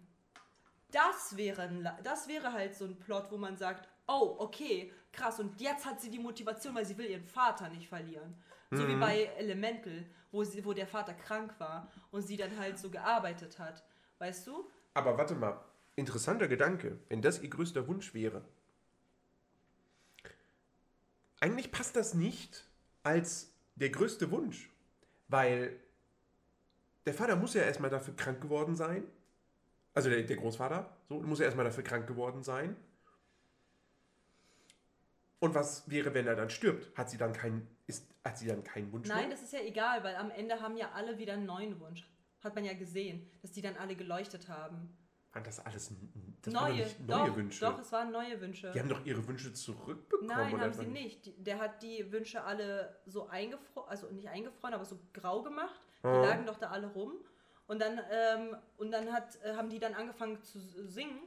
Das 0.92 1.36
wäre, 1.36 1.70
das 2.04 2.28
wäre 2.28 2.52
halt 2.54 2.76
so 2.76 2.86
ein 2.86 2.98
Plot, 2.98 3.30
wo 3.32 3.38
man 3.38 3.58
sagt, 3.58 3.88
oh, 4.08 4.36
okay, 4.40 4.92
krass, 5.12 5.40
und 5.40 5.60
jetzt 5.60 5.86
hat 5.86 6.00
sie 6.00 6.10
die 6.10 6.20
Motivation, 6.20 6.74
weil 6.76 6.86
sie 6.86 6.98
will 6.98 7.08
ihren 7.10 7.26
Vater 7.26 7.70
nicht 7.70 7.88
verlieren. 7.90 8.36
So 8.72 8.84
Mhm. 8.84 8.88
wie 8.90 8.96
bei 8.96 9.24
Elemental, 9.38 10.06
wo, 10.32 10.44
sie, 10.44 10.64
wo 10.66 10.74
der 10.74 10.88
Vater 10.88 11.14
krank 11.14 11.54
war 11.60 11.90
und 12.12 12.22
sie 12.22 12.38
dann 12.38 12.58
halt 12.58 12.78
so 12.78 12.90
gearbeitet 12.90 13.60
hat. 13.60 13.84
Weißt 14.20 14.48
du? 14.48 14.70
Aber 14.94 15.18
warte 15.18 15.36
mal, 15.36 15.60
interessanter 15.96 16.48
Gedanke, 16.48 17.00
wenn 17.10 17.22
das 17.22 17.42
ihr 17.42 17.50
größter 17.50 17.88
Wunsch 17.88 18.14
wäre. 18.14 18.44
Eigentlich 21.48 21.72
passt 21.72 21.96
das 21.96 22.14
nicht 22.14 22.66
als 23.04 23.54
der 23.76 23.90
größte 23.90 24.32
Wunsch, 24.32 24.70
weil 25.30 25.80
der 27.06 27.14
Vater 27.14 27.38
muss 27.38 27.54
ja 27.54 27.62
erstmal 27.62 27.90
dafür 27.90 28.14
krank 28.18 28.42
geworden 28.42 28.76
sein. 28.76 29.04
Also 29.94 30.10
der, 30.10 30.24
der 30.24 30.36
Großvater, 30.36 30.94
so, 31.08 31.22
muss 31.22 31.40
ja 31.40 31.46
erstmal 31.46 31.64
dafür 31.64 31.86
krank 31.86 32.06
geworden 32.06 32.44
sein. 32.44 32.76
Und 35.40 35.56
was 35.56 35.90
wäre, 35.90 36.14
wenn 36.14 36.28
er 36.28 36.36
dann 36.36 36.50
stirbt? 36.50 36.96
Hat 36.98 37.10
sie 37.10 37.18
dann 37.18 37.32
keinen, 37.32 37.66
ist, 37.86 38.06
hat 38.26 38.38
sie 38.38 38.48
dann 38.48 38.66
keinen 38.66 38.92
Wunsch 38.92 39.08
Nein, 39.08 39.30
mehr? 39.30 39.30
das 39.30 39.42
ist 39.42 39.54
ja 39.54 39.62
egal, 39.62 40.04
weil 40.04 40.18
am 40.18 40.32
Ende 40.32 40.60
haben 40.60 40.76
ja 40.76 40.92
alle 40.92 41.18
wieder 41.18 41.34
einen 41.34 41.46
neuen 41.46 41.80
Wunsch. 41.80 42.06
Hat 42.44 42.56
man 42.56 42.66
ja 42.66 42.74
gesehen, 42.74 43.32
dass 43.42 43.54
die 43.54 43.62
dann 43.62 43.78
alle 43.78 43.96
geleuchtet 43.96 44.50
haben. 44.50 44.98
Waren 45.38 45.44
das 45.46 45.60
alles 45.66 45.92
das 46.42 46.54
waren 46.54 46.78
doch 46.78 46.78
neue, 46.78 46.86
neue 47.20 47.28
doch, 47.30 47.36
Wünsche? 47.36 47.66
doch, 47.66 47.80
es 47.80 47.92
waren 47.92 48.12
neue 48.12 48.42
Wünsche. 48.42 48.72
Die 48.72 48.80
haben 48.80 48.90
doch 48.90 49.06
ihre 49.06 49.28
Wünsche 49.28 49.54
zurückbekommen. 49.54 50.28
Nein, 50.28 50.60
haben 50.60 50.74
sie 50.74 50.88
nicht. 50.88 51.32
Der 51.46 51.60
hat 51.60 51.84
die 51.84 52.12
Wünsche 52.12 52.44
alle 52.44 52.98
so 53.06 53.28
eingefroren, 53.28 53.88
also 53.90 54.08
nicht 54.10 54.30
eingefroren, 54.30 54.74
aber 54.74 54.86
so 54.86 55.00
grau 55.14 55.44
gemacht. 55.44 55.80
Die 56.04 56.08
Ah. 56.08 56.22
lagen 56.22 56.46
doch 56.48 56.58
da 56.58 56.72
alle 56.72 56.88
rum. 56.88 57.14
Und 57.68 57.80
dann, 57.82 58.00
ähm, 58.12 58.56
und 58.78 58.92
dann 58.92 59.12
hat, 59.14 59.38
äh, 59.44 59.56
haben 59.56 59.70
die 59.70 59.78
dann 59.78 59.94
angefangen 59.94 60.42
zu 60.42 60.60
singen. 60.88 61.20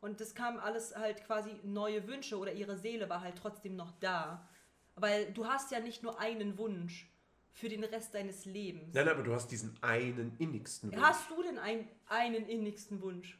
Und 0.00 0.20
das 0.20 0.34
kam 0.34 0.58
alles 0.58 0.96
halt 0.96 1.24
quasi 1.26 1.50
neue 1.64 2.06
Wünsche 2.06 2.38
oder 2.38 2.52
ihre 2.52 2.78
Seele 2.78 3.10
war 3.10 3.20
halt 3.20 3.36
trotzdem 3.36 3.76
noch 3.76 3.92
da. 4.00 4.48
Weil 4.94 5.30
du 5.32 5.46
hast 5.46 5.72
ja 5.72 5.80
nicht 5.80 6.02
nur 6.02 6.18
einen 6.20 6.56
Wunsch 6.56 7.12
für 7.52 7.68
den 7.68 7.82
Rest 7.84 8.14
deines 8.14 8.44
Lebens. 8.44 8.94
Nein, 8.94 9.08
aber 9.08 9.24
du 9.24 9.34
hast 9.34 9.48
diesen 9.48 9.76
einen 9.82 10.36
innigsten 10.38 10.92
Wunsch. 10.92 11.02
Hast 11.02 11.30
du 11.30 11.42
denn 11.42 11.58
ein, 11.58 11.88
einen 12.06 12.46
innigsten 12.46 13.02
Wunsch? 13.02 13.36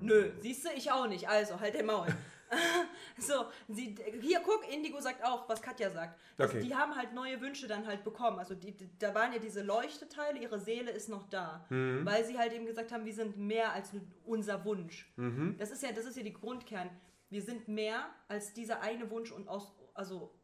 Nö, 0.00 0.30
siehst 0.40 0.64
du, 0.64 0.68
ich 0.76 0.90
auch 0.90 1.06
nicht. 1.06 1.28
Also, 1.28 1.60
halt 1.60 1.74
der 1.74 1.84
Maul. 1.84 2.06
So, 3.18 3.46
sie, 3.68 3.94
hier 4.20 4.40
guck, 4.44 4.70
Indigo 4.70 5.00
sagt 5.00 5.24
auch, 5.24 5.48
was 5.48 5.62
Katja 5.62 5.90
sagt. 5.90 6.20
Okay. 6.38 6.60
Die 6.60 6.74
haben 6.74 6.94
halt 6.94 7.14
neue 7.14 7.40
Wünsche 7.40 7.66
dann 7.66 7.86
halt 7.86 8.04
bekommen. 8.04 8.38
Also 8.38 8.54
die, 8.54 8.72
die, 8.72 8.90
da 8.98 9.14
waren 9.14 9.32
ja 9.32 9.38
diese 9.38 9.62
Leuchteteile, 9.62 10.38
ihre 10.38 10.58
Seele 10.58 10.90
ist 10.90 11.08
noch 11.08 11.28
da. 11.30 11.64
Mhm. 11.70 12.04
Weil 12.04 12.24
sie 12.24 12.38
halt 12.38 12.52
eben 12.52 12.66
gesagt 12.66 12.92
haben, 12.92 13.06
wir 13.06 13.14
sind 13.14 13.38
mehr 13.38 13.72
als 13.72 13.92
nur 13.92 14.02
unser 14.24 14.64
Wunsch. 14.64 15.10
Mhm. 15.16 15.56
Das 15.58 15.70
ist 15.70 15.82
ja, 15.82 15.92
das 15.92 16.04
ist 16.04 16.16
ja 16.16 16.22
die 16.22 16.34
Grundkern. 16.34 16.90
Wir 17.30 17.42
sind 17.42 17.68
mehr 17.68 18.06
als 18.28 18.52
dieser 18.52 18.82
eine 18.82 19.10
Wunsch 19.10 19.32
und 19.32 19.48
aus, 19.48 19.74
also 19.94 20.34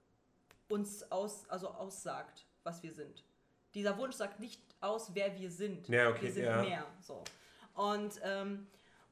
uns 0.68 1.10
aus, 1.12 1.48
also 1.50 1.68
aussagt, 1.68 2.46
was 2.64 2.82
wir 2.82 2.92
sind. 2.92 3.24
Dieser 3.74 3.96
Wunsch 3.98 4.16
sagt 4.16 4.40
nicht 4.40 4.60
aus, 4.80 5.14
wer 5.14 5.38
wir 5.38 5.50
sind. 5.50 5.88
Ja, 5.88 6.10
okay, 6.10 6.22
wir 6.22 6.32
sind 6.32 6.44
ja. 6.44 6.62
mehr. 6.62 6.86
So. 7.00 7.22
Und, 7.74 8.20
ähm, 8.22 8.66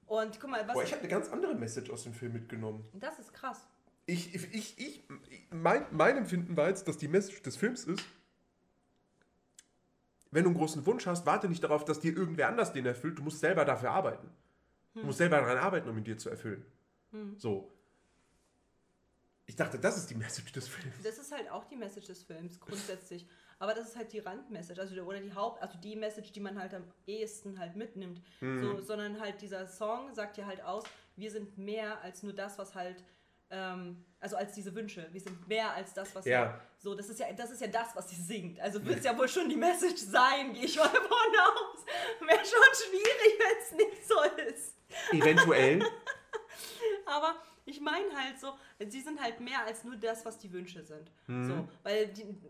und 0.07 0.41
guck 0.41 0.51
mal, 0.51 0.67
was 0.67 0.75
Boah, 0.75 0.83
ich 0.83 0.93
habe 0.93 1.01
eine 1.01 1.11
ganz 1.11 1.29
andere 1.29 1.55
Message 1.55 1.91
aus 1.91 2.03
dem 2.03 2.13
Film 2.13 2.33
mitgenommen. 2.33 2.85
das 2.95 3.19
ist 3.19 3.33
krass. 3.33 3.67
Ich, 4.07 4.35
ich, 4.35 4.55
ich, 4.55 4.79
ich 4.79 5.05
mein, 5.51 5.87
mein 5.91 6.17
Empfinden 6.17 6.57
war 6.57 6.69
jetzt, 6.69 6.89
dass 6.89 6.99
die 6.99 7.09
Message 7.09 7.43
des 7.43 7.57
Films 7.57 7.85
ist, 7.85 8.05
wenn 10.33 10.45
du 10.45 10.51
einen 10.51 10.59
großen 10.59 10.85
Wunsch 10.87 11.07
hast, 11.07 11.27
warte 11.27 11.49
nicht 11.49 11.63
darauf, 11.63 11.85
dass 11.85 12.01
dir 12.01 12.17
irgendwer 12.17 12.49
anders 12.49 12.73
den 12.73 12.87
erfüllt. 12.87 13.19
Du 13.19 13.23
musst 13.23 13.41
selber 13.41 13.65
dafür 13.65 13.91
arbeiten. 13.91 14.29
Du 14.95 15.05
musst 15.05 15.19
selber 15.19 15.37
daran 15.39 15.59
arbeiten, 15.59 15.89
um 15.89 15.97
ihn 15.97 16.05
dir 16.05 16.19
zu 16.19 16.31
erfüllen. 16.31 16.65
So. 17.37 17.73
Ich 19.47 19.57
dachte, 19.57 19.79
das 19.79 19.97
ist 19.97 20.09
die 20.11 20.15
Message 20.15 20.53
des 20.53 20.69
Films. 20.69 20.95
Das 21.03 21.19
ist 21.19 21.33
halt 21.33 21.51
auch 21.51 21.65
die 21.65 21.77
Message 21.77 22.07
des 22.07 22.23
Films, 22.23 22.61
grundsätzlich. 22.61 23.27
Aber 23.61 23.75
das 23.75 23.89
ist 23.91 23.97
halt 23.97 24.11
die 24.13 24.19
Randmessage, 24.21 24.81
also 24.81 25.01
oder 25.03 25.21
die 25.21 25.35
Haupt, 25.35 25.63
also 25.63 25.79
die 25.79 25.95
Message, 25.95 26.33
die 26.33 26.41
man 26.41 26.59
halt 26.59 26.73
am 26.75 26.83
ehesten 27.07 27.59
halt 27.61 27.77
mitnimmt. 27.77 28.21
So, 28.41 28.81
sondern 28.81 29.21
halt 29.21 29.41
dieser 29.43 29.67
Song 29.69 30.13
sagt 30.15 30.39
ja 30.39 30.47
halt 30.47 30.63
aus, 30.63 30.83
wir 31.17 31.31
sind 31.31 31.57
mehr 31.59 32.01
als 32.01 32.23
nur 32.23 32.33
das, 32.33 32.59
was 32.59 32.75
halt, 32.75 33.05
ähm, 33.51 34.03
also 34.19 34.37
als 34.37 34.55
diese 34.55 34.75
Wünsche. 34.75 35.07
Wir 35.13 35.21
sind 35.21 35.47
mehr 35.47 35.73
als 35.75 35.93
das, 35.93 36.15
was 36.15 36.25
Ja. 36.25 36.39
halt, 36.53 36.61
so, 36.79 36.95
das 36.95 37.11
ist 37.11 37.21
ja, 37.21 37.31
das 37.35 37.51
ist 37.51 37.61
ja 37.61 37.67
das, 37.67 37.95
was 37.95 38.09
sie 38.09 38.17
singt. 38.17 38.59
Also 38.61 38.83
wird 38.87 39.01
es 39.01 39.05
ja 39.05 39.17
wohl 39.19 39.29
schon 39.29 39.47
die 39.51 39.57
Message 39.57 39.99
sein, 40.01 40.55
gehe 40.55 40.65
ich 40.65 40.77
mal 40.79 40.89
von 40.89 41.03
aus. 41.03 41.85
Wäre 42.21 42.39
schon 42.39 42.89
schwierig, 42.89 43.39
wenn 43.39 43.63
es 43.63 43.73
nicht 43.73 44.09
so 44.09 44.23
ist. 44.49 44.77
Eventuell. 45.13 45.83
Aber 47.05 47.35
ich 47.67 47.81
meine 47.81 48.09
halt 48.17 48.41
so, 48.41 48.55
sie 48.89 49.01
sind 49.03 49.21
halt 49.21 49.41
mehr 49.41 49.65
als 49.67 49.85
nur 49.85 49.97
das, 49.97 50.25
was 50.25 50.39
die 50.39 50.51
Wünsche 50.53 50.83
sind. 50.83 51.11
So, 51.27 51.69
weil 51.83 52.07
die, 52.09 52.25
die, 52.25 52.49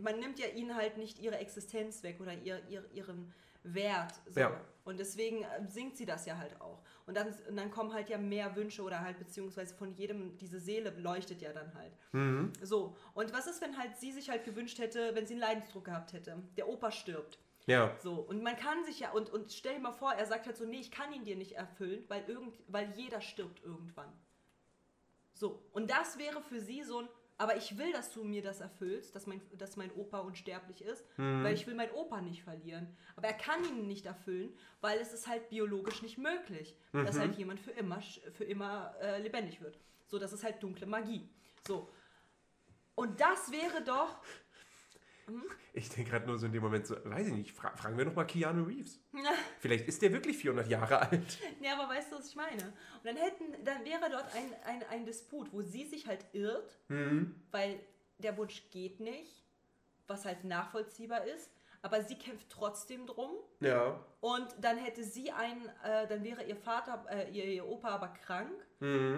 man 0.00 0.18
nimmt 0.18 0.38
ja 0.38 0.46
ihnen 0.48 0.74
halt 0.74 0.96
nicht 0.96 1.18
ihre 1.18 1.38
Existenz 1.38 2.02
weg 2.02 2.20
oder 2.20 2.34
ihr, 2.34 2.60
ihr, 2.68 2.84
ihren 2.92 3.32
Wert. 3.62 4.14
So. 4.26 4.40
Ja. 4.40 4.60
Und 4.84 4.98
deswegen 4.98 5.42
äh, 5.42 5.66
singt 5.68 5.96
sie 5.96 6.06
das 6.06 6.26
ja 6.26 6.36
halt 6.36 6.60
auch. 6.60 6.82
Und 7.06 7.16
dann, 7.16 7.28
und 7.48 7.56
dann 7.56 7.70
kommen 7.70 7.92
halt 7.92 8.08
ja 8.08 8.18
mehr 8.18 8.56
Wünsche 8.56 8.82
oder 8.82 9.00
halt 9.00 9.18
beziehungsweise 9.18 9.74
von 9.74 9.92
jedem, 9.94 10.36
diese 10.38 10.58
Seele 10.58 10.90
leuchtet 10.98 11.40
ja 11.40 11.52
dann 11.52 11.72
halt. 11.74 11.92
So, 12.62 12.96
und 13.14 13.32
was 13.32 13.46
ist, 13.46 13.60
wenn 13.60 13.78
halt 13.78 13.96
sie 13.98 14.12
sich 14.12 14.28
halt 14.28 14.44
gewünscht 14.44 14.78
hätte, 14.78 15.14
wenn 15.14 15.26
sie 15.26 15.34
einen 15.34 15.40
Leidensdruck 15.40 15.84
gehabt 15.84 16.12
hätte? 16.12 16.42
Der 16.56 16.68
Opa 16.68 16.90
stirbt. 16.90 17.38
Ja. 17.66 17.96
So, 18.02 18.14
und 18.14 18.42
man 18.42 18.56
kann 18.56 18.84
sich 18.84 19.00
ja, 19.00 19.12
und, 19.12 19.30
und 19.30 19.52
stell 19.52 19.74
dir 19.74 19.80
mal 19.80 19.92
vor, 19.92 20.12
er 20.12 20.26
sagt 20.26 20.46
halt 20.46 20.56
so, 20.56 20.64
nee, 20.64 20.80
ich 20.80 20.90
kann 20.90 21.12
ihn 21.12 21.24
dir 21.24 21.36
nicht 21.36 21.52
erfüllen, 21.52 22.04
weil, 22.08 22.24
irgend, 22.26 22.56
weil 22.66 22.90
jeder 22.96 23.20
stirbt 23.20 23.62
irgendwann. 23.62 24.12
So, 25.34 25.62
und 25.72 25.90
das 25.90 26.18
wäre 26.18 26.42
für 26.42 26.60
sie 26.60 26.82
so 26.82 27.00
ein, 27.00 27.08
aber 27.42 27.56
ich 27.56 27.76
will, 27.76 27.90
dass 27.90 28.12
du 28.12 28.22
mir 28.22 28.40
das 28.40 28.60
erfüllst, 28.60 29.16
dass 29.16 29.26
mein, 29.26 29.42
dass 29.58 29.76
mein 29.76 29.90
Opa 29.96 30.20
unsterblich 30.20 30.80
ist, 30.80 31.04
weil 31.16 31.54
ich 31.54 31.66
will 31.66 31.74
meinen 31.74 31.90
Opa 31.90 32.20
nicht 32.20 32.44
verlieren. 32.44 32.96
Aber 33.16 33.26
er 33.26 33.34
kann 33.34 33.64
ihn 33.64 33.88
nicht 33.88 34.06
erfüllen, 34.06 34.56
weil 34.80 35.00
es 35.00 35.12
ist 35.12 35.26
halt 35.26 35.48
biologisch 35.48 36.02
nicht 36.02 36.18
möglich, 36.18 36.76
dass 36.92 37.18
halt 37.18 37.34
jemand 37.34 37.58
für 37.58 37.72
immer, 37.72 38.00
für 38.32 38.44
immer 38.44 38.94
äh, 39.00 39.20
lebendig 39.20 39.60
wird. 39.60 39.76
So, 40.06 40.20
das 40.20 40.32
ist 40.32 40.44
halt 40.44 40.62
dunkle 40.62 40.86
Magie. 40.86 41.28
So. 41.66 41.90
Und 42.94 43.20
das 43.20 43.50
wäre 43.50 43.82
doch, 43.82 44.22
Ich 45.74 45.88
denke 45.88 46.10
gerade 46.10 46.26
nur 46.26 46.38
so 46.38 46.46
in 46.46 46.52
dem 46.52 46.62
Moment 46.62 46.86
so, 46.86 46.96
weiß 47.04 47.28
ich 47.28 47.32
nicht, 47.34 47.52
fra 47.52 47.74
fragen 47.76 47.96
wir 47.96 48.04
noch 48.04 48.14
mal 48.14 48.24
Keanu 48.24 48.64
Reeves. 48.64 49.00
Vielleicht 49.60 49.86
ist 49.88 50.02
der 50.02 50.12
wirklich 50.12 50.36
400 50.38 50.68
Jahre 50.68 50.98
alt. 51.00 51.38
Ja, 51.60 51.78
aber 51.78 51.88
weißt 51.94 52.12
du, 52.12 52.16
was 52.16 52.28
ich 52.28 52.36
meine? 52.36 52.62
Und 52.62 53.04
dann 53.04 53.16
hätten, 53.16 53.64
dann 53.64 53.84
wäre 53.84 54.10
dort 54.10 54.26
ein, 54.34 54.52
ein, 54.64 54.82
ein 54.90 55.06
Disput, 55.06 55.52
wo 55.52 55.62
sie 55.62 55.84
sich 55.86 56.06
halt 56.06 56.24
irrt, 56.32 56.78
weil 57.50 57.80
der 58.18 58.36
Wunsch 58.36 58.62
geht 58.70 59.00
nicht, 59.00 59.44
was 60.06 60.24
halt 60.24 60.44
nachvollziehbar 60.44 61.24
ist, 61.26 61.50
aber 61.80 62.02
sie 62.02 62.14
kämpft 62.16 62.48
trotzdem 62.50 63.06
drum. 63.06 63.30
Ja. 63.60 63.98
Und 64.20 64.46
dann 64.60 64.76
hätte 64.78 65.02
sie 65.02 65.32
einen, 65.32 65.66
äh, 65.84 66.06
dann 66.06 66.22
wäre 66.22 66.44
ihr 66.44 66.54
Vater, 66.56 67.04
äh, 67.10 67.30
ihr, 67.32 67.44
ihr 67.44 67.66
Opa 67.66 67.88
aber 67.88 68.08
krank 68.08 68.52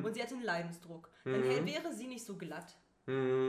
und 0.04 0.14
sie 0.14 0.22
hätte 0.22 0.34
einen 0.34 0.44
Leidensdruck. 0.44 1.10
Dann 1.24 1.42
hä- 1.42 1.64
wäre 1.66 1.92
sie 1.92 2.06
nicht 2.06 2.24
so 2.24 2.36
glatt. 2.36 2.76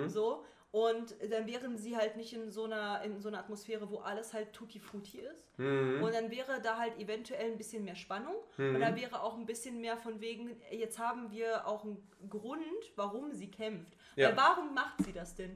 So. 0.10 0.46
Und 0.76 1.16
dann 1.32 1.48
wären 1.48 1.78
sie 1.78 1.96
halt 1.96 2.18
nicht 2.18 2.34
in 2.34 2.52
so 2.52 2.66
einer, 2.66 3.02
in 3.04 3.22
so 3.22 3.30
einer 3.30 3.40
Atmosphäre, 3.40 3.90
wo 3.90 4.00
alles 4.00 4.34
halt 4.34 4.52
tutti 4.52 4.78
frutti 4.78 5.20
ist. 5.20 5.48
Und 5.58 6.14
dann 6.14 6.30
wäre 6.30 6.60
da 6.62 6.78
halt 6.78 7.00
eventuell 7.00 7.50
ein 7.50 7.58
bisschen 7.58 7.86
mehr 7.86 7.96
Spannung. 7.96 8.36
Und 8.58 8.82
da 8.82 8.94
wäre 8.94 9.22
auch 9.24 9.38
ein 9.38 9.46
bisschen 9.46 9.80
mehr 9.80 9.96
von 9.96 10.20
wegen, 10.20 10.60
jetzt 10.72 11.00
haben 11.00 11.32
wir 11.32 11.66
auch 11.66 11.86
einen 11.86 12.06
Grund, 12.30 12.60
warum 12.98 13.32
sie 13.32 13.50
kämpft. 13.50 13.94
Ja. 14.18 14.28
Weil 14.28 14.36
warum 14.36 14.74
macht 14.74 15.02
sie 15.06 15.14
das 15.14 15.34
denn? 15.34 15.56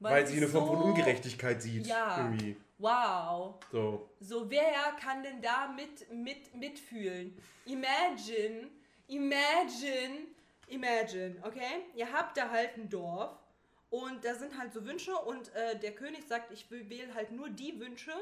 Weil, 0.00 0.26
sie 0.26 0.38
eine 0.38 0.48
Form 0.48 0.66
so- 0.66 0.72
von 0.72 0.82
Ungerechtigkeit 0.82 1.62
sieht. 1.62 1.86
Ja. 1.86 2.18
Irgendwie. 2.18 2.56
Wow. 2.78 3.60
So. 3.70 4.10
So, 4.18 4.50
wer 4.50 4.72
kann 5.00 5.22
denn 5.22 5.40
da 5.40 5.68
mit, 5.68 6.12
mit, 6.12 6.52
mitfühlen? 6.56 7.38
Imagine, 7.64 8.70
imagine, 9.06 10.26
imagine, 10.72 11.36
okay? 11.42 11.84
Ihr 11.94 12.12
habt 12.12 12.36
da 12.36 12.48
halt 12.50 12.76
ein 12.76 12.88
Dorf 12.88 13.30
und 13.90 14.24
da 14.24 14.34
sind 14.34 14.58
halt 14.58 14.72
so 14.72 14.84
Wünsche 14.84 15.14
und 15.14 15.54
äh, 15.54 15.78
der 15.78 15.92
König 15.94 16.26
sagt, 16.26 16.50
ich 16.52 16.70
will- 16.70 16.88
wähle 16.88 17.14
halt 17.14 17.30
nur 17.32 17.48
die 17.50 17.78
Wünsche, 17.78 18.12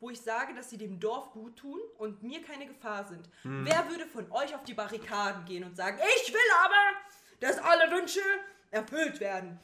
wo 0.00 0.10
ich 0.10 0.20
sage, 0.20 0.54
dass 0.54 0.70
sie 0.70 0.78
dem 0.78 1.00
Dorf 1.00 1.32
gut 1.32 1.56
tun 1.56 1.80
und 1.98 2.22
mir 2.22 2.40
keine 2.42 2.66
Gefahr 2.66 3.04
sind. 3.04 3.28
Wer 3.42 3.88
würde 3.90 4.06
von 4.06 4.30
euch 4.30 4.54
auf 4.54 4.62
die 4.62 4.74
Barrikaden 4.74 5.44
gehen 5.44 5.64
und 5.64 5.76
sagen, 5.76 5.98
ich 6.22 6.32
will 6.32 6.40
aber, 6.64 6.96
dass 7.40 7.58
alle 7.58 7.90
Wünsche 7.90 8.20
erfüllt 8.70 9.18
werden? 9.18 9.58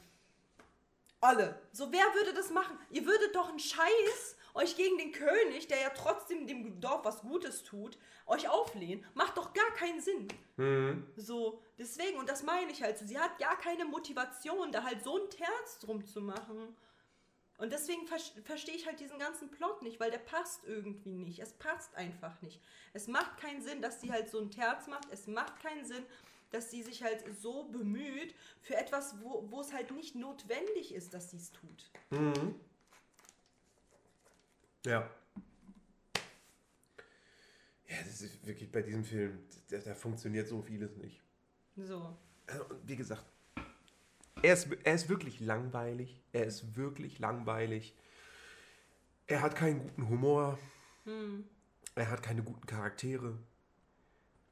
Alle. 1.21 1.59
So, 1.71 1.91
wer 1.91 2.03
würde 2.13 2.33
das 2.33 2.49
machen? 2.51 2.77
Ihr 2.91 3.05
würdet 3.05 3.33
doch 3.35 3.49
einen 3.49 3.59
Scheiß 3.59 4.35
euch 4.53 4.75
gegen 4.75 4.97
den 4.97 5.11
König, 5.11 5.67
der 5.67 5.79
ja 5.81 5.89
trotzdem 5.89 6.45
dem 6.47 6.79
Dorf 6.81 7.03
was 7.05 7.21
Gutes 7.21 7.63
tut, 7.63 7.97
euch 8.25 8.47
auflehnen. 8.47 9.05
Macht 9.13 9.37
doch 9.37 9.53
gar 9.53 9.71
keinen 9.71 10.01
Sinn. 10.01 10.27
So, 11.15 11.61
deswegen, 11.77 12.17
und 12.17 12.29
das 12.29 12.43
meine 12.43 12.71
ich 12.71 12.81
halt 12.81 12.97
sie 12.97 13.19
hat 13.19 13.37
gar 13.39 13.57
keine 13.57 13.85
Motivation, 13.85 14.71
da 14.71 14.83
halt 14.83 15.03
so 15.03 15.17
ein 15.17 15.29
Terz 15.29 15.79
drum 15.79 16.05
zu 16.05 16.21
machen. 16.21 16.75
Und 17.57 17.71
deswegen 17.71 18.05
ver 18.05 18.19
verstehe 18.43 18.75
ich 18.75 18.85
halt 18.85 18.99
diesen 18.99 19.17
ganzen 19.17 19.49
Plot 19.49 19.81
nicht, 19.81 19.99
weil 19.99 20.11
der 20.11 20.19
passt 20.19 20.65
irgendwie 20.65 21.17
nicht. 21.17 21.39
Es 21.39 21.53
passt 21.53 21.95
einfach 21.95 22.41
nicht. 22.41 22.59
Es 22.93 23.07
macht 23.07 23.37
keinen 23.37 23.61
Sinn, 23.61 23.81
dass 23.81 24.01
sie 24.01 24.11
halt 24.11 24.29
so 24.29 24.39
ein 24.39 24.51
Terz 24.51 24.87
macht. 24.87 25.07
Es 25.11 25.27
macht 25.27 25.61
keinen 25.61 25.85
Sinn, 25.85 26.03
dass 26.51 26.69
sie 26.69 26.83
sich 26.83 27.03
halt 27.03 27.23
so 27.39 27.63
bemüht 27.65 28.35
für 28.61 28.75
etwas, 28.75 29.15
wo, 29.21 29.61
es 29.61 29.73
halt 29.73 29.91
nicht 29.91 30.15
notwendig 30.15 30.93
ist, 30.93 31.13
dass 31.13 31.31
sie 31.31 31.37
es 31.37 31.51
tut. 31.51 31.91
Ja. 34.85 35.09
Ja, 37.87 37.97
das 38.03 38.21
ist 38.21 38.45
wirklich 38.45 38.71
bei 38.71 38.81
diesem 38.81 39.03
Film, 39.03 39.47
da, 39.69 39.77
da 39.77 39.95
funktioniert 39.95 40.47
so 40.47 40.61
vieles 40.61 40.95
nicht. 40.97 41.21
So. 41.77 42.15
Also, 42.47 42.65
und 42.65 42.87
wie 42.87 42.95
gesagt, 42.95 43.25
er 44.41 44.53
ist, 44.53 44.67
er 44.83 44.93
ist 44.95 45.09
wirklich 45.09 45.39
langweilig. 45.39 46.21
Er 46.31 46.45
ist 46.45 46.75
wirklich 46.75 47.19
langweilig. 47.19 47.95
Er 49.27 49.41
hat 49.41 49.55
keinen 49.55 49.79
guten 49.79 50.09
Humor. 50.09 50.59
Er 51.95 52.09
hat 52.09 52.21
keine 52.21 52.43
guten 52.43 52.65
Charaktere. 52.65 53.37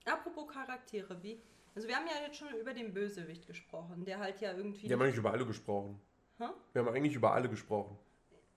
Apropos 0.06 0.48
Charaktere, 0.52 1.22
wie. 1.22 1.42
Also 1.76 1.88
wir 1.88 1.96
haben 1.96 2.06
ja 2.08 2.26
jetzt 2.26 2.38
schon 2.38 2.54
über 2.60 2.74
den 2.74 2.94
Bösewicht 2.94 3.48
gesprochen, 3.48 4.06
der 4.06 4.20
halt 4.20 4.42
ja 4.42 4.54
irgendwie. 4.54 4.88
Wir 4.88 4.96
haben 4.96 5.02
eigentlich 5.02 5.18
über 5.18 5.32
alle 5.32 5.46
gesprochen. 5.46 6.00
Hä? 6.38 6.46
Wir 6.74 6.82
haben 6.82 6.94
eigentlich 6.94 7.16
über 7.16 7.34
alle 7.34 7.50
gesprochen. 7.50 7.98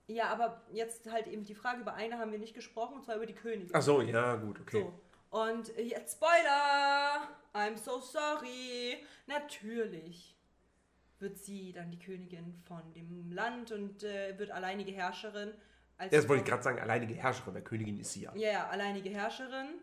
ja, 0.07 0.29
aber 0.29 0.61
jetzt 0.71 1.09
halt 1.11 1.27
eben 1.27 1.43
die 1.43 1.55
Frage, 1.55 1.81
über 1.81 1.93
eine 1.93 2.17
haben 2.17 2.31
wir 2.31 2.39
nicht 2.39 2.53
gesprochen, 2.53 2.95
und 2.95 3.03
zwar 3.05 3.15
über 3.15 3.25
die 3.25 3.33
Königin. 3.35 3.69
Ach 3.73 3.81
so, 3.81 4.01
ja, 4.01 4.35
gut, 4.35 4.59
okay. 4.59 4.81
So. 4.81 4.93
Und 5.29 5.75
jetzt 5.77 6.17
Spoiler! 6.17 7.27
I'm 7.53 7.77
so 7.77 7.99
sorry. 7.99 9.03
Natürlich 9.25 10.35
wird 11.19 11.37
sie 11.37 11.73
dann 11.73 11.89
die 11.91 11.99
Königin 11.99 12.61
von 12.65 12.93
dem 12.93 13.31
Land 13.31 13.71
und 13.71 14.03
äh, 14.03 14.37
wird 14.37 14.51
alleinige 14.51 14.91
Herrscherin. 14.91 15.53
Als 15.97 16.13
Erst 16.13 16.29
wollte 16.29 16.43
ich 16.43 16.49
gerade 16.49 16.61
sagen, 16.61 16.79
alleinige 16.79 17.15
Herrscherin, 17.15 17.53
der 17.53 17.63
Königin 17.63 17.99
ist 17.99 18.13
sie 18.13 18.21
ja. 18.21 18.35
Ja, 18.35 18.51
ja, 18.51 18.67
alleinige 18.67 19.09
Herrscherin. 19.09 19.79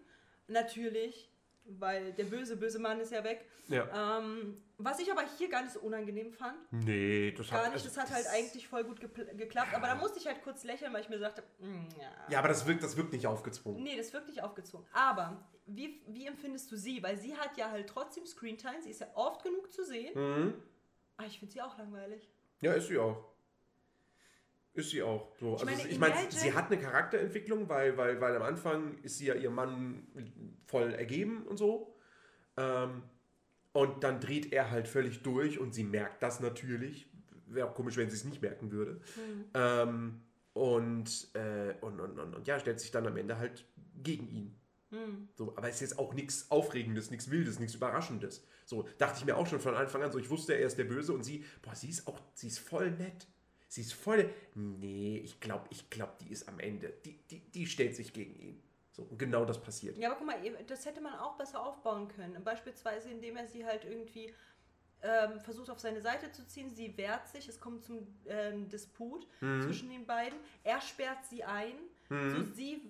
Natürlich 0.47 1.31
weil 1.67 2.13
der 2.13 2.25
böse, 2.25 2.57
böse 2.57 2.79
Mann 2.79 3.01
ist 3.01 3.13
ja 3.13 3.23
weg. 3.25 3.45
Ja. 3.69 4.19
Ähm, 4.19 4.63
was 4.77 4.99
ich 4.99 5.11
aber 5.11 5.23
hier 5.39 5.49
gar 5.49 5.63
nicht 5.63 5.73
so 5.73 5.81
unangenehm 5.81 6.33
fand. 6.33 6.57
Nee, 6.73 7.33
das 7.33 7.49
Gar 7.49 7.59
hat. 7.61 7.65
nicht, 7.67 7.85
also 7.85 7.89
das 7.89 7.97
hat 7.97 8.11
halt 8.11 8.27
das- 8.27 8.33
eigentlich 8.33 8.69
voll 8.69 8.85
gut 8.85 9.01
geklappt. 9.01 9.75
Aber 9.75 9.87
da 9.87 9.95
musste 9.95 10.19
ich 10.19 10.27
halt 10.27 10.43
kurz 10.43 10.65
lächeln, 10.65 10.93
weil 10.93 11.01
ich 11.03 11.09
mir 11.09 11.19
sagte, 11.19 11.43
mm, 11.61 11.87
ja. 12.01 12.11
Ja, 12.31 12.39
aber 12.41 12.49
das 12.49 12.67
wirkt, 12.67 12.83
das 12.83 12.97
wirkt 12.97 13.13
nicht 13.13 13.27
aufgezwungen. 13.27 13.83
Nee, 13.83 13.97
das 13.97 14.13
wird 14.13 14.27
nicht 14.29 14.43
aufgezwungen. 14.43 14.87
Aber 14.93 15.47
wie, 15.67 16.03
wie 16.09 16.27
empfindest 16.27 16.71
du 16.71 16.77
sie? 16.77 17.03
Weil 17.03 17.17
sie 17.17 17.37
hat 17.37 17.57
ja 17.57 17.71
halt 17.71 17.89
trotzdem 17.89 18.27
Screentime. 18.27 18.83
Sie 18.83 18.91
ist 18.91 19.01
ja 19.01 19.07
oft 19.15 19.43
genug 19.43 19.73
zu 19.73 19.85
sehen. 19.85 20.13
Mhm. 20.15 20.55
Aber 21.17 21.27
ich 21.27 21.39
finde 21.39 21.53
sie 21.53 21.63
auch 21.63 21.79
langweilig. 21.79 22.29
Ja, 22.61 22.73
ist 22.75 22.89
sie 22.89 22.99
auch. 22.99 23.25
Ist 24.75 24.91
sie 24.91 25.03
auch. 25.03 25.31
So, 25.39 25.53
also 25.53 25.65
meine, 25.65 25.89
ich 25.89 25.99
meine, 25.99 26.15
sie 26.31 26.53
hat 26.53 26.71
eine 26.71 26.81
Charakterentwicklung, 26.81 27.69
weil, 27.69 27.97
weil, 27.97 28.21
weil 28.21 28.37
am 28.37 28.43
Anfang 28.43 28.99
ist 29.03 29.19
sie 29.19 29.27
ja 29.27 29.35
ihr 29.35 29.51
Mann 29.51 30.07
voll 30.67 30.93
ergeben 30.93 31.47
und 31.47 31.57
so. 31.57 31.97
Ähm, 32.57 33.03
und 33.73 34.03
dann 34.03 34.21
dreht 34.21 34.53
er 34.53 34.71
halt 34.71 34.89
völlig 34.89 35.23
durch 35.23 35.59
und 35.59 35.75
sie 35.75 35.85
merkt 35.85 36.23
das 36.23 36.41
natürlich. 36.41 37.09
Wäre 37.47 37.69
auch 37.69 37.75
komisch, 37.75 37.97
wenn 37.97 38.11
sie 38.11 38.17
es 38.17 38.25
nicht 38.25 38.43
merken 38.43 38.73
würde. 38.73 39.01
Ähm, 39.55 40.21
und, 40.55 41.29
äh, 41.35 41.75
und, 41.81 42.01
und, 42.01 42.19
und, 42.19 42.35
und 42.35 42.47
ja, 42.47 42.59
stellt 42.59 42.81
sich 42.81 42.91
dann 42.91 43.07
am 43.07 43.17
Ende 43.17 43.39
halt 43.39 43.65
gegen 44.03 44.29
ihn. 44.29 44.57
So, 45.35 45.57
aber 45.57 45.69
es 45.69 45.77
ist 45.77 45.81
jetzt 45.81 45.99
auch 45.99 46.15
nichts 46.15 46.51
Aufregendes, 46.51 47.11
nichts 47.11 47.31
Wildes, 47.31 47.59
nichts 47.59 47.75
Überraschendes. 47.75 48.47
So, 48.65 48.89
dachte 48.99 49.19
ich 49.19 49.25
mir 49.25 49.37
auch 49.37 49.47
schon 49.47 49.61
von 49.61 49.75
Anfang 49.75 50.03
an 50.03 50.13
so, 50.13 50.19
ich 50.19 50.31
wusste, 50.31 50.55
er 50.55 50.67
ist 50.67 50.79
der 50.79 50.85
Böse 50.85 51.13
und 51.13 51.25
sie, 51.25 51.45
boah, 51.63 51.75
sie 51.75 51.89
ist 51.89 52.07
auch, 52.07 52.21
sie 52.35 52.47
ist 52.47 52.61
voll 52.61 52.93
nett. 52.93 53.27
Sie 53.75 53.81
ist 53.81 53.95
voll, 53.95 54.31
nee, 54.55 55.21
ich 55.25 55.41
glaube, 55.41 55.67
ich 55.71 55.91
glaube, 55.91 56.13
die 56.21 56.31
ist 56.31 56.47
am 56.47 56.61
Ende, 56.61 56.95
die, 57.05 57.19
die, 57.29 57.41
die 57.41 57.67
stellt 57.67 57.97
sich 57.97 58.13
gegen 58.13 58.37
ihn. 58.37 58.63
So, 58.93 59.03
und 59.03 59.19
genau 59.19 59.45
das 59.45 59.61
passiert. 59.61 59.99
Ja, 59.99 60.11
aber 60.11 60.19
guck 60.19 60.27
mal, 60.29 60.65
das 60.69 60.87
hätte 60.87 61.01
man 61.01 61.15
auch 61.15 61.37
besser 61.37 61.61
aufbauen 61.61 62.07
können. 62.07 62.41
Beispielsweise, 62.45 63.11
indem 63.11 63.37
er 63.37 63.49
sie 63.49 63.67
halt 63.67 63.85
irgendwie 63.85 64.33
ähm, 65.03 65.41
versucht 65.41 65.71
auf 65.71 65.81
seine 65.81 66.01
Seite 66.01 66.31
zu 66.31 66.47
ziehen. 66.47 66.71
Sie 66.71 66.97
wehrt 66.97 67.27
sich, 67.27 67.49
es 67.49 67.59
kommt 67.59 67.83
zum 67.83 68.07
ähm, 68.29 68.69
Disput 68.69 69.27
zwischen 69.41 69.91
den 69.91 70.07
beiden. 70.07 70.39
Er 70.63 70.81
sperrt 70.81 71.25
sie 71.29 71.43
ein. 71.43 71.73
So, 72.09 72.45
sie, 72.55 72.81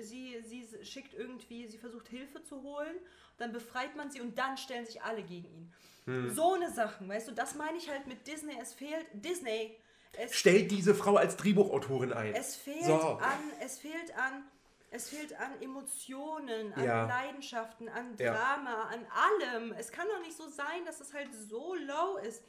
sie, 0.00 0.40
sie 0.42 0.84
schickt 0.86 1.12
irgendwie, 1.12 1.66
sie 1.66 1.76
versucht 1.76 2.08
Hilfe 2.08 2.42
zu 2.44 2.62
holen. 2.62 2.96
Dann 3.36 3.52
befreit 3.52 3.94
man 3.94 4.10
sie 4.10 4.22
und 4.22 4.38
dann 4.38 4.56
stellen 4.56 4.86
sich 4.86 5.02
alle 5.02 5.22
gegen 5.22 5.48
ihn. 5.52 6.30
So 6.30 6.54
eine 6.54 6.70
Sachen, 6.70 7.06
weißt 7.10 7.28
du, 7.28 7.32
das 7.32 7.56
meine 7.56 7.76
ich 7.76 7.90
halt 7.90 8.06
mit 8.06 8.26
Disney. 8.26 8.56
Es 8.58 8.72
fehlt 8.72 9.06
Disney. 9.12 9.76
Es 10.18 10.34
Stellt 10.34 10.70
diese 10.70 10.94
Frau 10.94 11.16
als 11.16 11.36
Drehbuchautorin 11.36 12.12
ein. 12.12 12.34
es 12.34 12.56
fehlt 12.56 12.84
So. 12.84 12.94
an, 12.94 13.38
es 13.60 13.78
fehlt 13.78 14.16
an, 14.16 14.44
es 14.90 15.08
fehlt 15.08 15.38
an 15.38 15.60
Emotionen, 15.62 16.72
an 16.74 16.84
Ja. 16.84 17.06
Leidenschaften, 17.06 17.88
an 17.88 18.16
Ja. 18.18 18.32
Drama, 18.34 18.84
an 18.90 19.06
allem. 19.10 19.72
Es 19.72 19.90
kann 19.92 20.08
doch 20.08 20.20
nicht 20.20 20.36
so 20.36 20.48
sein, 20.48 20.84
dass 20.84 21.00
es 21.00 21.14
halt 21.14 21.28
so 21.34 21.74
low 21.74 22.16
ist. 22.18 22.42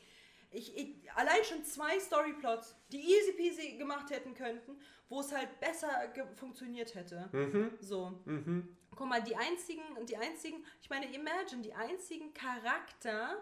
Ich, 0.53 0.75
ich, 0.75 1.09
allein 1.15 1.41
schon 1.45 1.63
zwei 1.63 1.97
Storyplots, 1.99 2.75
die 2.91 2.99
easy 2.99 3.31
peasy 3.33 3.77
gemacht 3.77 4.09
hätten 4.09 4.33
könnten, 4.33 4.77
wo 5.07 5.21
es 5.21 5.31
halt 5.31 5.59
besser 5.61 5.89
funktioniert 6.35 6.93
hätte. 6.95 7.29
Mhm. 7.31 7.77
So. 7.79 8.19
Guck 8.93 9.07
mal, 9.07 9.21
die 9.23 9.35
einzigen, 9.37 9.81
die 10.07 10.17
einzigen, 10.17 10.65
ich 10.81 10.89
meine, 10.89 11.05
imagine, 11.13 11.61
die 11.61 11.73
einzigen 11.73 12.33
Charakter, 12.33 13.41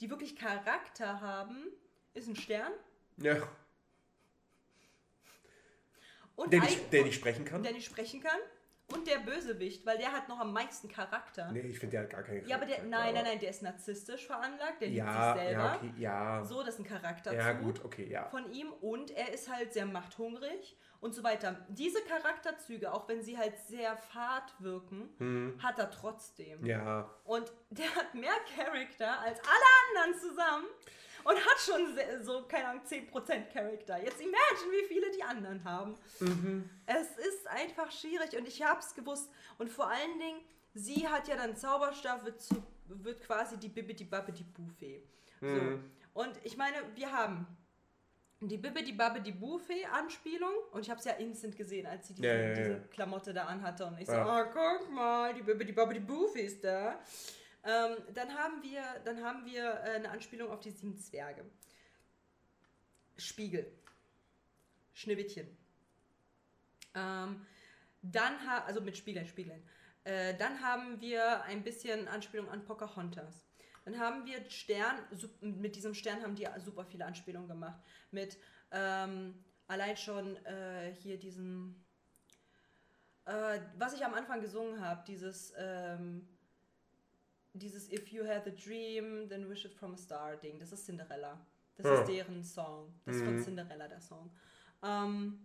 die 0.00 0.08
wirklich 0.10 0.36
Charakter 0.36 1.20
haben, 1.20 1.66
ist 2.12 2.28
ein 2.28 2.36
Stern 2.36 2.72
Ja, 3.18 3.36
und 6.36 6.52
der 6.52 6.60
nicht, 6.60 6.92
der 6.92 7.04
nicht 7.04 7.14
sprechen 7.14 7.44
kann. 7.44 7.62
der 7.62 7.72
nicht 7.72 7.86
sprechen 7.86 8.20
kann 8.20 8.38
und 8.92 9.06
der 9.06 9.18
Bösewicht, 9.18 9.86
weil 9.86 9.98
der 9.98 10.12
hat 10.12 10.28
noch 10.28 10.40
am 10.40 10.52
meisten 10.52 10.88
Charakter. 10.88 11.50
nee, 11.52 11.60
ich 11.60 11.78
finde, 11.78 11.92
der 11.92 12.02
hat 12.02 12.10
gar 12.10 12.22
keine 12.22 12.44
Ja, 12.44 12.56
aber 12.56 12.66
der, 12.66 12.76
Charakter. 12.76 12.98
nein, 12.98 13.14
nein, 13.14 13.24
nein, 13.24 13.38
der 13.38 13.50
ist 13.50 13.62
narzisstisch 13.62 14.26
veranlagt, 14.26 14.80
der 14.80 14.88
liebt 14.88 14.98
Ja, 14.98 15.32
sich 15.34 15.42
selber. 15.42 15.62
ja, 15.62 15.76
okay, 15.76 15.94
ja. 15.96 16.44
So, 16.44 16.62
das 16.62 16.74
ist 16.74 16.80
ein 16.80 16.84
Charakterzug 16.86 17.38
Ja, 17.40 17.52
gut, 17.52 17.84
okay, 17.84 18.08
ja. 18.10 18.28
von 18.30 18.50
ihm 18.52 18.72
und 18.72 19.10
er 19.12 19.32
ist 19.32 19.50
halt 19.50 19.72
sehr 19.72 19.86
machthungrig 19.86 20.76
und 21.00 21.14
so 21.14 21.22
weiter. 21.22 21.64
Diese 21.68 22.02
Charakterzüge, 22.02 22.92
auch 22.92 23.08
wenn 23.08 23.22
sie 23.22 23.38
halt 23.38 23.56
sehr 23.68 23.96
fad 23.96 24.52
wirken, 24.58 25.56
hat 25.62 25.78
er 25.78 25.90
trotzdem. 25.90 26.58
Hm. 26.60 26.66
Ja, 26.66 27.08
Und 27.24 27.52
der 27.70 27.94
hat 27.94 28.14
mehr 28.14 28.34
Charakter 28.56 29.20
als 29.20 29.38
alle 29.38 30.04
anderen 30.08 30.20
zusammen 30.20 30.66
und 31.24 31.36
hat 31.36 31.58
schon 31.58 31.96
so, 32.22 32.42
keine 32.46 32.68
Ahnung, 32.68 32.82
10% 32.84 33.52
Charakter. 33.52 34.02
Jetzt 34.02 34.20
imagine, 34.20 34.72
wie 34.72 34.86
viele 34.86 35.10
die 35.10 35.22
anderen 35.22 35.62
haben. 35.64 35.94
Es 36.86 37.16
ist 37.16 37.46
einfach 37.48 37.90
schwierig 37.90 38.36
und 38.36 38.46
ich 38.46 38.62
hab's 38.62 38.94
gewusst. 38.94 39.30
Und 39.58 39.70
vor 39.70 39.88
allen 39.88 40.18
Dingen, 40.18 40.40
sie 40.74 41.08
hat 41.08 41.26
ja 41.28 41.36
dann 41.36 41.56
Zauberstab, 41.56 42.24
wird, 42.24 42.40
zu, 42.42 42.62
wird 42.86 43.20
quasi 43.22 43.56
die 43.58 43.68
Bibbidi 43.68 44.04
Babbidi 44.04 44.44
Buffet. 44.44 45.02
So. 45.40 45.80
Und 46.14 46.38
ich 46.44 46.56
meine, 46.56 46.76
wir 46.94 47.10
haben 47.12 47.46
die 48.40 48.58
Bibbidi 48.58 48.92
Babbidi 48.92 49.32
Buffet 49.32 49.86
Anspielung 49.86 50.52
und 50.72 50.82
ich 50.82 50.90
habe 50.90 50.98
es 50.98 51.06
ja 51.06 51.12
instant 51.12 51.56
gesehen, 51.56 51.86
als 51.86 52.08
sie 52.08 52.14
diese, 52.14 52.28
Ja, 52.28 52.34
ja, 52.34 52.48
ja. 52.48 52.54
diese 52.54 52.80
Klamotte 52.90 53.32
da 53.32 53.44
anhatte 53.46 53.86
und 53.86 53.98
ich 53.98 54.06
so, 54.06 54.12
oh, 54.14 54.44
guck 54.52 54.90
mal, 54.92 55.32
die 55.34 55.42
Bibbidi 55.42 55.72
Babbidi 55.72 56.00
Buffet 56.00 56.42
ist 56.42 56.62
da. 56.62 57.00
Ähm, 57.64 57.96
dann 58.12 58.34
haben 58.34 58.62
wir, 58.62 58.82
dann 59.04 59.22
haben 59.24 59.46
wir 59.46 59.64
äh, 59.64 59.96
eine 59.96 60.10
Anspielung 60.10 60.50
auf 60.50 60.60
die 60.60 60.70
sieben 60.70 60.96
Zwerge. 60.98 61.44
Spiegel. 63.16 63.72
Schneewittchen. 64.92 65.48
Ähm, 66.94 67.46
dann 68.02 68.46
ha 68.46 68.64
also 68.64 68.80
mit 68.80 68.96
Spiegeln, 68.96 69.26
Spiegeln. 69.26 69.62
Äh, 70.04 70.34
dann 70.36 70.60
haben 70.60 71.00
wir 71.00 71.42
ein 71.44 71.64
bisschen 71.64 72.06
Anspielung 72.08 72.50
an 72.50 72.64
Pocahontas. 72.64 73.46
Dann 73.84 73.98
haben 73.98 74.26
wir 74.26 74.48
Stern, 74.50 74.96
mit 75.40 75.76
diesem 75.76 75.94
Stern 75.94 76.22
haben 76.22 76.34
die 76.34 76.46
super 76.58 76.84
viele 76.84 77.06
Anspielungen 77.06 77.48
gemacht. 77.48 77.80
Mit 78.10 78.38
ähm, 78.70 79.42
allein 79.66 79.96
schon 79.96 80.36
äh, 80.44 80.94
hier 80.94 81.18
diesen, 81.18 81.84
äh, 83.24 83.60
was 83.76 83.94
ich 83.94 84.04
am 84.04 84.14
Anfang 84.14 84.40
gesungen 84.40 84.80
habe, 84.80 85.04
dieses, 85.06 85.52
ähm, 85.56 86.28
dieses 87.54 87.90
If 87.90 88.08
you 88.08 88.26
had 88.26 88.46
a 88.46 88.50
dream, 88.50 89.28
then 89.28 89.48
wish 89.48 89.64
it 89.64 89.74
from 89.74 89.94
a 89.94 89.96
star 89.96 90.36
Ding. 90.36 90.58
Das 90.58 90.72
ist 90.72 90.84
Cinderella. 90.86 91.38
Das 91.76 91.86
Ja. 91.86 92.00
ist 92.00 92.08
deren 92.08 92.42
Song. 92.44 92.92
Das 93.04 93.16
ist 93.16 93.24
von 93.24 93.38
Cinderella 93.42 93.88
der 93.88 94.00
Song. 94.00 94.30
Ähm, 94.82 95.40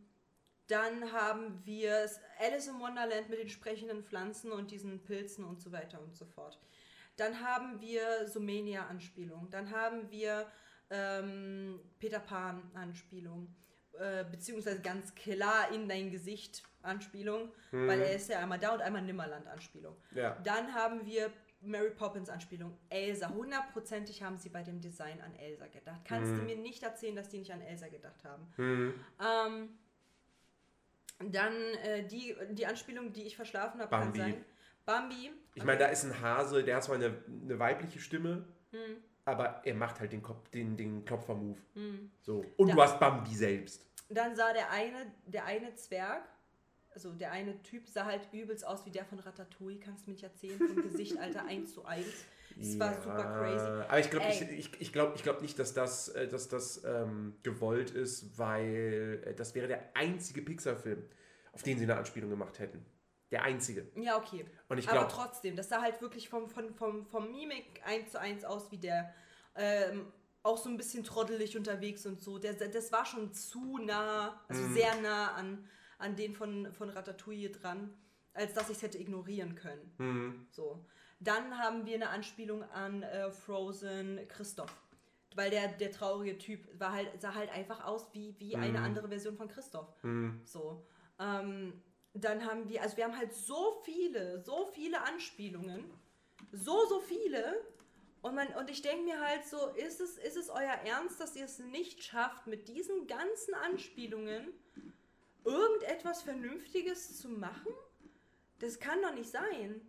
dann 0.68 1.12
haben 1.12 1.62
wir 1.66 2.08
Alice 2.40 2.68
in 2.68 2.80
Wonderland 2.80 3.30
mit 3.30 3.40
den 3.40 3.50
sprechenden 3.50 4.04
Pflanzen 4.04 4.52
und 4.52 4.70
diesen 4.72 5.02
Pilzen 5.04 5.44
und 5.46 5.60
so 5.62 5.72
weiter 5.72 6.00
und 6.02 6.16
so 6.16 6.26
fort. 6.26 6.60
Dann 7.16 7.42
haben 7.42 7.82
wir 7.82 8.28
Sumenia-Anspielung. 8.28 9.50
Dann 9.50 9.72
haben 9.72 10.10
wir 10.12 10.46
ähm, 10.92 11.80
Peter 12.00 12.20
Pan-Anspielung. 12.20 13.54
Äh, 14.00 14.24
beziehungsweise 14.32 14.80
ganz 14.82 15.14
klar 15.16 15.72
in 15.74 15.90
dein 15.90 16.10
Gesicht 16.12 16.64
Anspielung, 16.82 17.52
weil 17.72 18.00
er 18.00 18.16
ist 18.16 18.30
ja 18.30 18.40
einmal 18.40 18.58
da 18.60 18.74
und 18.74 18.82
einmal 18.82 19.02
Nimmerland-Anspielung. 19.02 19.98
Ja. 20.16 20.38
Dann 20.44 20.74
haben 20.74 21.06
wir 21.06 21.30
Mary 21.62 21.92
Poppins 21.92 22.30
Anspielung. 22.30 22.78
Elsa. 22.90 23.30
Hundertprozentig 23.30 24.24
haben 24.24 24.38
sie 24.38 24.50
bei 24.50 24.64
dem 24.64 24.80
Design 24.80 25.20
an 25.22 25.36
Elsa 25.36 25.68
gedacht. 25.68 26.02
Kannst 26.06 26.32
du 26.32 26.42
mir 26.44 26.56
nicht 26.56 26.84
erzählen, 26.84 27.16
dass 27.16 27.30
die 27.30 27.40
nicht 27.40 27.52
an 27.52 27.62
Elsa 27.62 27.88
gedacht 27.90 28.24
haben. 28.24 28.48
Ähm, 28.58 29.70
dann 31.20 31.54
äh, 31.84 32.08
die, 32.08 32.36
die 32.52 32.66
Anspielung, 32.66 33.12
die 33.12 33.24
ich 33.24 33.36
verschlafen 33.36 33.82
habe, 33.82 33.90
kann 33.90 34.04
Bambi. 34.14 34.20
sein. 34.20 34.46
Bambi. 34.86 35.32
Ich 35.56 35.64
meine, 35.64 35.80
da 35.80 35.88
ist 35.88 36.06
ein 36.06 36.22
Hase, 36.22 36.64
der 36.64 36.78
hat 36.78 36.84
zwar 36.86 36.96
eine, 36.96 37.22
eine 37.44 37.60
weibliche 37.60 38.00
Stimme, 38.00 38.46
Hm. 38.72 38.98
aber 39.26 39.62
er 39.66 39.74
macht 39.74 40.00
halt 40.00 40.12
den, 40.14 40.22
Kopf, 40.24 40.48
den, 40.50 40.78
den 40.78 41.04
Klopfer-Move. 41.04 41.58
So. 42.22 42.46
Und 42.56 42.70
Ja. 42.70 42.76
du 42.76 42.82
hast 42.84 43.00
Bambi 43.00 43.34
selbst. 43.36 43.86
Dann 44.10 44.36
sah 44.36 44.54
der 44.54 44.72
eine, 44.72 45.12
der 45.26 45.46
eine 45.46 45.76
Zwerg, 45.76 46.24
also 47.06 47.14
der 47.14 47.32
eine 47.32 47.62
Typ 47.64 47.88
sah 47.88 48.06
halt 48.06 48.28
übelst 48.34 48.66
aus 48.66 48.86
wie 48.86 48.92
der 48.92 49.06
von 49.06 49.20
Ratatouille, 49.20 49.80
kannst 49.80 50.06
du 50.06 50.10
mir 50.10 50.14
nicht 50.16 50.24
erzählen, 50.24 50.62
vom 50.62 50.82
Gesicht, 50.82 51.18
Alter, 51.18 51.46
1 51.46 51.74
zu 51.74 51.86
1. 51.86 52.28
Das 52.60 52.78
war 52.80 52.94
Ja, 52.94 53.02
super 53.02 53.26
crazy. 53.26 53.72
Aber 53.88 54.00
ich 54.00 54.10
glaube 54.10 54.28
ich, 54.28 54.42
ich, 54.42 54.82
ich 54.82 54.92
glaub, 54.94 55.16
ich 55.16 55.24
glaub 55.24 55.42
nicht, 55.42 55.58
dass 55.60 55.74
das, 55.74 56.10
äh, 56.10 56.28
dass 56.28 56.50
das 56.50 56.84
ähm, 56.84 57.38
gewollt 57.44 57.92
ist, 57.92 58.38
weil 58.38 59.24
äh, 59.26 59.34
das 59.34 59.56
wäre 59.56 59.68
der 59.68 59.96
einzige 59.96 60.42
Pixar-Film, 60.42 61.04
auf 61.54 61.64
den 61.64 61.78
sie 61.78 61.86
eine 61.86 61.96
Anspielung 61.98 62.30
gemacht 62.30 62.60
hätten. 62.60 62.86
Der 63.32 63.44
einzige. 63.44 63.88
Ja, 63.96 64.18
okay. 64.18 64.46
Und 64.68 64.78
ich 64.78 64.88
Aber 64.88 64.92
glaube, 64.92 65.12
trotzdem, 65.12 65.56
das 65.56 65.70
sah 65.70 65.82
halt 65.82 66.02
wirklich 66.02 66.30
vom, 66.30 66.50
vom, 66.50 66.74
vom, 66.74 67.06
vom 67.06 67.32
Mimik 67.32 67.82
1 67.86 68.12
zu 68.12 68.20
1 68.20 68.44
aus 68.46 68.72
wie 68.72 68.78
der. 68.78 69.14
Ähm, 69.56 70.12
auch 70.42 70.58
so 70.58 70.70
ein 70.70 70.78
bisschen 70.78 71.04
trottelig 71.04 71.58
unterwegs 71.58 72.06
und 72.06 72.22
so. 72.22 72.40
Der, 72.40 72.54
das 72.54 72.92
war 72.94 73.06
schon 73.06 73.34
zu 73.34 73.78
nah, 73.80 74.42
also 74.48 74.64
Mhm. 74.64 74.74
sehr 74.74 74.96
nah 75.02 75.34
an, 75.34 75.68
an 76.00 76.16
den 76.16 76.34
von, 76.34 76.74
von 76.74 76.90
Ratatouille 76.90 77.50
dran, 77.52 77.94
als 78.34 78.54
dass 78.54 78.70
ich 78.70 78.78
es 78.78 78.84
hätte 78.84 78.98
ignorieren 78.98 79.56
können. 79.56 79.94
Mhm. 79.98 80.48
So. 80.50 80.84
Dann 81.20 81.58
haben 81.58 81.86
wir 81.86 81.96
eine 81.96 82.10
Anspielung 82.10 82.64
an 82.64 83.04
äh, 83.04 83.30
Frozen 83.32 84.20
Christoph. 84.30 84.74
Weil 85.36 85.52
der, 85.52 85.68
der 85.68 85.92
traurige 85.92 86.38
Typ 86.40 86.68
war 86.80 86.92
halt, 86.94 87.22
sah 87.22 87.36
halt 87.36 87.52
einfach 87.52 87.86
aus 87.86 88.12
wie, 88.14 88.36
wie 88.40 88.56
Mhm. 88.56 88.64
eine 88.64 88.80
andere 88.80 89.08
Version 89.10 89.38
von 89.38 89.48
Christoph. 89.48 89.94
So. 90.44 90.84
Ähm, 91.20 91.74
dann 92.14 92.44
haben 92.46 92.68
wir, 92.68 92.82
also 92.82 92.98
wir 92.98 93.04
haben 93.04 93.16
halt 93.18 93.34
so 93.34 93.80
viele, 93.84 94.42
so 94.42 94.66
viele 94.74 95.02
Anspielungen. 95.04 95.84
So, 96.52 96.86
so 96.88 97.00
viele. 97.00 97.62
Und, 98.22 98.36
man, 98.36 98.48
und 98.60 98.70
ich 98.70 98.82
denke 98.82 99.04
mir 99.04 99.20
halt 99.20 99.46
so, 99.46 99.68
ist 99.70 100.02
es, 100.02 100.18
ist 100.18 100.36
es 100.36 100.50
euer 100.50 100.74
Ernst, 100.86 101.20
dass 101.22 101.36
ihr 101.36 101.46
es 101.46 101.60
nicht 101.60 102.04
schafft, 102.04 102.48
mit 102.48 102.68
diesen 102.68 103.06
ganzen 103.08 103.54
Anspielungen 103.54 104.48
irgendetwas 105.50 106.22
Vernünftiges 106.22 107.18
zu 107.18 107.30
machen? 107.30 107.74
Das 108.60 108.80
kann 108.80 109.02
doch 109.02 109.14
nicht 109.14 109.30
sein. 109.30 109.82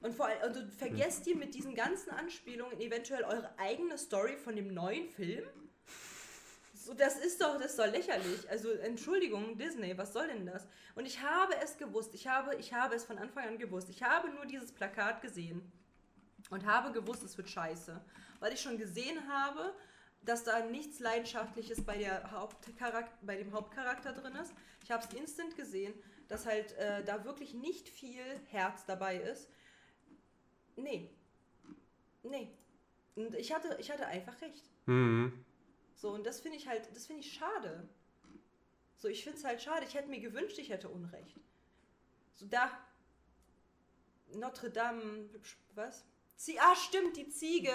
Und 0.00 0.14
vor 0.14 0.26
allem, 0.26 0.42
also 0.42 0.60
vergesst 0.76 1.26
ihr 1.26 1.36
mit 1.36 1.54
diesen 1.54 1.74
ganzen 1.74 2.10
Anspielungen 2.10 2.80
eventuell 2.80 3.24
eure 3.24 3.58
eigene 3.58 3.98
Story 3.98 4.36
von 4.36 4.54
dem 4.54 4.72
neuen 4.72 5.08
Film? 5.08 5.44
So, 6.74 6.94
das 6.94 7.18
ist 7.18 7.42
doch, 7.42 7.58
das 7.58 7.72
ist 7.72 7.78
doch 7.78 7.90
lächerlich. 7.90 8.48
Also, 8.48 8.70
Entschuldigung, 8.70 9.58
Disney, 9.58 9.98
was 9.98 10.12
soll 10.12 10.28
denn 10.28 10.46
das? 10.46 10.66
Und 10.94 11.04
ich 11.04 11.20
habe 11.20 11.54
es 11.62 11.76
gewusst, 11.76 12.14
ich 12.14 12.28
habe, 12.28 12.54
ich 12.56 12.72
habe 12.72 12.94
es 12.94 13.04
von 13.04 13.18
Anfang 13.18 13.48
an 13.48 13.58
gewusst. 13.58 13.90
Ich 13.90 14.02
habe 14.02 14.30
nur 14.30 14.46
dieses 14.46 14.72
Plakat 14.72 15.20
gesehen 15.20 15.70
und 16.50 16.64
habe 16.64 16.92
gewusst, 16.92 17.24
es 17.24 17.36
wird 17.36 17.50
scheiße. 17.50 18.00
Weil 18.38 18.52
ich 18.52 18.60
schon 18.60 18.78
gesehen 18.78 19.28
habe, 19.28 19.74
dass 20.22 20.44
da 20.44 20.64
nichts 20.66 21.00
Leidenschaftliches 21.00 21.84
bei, 21.84 21.98
der 21.98 22.30
Hauptcharakter, 22.30 23.16
bei 23.22 23.36
dem 23.36 23.52
Hauptcharakter 23.52 24.12
drin 24.12 24.34
ist. 24.36 24.52
Ich 24.84 24.90
habe 24.90 25.04
es 25.06 25.14
instant 25.14 25.56
gesehen, 25.56 25.94
dass 26.28 26.46
halt 26.46 26.72
äh, 26.72 27.04
da 27.04 27.24
wirklich 27.24 27.54
nicht 27.54 27.88
viel 27.88 28.24
Herz 28.48 28.84
dabei 28.84 29.16
ist. 29.16 29.48
Nee. 30.76 31.10
Nee. 32.22 32.56
Und 33.16 33.34
ich 33.34 33.52
hatte, 33.52 33.76
ich 33.80 33.90
hatte 33.90 34.06
einfach 34.06 34.40
recht. 34.42 34.70
Mhm. 34.86 35.44
So, 35.94 36.10
und 36.10 36.24
das 36.24 36.40
finde 36.40 36.58
ich 36.58 36.68
halt, 36.68 36.88
das 36.94 37.06
finde 37.06 37.22
ich 37.22 37.32
schade. 37.32 37.88
So, 38.96 39.08
ich 39.08 39.24
finde 39.24 39.38
es 39.38 39.44
halt 39.44 39.62
schade. 39.62 39.84
Ich 39.86 39.94
hätte 39.94 40.08
mir 40.08 40.20
gewünscht, 40.20 40.58
ich 40.58 40.70
hätte 40.70 40.88
Unrecht. 40.88 41.40
So, 42.34 42.46
da. 42.46 42.70
Notre 44.34 44.70
Dame, 44.70 45.30
was? 45.74 46.04
Zie 46.38 46.58
ah, 46.60 46.74
stimmt, 46.76 47.16
die 47.16 47.28
Ziege. 47.28 47.72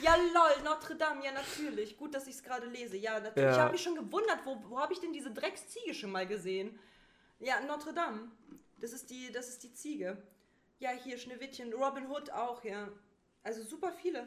Ja, 0.00 0.16
lol, 0.16 0.64
Notre 0.64 0.96
Dame, 0.96 1.22
ja, 1.24 1.30
natürlich. 1.32 1.96
Gut, 1.98 2.14
dass 2.14 2.26
ich 2.26 2.36
es 2.36 2.42
gerade 2.42 2.66
lese. 2.66 2.96
Ja, 2.96 3.20
natürlich. 3.20 3.50
Ich 3.50 3.56
Ja. 3.56 3.62
habe 3.62 3.72
mich 3.72 3.82
schon 3.82 3.94
gewundert, 3.96 4.40
wo, 4.46 4.56
wo 4.68 4.78
habe 4.80 4.94
ich 4.94 5.00
denn 5.00 5.12
diese 5.12 5.30
Drecksziege 5.30 5.92
schon 5.92 6.10
mal 6.10 6.26
gesehen? 6.26 6.78
Ja, 7.38 7.60
Notre 7.60 7.92
Dame. 7.92 8.30
Das 8.80 8.92
ist 8.92 9.10
die, 9.10 9.30
das 9.30 9.48
ist 9.48 9.62
die 9.62 9.74
Ziege. 9.74 10.16
Ja, 10.78 10.90
hier 10.90 11.18
Schneewittchen, 11.18 11.72
Robin 11.74 12.08
Hood 12.10 12.30
auch, 12.30 12.64
ja. 12.64 12.88
Also 13.42 13.62
super 13.62 13.92
viele. 13.92 14.26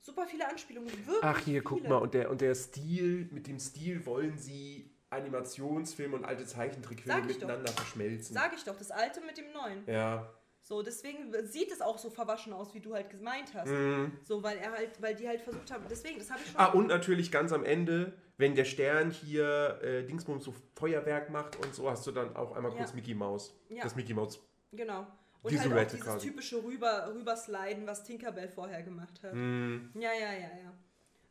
Super 0.00 0.26
viele 0.26 0.48
Anspielungen. 0.48 0.90
Wirklich 1.06 1.22
Ach, 1.22 1.38
hier, 1.38 1.62
guck 1.62 1.78
viele. 1.78 1.90
mal. 1.90 1.98
Und 1.98 2.12
der, 2.14 2.28
und 2.30 2.40
der 2.40 2.54
Stil, 2.56 3.28
mit 3.30 3.46
dem 3.46 3.60
Stil 3.60 4.04
wollen 4.04 4.36
sie 4.38 4.90
Animationsfilme 5.10 6.16
und 6.16 6.24
alte 6.24 6.44
Zeichentrickfilme 6.46 7.20
ich 7.20 7.26
doch. 7.38 7.46
miteinander 7.46 7.70
verschmelzen. 7.72 8.34
Sag 8.34 8.52
ich 8.54 8.64
doch, 8.64 8.76
das 8.76 8.90
alte 8.90 9.20
mit 9.20 9.36
dem 9.38 9.52
neuen. 9.52 9.84
ja. 9.86 10.28
So, 10.70 10.82
deswegen 10.82 11.32
sieht 11.48 11.72
es 11.72 11.80
auch 11.80 11.98
so 11.98 12.10
verwaschen 12.10 12.52
aus, 12.52 12.72
wie 12.74 12.78
du 12.78 12.94
halt 12.94 13.10
gemeint 13.10 13.52
hast. 13.54 13.72
Mhm. 13.72 14.16
So, 14.22 14.40
weil 14.44 14.56
er 14.58 14.70
halt, 14.70 15.02
weil 15.02 15.16
die 15.16 15.26
halt 15.26 15.40
versucht 15.40 15.68
haben. 15.72 15.84
Deswegen, 15.90 16.20
das 16.20 16.30
habe 16.30 16.40
ich 16.44 16.46
schon. 16.46 16.60
Ah, 16.60 16.66
und 16.66 16.86
natürlich 16.86 17.32
ganz 17.32 17.52
am 17.52 17.64
Ende, 17.64 18.12
wenn 18.36 18.54
der 18.54 18.64
Stern 18.64 19.10
hier 19.10 19.80
äh, 19.82 20.04
Dingsbums 20.04 20.44
so 20.44 20.54
Feuerwerk 20.76 21.28
macht 21.28 21.56
und 21.56 21.74
so, 21.74 21.90
hast 21.90 22.06
du 22.06 22.12
dann 22.12 22.36
auch 22.36 22.54
einmal 22.54 22.70
kurz 22.70 22.90
Ja. 22.90 22.94
Mickey 22.94 23.14
Mouse. 23.14 23.52
Ja. 23.68 23.82
Das 23.82 23.96
Mickey 23.96 24.14
Mouse. 24.14 24.38
Genau. 24.70 25.08
Und 25.42 25.50
Visual 25.50 25.74
halt 25.74 25.88
auch 25.88 25.90
dieses 25.90 26.06
quasi. 26.06 26.28
typische 26.28 26.62
rüber, 26.62 27.12
rübersliden, 27.16 27.84
was 27.88 28.04
Tinkerbell 28.04 28.48
vorher 28.48 28.84
gemacht 28.84 29.20
hat. 29.24 29.34
Mhm. 29.34 29.90
Ja, 29.94 30.12
ja, 30.12 30.32
ja, 30.34 30.56
ja. 30.56 30.72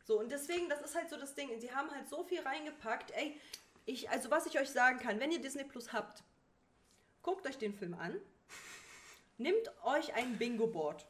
So, 0.04 0.20
und 0.20 0.30
deswegen, 0.34 0.68
das 0.68 0.82
ist 0.82 0.98
halt 0.98 1.10
so 1.10 1.16
das 1.16 1.34
Ding. 1.34 1.48
Sie 1.60 1.72
haben 1.72 1.90
halt 1.92 2.10
so 2.10 2.26
viel 2.26 2.42
reingepackt. 2.42 3.12
Ey, 3.12 3.40
ich, 3.86 4.10
also 4.10 4.30
was 4.32 4.48
ich 4.48 4.60
euch 4.60 4.70
sagen 4.70 5.00
kann, 5.00 5.18
wenn 5.22 5.32
ihr 5.32 5.40
Disney 5.40 5.64
Plus 5.64 5.94
habt, 5.94 6.26
guckt 7.22 7.48
euch 7.48 7.58
den 7.58 7.74
Film 7.74 7.94
an. 7.94 8.20
Nimmt 9.40 9.72
euch 9.84 10.14
ein 10.14 10.38
Bingo-Board. 10.38 11.08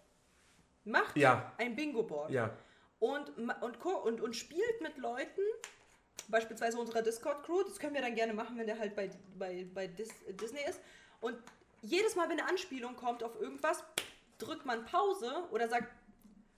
Macht 0.85 1.17
Ja. 1.17 1.51
ein 1.57 1.75
Bingo-Board. 1.75 2.31
Ja. 2.31 2.55
und, 2.99 3.29
und, 3.37 3.85
und, 3.85 4.21
und 4.21 4.35
spielt 4.35 4.81
mit 4.81 4.97
Leuten, 4.97 5.41
beispielsweise 6.29 6.77
unserer 6.79 7.01
Discord-Crew, 7.01 7.63
das 7.63 7.79
können 7.79 7.93
wir 7.95 8.01
dann 8.01 8.15
gerne 8.15 8.33
machen, 8.33 8.57
wenn 8.57 8.67
der 8.67 8.77
halt 8.79 8.95
bei, 8.95 9.09
bei, 9.37 9.65
bei 9.73 9.87
Dis 9.87 10.09
Disney 10.29 10.61
ist. 10.69 10.79
Und 11.21 11.37
jedes 11.81 12.15
Mal, 12.15 12.29
wenn 12.29 12.39
eine 12.39 12.47
Anspielung 12.49 12.95
kommt 12.95 13.23
auf 13.23 13.39
irgendwas, 13.39 13.83
drückt 14.37 14.65
man 14.65 14.85
Pause 14.85 15.43
oder 15.51 15.67
sagt 15.67 15.91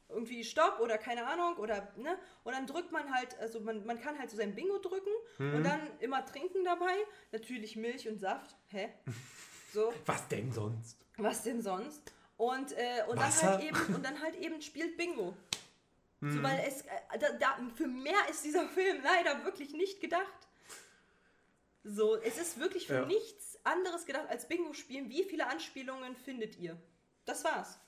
irgendwie 0.10 0.44
Stopp 0.44 0.80
oder 0.82 0.98
keine 0.98 1.26
Ahnung 1.26 1.56
oder 1.56 1.88
ne 1.96 2.18
und 2.44 2.54
dann 2.54 2.68
drückt 2.68 2.92
man 2.92 3.14
halt 3.14 3.40
also 3.40 3.62
man, 3.62 3.86
man 3.86 3.98
kann 4.00 4.20
halt 4.20 4.30
so 4.30 4.36
sein 4.36 4.54
Bingo 4.54 4.78
drücken 4.80 5.10
und 5.40 5.64
dann 5.64 5.80
immer 6.02 6.26
trinken 6.26 6.66
dabei 6.66 6.94
natürlich 7.32 7.78
Milch 7.78 8.10
und 8.10 8.20
Saft 8.20 8.58
hä 8.68 8.90
so 9.74 9.94
Was 10.06 10.28
denn 10.28 10.52
sonst? 10.52 11.06
Was 11.24 11.44
denn 11.44 11.62
sonst? 11.62 12.02
Und, 12.38 12.72
äh, 12.74 13.04
und, 13.08 13.20
dann 13.20 13.42
halt 13.42 13.64
eben, 13.64 13.96
und 13.96 14.04
dann 14.06 14.22
halt 14.22 14.36
eben 14.36 14.62
spielt 14.62 14.98
Bingo. 14.98 15.36
So, 16.24 16.44
weil 16.44 16.64
es, 16.68 16.82
äh, 16.82 17.20
da, 17.20 17.32
da, 17.34 17.58
für 17.76 17.88
mehr 17.88 18.30
ist 18.30 18.44
dieser 18.46 18.68
Film 18.70 19.02
leider 19.04 19.44
wirklich 19.44 19.74
nicht 19.74 20.02
gedacht. 20.02 20.48
So, 21.84 22.16
es 22.18 22.38
ist 22.38 22.60
wirklich 22.60 22.88
für 22.88 22.94
Ja. 22.94 23.06
nichts 23.06 23.58
anderes 23.64 24.06
gedacht 24.06 24.28
als 24.30 24.48
Bingo 24.48 24.74
spielen. 24.74 25.10
Wie 25.10 25.24
viele 25.24 25.48
Anspielungen 25.48 26.16
findet 26.16 26.58
ihr? 26.58 26.78
Das 27.26 27.44
war's. 27.44 27.80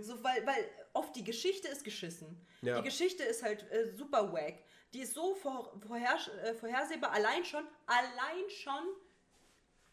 So, 0.00 0.24
weil, 0.24 0.44
weil 0.44 0.68
oft 0.92 1.14
die 1.14 1.22
Geschichte 1.22 1.68
ist 1.68 1.84
geschissen. 1.84 2.36
Ja. 2.62 2.78
Die 2.78 2.82
Geschichte 2.82 3.22
ist 3.22 3.44
halt 3.44 3.70
äh, 3.70 3.86
super 3.96 4.32
wack. 4.32 4.54
Die 4.92 5.02
ist 5.02 5.14
so 5.14 5.36
vor, 5.36 5.72
vorher, 5.86 6.18
äh, 6.42 6.54
vorhersehbar, 6.54 7.12
allein 7.12 7.44
schon, 7.44 7.64
allein 7.86 8.50
schon, 8.50 8.84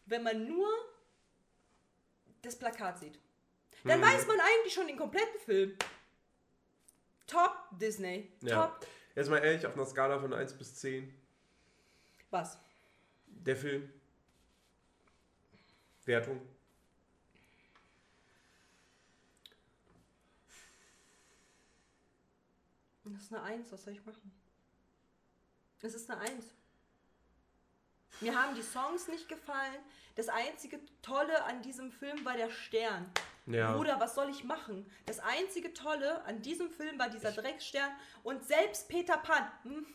wenn 0.06 0.24
man 0.24 0.48
nur 0.48 0.68
das 2.42 2.58
Plakat 2.58 2.98
sieht. 2.98 3.18
Dann 3.84 4.00
weiß 4.00 4.26
man 4.26 4.38
eigentlich 4.40 4.74
schon 4.74 4.86
den 4.86 4.96
kompletten 4.96 5.40
Film. 5.40 5.76
Top 7.26 7.56
Disney. 7.72 8.30
Ja. 8.40 8.66
Top. 8.66 8.86
Jetzt 9.14 9.30
mal 9.30 9.38
ehrlich, 9.38 9.66
auf 9.66 9.74
einer 9.74 9.86
Skala 9.86 10.18
von 10.18 10.32
1 10.32 10.54
bis 10.54 10.76
10. 10.76 11.14
Was? 12.30 12.58
Der 13.26 13.56
Film. 13.56 13.92
Wertung. 16.04 16.40
Das 23.04 23.22
ist 23.22 23.32
eine 23.32 23.42
Eins, 23.42 23.72
was 23.72 23.84
soll 23.84 23.94
ich 23.94 24.06
machen? 24.06 24.32
Es 25.82 25.94
ist 25.94 26.10
eine 26.10 26.20
Eins. 26.20 26.46
Mir 28.20 28.34
haben 28.40 28.54
die 28.54 28.62
Songs 28.62 29.08
nicht 29.08 29.28
gefallen. 29.28 29.78
Das 30.16 30.28
einzige 30.28 30.80
Tolle 31.02 31.44
an 31.44 31.62
diesem 31.62 31.90
Film 31.90 32.24
war 32.24 32.36
der 32.36 32.50
Stern. 32.50 33.10
Ja. 33.46 33.74
Bruder, 33.76 33.98
was 33.98 34.14
soll 34.14 34.28
ich 34.28 34.44
machen? 34.44 34.90
Das 35.06 35.18
einzige 35.20 35.72
Tolle 35.72 36.22
an 36.24 36.42
diesem 36.42 36.70
Film 36.70 36.98
war 36.98 37.08
dieser 37.08 37.32
Drecksstern 37.32 37.90
und 38.22 38.44
selbst 38.44 38.88
Peter 38.88 39.16
Pan. 39.16 39.50
Hm, 39.62 39.86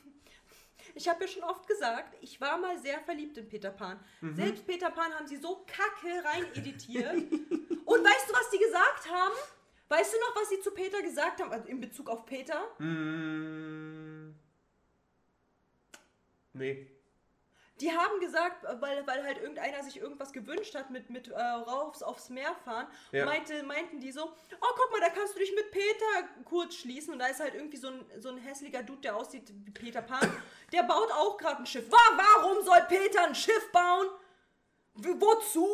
Ich 0.95 1.07
habe 1.07 1.23
ja 1.23 1.27
schon 1.27 1.43
oft 1.43 1.67
gesagt, 1.67 2.15
ich 2.21 2.39
war 2.41 2.57
mal 2.57 2.77
sehr 2.79 2.99
verliebt 3.01 3.37
in 3.37 3.47
Peter 3.47 3.71
Pan. 3.71 3.99
Mhm. 4.21 4.35
Selbst 4.35 4.65
Peter 4.65 4.89
Pan 4.89 5.13
haben 5.13 5.27
sie 5.27 5.37
so 5.37 5.65
kacke 5.67 6.23
rein 6.27 6.45
editiert. 6.55 7.13
und 7.85 8.03
weißt 8.03 8.29
du, 8.29 8.33
was 8.33 8.49
die 8.49 8.59
gesagt 8.59 9.09
haben? 9.11 9.33
Weißt 9.87 10.13
du 10.13 10.17
noch, 10.19 10.35
was 10.41 10.49
sie 10.49 10.59
zu 10.61 10.71
Peter 10.71 11.01
gesagt 11.01 11.39
haben, 11.41 11.51
also 11.51 11.67
in 11.67 11.79
Bezug 11.79 12.09
auf 12.09 12.25
Peter? 12.25 12.59
Mm. 12.79 14.33
Nee. 16.53 16.94
Die 17.81 17.91
haben 17.91 18.19
gesagt, 18.21 18.63
weil, 18.79 19.05
weil 19.05 19.23
halt 19.23 19.37
irgendeiner 19.39 19.83
sich 19.83 19.99
irgendwas 19.99 20.31
gewünscht 20.31 20.75
hat 20.75 20.91
mit, 20.91 21.09
mit 21.09 21.27
äh, 21.27 21.37
raufs 21.41 22.01
aufs 22.03 22.29
Meer 22.29 22.55
fahren, 22.63 22.87
Ja. 23.11 23.25
meinte, 23.25 23.63
meinten 23.63 23.99
die 23.99 24.11
so, 24.13 24.23
oh 24.23 24.73
guck 24.77 24.91
mal, 24.93 25.01
da 25.01 25.09
kannst 25.09 25.35
du 25.35 25.39
dich 25.39 25.53
mit 25.53 25.71
Peter 25.71 26.29
kurz 26.45 26.75
schließen 26.75 27.11
und 27.11 27.19
da 27.19 27.27
ist 27.27 27.41
halt 27.41 27.53
irgendwie 27.53 27.75
so 27.77 27.89
ein, 27.89 28.05
so 28.19 28.29
ein 28.29 28.37
hässlicher 28.37 28.81
Dude, 28.81 29.01
der 29.01 29.17
aussieht 29.17 29.51
wie 29.65 29.71
Peter 29.71 30.01
Pan, 30.01 30.31
der 30.71 30.83
baut 30.83 31.11
auch 31.11 31.35
gerade 31.37 31.57
ein 31.57 31.65
Schiff. 31.65 31.91
Wa 31.91 31.97
warum 32.15 32.63
soll 32.63 32.81
Peter 32.87 33.25
ein 33.25 33.35
Schiff 33.35 33.69
bauen? 33.73 34.07
Wozu? 34.93 35.67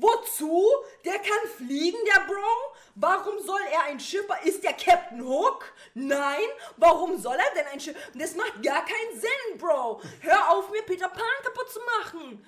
Wozu? 0.00 0.64
Der 1.04 1.18
kann 1.18 1.48
fliegen, 1.56 1.98
der 2.06 2.20
Bro? 2.20 2.74
Warum 2.94 3.40
soll 3.40 3.60
er 3.72 3.82
ein 3.84 3.98
Schiff? 3.98 4.26
Ist 4.44 4.62
der 4.62 4.74
Captain 4.74 5.20
Hook? 5.20 5.72
Nein. 5.94 6.48
Warum 6.76 7.18
soll 7.18 7.34
er 7.36 7.54
denn 7.54 7.66
ein 7.66 7.80
Schiff? 7.80 7.96
Das 8.14 8.36
macht 8.36 8.62
gar 8.62 8.84
keinen 8.84 9.20
Sinn, 9.20 9.58
Bro. 9.58 10.00
Hör 10.20 10.50
auf, 10.52 10.70
mir 10.70 10.82
Peter 10.82 11.08
Pan 11.08 11.42
kaputt 11.42 11.68
zu 11.70 11.80
machen. 12.00 12.46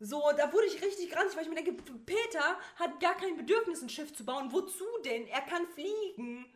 So, 0.00 0.22
da 0.36 0.50
wurde 0.52 0.66
ich 0.66 0.82
richtig 0.82 1.10
granzig, 1.10 1.36
weil 1.36 1.44
ich 1.44 1.50
mir 1.50 1.62
denke, 1.62 1.74
Peter 2.06 2.58
hat 2.76 2.98
gar 2.98 3.16
kein 3.16 3.36
Bedürfnis, 3.36 3.82
ein 3.82 3.90
Schiff 3.90 4.14
zu 4.14 4.24
bauen. 4.24 4.50
Wozu 4.50 4.86
denn? 5.04 5.26
Er 5.28 5.42
kann 5.42 5.66
fliegen. 5.68 6.50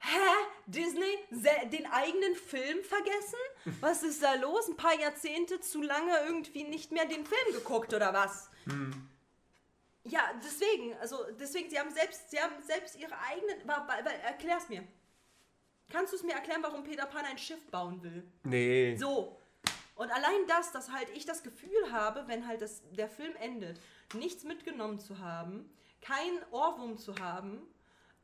Hä? 0.00 0.48
Disney 0.66 1.18
den 1.72 1.86
eigenen 1.86 2.34
Film 2.34 2.84
vergessen? 2.84 3.38
Was 3.80 4.02
ist 4.02 4.22
da 4.22 4.34
los? 4.34 4.68
Ein 4.68 4.76
paar 4.76 4.98
Jahrzehnte 4.98 5.60
zu 5.60 5.82
lange 5.82 6.12
irgendwie 6.26 6.64
nicht 6.64 6.92
mehr 6.92 7.06
den 7.06 7.24
Film 7.24 7.54
geguckt 7.54 7.94
oder 7.94 8.12
was? 8.12 8.50
Ja, 10.04 10.30
deswegen, 10.42 10.94
also 10.98 11.24
deswegen, 11.38 11.70
sie 11.70 11.78
haben 11.78 11.90
selbst, 11.90 12.30
sie 12.30 12.40
haben 12.40 12.54
selbst 12.62 12.96
ihre 12.96 13.18
eigenen. 13.18 13.68
Erklär's 14.24 14.68
mir. 14.68 14.86
Kannst 15.90 16.12
du 16.12 16.16
es 16.16 16.22
mir 16.22 16.34
erklären, 16.34 16.62
warum 16.62 16.84
Peter 16.84 17.06
Pan 17.06 17.24
ein 17.24 17.38
Schiff 17.38 17.66
bauen 17.70 18.02
will? 18.02 18.30
Nee. 18.44 18.96
So. 18.96 19.38
Und 19.94 20.10
allein 20.10 20.46
das, 20.46 20.70
dass 20.70 20.92
halt 20.92 21.08
ich 21.14 21.24
das 21.24 21.42
Gefühl 21.42 21.90
habe, 21.90 22.24
wenn 22.28 22.46
halt 22.46 22.62
das, 22.62 22.82
der 22.92 23.08
Film 23.08 23.34
endet, 23.36 23.80
nichts 24.14 24.44
mitgenommen 24.44 25.00
zu 25.00 25.18
haben, 25.18 25.68
keinen 26.00 26.40
Ohrwurm 26.50 26.98
zu 26.98 27.18
haben, 27.18 27.66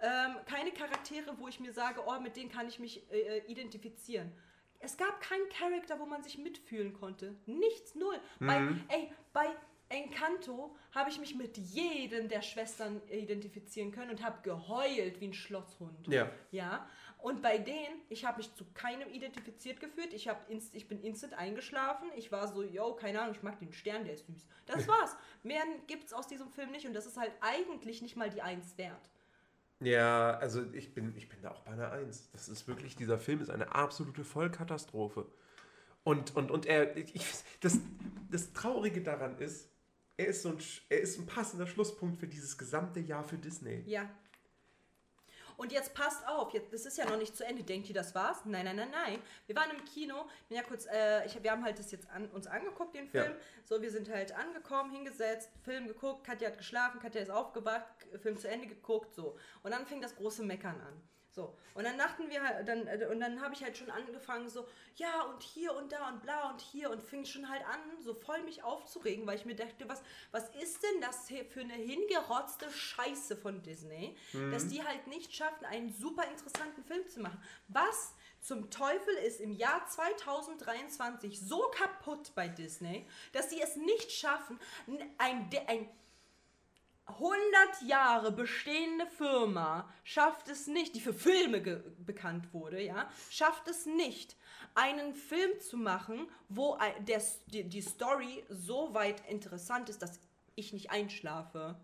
ähm, 0.05 0.37
keine 0.45 0.71
Charaktere, 0.71 1.35
wo 1.39 1.49
ich 1.49 1.61
mir 1.61 1.73
sage, 1.73 2.03
oh, 2.07 2.21
mit 2.21 2.37
denen 2.37 2.51
kann 2.51 2.69
ich 2.69 2.79
mich 2.79 3.11
äh, 3.11 3.39
äh, 3.39 3.47
identifizieren. 3.47 4.31
Es 4.79 4.99
gab 4.99 5.19
keinen 5.23 5.49
Charakter, 5.49 5.99
wo 5.99 6.05
man 6.05 6.23
sich 6.23 6.37
mitfühlen 6.37 6.93
konnte. 6.93 7.35
Nichts, 7.47 7.95
null. 7.95 8.21
Bei, 8.39 8.57
ey, 8.89 9.11
bei 9.33 9.47
Encanto 9.89 10.77
habe 10.93 11.09
ich 11.09 11.19
mich 11.19 11.35
mit 11.35 11.57
jedem 11.57 12.29
der 12.29 12.43
Schwestern 12.43 13.01
identifizieren 13.09 13.93
können 13.93 14.11
und 14.11 14.23
habe 14.23 14.43
geheult 14.43 15.21
wie 15.21 15.29
ein 15.29 15.33
Schlosshund. 15.33 16.07
Ja. 16.09 16.31
Ja. 16.51 16.87
Und 17.19 17.41
bei 17.41 17.57
denen, 17.57 18.03
ich 18.11 18.27
habe 18.27 18.37
mich 18.39 18.55
zu 18.55 18.67
keinem 18.75 19.09
identifiziert 19.09 19.81
gefühlt. 19.81 20.13
Ich, 20.13 20.29
hab 20.29 20.51
inst, 20.51 20.75
ich 20.75 20.87
bin 20.87 21.01
instant 21.01 21.33
eingeschlafen. 21.33 22.11
Ich 22.17 22.31
war 22.31 22.47
so, 22.49 22.63
yo, 22.63 22.95
keine 22.95 23.23
Ahnung, 23.23 23.35
ich 23.35 23.43
mag 23.43 23.59
den 23.59 23.73
Stern, 23.73 24.05
der 24.05 24.13
ist 24.13 24.27
süß. 24.27 24.47
Das 24.67 24.87
war's. 24.89 25.17
Mehr 25.43 25.63
gibt's 25.87 26.13
aus 26.13 26.27
diesem 26.27 26.51
Film 26.51 26.73
nicht 26.73 26.87
und 26.87 26.93
das 26.93 27.07
ist 27.07 27.17
halt 27.17 27.33
eigentlich 27.41 28.03
nicht 28.03 28.17
mal 28.17 28.29
die 28.29 28.43
Eins 28.43 28.77
wert. 28.77 29.09
Ja, 29.85 30.37
also 30.39 30.63
ich 30.73 30.95
bin, 30.95 31.15
ich 31.17 31.29
bin 31.29 31.41
da 31.43 31.51
auch 31.51 31.61
bei 31.61 31.73
einer 31.73 31.93
Eins. 31.93 32.31
Das 32.33 32.49
ist 32.49 32.67
wirklich, 32.67 32.97
dieser 32.97 33.19
Film 33.19 33.41
ist 33.41 33.51
eine 33.51 33.75
absolute 33.75 34.25
Vollkatastrophe. 34.25 35.27
Und, 36.03 36.37
und, 36.37 36.51
und 36.51 36.67
er, 36.67 36.97
ich, 36.97 37.35
das, 37.61 37.79
das 38.31 38.53
Traurige 38.53 39.03
daran 39.03 39.39
ist, 39.39 39.69
er 40.17 40.27
ist, 40.29 40.43
so 40.43 40.51
ein, 40.51 40.59
er 40.91 41.01
ist 41.01 41.19
ein 41.19 41.27
passender 41.27 41.67
Schlusspunkt 41.67 42.19
für 42.19 42.29
dieses 42.29 42.57
gesamte 42.57 43.01
Jahr 43.01 43.25
für 43.25 43.37
Disney. 43.39 43.83
Ja. 43.87 44.09
Und 45.57 45.73
jetzt 45.73 45.95
passt 45.95 46.27
auf, 46.27 46.53
jetzt, 46.53 46.73
das 46.73 46.87
ist 46.87 46.99
ja 46.99 47.05
noch 47.09 47.17
nicht 47.17 47.37
zu 47.37 47.45
Ende. 47.45 47.63
Denkt 47.63 47.89
ihr, 47.89 47.95
das 47.95 48.15
war's? 48.15 48.45
Nein, 48.45 48.65
nein, 48.65 48.77
nein, 48.77 48.91
nein. 48.91 49.23
Wir 49.47 49.57
waren 49.57 49.71
im 49.71 49.85
Kino. 49.85 50.27
Bin 50.49 50.57
ja 50.57 50.63
kurz, 50.63 50.87
äh, 50.87 51.25
ich, 51.27 51.43
wir 51.43 51.51
haben 51.51 51.65
halt 51.65 51.79
das 51.79 51.91
jetzt 51.91 52.09
an, 52.11 52.29
uns 52.31 52.47
angeguckt, 52.47 52.95
den 52.95 53.09
Film. 53.09 53.33
Ja. 53.33 53.37
So, 53.65 53.81
wir 53.81 53.91
sind 53.91 54.11
halt 54.11 54.33
angekommen, 54.33 54.91
hingesetzt, 54.91 55.51
Film 55.63 55.87
geguckt. 55.87 56.25
Katja 56.25 56.49
hat 56.49 56.59
geschlafen, 56.59 57.01
Katja 57.01 57.21
ist 57.21 57.31
aufgewacht, 57.31 57.85
Film 58.21 58.39
zu 58.39 58.49
Ende 58.49 58.67
geguckt, 58.67 59.15
so. 59.15 59.39
Und 59.63 59.71
dann 59.71 59.87
fing 59.87 60.01
das 60.01 60.17
große 60.17 60.43
Meckern 60.43 60.81
an. 60.81 61.03
So, 61.35 61.53
und 61.75 61.83
dann 61.83 61.99
dachten 61.99 62.31
wir 62.31 62.41
halt, 62.45 62.69
dann, 62.69 62.87
äh, 62.87 63.09
und 63.11 63.19
dann 63.19 63.41
habe 63.41 63.55
ich 63.55 63.65
halt 63.65 63.77
schon 63.77 63.91
angefangen, 63.91 64.49
so, 64.49 64.69
ja, 64.95 65.23
und 65.23 65.43
hier 65.43 65.75
und 65.75 65.91
da 65.91 66.09
und 66.09 66.23
bla 66.23 66.51
und 66.51 66.61
hier 66.61 66.91
und 66.91 67.03
fing 67.03 67.25
schon 67.25 67.49
halt 67.49 67.63
an, 67.67 67.81
so 68.01 68.15
voll 68.15 68.41
mich 68.45 68.63
aufzuregen, 68.63 69.27
weil 69.27 69.37
ich 69.37 69.45
mir 69.45 69.57
dachte, 69.57 69.89
was, 69.89 70.01
was 70.31 70.49
ist 70.63 70.81
denn 70.85 71.01
das 71.01 71.27
hier 71.27 71.45
für 71.45 71.61
eine 71.61 71.75
hingerotzte 71.75 72.71
Scheiße 72.71 73.37
von 73.37 73.63
Disney, 73.63 74.17
dass 74.53 74.69
die 74.69 74.85
halt 74.85 75.09
nicht 75.09 75.35
schaffen, 75.35 75.65
einen 75.65 75.93
super 75.93 76.23
interessanten 76.29 76.85
Film 76.85 77.09
zu 77.09 77.21
machen. 77.21 77.43
Was 77.67 78.15
zum 78.41 78.71
Teufel 78.71 79.15
ist 79.27 79.41
im 79.41 79.53
Jahr 79.55 79.85
2023 79.89 81.41
so 81.41 81.63
kaputt 81.75 82.33
bei 82.37 82.47
Disney, 82.47 83.07
dass 83.33 83.51
sie 83.51 83.61
es 83.61 83.75
nicht 83.75 84.13
schaffen, 84.13 84.61
ein, 85.19 85.51
ein 85.67 85.89
100 87.07 87.83
Jahre 87.87 88.33
bestehende 88.33 89.07
Firma 89.07 89.93
schafft 90.05 90.49
es 90.49 90.67
nicht, 90.67 90.95
die 90.95 91.01
für 91.01 91.13
Filme 91.13 91.61
bekannt 91.99 92.53
wurde, 92.55 92.83
ja, 92.83 93.11
schafft 93.31 93.69
es 93.69 93.85
nicht, 93.87 94.37
einen 94.75 95.15
Film 95.15 95.61
zu 95.61 95.77
machen, 95.77 96.29
wo 96.49 96.79
der, 97.01 97.23
die, 97.47 97.65
die 97.65 97.83
Story 97.83 98.45
so 98.49 98.95
weit 98.95 99.23
interessant 99.29 99.91
ist, 99.91 100.01
dass 100.03 100.19
ich 100.55 100.73
nicht 100.73 100.91
einschlafe. 100.91 101.79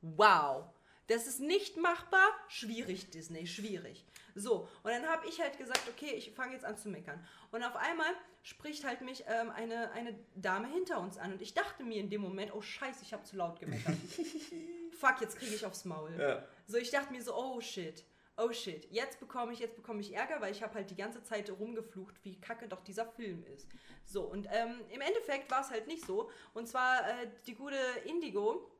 Wow. 0.00 0.64
Das 1.06 1.28
ist 1.28 1.40
nicht 1.40 1.76
machbar. 1.76 2.28
Schwierig, 2.48 3.10
Disney, 3.10 3.46
schwierig. 3.46 4.04
So, 4.36 4.68
und 4.82 4.90
dann 4.90 5.06
habe 5.06 5.26
ich 5.26 5.40
halt 5.40 5.56
gesagt, 5.56 5.82
okay, 5.88 6.12
ich 6.14 6.30
fange 6.32 6.52
jetzt 6.52 6.64
an 6.64 6.76
zu 6.76 6.90
meckern. 6.90 7.26
Und 7.52 7.62
auf 7.62 7.74
einmal 7.74 8.12
spricht 8.42 8.84
halt 8.84 9.00
mich 9.00 9.24
ähm, 9.26 9.50
eine, 9.50 9.90
eine 9.92 10.14
Dame 10.34 10.68
hinter 10.68 11.00
uns 11.00 11.16
an. 11.16 11.32
Und 11.32 11.42
ich 11.42 11.54
dachte 11.54 11.82
mir 11.82 12.00
in 12.00 12.10
dem 12.10 12.20
Moment, 12.20 12.54
oh 12.54 12.60
scheiße, 12.60 13.02
ich 13.02 13.14
habe 13.14 13.24
zu 13.24 13.36
laut 13.36 13.58
gemeckert. 13.58 13.96
Fuck, 15.00 15.22
jetzt 15.22 15.38
kriege 15.38 15.54
ich 15.54 15.64
aufs 15.64 15.86
Maul. 15.86 16.14
Ja. 16.18 16.44
So, 16.66 16.76
ich 16.76 16.90
dachte 16.90 17.12
mir 17.12 17.22
so, 17.22 17.34
oh 17.34 17.60
shit. 17.60 18.04
Oh 18.38 18.52
shit, 18.52 18.86
jetzt 18.92 19.18
bekomme 19.18 19.54
ich, 19.54 19.60
jetzt 19.60 19.76
bekomme 19.76 20.02
ich 20.02 20.14
Ärger, 20.14 20.42
weil 20.42 20.52
ich 20.52 20.62
habe 20.62 20.74
halt 20.74 20.90
die 20.90 20.96
ganze 20.96 21.22
Zeit 21.22 21.50
rumgeflucht, 21.50 22.22
wie 22.22 22.38
kacke 22.38 22.68
doch 22.68 22.82
dieser 22.82 23.06
Film 23.06 23.42
ist. 23.46 23.66
So, 24.04 24.24
und 24.24 24.46
ähm, 24.52 24.82
im 24.90 25.00
Endeffekt 25.00 25.50
war 25.50 25.62
es 25.62 25.70
halt 25.70 25.86
nicht 25.86 26.04
so. 26.04 26.30
Und 26.52 26.68
zwar 26.68 27.00
äh, 27.00 27.28
die 27.46 27.54
gute 27.54 27.78
Indigo, 28.04 28.70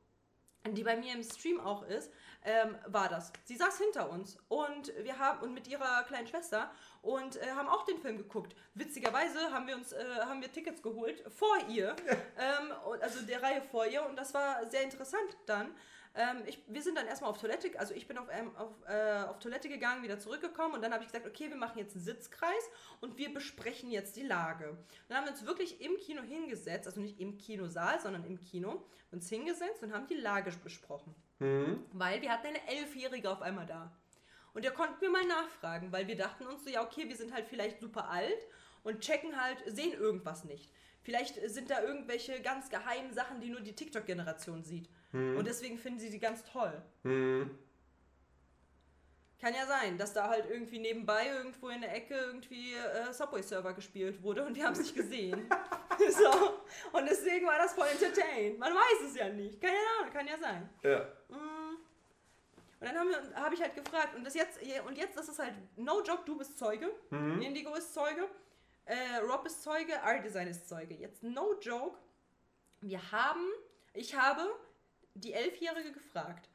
die 0.75 0.83
bei 0.83 0.95
mir 0.95 1.13
im 1.13 1.23
Stream 1.23 1.59
auch 1.59 1.83
ist, 1.83 2.11
ähm, 2.43 2.75
war 2.85 3.09
das. 3.09 3.31
Sie 3.43 3.55
saß 3.55 3.77
hinter 3.77 4.09
uns 4.09 4.37
und 4.47 4.93
wir 5.03 5.19
haben 5.19 5.41
und 5.41 5.53
mit 5.53 5.67
ihrer 5.67 6.03
kleinen 6.03 6.27
Schwester 6.27 6.71
und 7.01 7.35
äh, 7.37 7.51
haben 7.51 7.67
auch 7.67 7.85
den 7.85 7.99
Film 7.99 8.17
geguckt. 8.17 8.55
Witzigerweise 8.73 9.51
haben 9.51 9.67
wir 9.67 9.75
uns 9.75 9.91
äh, 9.91 10.03
haben 10.25 10.41
wir 10.41 10.51
Tickets 10.51 10.81
geholt 10.81 11.23
vor 11.29 11.57
ihr, 11.67 11.95
ähm, 12.37 12.71
also 13.01 13.21
der 13.25 13.43
Reihe 13.43 13.61
vor 13.61 13.85
ihr 13.85 14.05
und 14.05 14.15
das 14.15 14.33
war 14.33 14.65
sehr 14.69 14.83
interessant 14.83 15.37
dann. 15.45 15.75
Ähm, 16.17 16.43
ich, 16.47 16.59
wir 16.67 16.81
sind 16.81 16.97
dann 16.97 17.05
erstmal 17.05 17.29
auf 17.29 17.39
Toilette, 17.39 17.79
also 17.79 17.93
ich 17.93 18.07
bin 18.07 18.17
auf, 18.17 18.27
ähm, 18.31 18.55
auf, 18.57 18.71
äh, 18.87 19.23
auf 19.27 19.37
Toilette 19.37 19.69
gegangen, 19.69 20.01
wieder 20.01 20.17
zurückgekommen 20.17 20.73
und 20.73 20.81
dann 20.81 20.91
habe 20.91 21.03
ich 21.03 21.11
gesagt, 21.11 21.27
okay, 21.27 21.49
wir 21.49 21.55
machen 21.55 21.77
jetzt 21.77 21.95
einen 21.95 22.03
Sitzkreis 22.03 22.51
und 23.01 23.17
wir 23.17 23.31
besprechen 23.31 23.91
jetzt 23.91 24.15
die 24.15 24.23
Lage. 24.23 24.75
Dann 25.07 25.19
haben 25.19 25.25
wir 25.25 25.31
uns 25.31 25.45
wirklich 25.45 25.79
im 25.79 25.95
Kino 25.97 26.23
hingesetzt, 26.23 26.87
also 26.87 26.99
nicht 26.99 27.19
im 27.19 27.37
Kinosaal, 27.37 27.99
sondern 27.99 28.25
im 28.25 28.39
Kino, 28.39 28.83
uns 29.11 29.29
hingesetzt 29.29 29.83
und 29.83 29.93
haben 29.93 30.07
die 30.07 30.15
Lage 30.15 30.51
besprochen. 30.63 31.13
Weil 31.93 32.21
wir 32.23 32.31
hatten 32.31 32.47
eine 32.47 32.67
Elfjährige 32.67 33.29
auf 33.29 33.43
einmal 33.43 33.67
da. 33.67 33.95
Und 34.55 34.65
da 34.65 34.71
konnten 34.71 34.99
wir 35.01 35.11
mal 35.11 35.25
nachfragen, 35.25 35.91
weil 35.91 36.07
wir 36.07 36.17
dachten 36.17 36.47
uns 36.47 36.63
so, 36.63 36.71
ja, 36.71 36.83
okay, 36.83 37.07
wir 37.07 37.15
sind 37.15 37.31
halt 37.31 37.47
vielleicht 37.47 37.79
super 37.79 38.09
alt 38.09 38.47
und 38.81 39.01
checken 39.01 39.39
halt, 39.39 39.59
sehen 39.67 39.93
irgendwas 39.93 40.45
nicht. 40.45 40.71
Vielleicht 41.03 41.35
sind 41.51 41.69
da 41.69 41.81
irgendwelche 41.83 42.41
ganz 42.41 42.69
geheimen 42.69 43.13
Sachen, 43.13 43.39
die 43.39 43.49
nur 43.49 43.61
die 43.61 43.75
TikTok-Generation 43.75 44.63
sieht. 44.63 44.89
Und 45.13 45.45
deswegen 45.45 45.77
finden 45.77 45.99
sie 45.99 46.09
die 46.09 46.19
ganz 46.19 46.43
toll. 46.43 46.81
Kann 49.39 49.53
ja 49.53 49.65
sein, 49.67 49.97
dass 49.97 50.13
da 50.13 50.29
halt 50.29 50.49
irgendwie 50.49 50.79
nebenbei 50.79 51.27
irgendwo 51.27 51.69
in 51.69 51.81
der 51.81 51.95
Ecke 51.95 52.15
irgendwie 52.15 52.73
äh, 52.73 53.13
Subway-Server 53.13 53.73
gespielt 53.73 54.21
wurde 54.23 54.43
und 54.43 54.55
wir 54.55 54.65
haben 54.65 54.73
es 54.73 54.79
nicht 54.79 54.95
gesehen. 54.95 55.47
so. 56.11 56.59
Und 56.91 57.05
deswegen 57.07 57.45
war 57.45 57.57
das 57.57 57.73
voll 57.73 57.87
entertained. 57.87 58.59
Man 58.59 58.73
weiß 58.73 59.09
es 59.09 59.15
ja 59.15 59.29
nicht. 59.29 59.59
Keine 59.61 59.77
Ahnung, 59.99 60.13
kann 60.13 60.27
ja 60.27 60.37
sein. 60.37 60.69
Ja. 60.83 61.07
Und 62.79 62.93
dann 62.93 63.35
habe 63.35 63.55
ich 63.55 63.61
halt 63.61 63.73
gefragt, 63.73 64.15
und 64.15 64.23
das 64.23 64.35
jetzt, 64.35 64.59
und 64.85 64.97
jetzt 64.97 65.19
ist 65.19 65.29
es 65.29 65.39
halt, 65.39 65.53
no 65.75 66.03
joke, 66.03 66.23
du 66.25 66.37
bist 66.37 66.59
Zeuge, 66.59 66.91
Indigo 67.41 67.73
ist 67.73 67.91
Zeuge, 67.93 68.27
äh, 68.85 69.17
Rob 69.27 69.45
ist 69.47 69.63
Zeuge, 69.63 69.93
R-Design 69.93 70.47
ist 70.47 70.69
Zeuge. 70.69 70.93
Jetzt 70.93 71.23
no 71.23 71.55
joke, 71.59 71.97
wir 72.81 73.11
haben, 73.11 73.47
ich 73.93 74.15
habe 74.15 74.47
die 75.19 75.33
Elfjährige 75.33 75.91
gefragt, 75.91 76.49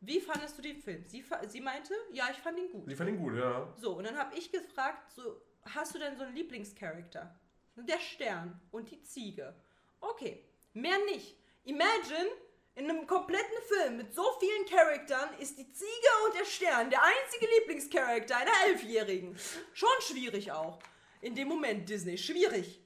wie 0.00 0.20
fandest 0.20 0.56
du 0.56 0.62
den 0.62 0.80
Film? 0.80 1.04
Sie, 1.06 1.24
sie 1.48 1.60
meinte, 1.60 1.94
ja, 2.12 2.28
ich 2.30 2.38
fand 2.38 2.58
ihn 2.58 2.70
gut. 2.70 2.90
Ich 2.90 2.96
fand 2.96 3.10
ihn 3.10 3.18
gut, 3.18 3.36
ja. 3.36 3.72
So, 3.76 3.96
und 3.96 4.04
dann 4.04 4.16
habe 4.16 4.36
ich 4.36 4.52
gefragt, 4.52 5.10
so, 5.12 5.42
hast 5.64 5.94
du 5.94 5.98
denn 5.98 6.16
so 6.16 6.22
einen 6.22 6.34
Lieblingscharakter? 6.34 7.38
Der 7.76 7.98
Stern 8.00 8.60
und 8.70 8.90
die 8.90 9.02
Ziege. 9.02 9.54
Okay, 10.00 10.44
mehr 10.72 10.98
nicht. 11.06 11.36
Imagine, 11.64 12.28
in 12.74 12.88
einem 12.88 13.06
kompletten 13.06 13.62
Film 13.66 13.96
mit 13.96 14.14
so 14.14 14.24
vielen 14.38 14.66
Charaktern 14.66 15.36
ist 15.40 15.58
die 15.58 15.68
Ziege 15.72 16.08
und 16.26 16.38
der 16.38 16.44
Stern 16.44 16.90
der 16.90 17.02
einzige 17.02 17.46
Lieblingscharakter 17.58 18.36
einer 18.36 18.52
Elfjährigen. 18.68 19.36
Schon 19.74 19.88
schwierig 20.00 20.52
auch. 20.52 20.78
In 21.20 21.34
dem 21.34 21.48
Moment 21.48 21.88
Disney, 21.88 22.16
schwierig. 22.16 22.80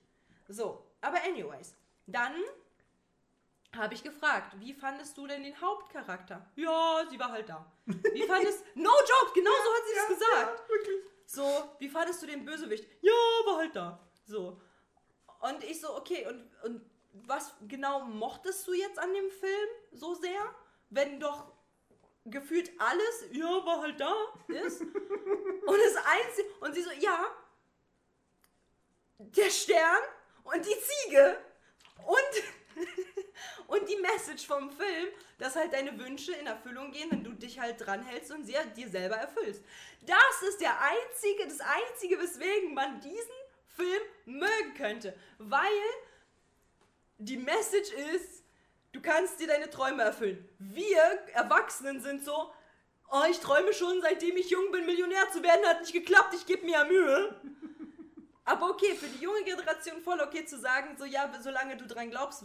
So, 0.48 0.82
aber 1.02 1.22
anyways, 1.22 1.74
dann 2.06 2.34
habe 3.76 3.94
ich 3.94 4.02
gefragt, 4.02 4.54
wie 4.58 4.74
fandest 4.74 5.16
du 5.16 5.26
denn 5.26 5.42
den 5.42 5.58
Hauptcharakter? 5.60 6.46
Ja, 6.56 7.04
sie 7.08 7.18
war 7.18 7.32
halt 7.32 7.48
da. 7.48 7.70
Wie 7.86 8.22
fandest 8.24 8.64
No 8.74 8.90
joke, 8.90 9.32
genau 9.34 9.50
so 9.50 9.74
hat 9.74 9.82
sie 9.86 9.94
das 9.94 10.08
gesagt. 10.08 10.62
So, 11.26 11.74
wie 11.78 11.88
fandest 11.88 12.22
du 12.22 12.26
den 12.26 12.44
Bösewicht? 12.44 12.86
Ja, 13.00 13.12
war 13.46 13.56
halt 13.56 13.74
da. 13.74 13.98
So. 14.26 14.60
Und 15.40 15.64
ich 15.64 15.80
so, 15.80 15.96
okay, 15.96 16.26
und, 16.26 16.50
und 16.64 16.84
was 17.12 17.54
genau 17.68 18.04
mochtest 18.04 18.66
du 18.66 18.74
jetzt 18.74 18.98
an 18.98 19.12
dem 19.12 19.30
Film 19.30 19.68
so 19.92 20.14
sehr? 20.14 20.54
Wenn 20.90 21.18
doch 21.18 21.52
gefühlt 22.26 22.70
alles, 22.78 23.24
ja, 23.32 23.46
war 23.64 23.80
halt 23.80 23.98
da 23.98 24.14
ist. 24.48 24.80
und 24.82 24.90
das 25.66 25.96
Einzige, 26.04 26.48
und 26.60 26.74
sie 26.74 26.82
so, 26.82 26.90
ja, 27.00 27.26
der 29.18 29.50
Stern 29.50 30.02
und 30.44 30.64
die 30.64 30.76
Ziege 30.80 31.38
und, 32.06 32.86
und 33.66 33.88
die 33.88 33.96
Message 33.96 34.46
vom 34.46 34.70
Film, 34.70 35.08
dass 35.38 35.56
halt 35.56 35.72
deine 35.72 35.98
Wünsche 35.98 36.32
in 36.32 36.46
Erfüllung 36.46 36.92
gehen, 36.92 37.10
wenn 37.10 37.24
du 37.24 37.32
dich 37.32 37.58
halt 37.58 37.84
dran 37.84 38.02
hältst 38.02 38.32
und 38.32 38.44
sie 38.44 38.54
dir 38.76 38.88
selber 38.88 39.16
erfüllst. 39.16 39.62
Das 40.02 40.48
ist 40.48 40.60
der 40.60 40.74
einzige, 40.80 41.46
das 41.46 41.60
einzige, 41.60 42.18
weswegen 42.20 42.74
man 42.74 43.00
diesen 43.00 43.16
Film 43.76 44.02
mögen 44.26 44.74
könnte. 44.76 45.14
Weil 45.38 45.66
die 47.18 47.36
Message 47.36 47.92
ist, 48.14 48.42
du 48.92 49.00
kannst 49.00 49.40
dir 49.40 49.46
deine 49.46 49.70
Träume 49.70 50.02
erfüllen. 50.02 50.48
Wir 50.58 51.00
Erwachsenen 51.32 52.00
sind 52.00 52.24
so, 52.24 52.52
oh, 53.10 53.22
ich 53.30 53.38
träume 53.38 53.72
schon, 53.72 54.00
seitdem 54.00 54.36
ich 54.36 54.50
jung 54.50 54.70
bin, 54.72 54.86
Millionär 54.86 55.30
zu 55.32 55.42
werden, 55.42 55.66
hat 55.66 55.80
nicht 55.80 55.92
geklappt, 55.92 56.34
ich 56.34 56.46
gebe 56.46 56.64
mir 56.64 56.72
ja 56.72 56.84
Mühe. 56.84 57.40
Aber 58.44 58.70
okay, 58.70 58.94
für 58.94 59.06
die 59.06 59.22
junge 59.22 59.44
Generation 59.44 60.02
voll 60.02 60.20
okay 60.20 60.44
zu 60.44 60.58
sagen, 60.58 60.96
so 60.98 61.04
ja, 61.04 61.30
solange 61.40 61.76
du 61.76 61.86
dran 61.86 62.10
glaubst, 62.10 62.42
äh, 62.42 62.44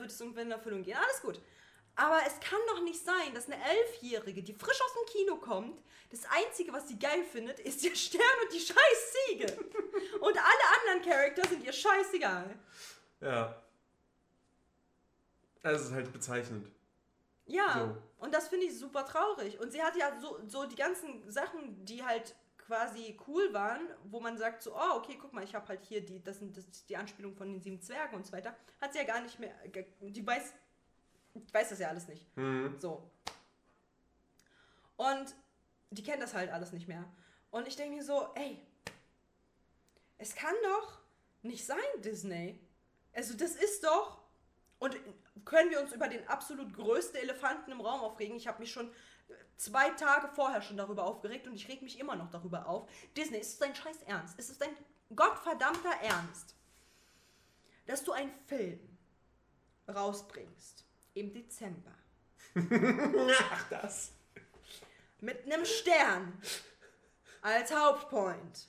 wird 0.00 0.10
es 0.10 0.20
irgendwann 0.20 0.46
in 0.46 0.52
Erfüllung 0.52 0.82
gehen. 0.82 0.96
Alles 0.96 1.22
gut. 1.22 1.40
Aber 1.94 2.20
es 2.26 2.38
kann 2.40 2.58
doch 2.68 2.82
nicht 2.82 3.02
sein, 3.02 3.32
dass 3.32 3.46
eine 3.46 3.56
Elfjährige, 3.64 4.42
die 4.42 4.52
frisch 4.52 4.80
aus 4.82 4.92
dem 4.92 5.06
Kino 5.12 5.36
kommt, 5.36 5.80
das 6.10 6.24
Einzige, 6.30 6.72
was 6.72 6.88
sie 6.88 6.98
geil 6.98 7.24
findet, 7.24 7.58
ist 7.60 7.82
der 7.84 7.94
Stern 7.94 8.22
und 8.44 8.52
die 8.52 8.60
scheiß 8.60 9.14
Ziege. 9.28 9.46
Und 10.20 10.36
alle 10.36 10.94
anderen 10.94 11.10
Charakter 11.10 11.48
sind 11.48 11.64
ihr 11.64 11.72
scheißegal. 11.72 12.58
Ja. 13.20 13.62
Das 15.62 15.82
ist 15.82 15.92
halt 15.92 16.12
bezeichnend. 16.12 16.70
Ja, 17.46 17.96
und 18.18 18.34
das 18.34 18.48
finde 18.48 18.66
ich 18.66 18.78
super 18.78 19.04
traurig. 19.06 19.58
Und 19.60 19.72
sie 19.72 19.82
hat 19.82 19.96
ja 19.96 20.20
so, 20.20 20.38
so 20.48 20.66
die 20.66 20.76
ganzen 20.76 21.28
Sachen, 21.30 21.84
die 21.84 22.04
halt 22.04 22.34
quasi 22.66 23.16
cool 23.26 23.52
waren, 23.52 23.88
wo 24.04 24.20
man 24.20 24.36
sagt 24.36 24.62
so, 24.62 24.74
oh, 24.74 24.96
okay, 24.96 25.16
guck 25.20 25.32
mal, 25.32 25.44
ich 25.44 25.54
habe 25.54 25.68
halt 25.68 25.84
hier 25.84 26.04
die, 26.04 26.22
das 26.22 26.38
sind 26.38 26.56
das 26.56 26.86
die 26.86 26.96
Anspielung 26.96 27.34
von 27.34 27.52
den 27.52 27.60
sieben 27.60 27.80
Zwergen 27.80 28.16
und 28.16 28.26
so 28.26 28.32
weiter, 28.32 28.54
hat 28.80 28.92
sie 28.92 28.98
ja 28.98 29.04
gar 29.04 29.20
nicht 29.20 29.38
mehr, 29.38 29.54
die 30.00 30.26
weiß, 30.26 30.52
die 31.34 31.54
weiß 31.54 31.70
das 31.70 31.78
ja 31.78 31.88
alles 31.88 32.08
nicht. 32.08 32.26
So. 32.78 33.08
Und 34.96 35.34
die 35.90 36.02
kennt 36.02 36.22
das 36.22 36.34
halt 36.34 36.50
alles 36.50 36.72
nicht 36.72 36.88
mehr. 36.88 37.04
Und 37.50 37.68
ich 37.68 37.76
denke 37.76 37.96
mir 37.96 38.04
so, 38.04 38.28
ey, 38.34 38.60
es 40.18 40.34
kann 40.34 40.54
doch 40.64 40.98
nicht 41.42 41.64
sein, 41.64 41.78
Disney. 41.98 42.60
Also 43.12 43.36
das 43.36 43.54
ist 43.54 43.84
doch, 43.84 44.20
und 44.78 44.96
können 45.44 45.70
wir 45.70 45.80
uns 45.80 45.92
über 45.92 46.08
den 46.08 46.26
absolut 46.28 46.74
größten 46.74 47.20
Elefanten 47.20 47.70
im 47.70 47.80
Raum 47.80 48.00
aufregen? 48.00 48.36
Ich 48.36 48.48
habe 48.48 48.58
mich 48.58 48.72
schon 48.72 48.90
zwei 49.56 49.90
Tage 49.90 50.28
vorher 50.28 50.62
schon 50.62 50.76
darüber 50.76 51.04
aufgeregt 51.04 51.46
und 51.46 51.54
ich 51.54 51.68
reg 51.68 51.82
mich 51.82 51.98
immer 51.98 52.16
noch 52.16 52.30
darüber 52.30 52.66
auf. 52.66 52.88
Disney, 53.16 53.38
ist 53.38 53.54
es 53.54 53.58
dein 53.58 53.74
scheiß 53.74 54.02
Ernst? 54.06 54.38
Ist 54.38 54.50
es 54.50 54.58
dein 54.58 54.76
gottverdammter 55.14 55.92
Ernst, 56.02 56.54
dass 57.86 58.02
du 58.04 58.12
einen 58.12 58.32
Film 58.46 58.80
rausbringst 59.88 60.84
im 61.14 61.32
Dezember 61.32 61.94
Ach, 62.56 63.68
das. 63.70 64.12
mit 65.20 65.44
einem 65.44 65.64
Stern 65.64 66.40
als 67.42 67.72
Hauptpoint, 67.72 68.66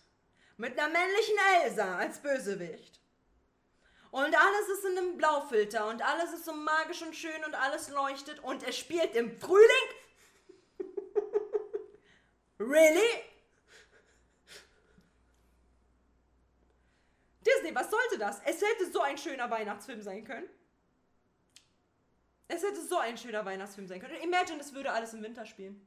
mit 0.58 0.78
einer 0.78 0.90
männlichen 0.92 1.36
Elsa 1.64 1.98
als 1.98 2.20
Bösewicht. 2.20 3.02
Und 4.12 4.36
alles 4.36 4.70
ist 4.78 4.86
in 4.86 4.98
einem 4.98 5.18
Blaufilter 5.18 5.88
und 5.88 6.02
alles 6.02 6.34
ist 6.34 6.46
so 6.46 6.54
magisch 6.54 7.02
und 7.02 7.16
schön 7.16 7.44
und 7.46 7.56
alles 7.56 7.90
leuchtet 7.90 8.40
und 8.40 8.64
es 8.64 8.78
spielt 8.78 9.16
im 9.16 9.38
Frühling. 9.40 9.68
Really? 12.60 13.24
Disney, 17.46 17.74
was 17.74 17.90
sollte 17.90 18.18
das? 18.18 18.42
Es 18.46 18.62
hätte 18.62 18.92
so 18.92 19.02
ein 19.02 19.18
schöner 19.18 19.50
Weihnachtsfilm 19.50 20.02
sein 20.02 20.24
können. 20.24 20.48
Es 22.48 22.64
hätte 22.64 22.82
so 22.82 22.98
ein 22.98 23.18
schöner 23.18 23.46
Weihnachtsfilm 23.46 23.88
sein 23.88 24.00
können. 24.00 24.16
Imagine, 24.22 24.60
es 24.60 24.74
würde 24.74 24.92
alles 24.92 25.14
im 25.14 25.22
Winter 25.22 25.46
spielen. 25.46 25.86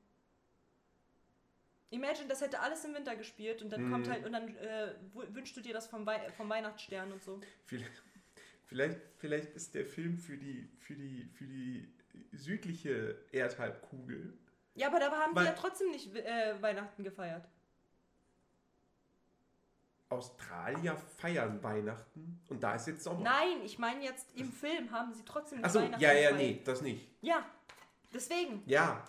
Imagine, 1.91 2.29
das 2.29 2.41
hätte 2.41 2.61
alles 2.61 2.85
im 2.85 2.95
Winter 2.95 3.17
gespielt 3.17 3.63
und 3.63 3.71
dann 3.71 3.91
kommt 3.91 4.09
halt 4.09 4.25
und 4.25 4.33
dann 4.33 4.57
äh, 4.59 4.95
wünschst 5.13 5.57
du 5.57 5.61
dir 5.61 5.73
das 5.73 5.89
vom, 5.89 6.07
Wei 6.07 6.31
vom 6.37 6.49
Weihnachtsstern 6.49 7.13
und 7.13 7.23
so. 7.23 7.41
Vielleicht, 7.65 7.91
vielleicht, 8.67 9.01
vielleicht 9.19 9.55
ist 9.55 9.75
der 9.75 9.85
Film 9.85 10.17
für 10.17 10.37
die, 10.37 10.69
für 10.79 10.95
die, 10.95 11.29
für 11.35 11.47
die 11.47 11.89
südliche 12.33 13.19
Erdhalbkugel. 13.33 14.33
Ja, 14.81 14.87
aber 14.87 14.99
da 14.99 15.11
haben 15.11 15.35
Weil- 15.37 15.45
die 15.45 15.51
ja 15.51 15.57
trotzdem 15.57 15.91
nicht 15.91 16.15
äh, 16.17 16.61
Weihnachten 16.63 17.05
gefeiert. 17.05 17.47
Australier 20.09 20.97
feiern 21.19 21.63
Weihnachten 21.63 22.41
und 22.49 22.61
da 22.63 22.75
ist 22.75 22.87
jetzt 22.89 23.05
Sommer. 23.05 23.21
Nein, 23.21 23.61
ich 23.63 23.79
meine 23.79 24.03
jetzt 24.03 24.27
im 24.37 24.51
Film 24.51 24.91
haben 24.91 25.13
sie 25.15 25.25
trotzdem 25.25 25.59
nicht 25.59 25.67
Achso, 25.67 25.81
Weihnachten 25.83 26.03
ja, 26.03 26.13
ja, 26.13 26.31
gefeiert. 26.31 26.37
nee, 26.57 26.63
das 26.65 26.81
nicht. 26.81 27.07
Ja, 27.21 27.45
deswegen. 28.13 28.63
Ja. 28.67 29.05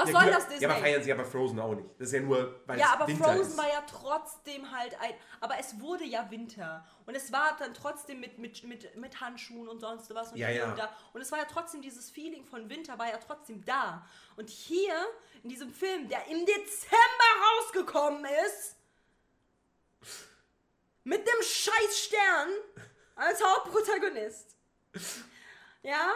Was 0.00 0.10
ja, 0.10 0.20
soll 0.20 0.30
das 0.30 0.48
Disney? 0.48 0.62
Ja, 0.62 0.70
aber 0.70 0.80
feiern 0.80 1.02
sie 1.02 1.12
aber 1.12 1.24
Frozen 1.24 1.60
auch 1.60 1.74
nicht. 1.74 1.88
Das 1.98 2.08
ist 2.08 2.14
ja 2.14 2.20
nur, 2.20 2.60
weil 2.66 2.78
Ja, 2.78 2.86
es 2.86 2.92
aber 2.92 3.06
Winter 3.08 3.24
Frozen 3.24 3.40
ist. 3.50 3.58
war 3.58 3.68
ja 3.68 3.82
trotzdem 3.82 4.70
halt 4.70 4.98
ein. 5.00 5.14
Aber 5.40 5.58
es 5.58 5.78
wurde 5.80 6.04
ja 6.04 6.30
Winter. 6.30 6.86
Und 7.06 7.14
es 7.14 7.30
war 7.32 7.56
dann 7.58 7.74
trotzdem 7.74 8.20
mit, 8.20 8.38
mit, 8.38 8.64
mit, 8.64 8.96
mit 8.96 9.20
Handschuhen 9.20 9.68
und 9.68 9.80
sonst 9.80 10.14
was 10.14 10.32
und 10.32 10.38
Ja, 10.38 10.48
ja. 10.48 10.70
und 10.70 10.78
da. 10.78 10.88
Und 11.12 11.20
es 11.20 11.30
war 11.30 11.38
ja 11.38 11.44
trotzdem 11.44 11.82
dieses 11.82 12.10
Feeling 12.10 12.44
von 12.46 12.68
Winter, 12.70 12.98
war 12.98 13.08
ja 13.08 13.18
trotzdem 13.18 13.64
da. 13.64 14.06
Und 14.36 14.48
hier, 14.48 14.94
in 15.42 15.50
diesem 15.50 15.72
Film, 15.72 16.08
der 16.08 16.26
im 16.28 16.46
Dezember 16.46 17.30
rausgekommen 17.58 18.24
ist, 18.46 18.76
mit 21.04 21.26
dem 21.26 21.42
scheiß 21.42 21.98
Stern 21.98 22.48
als 23.16 23.42
Hauptprotagonist. 23.42 24.56
Ja? 25.82 26.12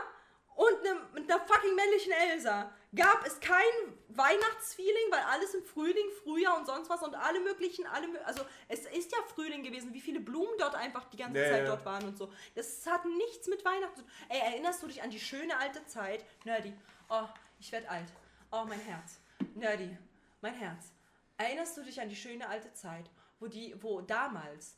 Und 0.54 0.82
ne, 0.84 0.96
mit 1.14 1.30
einer 1.30 1.40
fucking 1.44 1.74
männlichen 1.74 2.12
Elsa 2.12 2.70
gab 2.94 3.26
es 3.26 3.40
kein 3.40 3.62
Weihnachtsfeeling, 4.08 5.10
weil 5.10 5.22
alles 5.24 5.54
im 5.54 5.64
Frühling, 5.64 6.06
Frühjahr 6.22 6.56
und 6.58 6.66
sonst 6.66 6.88
was 6.88 7.02
und 7.02 7.14
alle 7.14 7.40
möglichen, 7.40 7.86
alle, 7.86 8.24
also 8.26 8.44
es 8.68 8.86
ist 8.86 9.12
ja 9.12 9.18
Frühling 9.34 9.62
gewesen, 9.62 9.92
wie 9.92 10.00
viele 10.00 10.20
Blumen 10.20 10.56
dort 10.58 10.74
einfach 10.74 11.04
die 11.10 11.16
ganze 11.16 11.40
Ja, 11.40 11.48
Zeit 11.48 11.64
ja. 11.64 11.66
dort 11.66 11.84
waren 11.84 12.04
und 12.06 12.16
so. 12.16 12.32
Das 12.54 12.86
hat 12.86 13.04
nichts 13.04 13.46
mit 13.48 13.64
Weihnachten 13.64 13.96
zu 13.96 14.02
tun. 14.02 14.10
Ey, 14.28 14.40
erinnerst 14.40 14.82
du 14.82 14.86
dich 14.86 15.02
an 15.02 15.10
die 15.10 15.20
schöne 15.20 15.56
alte 15.58 15.84
Zeit? 15.86 16.24
Nerdy. 16.44 16.72
Oh, 17.08 17.26
ich 17.58 17.70
werd 17.72 17.88
alt. 17.90 18.12
Oh, 18.50 18.64
mein 18.66 18.80
Herz. 18.80 19.18
Nerdy. 19.54 19.96
Mein 20.40 20.54
Herz. 20.54 20.92
Erinnerst 21.36 21.76
du 21.76 21.82
dich 21.82 22.00
an 22.00 22.08
die 22.08 22.16
schöne 22.16 22.48
alte 22.48 22.72
Zeit, 22.74 23.10
wo 23.40 23.46
die, 23.48 23.74
wo 23.82 24.00
damals 24.00 24.76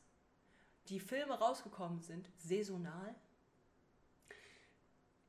die 0.89 1.01
Filme 1.01 1.35
rausgekommen 1.39 2.01
sind, 2.01 2.31
saisonal? 2.39 3.15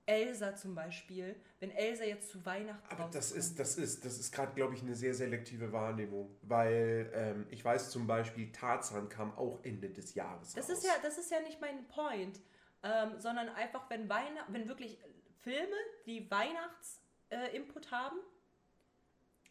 Elsa 0.07 0.55
zum 0.55 0.73
Beispiel, 0.73 1.35
wenn 1.59 1.69
Elsa 1.69 2.05
jetzt 2.05 2.31
zu 2.31 2.43
Weihnachten 2.45 2.87
Aber 2.89 3.09
das 3.11 3.31
ist, 3.31 3.59
das 3.59 3.77
ist, 3.77 4.05
das 4.05 4.17
ist 4.17 4.33
gerade, 4.33 4.53
glaube 4.55 4.73
ich, 4.73 4.81
eine 4.81 4.95
sehr 4.95 5.13
selektive 5.13 5.71
Wahrnehmung. 5.73 6.35
Weil 6.41 7.11
ähm, 7.13 7.45
ich 7.49 7.63
weiß 7.63 7.91
zum 7.91 8.07
Beispiel, 8.07 8.51
Tarzan 8.51 9.09
kam 9.09 9.37
auch 9.37 9.59
Ende 9.63 9.89
des 9.89 10.15
Jahres 10.15 10.53
Das 10.53 10.69
raus. 10.69 10.77
ist 10.77 10.85
ja, 10.85 10.93
das 11.03 11.17
ist 11.17 11.29
ja 11.29 11.41
nicht 11.41 11.59
mein 11.59 11.87
Point, 11.89 12.39
ähm, 12.83 13.19
sondern 13.19 13.49
einfach, 13.49 13.89
wenn 13.89 14.07
Weihnacht, 14.07 14.45
wenn 14.47 14.67
wirklich 14.69 14.97
Filme, 15.43 15.75
die 16.05 16.31
Weihnachts-Input 16.31 17.85
äh, 17.85 17.89
haben, 17.91 18.17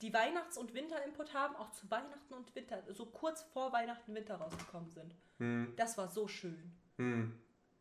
die 0.00 0.12
Weihnachts- 0.12 0.56
und 0.56 0.72
Winter-Input 0.72 1.34
haben, 1.34 1.54
auch 1.56 1.70
zu 1.72 1.90
Weihnachten 1.90 2.32
und 2.32 2.54
Winter, 2.54 2.82
so 2.94 3.06
kurz 3.06 3.42
vor 3.42 3.72
Weihnachten 3.72 4.14
Winter 4.14 4.36
rausgekommen 4.36 4.90
sind. 4.90 5.14
Hm. 5.38 5.74
Das 5.76 5.98
war 5.98 6.08
so 6.08 6.28
schön. 6.28 6.72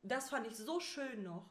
Das 0.01 0.29
fand 0.29 0.47
ich 0.47 0.55
so 0.55 0.79
schön 0.79 1.23
noch. 1.23 1.49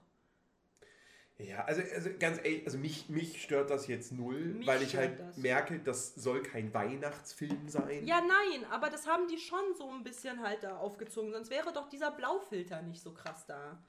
Ja, 1.38 1.64
also, 1.64 1.82
also 1.94 2.10
ganz 2.18 2.38
ehrlich, 2.38 2.64
also 2.64 2.78
mich, 2.78 3.08
mich 3.08 3.42
stört 3.42 3.68
das 3.68 3.88
jetzt 3.88 4.12
null, 4.12 4.38
Mich 4.38 4.66
weil 4.68 4.82
ich 4.82 4.96
halt 4.96 5.18
das. 5.18 5.36
merke, 5.36 5.80
das 5.80 6.14
soll 6.14 6.42
kein 6.42 6.72
Weihnachtsfilm 6.72 7.68
sein. 7.68 8.06
Ja, 8.06 8.20
nein, 8.20 8.64
aber 8.70 8.88
das 8.88 9.06
haben 9.08 9.26
die 9.26 9.38
schon 9.38 9.74
so 9.76 9.90
ein 9.90 10.04
bisschen 10.04 10.40
halt 10.42 10.62
da 10.62 10.76
aufgezogen, 10.76 11.32
sonst 11.32 11.50
wäre 11.50 11.72
doch 11.72 11.88
dieser 11.88 12.12
Blaufilter 12.12 12.82
nicht 12.82 13.02
so 13.02 13.12
krass 13.12 13.46
da. 13.46 13.82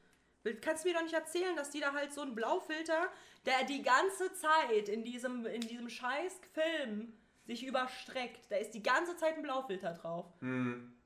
Kannst 0.62 0.84
du 0.86 0.90
mir 0.90 0.96
doch 0.96 1.04
nicht 1.04 1.14
erzählen, 1.14 1.56
dass 1.56 1.70
die 1.72 1.80
da 1.80 1.94
halt 1.94 2.14
so 2.14 2.22
einen 2.22 2.36
Blaufilter, 2.36 3.10
der 3.46 3.64
die 3.66 3.82
ganze 3.84 4.34
Zeit 4.34 4.90
in 4.90 5.04
diesem, 5.04 5.46
in 5.46 5.62
diesem 5.62 5.90
scheiß 5.90 6.40
Film 6.54 7.14
sich 7.46 7.66
überstreckt, 7.66 8.50
da 8.50 8.56
ist 8.58 8.72
die 8.72 8.82
ganze 8.82 9.16
Zeit 9.18 9.36
ein 9.36 9.44
Blaufilter 9.44 9.94
drauf. 9.94 10.26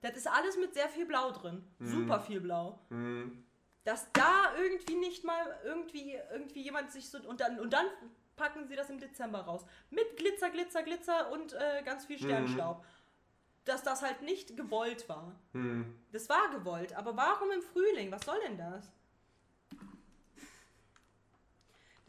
Das 0.02 0.16
ist 0.16 0.28
alles 0.28 0.58
mit 0.58 0.74
sehr 0.74 0.88
viel 0.88 1.06
Blau 1.06 1.32
drin. 1.32 1.64
Super 1.80 2.22
viel 2.22 2.40
Blau. 2.40 2.80
Dass 3.84 4.12
da 4.12 4.56
irgendwie 4.58 4.96
nicht 4.96 5.24
mal 5.24 5.60
irgendwie, 5.64 6.20
irgendwie 6.32 6.62
jemand 6.62 6.92
sich 6.92 7.10
so. 7.10 7.18
Und 7.20 7.42
dann, 7.42 7.60
und 7.60 7.72
dann 7.72 7.86
packen 8.36 8.68
sie 8.68 8.76
das 8.76 8.90
im 8.90 9.00
Dezember 9.00 9.42
raus. 9.42 9.66
Mit 9.90 10.18
Glitzer, 10.18 10.50
Glitzer, 10.50 10.84
Glitzer 10.84 11.32
und 11.32 11.54
äh, 11.54 11.82
ganz 11.84 12.06
viel 12.06 12.18
Sternstaub. 12.18 12.86
Dass 13.66 13.84
das 13.84 14.02
halt 14.02 14.22
nicht 14.22 14.58
gewollt 14.58 15.08
war. 15.10 15.36
Das 16.12 16.30
war 16.30 16.50
gewollt, 16.50 16.94
aber 16.94 17.16
warum 17.16 17.52
im 17.52 17.62
Frühling? 17.62 18.12
Was 18.12 18.26
soll 18.26 18.40
denn 18.48 18.58
das? 18.58 18.90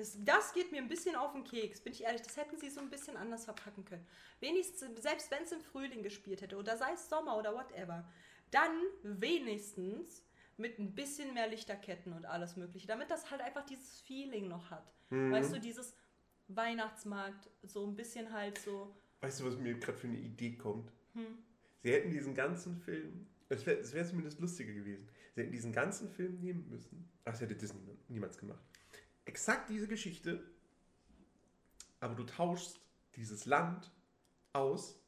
Das, 0.00 0.16
das 0.24 0.52
geht 0.54 0.72
mir 0.72 0.78
ein 0.78 0.88
bisschen 0.88 1.14
auf 1.14 1.32
den 1.32 1.44
Keks, 1.44 1.82
bin 1.82 1.92
ich 1.92 2.04
ehrlich. 2.04 2.22
Das 2.22 2.38
hätten 2.38 2.56
sie 2.56 2.70
so 2.70 2.80
ein 2.80 2.88
bisschen 2.88 3.18
anders 3.18 3.44
verpacken 3.44 3.84
können. 3.84 4.06
Wenigstens, 4.40 5.02
selbst 5.02 5.30
wenn 5.30 5.42
es 5.42 5.52
im 5.52 5.60
Frühling 5.60 6.02
gespielt 6.02 6.40
hätte 6.40 6.56
oder 6.56 6.78
sei 6.78 6.92
es 6.92 7.10
Sommer 7.10 7.36
oder 7.36 7.54
whatever, 7.54 8.08
dann 8.50 8.80
wenigstens 9.02 10.22
mit 10.60 10.78
ein 10.78 10.94
bisschen 10.94 11.34
mehr 11.34 11.48
Lichterketten 11.48 12.12
und 12.12 12.26
alles 12.26 12.56
Mögliche, 12.56 12.86
damit 12.86 13.10
das 13.10 13.30
halt 13.30 13.40
einfach 13.40 13.64
dieses 13.64 14.00
Feeling 14.02 14.48
noch 14.48 14.70
hat. 14.70 14.92
Weißt 15.10 15.54
du, 15.54 15.60
dieses 15.60 15.96
Weihnachtsmarkt, 16.48 17.50
so 17.62 17.84
ein 17.86 17.96
bisschen 17.96 18.32
halt 18.32 18.58
so. 18.58 18.94
Weißt 19.22 19.40
du, 19.40 19.46
was 19.46 19.56
mir 19.56 19.74
gerade 19.74 19.98
für 19.98 20.06
eine 20.06 20.18
Idee 20.18 20.56
kommt? 20.56 20.92
Hm. 21.14 21.38
Sie 21.82 21.92
hätten 21.92 22.10
diesen 22.10 22.34
ganzen 22.34 22.76
Film, 22.76 23.26
es 23.48 23.66
wäre 23.66 23.92
wär 23.92 24.06
zumindest 24.06 24.38
lustiger 24.38 24.72
gewesen, 24.72 25.08
sie 25.34 25.40
hätten 25.40 25.52
diesen 25.52 25.72
ganzen 25.72 26.10
Film 26.10 26.38
nehmen 26.40 26.68
müssen. 26.68 27.10
Ach, 27.24 27.32
das 27.32 27.40
hätte 27.40 27.56
Disney 27.56 27.80
niemals 28.08 28.38
gemacht. 28.38 28.62
Exakt 29.24 29.70
diese 29.70 29.88
Geschichte, 29.88 30.44
aber 32.00 32.14
du 32.14 32.24
tauschst 32.24 32.80
dieses 33.16 33.46
Land 33.46 33.90
aus 34.52 35.00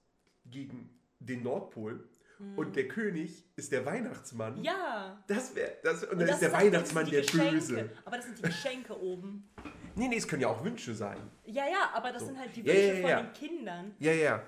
gegen 0.46 0.98
den 1.20 1.42
Nordpol 1.42 2.08
und 2.56 2.76
der 2.76 2.88
König 2.88 3.44
ist 3.56 3.72
der 3.72 3.84
Weihnachtsmann. 3.86 4.62
Ja! 4.62 5.22
Das 5.26 5.54
wäre, 5.54 5.72
das, 5.82 6.02
und, 6.04 6.12
Und 6.12 6.18
dann 6.18 6.26
das 6.28 6.36
ist 6.36 6.42
der 6.42 6.52
Weihnachtsmann 6.52 7.08
der 7.08 7.22
Geschenke. 7.22 7.50
Böse. 7.50 7.90
Aber 8.04 8.16
das 8.16 8.26
sind 8.26 8.38
die 8.38 8.42
Geschenke 8.42 9.00
oben. 9.00 9.48
Nee, 9.94 10.08
nee, 10.08 10.16
es 10.16 10.26
können 10.26 10.42
ja 10.42 10.48
auch 10.48 10.64
Wünsche 10.64 10.94
sein. 10.94 11.18
Ja, 11.44 11.66
ja, 11.66 11.90
aber 11.92 12.12
das 12.12 12.26
sind 12.26 12.38
halt 12.38 12.54
die 12.56 12.64
Wünsche 12.64 12.80
ja, 12.80 12.94
ja, 12.94 13.00
von 13.00 13.10
ja. 13.10 13.22
den 13.22 13.32
Kindern. 13.32 13.94
Ja, 13.98 14.12
ja. 14.12 14.42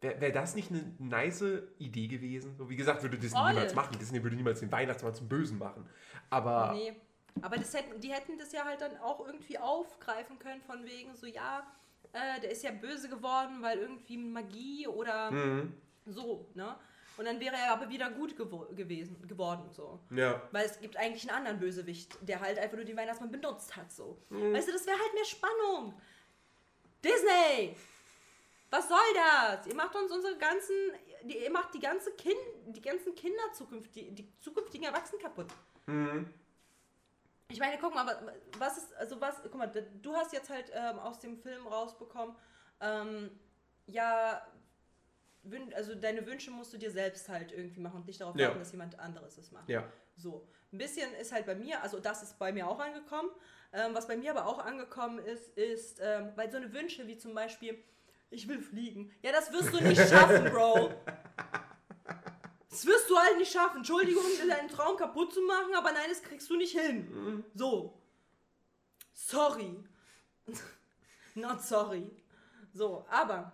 Wäre 0.00 0.20
wär 0.20 0.32
das 0.32 0.54
nicht 0.56 0.70
eine 0.70 0.94
nice 0.98 1.44
Idee 1.78 2.08
gewesen? 2.08 2.56
So, 2.56 2.68
wie 2.68 2.76
gesagt, 2.76 3.02
würde 3.02 3.18
Disney 3.18 3.38
Voll. 3.38 3.52
niemals 3.52 3.74
machen. 3.74 3.96
Disney 4.00 4.22
würde 4.22 4.34
niemals 4.34 4.60
den 4.60 4.72
Weihnachtsmann 4.72 5.14
zum 5.14 5.28
Bösen 5.28 5.58
machen. 5.58 5.88
Aber 6.28 6.72
Nee. 6.74 6.94
Aber 7.40 7.56
das 7.56 7.72
hätten, 7.72 7.98
die 8.00 8.12
hätten 8.12 8.36
das 8.36 8.52
ja 8.52 8.64
halt 8.64 8.82
dann 8.82 8.96
auch 8.98 9.24
irgendwie 9.26 9.58
aufgreifen 9.58 10.38
können, 10.38 10.60
von 10.60 10.84
wegen 10.84 11.14
so, 11.14 11.26
ja, 11.26 11.66
äh, 12.12 12.40
der 12.40 12.50
ist 12.50 12.62
ja 12.62 12.70
böse 12.70 13.08
geworden, 13.08 13.62
weil 13.62 13.78
irgendwie 13.78 14.16
Magie 14.16 14.86
oder 14.86 15.30
Mhm. 15.30 15.72
so, 16.06 16.46
ne? 16.54 16.76
Und 17.18 17.26
dann 17.26 17.38
wäre 17.40 17.54
er 17.56 17.72
aber 17.72 17.90
wieder 17.90 18.10
gut 18.10 18.34
gewo 18.36 18.60
gewesen, 18.74 19.16
geworden, 19.28 19.68
so. 19.70 20.00
ja. 20.10 20.40
Weil 20.50 20.64
es 20.64 20.80
gibt 20.80 20.96
eigentlich 20.96 21.28
einen 21.28 21.38
anderen 21.38 21.58
Bösewicht, 21.60 22.16
der 22.22 22.40
halt 22.40 22.58
einfach 22.58 22.76
nur 22.76 22.86
den 22.86 22.96
Weihnachtsmann 22.96 23.30
benutzt 23.30 23.76
hat, 23.76 23.92
so. 23.92 24.16
Weißt 24.30 24.68
du, 24.68 24.72
das 24.72 24.86
wäre 24.86 24.98
halt 24.98 25.12
mehr 25.14 25.24
Spannung. 25.26 25.94
Disney! 27.04 27.76
Was 28.70 28.88
soll 28.88 28.98
das? 29.14 29.66
Ihr 29.66 29.74
macht 29.74 29.94
uns 29.94 30.10
unsere 30.10 30.38
ganzen, 30.38 30.74
ihr 31.26 31.50
macht 31.50 31.74
die 31.74 31.80
ganze 31.80 32.12
kind, 32.12 32.38
die 32.68 32.80
ganzen 32.80 33.14
Kinder 33.14 33.52
zukünftig, 33.52 33.92
die, 34.08 34.14
die 34.14 34.38
zukünftigen 34.38 34.86
Erwachsenen 34.86 35.20
kaputt. 35.20 35.48
Ich 37.52 37.60
meine, 37.60 37.76
guck 37.78 37.94
mal, 37.94 38.06
wa- 38.06 38.32
was 38.58 38.78
ist, 38.78 38.94
also 38.96 39.20
was, 39.20 39.42
guck 39.42 39.54
mal, 39.56 39.66
du 39.66 40.14
hast 40.16 40.32
jetzt 40.32 40.48
halt 40.48 40.72
ähm, 40.74 40.98
aus 40.98 41.20
dem 41.20 41.36
Film 41.36 41.66
rausbekommen, 41.66 42.34
ähm, 42.80 43.30
ja, 43.86 44.40
also 45.74 45.94
deine 45.94 46.24
Wünsche 46.26 46.50
musst 46.50 46.72
du 46.72 46.78
dir 46.78 46.90
selbst 46.90 47.28
halt 47.28 47.52
irgendwie 47.52 47.80
machen 47.80 47.96
und 47.96 48.06
nicht 48.06 48.20
darauf 48.20 48.36
Ja. 48.36 48.46
warten, 48.48 48.60
dass 48.60 48.72
jemand 48.72 48.98
anderes 48.98 49.36
es 49.36 49.50
macht. 49.52 49.68
Ja. 49.68 49.84
So, 50.16 50.48
ein 50.72 50.78
bisschen 50.78 51.12
ist 51.14 51.32
halt 51.32 51.44
bei 51.46 51.54
mir, 51.54 51.82
also 51.82 52.00
das 52.00 52.22
ist 52.22 52.38
bei 52.38 52.52
mir 52.52 52.66
auch 52.68 52.78
angekommen. 52.78 53.28
Ähm, 53.74 53.94
was 53.94 54.06
bei 54.06 54.16
mir 54.16 54.30
aber 54.30 54.46
auch 54.46 54.58
angekommen 54.58 55.18
ist, 55.18 55.48
ist, 55.58 55.98
ähm, 56.02 56.32
weil 56.36 56.50
so 56.50 56.56
eine 56.58 56.72
Wünsche 56.72 57.06
wie 57.06 57.18
zum 57.18 57.34
Beispiel, 57.34 57.82
ich 58.30 58.48
will 58.48 58.60
fliegen. 58.62 59.10
Ja, 59.22 59.32
das 59.32 59.52
wirst 59.52 59.74
du 59.74 59.82
nicht 59.82 60.00
schaffen, 60.08 60.44
Bro. 60.50 60.90
Das 62.72 62.86
wirst 62.86 63.10
du 63.10 63.16
halt 63.18 63.36
nicht 63.36 63.52
schaffen. 63.52 63.78
Entschuldigung, 63.78 64.24
deinen 64.48 64.68
Traum 64.68 64.96
kaputt 64.96 65.32
zu 65.32 65.42
machen, 65.42 65.74
aber 65.74 65.92
nein, 65.92 66.08
das 66.08 66.22
kriegst 66.22 66.48
du 66.48 66.56
nicht 66.56 66.76
hin. 66.76 67.44
So. 67.54 68.00
Sorry. 69.12 69.76
Not 71.34 71.62
sorry. 71.62 72.10
So, 72.72 73.06
aber 73.10 73.52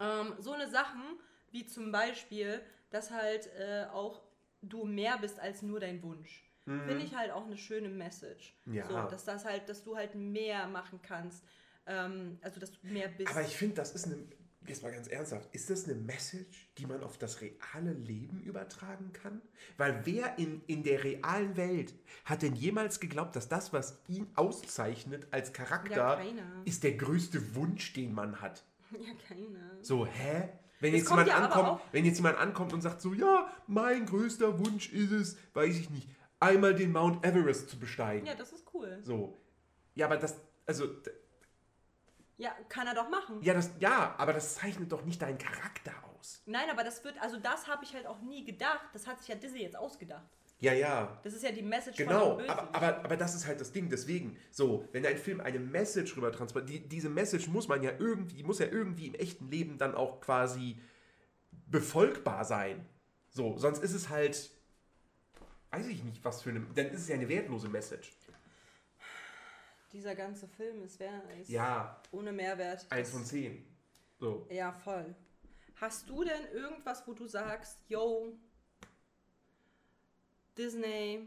ähm, 0.00 0.34
so 0.38 0.52
eine 0.52 0.68
Sachen 0.70 1.02
wie 1.50 1.66
zum 1.66 1.92
Beispiel, 1.92 2.62
dass 2.90 3.10
halt 3.10 3.48
äh, 3.58 3.84
auch 3.92 4.22
du 4.62 4.84
mehr 4.84 5.18
bist 5.18 5.38
als 5.38 5.60
nur 5.60 5.78
dein 5.78 6.02
Wunsch. 6.02 6.42
Finde 6.64 7.04
ich 7.04 7.14
halt 7.14 7.32
auch 7.32 7.44
eine 7.44 7.56
schöne 7.58 7.88
Message. 7.88 8.54
Ja. 8.66 8.86
So, 8.86 8.94
dass 9.10 9.24
das 9.24 9.44
halt, 9.44 9.68
dass 9.68 9.82
du 9.82 9.96
halt 9.96 10.14
mehr 10.14 10.68
machen 10.68 11.00
kannst. 11.02 11.44
Ähm, 11.86 12.38
also 12.40 12.60
dass 12.60 12.70
du 12.70 12.78
mehr 12.86 13.08
bist. 13.08 13.30
Aber 13.30 13.42
ich 13.42 13.56
finde, 13.56 13.74
das 13.74 13.92
ist 13.92 14.06
eine. 14.06 14.24
Jetzt 14.66 14.82
mal 14.82 14.92
ganz 14.92 15.08
ernsthaft, 15.08 15.48
ist 15.54 15.70
das 15.70 15.84
eine 15.84 15.94
Message, 15.94 16.70
die 16.78 16.86
man 16.86 17.02
auf 17.02 17.18
das 17.18 17.40
reale 17.40 17.92
Leben 17.92 18.40
übertragen 18.42 19.12
kann? 19.12 19.42
Weil 19.76 20.02
wer 20.04 20.38
in, 20.38 20.62
in 20.66 20.82
der 20.84 21.02
realen 21.02 21.56
Welt 21.56 21.94
hat 22.24 22.42
denn 22.42 22.54
jemals 22.54 23.00
geglaubt, 23.00 23.34
dass 23.34 23.48
das, 23.48 23.72
was 23.72 23.98
ihn 24.08 24.28
auszeichnet 24.34 25.26
als 25.32 25.52
Charakter, 25.52 25.96
Ja, 25.96 26.16
keiner. 26.16 26.62
ist 26.64 26.84
der 26.84 26.92
größte 26.92 27.54
Wunsch, 27.56 27.92
den 27.92 28.14
man 28.14 28.40
hat? 28.40 28.64
ja, 28.92 29.12
keine. 29.28 29.78
So, 29.82 30.06
hä? 30.06 30.48
Wenn 30.80 30.94
jetzt, 30.94 31.08
jemand 31.10 31.28
ja 31.28 31.36
ankommt, 31.36 31.80
wenn 31.92 32.04
jetzt 32.04 32.16
jemand 32.16 32.38
ankommt 32.38 32.72
und 32.72 32.82
sagt 32.82 33.00
so, 33.00 33.14
ja, 33.14 33.48
mein 33.68 34.04
größter 34.06 34.58
Wunsch 34.58 34.92
ist 34.92 35.12
es, 35.12 35.36
weiß 35.54 35.76
ich 35.76 35.90
nicht, 35.90 36.08
einmal 36.40 36.74
den 36.74 36.90
Mount 36.92 37.24
Everest 37.24 37.68
zu 37.70 37.78
besteigen. 37.78 38.26
Ja, 38.26 38.34
das 38.34 38.52
ist 38.52 38.64
cool. 38.74 38.98
So. 39.02 39.38
Ja, 39.94 40.06
aber 40.06 40.16
das, 40.16 40.36
also, 40.66 40.88
Ja, 42.42 42.50
kann 42.68 42.88
er 42.88 42.94
doch 42.94 43.08
machen. 43.08 43.40
ja, 43.40 43.54
das, 43.54 43.70
ja, 43.78 44.16
aber 44.18 44.32
das 44.32 44.56
zeichnet 44.56 44.90
doch 44.90 45.04
nicht 45.04 45.22
deinen 45.22 45.38
Charakter 45.38 45.92
aus. 46.18 46.42
Nein, 46.44 46.68
aber 46.72 46.82
das 46.82 47.04
wird, 47.04 47.14
also 47.22 47.36
das 47.36 47.68
habe 47.68 47.84
ich 47.84 47.94
halt 47.94 48.04
auch 48.04 48.20
nie 48.20 48.44
gedacht. 48.44 48.88
Das 48.92 49.06
hat 49.06 49.20
sich 49.20 49.28
ja 49.28 49.36
Disney 49.36 49.62
jetzt 49.62 49.76
ausgedacht. 49.76 50.26
Ja, 50.58 50.72
ja. 50.72 51.20
Das 51.22 51.34
ist 51.34 51.44
ja 51.44 51.52
die 51.52 51.62
Message 51.62 51.96
Genau, 51.96 52.38
von 52.40 52.50
aber, 52.50 52.74
aber, 52.74 53.04
aber 53.04 53.16
das 53.16 53.36
ist 53.36 53.46
halt 53.46 53.60
das 53.60 53.70
Ding. 53.70 53.88
Deswegen, 53.88 54.36
so, 54.50 54.88
wenn 54.90 55.06
ein 55.06 55.16
Film 55.18 55.40
eine 55.40 55.60
Message 55.60 56.16
rüber 56.16 56.32
transportiert, 56.32 56.84
die, 56.84 56.88
diese 56.88 57.08
Message 57.08 57.46
muss 57.46 57.68
man 57.68 57.80
ja 57.80 57.92
irgendwie, 57.96 58.42
muss 58.42 58.58
ja 58.58 58.66
irgendwie 58.66 59.06
im 59.06 59.14
echten 59.14 59.48
Leben 59.48 59.78
dann 59.78 59.94
auch 59.94 60.20
quasi 60.20 60.80
befolgbar 61.68 62.44
sein. 62.44 62.84
So, 63.30 63.56
sonst 63.56 63.84
ist 63.84 63.94
es 63.94 64.08
halt, 64.08 64.50
weiß 65.70 65.86
ich 65.86 66.02
nicht, 66.02 66.24
was 66.24 66.42
für 66.42 66.50
eine, 66.50 66.66
dann 66.74 66.86
ist 66.86 67.02
es 67.02 67.08
ja 67.08 67.14
eine 67.14 67.28
wertlose 67.28 67.68
Message. 67.68 68.12
Dieser 69.92 70.14
ganze 70.14 70.48
Film 70.48 70.82
ist, 70.82 70.98
wer, 71.00 71.22
ist 71.38 71.50
Ja, 71.50 72.00
ohne 72.12 72.32
Mehrwert. 72.32 72.86
eins 72.90 73.10
von 73.10 73.24
zehn. 73.24 73.64
So. 74.18 74.46
Ja, 74.50 74.72
voll. 74.72 75.14
Hast 75.76 76.08
du 76.08 76.24
denn 76.24 76.46
irgendwas, 76.52 77.06
wo 77.06 77.12
du 77.12 77.26
sagst, 77.26 77.78
yo, 77.88 78.32
Disney. 80.56 81.26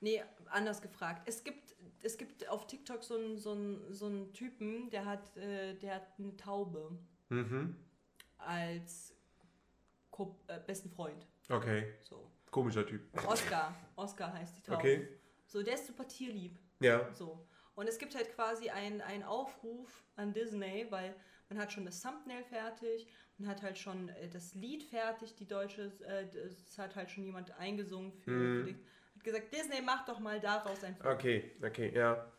Nee, 0.00 0.22
anders 0.48 0.80
gefragt. 0.80 1.22
Es 1.28 1.44
gibt, 1.44 1.74
es 2.02 2.16
gibt 2.16 2.48
auf 2.48 2.66
TikTok 2.66 3.02
so 3.04 3.16
einen 3.16 3.36
so 3.38 3.52
einen- 3.52 3.92
so 3.92 4.06
einen 4.06 4.32
Typen, 4.32 4.88
der 4.90 5.04
hat, 5.04 5.36
äh, 5.36 5.74
der 5.74 5.96
hat 5.96 6.06
eine 6.18 6.36
Taube 6.36 6.98
Mhm. 7.28 7.76
als 8.38 9.14
Ko 10.10 10.36
äh, 10.46 10.58
besten 10.66 10.90
Freund. 10.90 11.26
Okay. 11.48 11.92
So. 12.02 12.30
Komischer 12.50 12.86
Typ. 12.86 13.02
Oscar. 13.26 13.74
Oscar 13.96 14.32
heißt 14.32 14.56
die 14.56 14.62
Taube. 14.62 14.78
Okay. 14.78 15.19
So, 15.50 15.64
der 15.64 15.74
ist 15.74 15.88
super 15.88 16.06
tierlieb. 16.06 16.56
Ja. 16.78 17.12
So. 17.12 17.44
Und 17.74 17.88
es 17.88 17.98
gibt 17.98 18.14
halt 18.14 18.32
quasi 18.36 18.70
einen, 18.70 19.00
einen 19.00 19.24
Aufruf 19.24 20.04
an 20.14 20.32
Disney, 20.32 20.86
weil 20.90 21.12
man 21.48 21.58
hat 21.58 21.72
schon 21.72 21.84
das 21.84 22.00
Thumbnail 22.00 22.44
fertig, 22.44 23.08
man 23.36 23.48
hat 23.48 23.60
halt 23.62 23.76
schon 23.76 24.10
äh, 24.10 24.28
das 24.28 24.54
Lied 24.54 24.84
fertig, 24.84 25.34
die 25.34 25.48
deutsche, 25.48 25.90
äh, 26.06 26.28
das 26.28 26.78
hat 26.78 26.94
halt 26.94 27.10
schon 27.10 27.24
jemand 27.24 27.50
eingesungen 27.58 28.12
für, 28.12 28.30
für 28.30 28.64
die, 28.64 28.76
hat 29.16 29.24
gesagt, 29.24 29.52
Disney 29.52 29.80
mach 29.82 30.04
doch 30.04 30.20
mal 30.20 30.38
daraus 30.38 30.84
ein 30.84 30.94
Film. 30.94 31.14
Okay, 31.14 31.50
okay, 31.64 31.92
ja. 31.92 32.30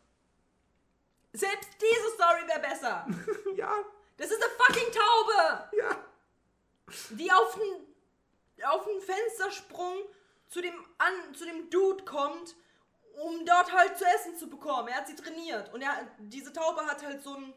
Selbst 1.33 1.69
diese 1.81 2.15
Story 2.15 2.47
wäre 2.47 2.61
besser. 2.61 3.07
Ja, 3.57 3.75
Das 4.15 4.31
ist 4.31 4.41
eine 4.41 4.51
fucking 4.53 4.93
Taube, 4.93 5.69
ja. 5.77 6.05
die 7.09 7.29
auf 7.29 7.55
den, 7.55 8.63
auf 8.65 8.87
Fenstersprung 9.03 9.97
zu 10.47 10.61
dem, 10.61 10.73
an, 10.97 11.33
zu 11.33 11.43
dem 11.45 11.69
Dude 11.69 12.05
kommt, 12.05 12.55
um 13.19 13.45
dort 13.45 13.71
halt 13.71 13.97
zu 13.97 14.05
essen 14.05 14.35
zu 14.37 14.49
bekommen. 14.49 14.87
Er 14.87 14.97
hat 14.97 15.07
sie 15.07 15.15
trainiert. 15.15 15.73
Und 15.73 15.81
er, 15.81 16.07
diese 16.19 16.53
Taube 16.53 16.81
hat 16.85 17.03
halt 17.03 17.21
so 17.21 17.35
ein. 17.35 17.53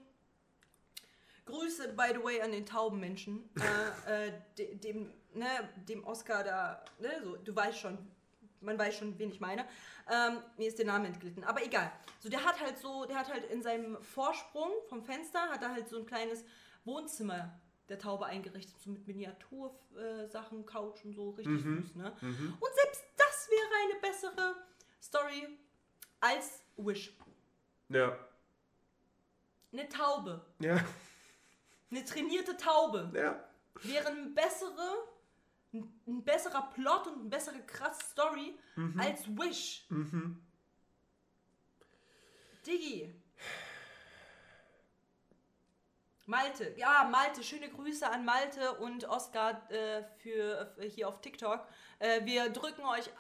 Grüße, 1.47 1.93
by 1.93 2.15
the 2.15 2.25
way, 2.25 2.41
an 2.41 2.53
den 2.53 2.65
Taubenmenschen. 2.65 3.51
äh, 4.09 4.29
äh, 4.29 4.33
de, 4.57 4.77
dem, 4.77 5.13
ne, 5.35 5.47
dem 5.89 6.05
Oscar 6.05 6.43
da. 6.43 6.85
Ne, 6.99 7.11
so, 7.23 7.37
du 7.37 7.55
weißt 7.55 7.79
schon. 7.79 7.99
Man 8.61 8.79
weiß 8.79 8.97
schon, 8.97 9.19
wen 9.19 9.31
ich 9.31 9.41
meine. 9.41 9.67
Ähm, 10.11 10.39
mir 10.57 10.69
ist 10.69 10.79
der 10.79 10.87
Name 10.87 11.07
entglitten. 11.07 11.45
Aber 11.45 11.63
egal. 11.63 11.93
So, 12.21 12.31
der 12.31 12.43
hat 12.43 12.61
halt 12.61 12.79
so, 12.79 13.05
der 13.05 13.19
hat 13.19 13.31
halt 13.31 13.45
in 13.51 13.63
seinem 13.63 14.03
Vorsprung 14.03 14.71
vom 14.89 15.03
Fenster, 15.03 15.41
hat 15.51 15.63
er 15.63 15.73
halt 15.73 15.87
so 15.87 15.99
ein 15.99 16.07
kleines 16.07 16.45
Wohnzimmer 16.87 17.61
der 17.91 17.99
Taube 17.99 18.25
eingerichtet. 18.25 18.75
So 18.81 18.89
mit 18.91 19.07
Miniatursachen, 19.07 19.99
äh, 19.99 20.29
Sachen, 20.29 20.65
Couch 20.65 21.05
und 21.05 21.15
so. 21.15 21.31
Richtig 21.31 21.61
süß, 21.61 21.97
ne? 21.97 22.11
Und 22.23 22.75
selbst 22.75 23.05
das 23.19 23.51
wäre 23.51 23.69
eine 23.85 24.01
bessere 24.01 24.55
Story 25.09 25.47
als 26.21 26.63
Wish. 26.77 27.13
Ja. 27.91 28.17
Eine 29.73 29.89
Taube, 29.89 30.45
Ja. 30.61 30.83
eine 31.91 32.05
trainierte 32.05 32.57
Taube 32.57 33.11
Ja. 33.15 33.45
wäre 33.83 34.09
eine 34.09 34.27
bessere, 34.31 35.09
ein, 35.73 36.01
ein 36.07 36.25
besserer 36.25 36.71
Plot 36.73 37.07
und 37.09 37.21
eine 37.21 37.29
bessere 37.29 37.61
krasse 37.67 38.03
Story 38.13 38.59
als 38.97 39.27
Wish. 39.29 39.87
Diggi. 42.67 43.15
Malte, 46.27 46.73
ja, 46.79 47.05
Malte, 47.11 47.43
schöne 47.43 47.69
Grüße 47.69 48.09
an 48.09 48.25
Malte 48.25 48.73
und 48.79 49.05
Oskar 49.05 49.71
äh, 49.71 50.03
für, 50.23 50.73
für 50.75 50.85
hier 50.85 51.07
auf 51.09 51.21
TikTok. 51.21 51.67
Äh, 51.99 52.25
wir 52.25 52.49
drücken 52.49 52.83
euch 52.87 53.11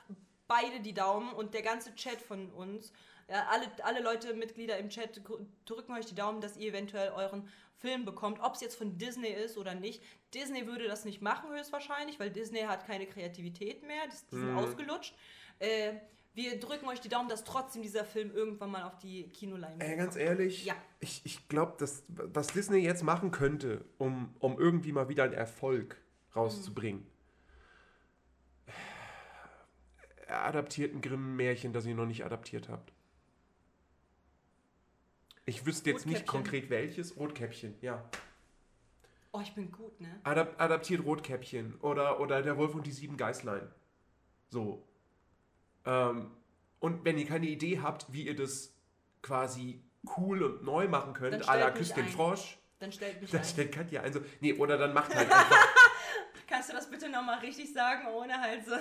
beide 0.46 0.80
die 0.80 0.94
Daumen 0.94 1.32
und 1.32 1.54
der 1.54 1.62
ganze 1.62 1.94
Chat 1.94 2.20
von 2.20 2.50
uns. 2.50 2.92
Ja, 3.28 3.46
alle, 3.50 3.66
alle 3.82 4.02
Leute, 4.02 4.34
Mitglieder 4.34 4.76
im 4.78 4.90
Chat, 4.90 5.22
drücken 5.64 5.92
euch 5.92 6.06
die 6.06 6.14
Daumen, 6.14 6.40
dass 6.40 6.56
ihr 6.56 6.68
eventuell 6.70 7.10
euren 7.12 7.48
Film 7.76 8.04
bekommt. 8.04 8.38
Ob 8.40 8.54
es 8.54 8.60
jetzt 8.60 8.76
von 8.76 8.98
Disney 8.98 9.28
ist 9.28 9.56
oder 9.56 9.74
nicht. 9.74 10.02
Disney 10.34 10.66
würde 10.66 10.86
das 10.86 11.04
nicht 11.04 11.22
machen, 11.22 11.50
höchstwahrscheinlich, 11.50 12.20
weil 12.20 12.30
Disney 12.30 12.60
hat 12.60 12.86
keine 12.86 13.06
Kreativität 13.06 13.82
mehr. 13.86 14.06
Das, 14.06 14.26
die 14.26 14.36
sind 14.36 14.54
ausgelutscht. 14.54 15.14
Äh, 15.58 15.94
wir 16.34 16.58
drücken 16.58 16.88
euch 16.88 17.00
die 17.00 17.08
Daumen, 17.08 17.28
dass 17.28 17.44
trotzdem 17.44 17.82
dieser 17.82 18.04
Film 18.04 18.34
irgendwann 18.34 18.70
mal 18.70 18.82
auf 18.82 18.98
die 18.98 19.28
Kinoleinwand 19.28 19.82
Ey, 19.82 19.96
ganz 19.96 20.16
ehrlich, 20.16 20.64
Ja. 20.64 20.74
ich, 20.98 21.22
ich 21.24 21.48
glaube, 21.48 21.76
was 22.08 22.48
Disney 22.48 22.78
jetzt 22.78 23.04
machen 23.04 23.30
könnte, 23.30 23.84
um, 23.98 24.34
um 24.40 24.58
irgendwie 24.58 24.92
mal 24.92 25.08
wieder 25.08 25.24
einen 25.24 25.32
Erfolg 25.34 25.96
rauszubringen. 26.34 27.06
Adaptierten 30.42 31.00
Grimm-Märchen, 31.00 31.72
das 31.72 31.86
ihr 31.86 31.94
noch 31.94 32.06
nicht 32.06 32.24
adaptiert 32.24 32.68
habt? 32.68 32.92
Ich 35.46 35.66
wüsste 35.66 35.90
jetzt 35.90 36.06
nicht 36.06 36.26
konkret 36.26 36.70
welches. 36.70 37.16
Rotkäppchen, 37.16 37.74
ja. 37.82 38.02
Oh, 39.32 39.40
ich 39.42 39.54
bin 39.54 39.70
gut, 39.72 40.00
ne? 40.00 40.20
Adap 40.22 40.60
adaptiert 40.60 41.04
Rotkäppchen 41.04 41.74
oder, 41.80 42.20
oder 42.20 42.40
Der 42.40 42.56
Wolf 42.56 42.74
und 42.74 42.86
die 42.86 42.92
sieben 42.92 43.16
Geißlein. 43.16 43.68
So. 44.48 44.86
Ähm, 45.84 46.30
und 46.78 47.04
wenn 47.04 47.18
ihr 47.18 47.26
keine 47.26 47.46
Idee 47.46 47.80
habt, 47.80 48.10
wie 48.12 48.22
ihr 48.26 48.36
das 48.36 48.74
quasi 49.22 49.82
cool 50.16 50.42
und 50.42 50.62
neu 50.62 50.86
machen 50.88 51.14
könnt, 51.14 51.48
à 51.48 51.56
la 51.58 51.70
Küss 51.70 51.92
den 51.92 52.04
ein. 52.04 52.10
Frosch, 52.10 52.58
Dann 52.78 52.92
stellt 52.92 53.20
mich 53.20 53.30
dann 53.30 53.40
ein. 53.40 53.46
stellt 53.46 53.72
Katja 53.72 54.02
ein. 54.02 54.12
So, 54.12 54.20
nee, 54.40 54.52
oder 54.54 54.78
dann 54.78 54.94
macht 54.94 55.14
halt 55.14 55.30
einfach. 55.32 55.66
Kannst 56.46 56.68
du 56.68 56.74
das 56.74 56.88
bitte 56.88 57.08
nochmal 57.08 57.40
richtig 57.40 57.72
sagen, 57.72 58.06
ohne 58.08 58.40
halt 58.40 58.64
so. 58.64 58.74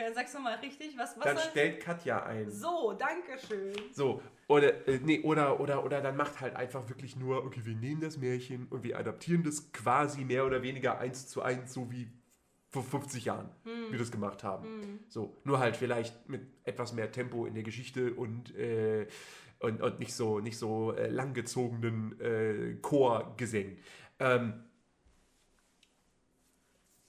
Ja, 0.00 0.12
Sag's 0.14 0.32
nochmal 0.32 0.56
richtig. 0.60 0.96
Was, 0.96 1.16
was 1.16 1.24
dann 1.24 1.36
soll- 1.36 1.46
stellt 1.50 1.80
Katja 1.80 2.22
ein. 2.24 2.50
So, 2.50 2.94
danke 2.98 3.38
schön. 3.46 3.74
So, 3.92 4.22
oder, 4.48 4.88
äh, 4.88 4.98
nee, 5.02 5.20
oder, 5.20 5.60
oder, 5.60 5.84
oder 5.84 6.00
dann 6.00 6.16
macht 6.16 6.40
halt 6.40 6.56
einfach 6.56 6.88
wirklich 6.88 7.16
nur, 7.16 7.44
okay, 7.44 7.60
wir 7.64 7.74
nehmen 7.76 8.00
das 8.00 8.16
Märchen 8.16 8.66
und 8.68 8.82
wir 8.82 8.98
adaptieren 8.98 9.42
das 9.42 9.72
quasi 9.72 10.24
mehr 10.24 10.46
oder 10.46 10.62
weniger 10.62 10.98
eins 10.98 11.28
zu 11.28 11.42
eins, 11.42 11.72
so 11.74 11.90
wie 11.92 12.08
vor 12.70 12.82
50 12.82 13.24
Jahren 13.26 13.50
wir 13.90 13.98
das 13.98 14.10
gemacht 14.10 14.42
haben. 14.44 15.00
So, 15.08 15.36
nur 15.44 15.58
halt 15.58 15.76
vielleicht 15.76 16.28
mit 16.28 16.42
etwas 16.64 16.92
mehr 16.92 17.10
Tempo 17.10 17.44
in 17.46 17.54
der 17.54 17.64
Geschichte 17.64 18.14
und, 18.14 18.54
äh, 18.56 19.06
und, 19.58 19.82
und 19.82 19.98
nicht 19.98 20.14
so, 20.14 20.38
nicht 20.40 20.56
so 20.56 20.92
äh, 20.94 21.08
langgezogenen 21.08 22.18
äh, 22.20 22.74
Chorgesängen. 22.80 23.76
Ähm, 24.20 24.64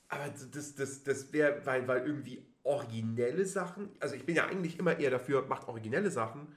aber 0.10 0.28
das, 0.52 0.76
das, 0.76 1.04
das 1.04 1.32
wäre, 1.32 1.66
weil, 1.66 1.88
weil 1.88 2.06
irgendwie 2.06 2.51
originelle 2.64 3.46
Sachen, 3.46 3.90
also 4.00 4.16
ich 4.16 4.26
bin 4.26 4.36
ja 4.36 4.46
eigentlich 4.46 4.78
immer 4.80 4.98
eher 5.00 5.10
dafür, 5.12 5.46
macht 5.48 5.68
originelle 5.68 6.12
Sachen, 6.12 6.56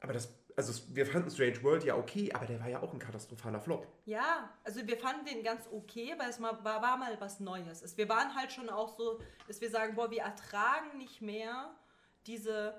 aber 0.00 0.12
das, 0.12 0.34
also 0.56 0.94
wir 0.94 1.06
fanden 1.06 1.30
Strange 1.30 1.62
World 1.62 1.84
ja 1.84 1.96
okay, 1.96 2.30
aber 2.32 2.46
der 2.46 2.60
war 2.60 2.68
ja 2.68 2.82
auch 2.82 2.92
ein 2.92 2.98
katastrophaler 2.98 3.60
Flop. 3.60 3.86
Ja, 4.04 4.50
also 4.62 4.86
wir 4.86 4.98
fanden 4.98 5.24
den 5.24 5.42
ganz 5.42 5.66
okay, 5.72 6.14
weil 6.18 6.28
es 6.28 6.38
mal, 6.38 6.62
war, 6.62 6.82
war 6.82 6.96
mal 6.98 7.18
was 7.20 7.40
Neues. 7.40 7.82
Es, 7.82 7.96
wir 7.96 8.08
waren 8.08 8.34
halt 8.34 8.52
schon 8.52 8.68
auch 8.68 8.96
so, 8.96 9.20
dass 9.48 9.60
wir 9.60 9.70
sagen, 9.70 9.94
boah, 9.94 10.10
wir 10.10 10.22
ertragen 10.22 10.98
nicht 10.98 11.22
mehr 11.22 11.70
diese 12.26 12.74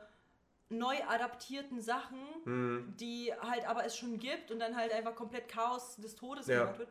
neu 0.69 0.95
adaptierten 1.07 1.81
Sachen, 1.81 2.19
Hm. 2.43 2.93
die 2.99 3.33
halt 3.41 3.67
aber 3.67 3.85
es 3.85 3.97
schon 3.97 4.17
gibt 4.19 4.51
und 4.51 4.59
dann 4.59 4.75
halt 4.75 4.91
einfach 4.91 5.15
komplett 5.15 5.47
Chaos 5.47 5.95
des 5.97 6.15
Todes 6.15 6.47
Ja. 6.47 6.59
gemacht 6.59 6.79
wird. 6.79 6.89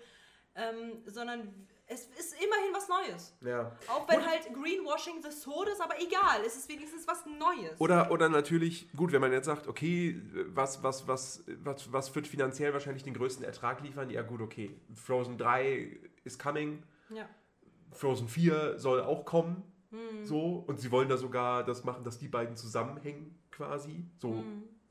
Ähm, 0.57 1.03
sondern 1.07 1.67
es 1.86 2.06
ist 2.06 2.35
immerhin 2.35 2.73
was 2.73 2.89
Neues. 2.89 3.36
Ja. 3.43 3.77
Auch 3.89 4.09
wenn 4.09 4.24
halt 4.24 4.43
Greenwashing 4.52 5.20
des 5.20 5.40
Todes, 5.43 5.81
aber 5.81 6.01
egal, 6.01 6.40
es 6.47 6.56
ist 6.56 6.69
wenigstens 6.69 7.06
was 7.06 7.24
Neues. 7.27 7.78
Oder, 7.78 8.11
oder 8.11 8.28
natürlich, 8.28 8.90
gut, 8.97 9.12
wenn 9.12 9.20
man 9.20 9.32
jetzt 9.32 9.47
sagt, 9.47 9.66
okay, 9.69 10.20
was, 10.48 10.82
was, 10.82 11.06
was, 11.06 11.44
was, 11.62 11.93
was 11.93 12.15
wird 12.15 12.27
finanziell 12.27 12.73
wahrscheinlich 12.73 13.02
den 13.02 13.15
größten 13.15 13.44
Ertrag 13.44 13.82
liefern? 13.82 14.09
Ja, 14.11 14.23
gut, 14.23 14.40
okay. 14.40 14.74
Frozen 14.94 15.36
3 15.39 16.01
ist 16.24 16.39
coming. 16.39 16.82
ja. 17.11 17.28
Frozen 17.93 18.28
4 18.28 18.78
soll 18.78 19.02
auch 19.02 19.24
kommen. 19.24 19.62
So. 20.24 20.65
Und 20.66 20.81
sie 20.81 20.90
wollen 20.90 21.09
da 21.09 21.16
sogar 21.16 21.65
das 21.65 21.85
machen, 21.85 22.05
dass 22.05 22.19
die 22.19 22.28
beiden 22.28 22.56
zusammenhängen, 22.56 23.39
quasi. 23.51 24.05
So, 24.19 24.43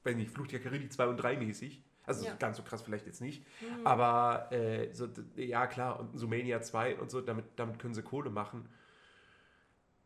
wenn 0.03 0.17
nicht, 0.17 0.31
Flucht 0.31 0.51
der 0.51 0.61
Karibik 0.61 0.93
2 0.93 1.07
und 1.07 1.17
3 1.17 1.37
mäßig. 1.37 1.83
Also 2.05 2.25
Ja. 2.25 2.35
ganz 2.35 2.57
so 2.57 2.63
krass 2.63 2.81
vielleicht 2.81 3.05
jetzt 3.05 3.21
nicht. 3.21 3.45
Aber 3.83 4.51
äh, 4.51 4.93
so, 4.93 5.07
ja, 5.35 5.67
klar, 5.67 5.99
und 5.99 6.17
Sumania 6.17 6.61
2 6.61 6.99
und 6.99 7.09
so, 7.11 7.21
damit, 7.21 7.45
damit 7.55 7.79
können 7.79 7.93
sie 7.93 8.01
Kohle 8.03 8.29
machen. 8.29 8.67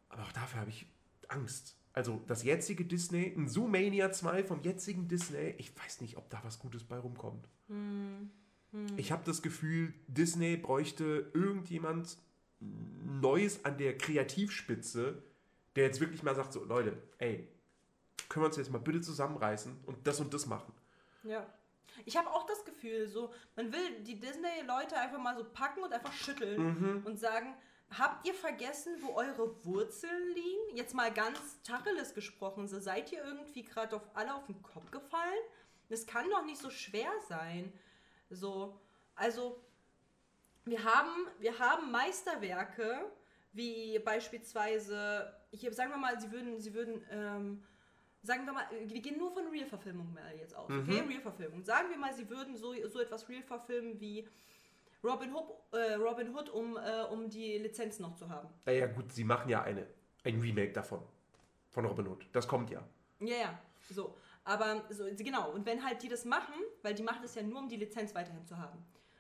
Aber 0.10 0.24
auch 0.24 0.32
dafür 0.32 0.61
habe 0.61 0.69
ich 0.69 0.86
Angst. 1.28 1.76
Also 1.94 2.22
das 2.28 2.44
jetzige 2.44 2.86
Disney, 2.86 3.34
ein 3.36 3.48
Zoomania 3.48 4.11
2 4.11 4.44
vom 4.44 4.61
jetzigen 4.61 5.07
Disney, 5.07 5.56
ich 5.57 5.76
weiß 5.78 6.02
nicht, 6.02 6.18
ob 6.18 6.30
da 6.30 6.40
was 6.44 6.60
Gutes 6.60 6.84
bei 6.84 6.98
rumkommt. 6.99 7.48
Ich 8.98 9.11
habe 9.11 9.24
das 9.26 9.41
Gefühl, 9.41 9.94
Disney 10.07 10.57
bräuchte 10.57 11.32
irgendjemand 11.34 12.18
Neues 12.60 13.65
an 13.65 13.78
der 13.78 13.98
Kreativspitze, 13.98 15.24
der 15.76 15.86
jetzt 15.86 15.99
wirklich 15.99 16.22
mal 16.24 16.36
sagt, 16.36 16.53
so 16.53 16.64
Leute, 16.64 16.98
ey, 17.18 17.48
können 18.30 18.44
wir 18.44 18.48
uns 18.48 18.57
jetzt 18.57 18.72
mal 18.72 18.80
bitte 18.80 19.02
zusammenreißen 19.02 19.76
und 19.86 20.06
das 20.06 20.19
und 20.19 20.34
das 20.34 20.45
machen. 20.45 20.74
Ja. 21.24 21.45
Ich 22.06 22.18
habe 22.18 22.30
auch 22.30 22.45
das 22.45 22.64
Gefühl, 22.65 23.07
so, 23.07 23.34
man 23.56 23.72
will 23.72 24.02
die 24.02 24.19
Disney-Leute 24.19 24.98
einfach 24.98 25.19
mal 25.19 25.36
so 25.36 25.44
packen 25.44 25.84
und 25.84 25.94
einfach 25.94 26.14
schütteln 26.14 27.03
und 27.06 27.19
sagen, 27.19 27.56
habt 27.98 28.28
ihr 28.28 28.34
vergessen, 28.34 28.95
wo 29.02 29.14
eure 29.14 29.64
Wurzeln 29.65 30.34
liegen? 30.34 30.76
Jetzt 30.76 30.94
mal 30.94 31.11
ganz 31.11 31.61
Tacheles 31.64 32.14
gesprochen, 32.14 32.68
so 32.68 32.80
seid 32.80 33.11
ihr 33.11 33.24
irgendwie 33.24 33.64
gerade 33.64 33.95
auf 33.95 34.10
alle 34.14 34.34
auf 34.36 34.45
den 34.45 34.61
Kopf 34.61 34.91
gefallen? 34.91 35.40
Das 35.90 36.06
kann 36.06 36.30
doch 36.30 36.44
nicht 36.45 36.61
so 36.61 36.69
schwer 36.69 37.11
sein. 37.30 37.72
So, 38.30 38.80
also 39.15 39.64
wir 40.65 40.84
haben, 40.84 41.28
wir 41.40 41.57
haben 41.60 41.91
Meisterwerke, 41.91 43.10
wie 43.53 43.99
beispielsweise, 43.99 45.34
hier 45.52 45.74
sagen 45.74 45.91
wir 45.91 45.98
mal, 45.98 46.19
sie 46.19 46.32
würden, 46.32 46.60
sie 46.60 46.74
würden, 46.74 47.06
ähm, 47.10 47.64
sagen 48.28 48.45
wir 48.45 48.54
mal, 48.54 48.66
wir 48.86 49.02
gehen 49.02 49.18
nur 49.18 49.32
von 49.32 49.48
Real-Verfilmung 49.48 50.14
mal 50.14 50.36
jetzt 50.38 50.56
aus, 50.56 50.70
okay? 50.70 51.02
Real-Verfilmung. 51.08 51.64
Sagen 51.64 51.90
wir 51.90 51.98
mal, 51.98 52.14
sie 52.14 52.30
würden 52.30 52.56
so, 52.56 52.74
so 52.88 52.99
etwas 52.99 53.28
Real-verfilmen 53.28 53.99
wie 53.99 54.28
Robin 55.04 55.34
Hood, 55.34 55.45
äh, 55.72 55.94
Robin 55.94 56.36
Hood 56.36 56.49
um, 56.49 56.78
äh, 56.78 57.04
um 57.10 57.30
die 57.30 57.58
Lizenz 57.58 57.99
noch 57.99 58.16
zu 58.16 58.30
haben. 58.30 58.49
Naja 58.66 58.88
gut, 58.88 59.12
sie 59.14 59.24
machen 59.24 59.49
ja 59.49 59.64
eine, 59.64 59.88
ein 60.24 60.40
Remake 60.40 60.74
davon. 60.74 61.02
Von 61.70 61.86
Robin 61.86 62.08
Hood. 62.08 62.28
Das 62.34 62.48
kommt 62.48 62.70
ja. 62.70 62.84
Ja, 63.20 63.36
ja, 63.36 63.60
so. 63.90 64.16
Aber 64.44 64.84
so, 64.90 65.06
genau, 65.18 65.52
und 65.52 65.66
wenn 65.66 65.84
halt 65.84 66.02
die 66.04 66.10
das 66.10 66.26
machen, 66.26 66.56
weil 66.82 66.94
die 66.94 67.04
machen 67.04 67.20
das 67.22 67.36
ja 67.36 67.44
nur, 67.44 67.60
um 67.60 67.70
die 67.70 67.76
Lizenz 67.78 68.14
weiterhin 68.14 68.45
zu 68.45 68.58
haben. 68.58 68.78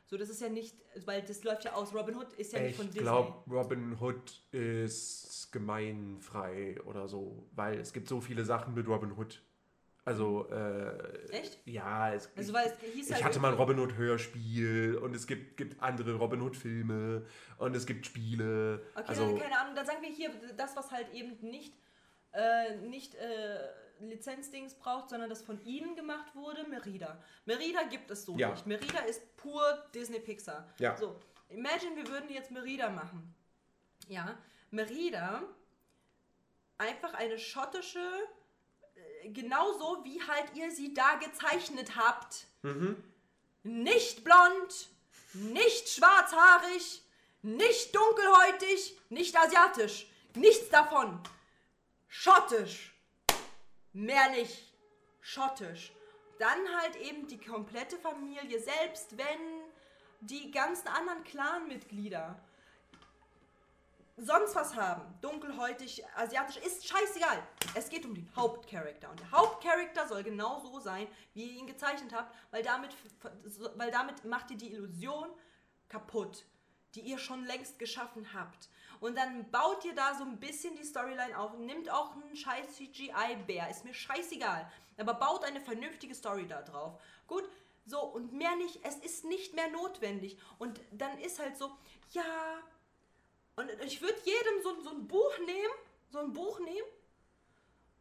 So, 0.09 0.17
das 0.17 0.29
ist 0.29 0.41
ja 0.41 0.47
nicht, 0.47 0.73
weil 1.05 1.21
das 1.21 1.43
läuft 1.43 1.65
ja 1.65 1.73
aus. 1.73 1.93
Robin 1.93 2.15
Hood 2.15 2.31
ist 2.33 2.53
ja 2.53 2.61
nicht 2.61 2.77
von 2.77 2.85
ich 2.85 2.91
Disney. 2.93 3.03
glaube, 3.03 3.51
Robin 3.51 3.99
Hood 3.99 4.41
ist 4.51 5.49
gemeinfrei 5.51 6.79
oder 6.85 7.09
so, 7.09 7.45
weil 7.53 7.77
es 7.79 7.91
gibt 7.91 8.07
so 8.07 8.21
viele 8.21 8.45
Sachen 8.45 8.73
mit 8.73 8.87
Robin 8.87 9.11
Hood. 9.17 9.41
Also, 10.05 10.47
äh, 10.49 11.27
Echt? 11.31 11.59
ja, 11.65 12.13
es, 12.13 12.29
Also, 12.37 12.53
weil 12.53 12.67
es 12.67 12.79
hieß 12.79 13.07
ich 13.09 13.13
halt 13.15 13.25
hatte 13.25 13.39
mal 13.41 13.51
ein 13.51 13.57
Robin 13.57 13.77
Hood 13.77 13.97
Hörspiel 13.97 14.95
und 14.95 15.13
es 15.13 15.27
gibt, 15.27 15.57
gibt 15.57 15.83
andere 15.83 16.13
Robin 16.15 16.41
Hood 16.41 16.55
Filme 16.55 17.25
und 17.57 17.75
es 17.75 17.85
gibt 17.85 18.05
Spiele. 18.05 18.81
Okay, 18.95 19.03
also, 19.07 19.25
dann, 19.25 19.39
keine 19.39 19.59
Ahnung, 19.59 19.75
dann 19.75 19.85
sagen 19.85 20.01
wir 20.01 20.09
hier 20.09 20.31
das, 20.55 20.77
was 20.77 20.91
halt 20.91 21.13
eben 21.13 21.37
nicht, 21.41 21.73
äh, 22.31 22.77
nicht 22.77 23.15
äh, 23.15 23.57
Lizenzdings 23.99 24.73
braucht, 24.75 25.09
sondern 25.09 25.29
das 25.29 25.41
von 25.41 25.63
ihnen 25.65 25.95
gemacht 25.95 26.35
wurde, 26.35 26.63
Merida. 26.67 27.21
Merida 27.45 27.83
gibt 27.83 28.09
es 28.11 28.23
so 28.25 28.35
Ja. 28.37 28.51
nicht. 28.51 28.65
Merida 28.65 28.99
ist 28.99 29.35
pur 29.37 29.85
Disney 29.93 30.19
Pixar. 30.19 30.67
Ja. 30.79 30.95
So, 30.97 31.19
imagine, 31.49 31.95
wir 31.95 32.07
würden 32.07 32.29
jetzt 32.29 32.51
Merida 32.51 32.89
machen. 32.89 33.33
Ja, 34.07 34.37
Merida, 34.71 35.43
einfach 36.77 37.13
eine 37.13 37.37
schottische, 37.39 37.99
äh, 39.23 39.29
genauso 39.29 40.03
wie 40.03 40.21
halt 40.21 40.55
ihr 40.55 40.71
sie 40.71 40.93
da 40.93 41.15
gezeichnet 41.15 41.95
habt. 41.95 42.47
Nicht 43.63 44.23
blond, 44.23 44.89
nicht 45.33 45.89
schwarzhaarig, 45.89 47.01
nicht 47.41 47.95
dunkelhäutig, 47.95 48.97
nicht 49.09 49.35
asiatisch. 49.37 50.07
Nichts 50.35 50.69
davon. 50.69 51.19
Schottisch. 52.07 52.93
Mehr 53.97 54.29
nicht. 54.29 54.71
Schottisch. 55.21 55.91
Dann 56.37 56.77
halt 56.77 56.95
eben 56.97 57.25
die 57.27 57.39
komplette 57.39 57.97
Familie, 57.97 58.59
selbst 58.59 59.17
wenn 59.17 59.63
die 60.21 60.51
ganzen 60.51 60.87
anderen 60.89 61.23
Clanmitglieder 61.23 62.39
sonst 64.17 64.55
was 64.55 64.75
haben, 64.75 65.01
dunkelhäutig, 65.21 66.03
asiatisch, 66.15 66.57
ist 66.57 66.87
scheißegal. 66.87 67.41
Es 67.73 67.89
geht 67.89 68.05
um 68.05 68.13
den 68.13 68.29
Hauptcharakter. 68.35 69.09
Und 69.09 69.19
der 69.19 69.31
Hauptcharakter 69.31 70.07
soll 70.07 70.21
genau 70.21 70.59
so 70.59 70.79
sein, 70.79 71.07
wie 71.33 71.47
ihr 71.47 71.59
ihn 71.59 71.67
gezeichnet 71.67 72.13
habt, 72.13 72.35
weil 72.51 72.61
damit, 72.61 72.95
weil 73.77 73.89
damit 73.89 74.23
macht 74.25 74.51
ihr 74.51 74.57
die 74.57 74.73
Illusion 74.73 75.27
kaputt, 75.89 76.45
die 76.93 77.01
ihr 77.01 77.17
schon 77.17 77.45
längst 77.45 77.79
geschaffen 77.79 78.31
habt. 78.35 78.69
Und 78.99 79.17
dann 79.17 79.49
baut 79.51 79.85
ihr 79.85 79.95
da 79.95 80.15
so 80.15 80.23
ein 80.23 80.39
bisschen 80.39 80.75
die 80.75 80.83
Storyline 80.83 81.37
auf. 81.37 81.57
Nimmt 81.57 81.89
auch 81.89 82.13
einen 82.13 82.35
scheiß 82.35 82.75
CGI-Bär, 82.75 83.69
ist 83.69 83.85
mir 83.85 83.93
scheißegal. 83.93 84.71
Aber 84.97 85.13
baut 85.13 85.43
eine 85.43 85.61
vernünftige 85.61 86.15
Story 86.15 86.47
da 86.47 86.61
drauf. 86.61 86.99
Gut, 87.27 87.47
so 87.85 87.99
und 87.99 88.33
mehr 88.33 88.55
nicht. 88.55 88.79
Es 88.83 88.95
ist 88.97 89.25
nicht 89.25 89.53
mehr 89.53 89.69
notwendig. 89.69 90.37
Und 90.57 90.79
dann 90.91 91.17
ist 91.19 91.39
halt 91.39 91.57
so, 91.57 91.71
ja, 92.11 92.23
und 93.55 93.69
ich 93.85 94.01
würde 94.01 94.17
jedem 94.23 94.63
so, 94.63 94.81
so 94.81 94.89
ein 94.91 95.07
Buch 95.07 95.37
nehmen, 95.39 95.73
so 96.09 96.19
ein 96.19 96.33
Buch 96.33 96.59
nehmen 96.59 96.87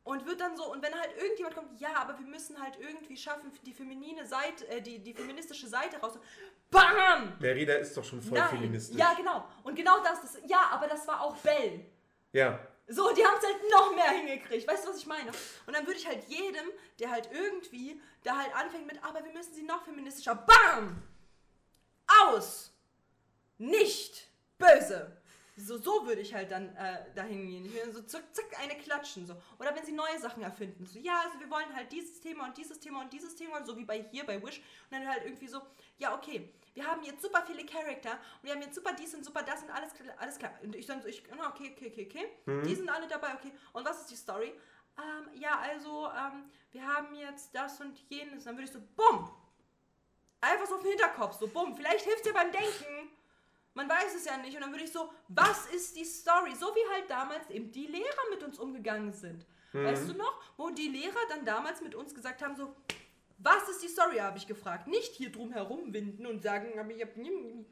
und 0.06 0.24
würde 0.24 0.36
dann 0.36 0.56
so, 0.56 0.70
und 0.70 0.80
wenn 0.82 0.94
halt 0.94 1.16
irgendjemand 1.16 1.56
kommt, 1.56 1.80
ja, 1.80 1.96
aber 1.96 2.16
wir 2.16 2.26
müssen 2.26 2.62
halt 2.62 2.78
irgendwie 2.78 3.16
schaffen, 3.16 3.50
die 3.64 3.72
feminine 3.72 4.24
Seite, 4.24 4.66
äh, 4.68 4.80
die, 4.80 5.00
die 5.00 5.12
feministische 5.12 5.66
Seite 5.66 5.98
raus. 5.98 6.16
BAM! 6.70 7.36
Merida 7.40 7.74
ist 7.74 7.96
doch 7.96 8.04
schon 8.04 8.22
voll 8.22 8.38
Nein. 8.38 8.50
feministisch. 8.50 8.96
Ja, 8.96 9.14
genau. 9.14 9.44
Und 9.64 9.74
genau 9.74 9.98
das, 10.04 10.20
das, 10.22 10.38
ja, 10.46 10.68
aber 10.70 10.86
das 10.86 11.08
war 11.08 11.20
auch 11.22 11.36
Belle. 11.38 11.86
Ja. 12.32 12.60
So, 12.86 13.12
die 13.12 13.24
haben 13.24 13.36
es 13.36 13.44
halt 13.44 13.56
noch 13.68 13.96
mehr 13.96 14.10
hingekriegt. 14.10 14.68
Weißt 14.68 14.84
du, 14.84 14.90
was 14.90 14.98
ich 14.98 15.06
meine? 15.06 15.32
Und 15.66 15.74
dann 15.74 15.84
würde 15.84 15.98
ich 15.98 16.06
halt 16.06 16.22
jedem, 16.28 16.66
der 17.00 17.10
halt 17.10 17.28
irgendwie, 17.32 18.00
der 18.24 18.38
halt 18.38 18.54
anfängt 18.54 18.86
mit, 18.86 19.02
aber 19.02 19.24
wir 19.24 19.32
müssen 19.32 19.54
sie 19.54 19.64
noch 19.64 19.82
feministischer, 19.82 20.36
BAM! 20.36 21.02
Aus! 22.06 22.72
Nicht 23.58 24.28
böse! 24.56 25.15
So, 25.58 25.78
so 25.78 26.06
würde 26.06 26.20
ich 26.20 26.34
halt 26.34 26.50
dann 26.50 26.76
äh, 26.76 26.98
dahin 27.14 27.46
gehen. 27.46 27.64
Ich 27.64 27.72
würde 27.72 27.90
so 27.90 28.02
zack, 28.02 28.24
zack, 28.34 28.44
eine 28.60 28.76
klatschen. 28.76 29.26
So. 29.26 29.34
Oder 29.58 29.74
wenn 29.74 29.86
sie 29.86 29.92
neue 29.92 30.18
Sachen 30.18 30.42
erfinden. 30.42 30.84
So, 30.84 30.98
ja, 30.98 31.22
also 31.24 31.40
wir 31.40 31.50
wollen 31.50 31.74
halt 31.74 31.90
dieses 31.90 32.20
Thema 32.20 32.44
und 32.44 32.58
dieses 32.58 32.78
Thema 32.78 33.00
und 33.00 33.10
dieses 33.12 33.34
Thema, 33.34 33.64
so 33.64 33.74
wie 33.76 33.84
bei 33.86 34.02
hier, 34.10 34.26
bei 34.26 34.42
Wish. 34.42 34.58
Und 34.58 34.64
dann 34.92 35.08
halt 35.08 35.24
irgendwie 35.24 35.48
so, 35.48 35.62
ja, 35.96 36.14
okay, 36.14 36.52
wir 36.74 36.86
haben 36.86 37.02
jetzt 37.04 37.22
super 37.22 37.42
viele 37.46 37.64
Charakter 37.64 38.10
und 38.12 38.42
wir 38.42 38.52
haben 38.52 38.60
jetzt 38.60 38.74
super 38.74 38.92
dies 38.92 39.14
und 39.14 39.24
super 39.24 39.42
das 39.42 39.62
und 39.62 39.70
alles, 39.70 39.94
klar- 39.94 40.14
alles 40.18 40.36
klar. 40.38 40.52
Und 40.62 40.76
ich 40.76 40.84
dann 40.84 41.00
so, 41.00 41.08
ich, 41.08 41.22
okay, 41.32 41.72
okay, 41.74 41.90
okay, 41.90 42.06
okay. 42.10 42.62
Die 42.66 42.74
sind 42.74 42.90
alle 42.90 43.06
dabei, 43.08 43.32
okay. 43.34 43.50
Und 43.72 43.86
was 43.86 44.02
ist 44.02 44.10
die 44.10 44.16
Story? 44.16 44.52
Ähm, 44.98 45.40
ja, 45.40 45.58
also, 45.58 46.06
ähm, 46.08 46.50
wir 46.72 46.86
haben 46.86 47.14
jetzt 47.14 47.54
das 47.54 47.80
und 47.80 47.98
jenes. 48.10 48.44
Dann 48.44 48.56
würde 48.56 48.64
ich 48.64 48.72
so, 48.72 48.80
bumm! 48.94 49.30
Einfach 50.42 50.66
so 50.66 50.74
auf 50.74 50.82
den 50.82 50.90
Hinterkopf, 50.90 51.38
so 51.38 51.46
bumm. 51.48 51.74
Vielleicht 51.74 52.04
hilft 52.04 52.26
dir 52.26 52.34
beim 52.34 52.52
Denken. 52.52 52.95
Man 53.76 53.88
weiß 53.90 54.14
es 54.16 54.24
ja 54.24 54.38
nicht. 54.38 54.56
Und 54.56 54.62
dann 54.62 54.72
würde 54.72 54.84
ich 54.84 54.90
so, 54.90 55.10
was 55.28 55.66
ist 55.66 55.96
die 55.96 56.04
Story? 56.04 56.54
So 56.58 56.66
wie 56.74 56.94
halt 56.94 57.10
damals 57.10 57.48
eben 57.50 57.70
die 57.70 57.86
Lehrer 57.86 58.30
mit 58.30 58.42
uns 58.42 58.58
umgegangen 58.58 59.12
sind. 59.12 59.46
Weißt 59.72 60.08
du 60.08 60.14
noch? 60.14 60.40
Wo 60.56 60.70
die 60.70 60.88
Lehrer 60.88 61.20
dann 61.28 61.44
damals 61.44 61.82
mit 61.82 61.94
uns 61.94 62.14
gesagt 62.14 62.42
haben, 62.42 62.56
so, 62.56 62.74
was 63.36 63.68
ist 63.68 63.82
die 63.82 63.88
Story, 63.88 64.16
habe 64.16 64.38
ich 64.38 64.46
gefragt. 64.46 64.86
Nicht 64.86 65.14
hier 65.14 65.30
drum 65.30 65.52
herum 65.52 65.92
winden 65.92 66.24
und 66.26 66.42
sagen, 66.42 66.78
aber, 66.78 66.90
ich 66.90 67.02
hab, 67.02 67.10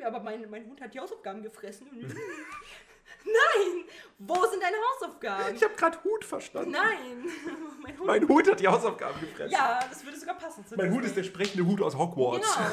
aber 0.04 0.20
mein, 0.20 0.50
mein 0.50 0.66
Hund 0.66 0.82
hat 0.82 0.92
die 0.92 1.00
Hausaufgaben 1.00 1.42
gefressen. 1.42 1.88
Nein! 3.24 3.84
Wo 4.18 4.46
sind 4.46 4.62
deine 4.62 4.76
Hausaufgaben? 4.76 5.54
Ich 5.56 5.62
habe 5.62 5.74
gerade 5.74 6.02
Hut 6.04 6.24
verstanden. 6.24 6.70
Nein! 6.70 7.24
mein 7.82 7.98
Hund. 7.98 8.06
Mein 8.06 8.28
Hut 8.28 8.50
hat 8.50 8.60
die 8.60 8.68
Hausaufgaben 8.68 9.20
gefressen. 9.20 9.50
ja, 9.52 9.80
das 9.88 10.04
würde 10.04 10.18
sogar 10.18 10.36
passen. 10.36 10.66
zu 10.66 10.76
Mein. 10.76 10.92
Hut 10.92 11.04
ist 11.04 11.16
der 11.16 11.24
sprechende 11.24 11.64
Hut 11.64 11.80
aus 11.82 11.96
Hogwarts. 11.96 12.46
Genau. 12.46 12.68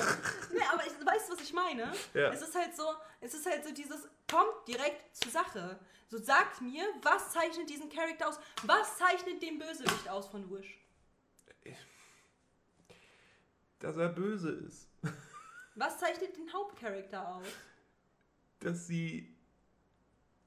Nee, 0.54 0.66
aber 0.72 0.84
ich, 0.86 0.92
weißt 0.92 1.30
du, 1.30 1.34
was 1.34 1.42
ich 1.42 1.54
meine? 1.54 1.92
Ja. 2.14 2.30
Es 2.32 2.42
ist 2.42 2.54
halt 2.54 2.76
so, 2.76 2.84
es 3.22 3.34
ist 3.34 3.46
halt 3.46 3.64
so 3.64 3.74
dieses, 3.74 4.08
kommt 4.30 4.68
direkt 4.68 5.16
zur 5.16 5.32
Sache. 5.32 5.80
So 6.10 6.18
sagt 6.18 6.62
mir, 6.62 6.84
was 7.02 7.32
zeichnet 7.32 7.70
diesen 7.70 7.90
Charakter 7.90 8.28
aus? 8.28 8.38
Was 8.64 8.98
zeichnet 8.98 9.42
den 9.42 9.58
Bösewicht 9.58 10.10
aus 10.10 10.28
von 10.28 10.50
Wish? 10.52 10.78
Dass 13.80 13.98
er 13.98 14.10
böse 14.10 14.52
ist. 14.52 14.90
Was 15.76 15.98
zeichnet 15.98 16.38
den 16.38 16.52
Hauptcharakter 16.54 17.36
aus? 17.36 17.48
Dass 18.60 18.86
sie 18.88 19.31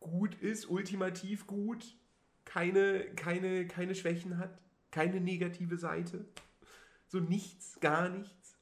gut 0.04 0.34
ist, 0.36 0.70
ultimativ 0.70 1.46
gut, 1.46 1.96
keine, 2.44 3.14
keine, 3.14 3.66
keine 3.66 3.94
Schwächen 3.94 4.38
hat, 4.38 4.60
keine 4.90 5.20
negative 5.20 5.76
Seite. 5.76 6.24
So 7.08 7.18
nichts, 7.20 7.80
gar 7.80 8.08
nichts. 8.08 8.56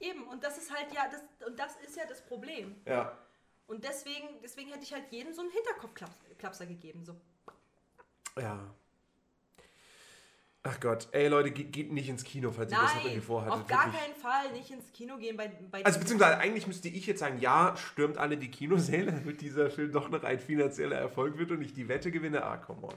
Eben, 0.00 0.26
und 0.28 0.42
das 0.44 0.58
ist 0.58 0.72
halt 0.74 0.92
ja, 0.92 1.08
das, 1.10 1.22
und 1.46 1.58
das 1.58 1.76
ist 1.86 1.96
ja 1.96 2.04
das 2.06 2.24
Problem. 2.24 2.76
Ja. 2.86 3.16
Und 3.66 3.84
deswegen, 3.84 4.28
deswegen 4.42 4.70
hätte 4.70 4.82
ich 4.82 4.92
halt 4.92 5.10
jedem 5.10 5.32
so 5.32 5.40
einen 5.40 5.50
Hinterkopfklapser 5.50 6.66
gegeben. 6.66 7.04
So, 7.04 7.16
Ja. 8.36 8.74
Ach 10.64 10.78
Gott, 10.78 11.08
ey 11.10 11.26
Leute, 11.26 11.50
ge 11.50 11.64
geht 11.64 11.90
nicht 11.90 12.08
ins 12.08 12.22
Kino, 12.22 12.52
falls 12.52 12.70
ihr 12.70 12.78
das 12.78 12.94
noch 12.94 13.04
irgendwie 13.04 13.20
vorhattet. 13.20 13.52
auf 13.52 13.66
gar 13.66 13.90
keinen 13.90 14.14
Fall 14.14 14.52
nicht 14.52 14.70
ins 14.70 14.92
Kino 14.92 15.16
gehen 15.16 15.36
bei, 15.36 15.48
bei 15.48 15.84
Also 15.84 15.98
beziehungsweise 15.98 16.38
eigentlich 16.38 16.68
müsste 16.68 16.88
ich 16.88 17.04
jetzt 17.04 17.18
sagen, 17.18 17.40
ja, 17.40 17.76
stürmt 17.76 18.16
alle 18.16 18.36
die 18.36 18.48
Kinosäle, 18.48 19.10
damit 19.10 19.40
dieser 19.40 19.70
Film 19.70 19.90
doch 19.90 20.08
noch 20.08 20.22
ein 20.22 20.38
finanzieller 20.38 20.96
Erfolg 20.96 21.36
wird 21.36 21.50
und 21.50 21.62
ich 21.62 21.74
die 21.74 21.88
Wette 21.88 22.12
gewinne. 22.12 22.44
Ah, 22.44 22.58
come 22.58 22.86
on. 22.86 22.94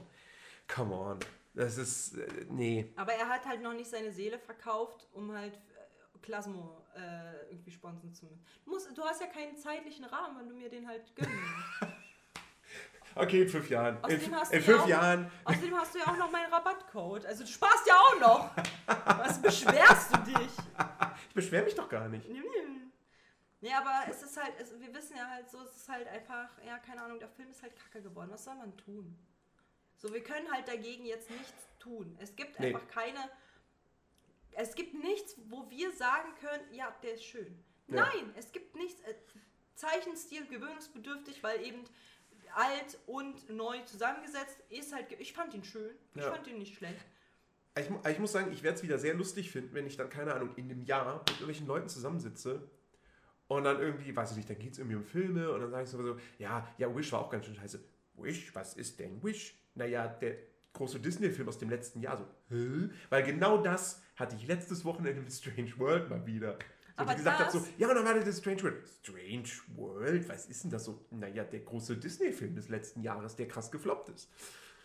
Come 0.68 0.94
on. 0.94 1.18
Das 1.54 1.76
ist, 1.76 2.16
äh, 2.18 2.28
nee. 2.50 2.92
Aber 2.94 3.14
er 3.14 3.28
hat 3.28 3.44
halt 3.46 3.62
noch 3.62 3.72
nicht 3.72 3.90
seine 3.90 4.12
Seele 4.12 4.38
verkauft, 4.38 5.08
um 5.12 5.32
halt 5.32 5.54
äh, 5.54 6.18
Klasmo 6.22 6.84
äh, 6.94 7.50
irgendwie 7.50 7.72
sponsern 7.72 8.12
zu 8.12 8.26
müssen. 8.26 8.44
Du, 8.64 8.70
musst, 8.70 8.96
du 8.96 9.02
hast 9.02 9.20
ja 9.20 9.26
keinen 9.26 9.56
zeitlichen 9.56 10.04
Rahmen, 10.04 10.38
wenn 10.38 10.48
du 10.48 10.54
mir 10.54 10.68
den 10.68 10.86
halt 10.86 11.16
gönnen. 11.16 11.36
Okay, 13.16 13.42
in 13.42 13.48
fünf 13.48 13.68
Jahren. 13.70 13.96
In, 13.96 14.04
Außerdem 14.04 14.34
hast 14.34 14.52
in 14.52 14.58
du 14.60 14.64
ja 14.66 14.72
fünf 14.72 14.82
auch- 14.84 14.88
Jahren. 14.88 15.30
Außerdem 15.44 15.74
hast 15.80 15.94
du 15.94 15.98
ja 15.98 16.04
auch 16.06 16.16
noch 16.16 16.30
meinen 16.30 16.52
Rabattcode. 16.52 17.26
Also 17.26 17.44
du 17.44 17.50
sparst 17.50 17.86
ja 17.86 17.94
auch 17.94 18.20
noch. 18.20 18.50
Was 19.18 19.40
beschwerst 19.42 20.14
du 20.14 20.18
dich? 20.32 20.50
Ich 21.28 21.34
beschwere 21.34 21.64
mich 21.64 21.74
doch 21.74 21.88
gar 21.88 22.08
nicht. 22.08 22.26
Nee, 23.62 23.72
aber 23.72 24.02
es 24.10 24.22
ist 24.22 24.36
halt, 24.40 24.52
es, 24.60 24.78
wir 24.78 24.94
wissen 24.94 25.16
ja 25.16 25.26
halt 25.28 25.50
so, 25.50 25.60
es 25.62 25.74
ist 25.76 25.88
halt 25.88 26.06
einfach, 26.08 26.48
ja, 26.64 26.78
keine 26.78 27.02
Ahnung, 27.02 27.18
der 27.18 27.28
Film 27.28 27.50
ist 27.50 27.62
halt 27.62 27.74
kacke 27.74 28.02
geworden. 28.02 28.28
Was 28.30 28.44
soll 28.44 28.54
man 28.54 28.76
tun? 28.76 29.18
So, 29.96 30.12
wir 30.12 30.22
können 30.22 30.50
halt 30.52 30.68
dagegen 30.68 31.06
jetzt 31.06 31.30
nichts 31.30 31.54
tun. 31.78 32.16
Es 32.20 32.36
gibt 32.36 32.60
Nee. 32.60 32.66
einfach 32.66 32.86
keine, 32.88 33.18
es 34.52 34.74
gibt 34.74 34.92
nichts, 34.94 35.36
wo 35.48 35.68
wir 35.70 35.90
sagen 35.92 36.34
können, 36.38 36.72
ja, 36.74 36.94
der 37.02 37.14
ist 37.14 37.24
schön. 37.24 37.64
Ja. 37.88 38.02
Nein, 38.02 38.34
es 38.36 38.52
gibt 38.52 38.76
nichts. 38.76 39.00
Äh, 39.02 39.14
Zeichenstil 39.74 40.46
gewöhnungsbedürftig, 40.46 41.42
weil 41.42 41.62
eben 41.62 41.84
alt 42.56 42.98
und 43.06 43.50
neu 43.50 43.78
zusammengesetzt 43.84 44.58
ist 44.70 44.94
halt, 44.94 45.06
ich 45.18 45.32
fand 45.32 45.54
ihn 45.54 45.64
schön. 45.64 45.94
Ich 46.14 46.22
Ja. 46.22 46.30
fand 46.32 46.46
ihn 46.46 46.58
nicht 46.58 46.76
schlecht. 46.76 47.04
Ich, 47.78 47.90
mu- 47.90 47.98
ich 48.08 48.18
muss 48.18 48.32
sagen, 48.32 48.50
ich 48.52 48.62
werde 48.62 48.76
es 48.78 48.82
wieder 48.82 48.98
sehr 48.98 49.12
lustig 49.14 49.50
finden, 49.50 49.74
wenn 49.74 49.86
ich 49.86 49.96
dann, 49.96 50.08
keine 50.08 50.32
Ahnung, 50.32 50.50
in 50.56 50.70
einem 50.70 50.82
Jahr 50.84 51.18
mit 51.18 51.28
irgendwelchen 51.30 51.66
Leuten 51.66 51.88
zusammensitze 51.88 52.70
und 53.48 53.64
dann 53.64 53.78
irgendwie, 53.78 54.16
weiß 54.16 54.30
ich 54.30 54.36
nicht, 54.38 54.48
dann 54.48 54.58
geht 54.58 54.72
es 54.72 54.78
irgendwie 54.78 54.96
um 54.96 55.04
Filme 55.04 55.52
und 55.52 55.60
dann 55.60 55.70
sage 55.70 55.84
ich 55.84 55.90
sowieso, 55.90 56.16
ja, 56.38 56.66
ja, 56.78 56.94
Wish 56.96 57.12
war 57.12 57.20
auch 57.20 57.30
ganz 57.30 57.44
schön 57.44 57.54
scheiße. 57.54 57.78
Wish? 58.14 58.54
Was 58.54 58.74
ist 58.74 58.98
denn 58.98 59.22
Wish? 59.22 59.54
Naja, 59.74 60.08
der 60.08 60.36
große 60.72 60.98
Disney-Film 61.00 61.46
aus 61.48 61.58
dem 61.58 61.68
letzten 61.68 62.00
Jahr. 62.00 62.16
So, 62.16 62.26
hä? 62.48 62.88
Weil 63.10 63.22
genau 63.24 63.58
das 63.58 64.02
hatte 64.16 64.36
ich 64.36 64.46
letztes 64.46 64.84
Wochenende 64.86 65.20
mit 65.20 65.30
Strange 65.32 65.78
World 65.78 66.08
mal 66.08 66.24
wieder. 66.26 66.58
So, 66.96 67.02
Aber 67.02 67.12
die 67.12 67.18
gesagt 67.18 67.38
hat 67.40 67.52
so, 67.52 67.66
ja, 67.76 67.88
und 67.88 67.94
dann 67.94 68.04
war 68.06 68.14
das 68.14 68.38
Strange 68.38 68.62
World. 68.62 68.88
Strange 69.02 69.48
World? 69.76 70.28
Was 70.30 70.46
ist 70.46 70.64
denn 70.64 70.70
das 70.70 70.84
so? 70.84 71.04
Naja, 71.10 71.44
der 71.44 71.60
große 71.60 71.96
Disney-Film 71.98 72.54
des 72.54 72.68
letzten 72.70 73.02
Jahres, 73.02 73.36
der 73.36 73.46
krass 73.48 73.70
gefloppt 73.70 74.08
ist. 74.10 74.30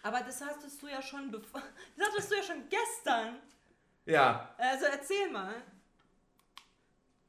Aber 0.04 0.20
das 0.20 0.42
hattest 0.42 0.82
du 0.82 0.88
ja 0.88 1.02
schon, 1.02 1.32
das 1.32 1.42
hattest 2.08 2.32
du 2.32 2.36
ja 2.36 2.44
schon 2.44 2.64
gestern. 2.70 3.36
Ja, 4.06 4.54
Also 4.58 4.86
erzähl 4.92 5.32
mal. 5.32 5.54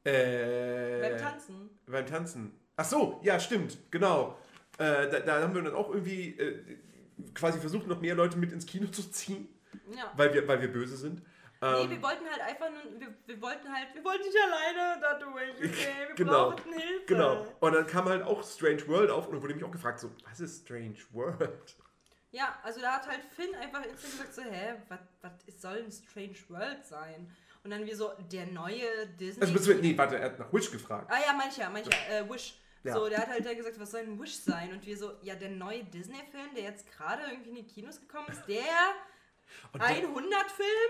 äh... 0.03 1.01
Beim 1.09 1.17
Tanzen. 1.17 1.69
Beim 1.85 2.05
Tanzen. 2.05 2.51
Ach 2.75 2.85
so, 2.85 3.21
ja, 3.23 3.39
stimmt, 3.39 3.77
genau. 3.91 4.37
Äh, 4.79 5.09
da, 5.09 5.19
da 5.19 5.41
haben 5.41 5.53
wir 5.53 5.61
dann 5.61 5.75
auch 5.75 5.89
irgendwie 5.91 6.29
äh, 6.37 6.77
quasi 7.35 7.59
versucht, 7.59 7.87
noch 7.87 8.01
mehr 8.01 8.15
Leute 8.15 8.37
mit 8.37 8.51
ins 8.51 8.65
Kino 8.65 8.87
zu 8.87 9.03
ziehen, 9.11 9.47
Ja. 9.95 10.11
weil 10.17 10.33
wir, 10.33 10.47
weil 10.47 10.59
wir 10.61 10.71
böse 10.73 10.97
sind. 10.97 11.21
Nee, 11.71 11.83
Ähm, 11.83 11.89
wir 11.91 12.01
wollten 12.03 12.25
halt 12.29 12.41
einfach 12.41 12.69
nur, 12.69 12.99
wir, 12.99 13.13
wir 13.25 13.41
wollten 13.41 13.73
halt, 13.73 13.87
wir 13.93 14.03
wollten 14.03 14.23
nicht 14.23 14.37
alleine 14.43 14.99
da 15.01 15.13
durch, 15.15 15.55
okay? 15.57 16.07
Wir 16.09 16.15
Genau. 16.15 16.49
brauchten 16.51 16.73
Hilfe. 16.73 17.05
genau. 17.05 17.47
Und 17.59 17.73
dann 17.73 17.87
kam 17.87 18.05
halt 18.09 18.23
auch 18.23 18.43
Strange 18.43 18.87
World 18.87 19.09
auf 19.09 19.27
und 19.27 19.33
dann 19.33 19.41
wurde 19.41 19.53
mich 19.55 19.63
auch 19.63 19.71
gefragt, 19.71 19.99
so, 19.99 20.11
was 20.29 20.39
ist 20.39 20.63
Strange 20.65 20.97
World? 21.11 21.75
Ja, 22.31 22.57
also 22.63 22.81
da 22.81 22.93
hat 22.93 23.07
halt 23.07 23.21
Finn 23.35 23.53
einfach 23.55 23.83
instant 23.85 24.11
gesagt 24.13 24.33
so, 24.33 24.41
hä, 24.41 24.73
was 25.21 25.61
soll 25.61 25.77
ein 25.85 25.91
Strange 25.91 26.35
World 26.49 26.83
sein? 26.83 27.31
Und 27.63 27.69
dann 27.71 27.85
wir 27.85 27.95
so, 27.95 28.11
der 28.31 28.47
neue 28.47 29.07
Disney... 29.19 29.41
Also, 29.41 29.53
beziehungsweise- 29.53 29.87
nee, 29.87 29.97
warte, 29.97 30.17
er 30.17 30.25
hat 30.25 30.39
nach 30.39 30.51
Wish 30.51 30.69
gefragt. 30.71 31.09
Ah 31.09 31.19
ja, 31.25 31.31
mancher, 31.33 31.69
mancher, 31.69 31.91
äh, 32.09 32.27
Wish. 32.29 32.55
Ja. 32.83 32.95
So, 32.95 33.07
der 33.07 33.19
hat 33.19 33.29
halt 33.29 33.45
gesagt, 33.55 33.79
was 33.79 33.91
soll 33.91 34.01
ein 34.01 34.19
Wish 34.19 34.35
sein? 34.39 34.73
Und 34.73 34.85
wir 34.85 34.97
so, 34.97 35.13
ja, 35.21 35.35
der 35.35 35.49
neue 35.51 35.85
Disney-Film, 35.85 36.53
der 36.55 36.63
jetzt 36.63 36.91
gerade 36.91 37.21
irgendwie 37.31 37.51
in 37.51 37.55
die 37.55 37.67
Kinos 37.67 38.01
gekommen 38.01 38.27
ist, 38.29 38.43
der- 38.49 38.59
100-Film? 39.73 40.89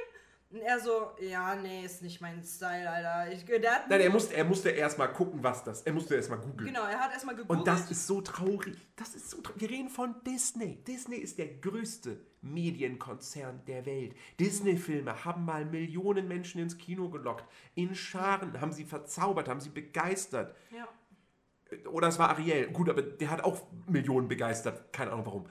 Und 0.54 0.62
er 0.62 0.80
so, 0.80 1.10
ja, 1.20 1.56
nee, 1.56 1.84
ist 1.84 2.04
nicht 2.04 2.22
mein 2.22 2.44
Style, 2.44 2.88
Alter. 2.88 3.32
Ich, 3.32 3.44
der 3.44 3.72
hat, 3.72 3.90
Nein, 3.90 4.02
er 4.02 4.12
musste, 4.12 4.36
er 4.36 4.44
musste 4.44 4.70
erstmal 4.70 5.12
gucken, 5.12 5.42
was 5.42 5.64
das 5.64 5.82
Er 5.82 5.94
musste 5.94 6.14
erstmal 6.16 6.38
googeln. 6.38 6.68
Genau, 6.68 6.86
er 6.86 7.00
hat 7.00 7.12
erstmal 7.12 7.36
gegoogelt. 7.36 7.60
Und 7.62 7.68
das 7.68 7.90
ist 7.90 8.06
so 8.06 8.22
traurig. 8.22 8.78
Das 8.96 9.16
ist 9.16 9.32
so 9.32 9.42
traurig. 9.42 9.60
Wir 9.60 9.70
reden 9.72 9.90
von 9.90 10.14
Disney. 10.28 10.76
Disney 10.84 11.16
ist 11.16 11.40
der 11.40 11.48
größte 11.48 12.20
Medienkonzern 12.42 13.66
der 13.66 13.88
Welt. 13.88 14.16
Disney-Filme 14.40 15.26
haben 15.26 15.44
mal 15.44 15.66
Millionen 15.66 16.28
Menschen 16.28 16.62
ins 16.62 16.78
Kino 16.78 17.10
gelockt. 17.10 17.46
In 17.74 17.96
Scharen 17.96 18.62
haben 18.62 18.72
sie 18.72 18.86
verzaubert, 18.86 19.50
haben 19.50 19.60
sie 19.60 19.70
begeistert. 19.70 20.56
ja. 20.70 20.88
Oder 21.90 22.10
es 22.10 22.20
war 22.20 22.30
Ariel. 22.30 22.68
Gut, 22.68 22.88
aber 22.88 23.02
der 23.02 23.32
hat 23.32 23.44
auch 23.44 23.60
Millionen 23.88 24.28
begeistert. 24.28 24.94
Keine 24.94 25.12
Ahnung 25.12 25.26
warum. 25.26 25.46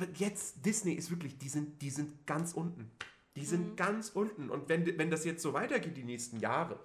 Aber 0.00 0.10
jetzt, 0.14 0.64
Disney 0.64 0.92
ist 0.94 1.10
wirklich, 1.10 1.38
die 1.38 1.48
sind, 1.48 1.82
die 1.82 1.90
sind 1.90 2.26
ganz 2.26 2.52
unten. 2.52 2.90
Die 3.34 3.44
sind 3.44 3.76
ganz 3.76 4.10
unten. 4.10 4.50
Und 4.50 4.68
wenn, 4.68 4.98
wenn 4.98 5.10
das 5.10 5.24
jetzt 5.24 5.42
so 5.42 5.52
weitergeht, 5.52 5.96
die 5.96 6.04
nächsten 6.04 6.38
Jahre, 6.38 6.78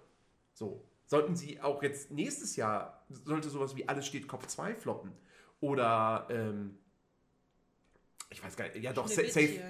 so, 0.53 0.83
sollten 1.05 1.35
sie 1.35 1.61
auch 1.61 1.81
jetzt 1.83 2.11
nächstes 2.11 2.55
Jahr, 2.55 3.05
sollte 3.09 3.49
sowas 3.49 3.75
wie 3.75 3.87
Alles 3.87 4.07
steht 4.07 4.27
Kopf 4.27 4.47
2 4.47 4.75
floppen. 4.75 5.11
Oder, 5.61 6.27
ähm, 6.29 6.77
ich 8.29 8.43
weiß 8.43 8.55
gar 8.55 8.65
nicht, 8.65 8.77
ja 8.83 8.93
doch, 8.93 9.07
Sa- 9.07 9.23
Safe. 9.23 9.61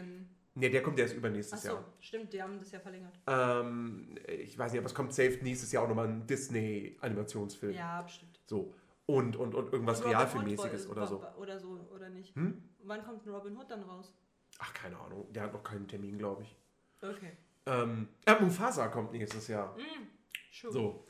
Ne, 0.55 0.69
der 0.69 0.83
kommt 0.83 0.99
erst 0.99 1.15
übernächstes 1.15 1.65
Achso, 1.65 1.75
Jahr. 1.77 1.93
stimmt, 1.99 2.31
die 2.31 2.41
haben 2.41 2.59
das 2.59 2.71
ja 2.71 2.79
verlängert. 2.79 3.17
Ähm, 3.25 4.15
ich 4.27 4.55
weiß 4.57 4.71
nicht, 4.71 4.79
aber 4.79 4.85
es 4.87 4.93
kommt 4.93 5.11
safe 5.13 5.39
nächstes 5.41 5.71
Jahr 5.71 5.83
auch 5.83 5.87
nochmal 5.87 6.07
ein 6.07 6.27
Disney-Animationsfilm. 6.27 7.73
Ja, 7.73 8.01
bestimmt. 8.03 8.39
So. 8.45 8.73
Und, 9.05 9.35
und, 9.35 9.53
und 9.53 9.73
irgendwas 9.73 9.99
Robin 9.99 10.15
Realfilmmäßiges 10.15 10.89
oder 10.89 11.07
so. 11.07 11.23
Oder 11.37 11.59
so, 11.59 11.87
oder 11.93 12.09
nicht? 12.09 12.35
Hm? 12.35 12.63
Wann 12.83 13.03
kommt 13.03 13.25
ein 13.25 13.29
Robin 13.29 13.57
Hood 13.57 13.69
dann 13.69 13.83
raus? 13.83 14.13
Ach, 14.59 14.73
keine 14.73 14.97
Ahnung. 14.97 15.31
Der 15.33 15.43
hat 15.43 15.53
noch 15.53 15.63
keinen 15.63 15.87
Termin, 15.87 16.17
glaube 16.17 16.43
ich. 16.43 16.57
Okay. 17.01 17.37
Ähm, 17.65 18.07
ja, 18.27 18.39
Mufasa 18.39 18.87
kommt 18.87 19.11
nächstes 19.11 19.47
Jahr. 19.47 19.75
Sure. 20.51 20.73
So. 20.73 21.07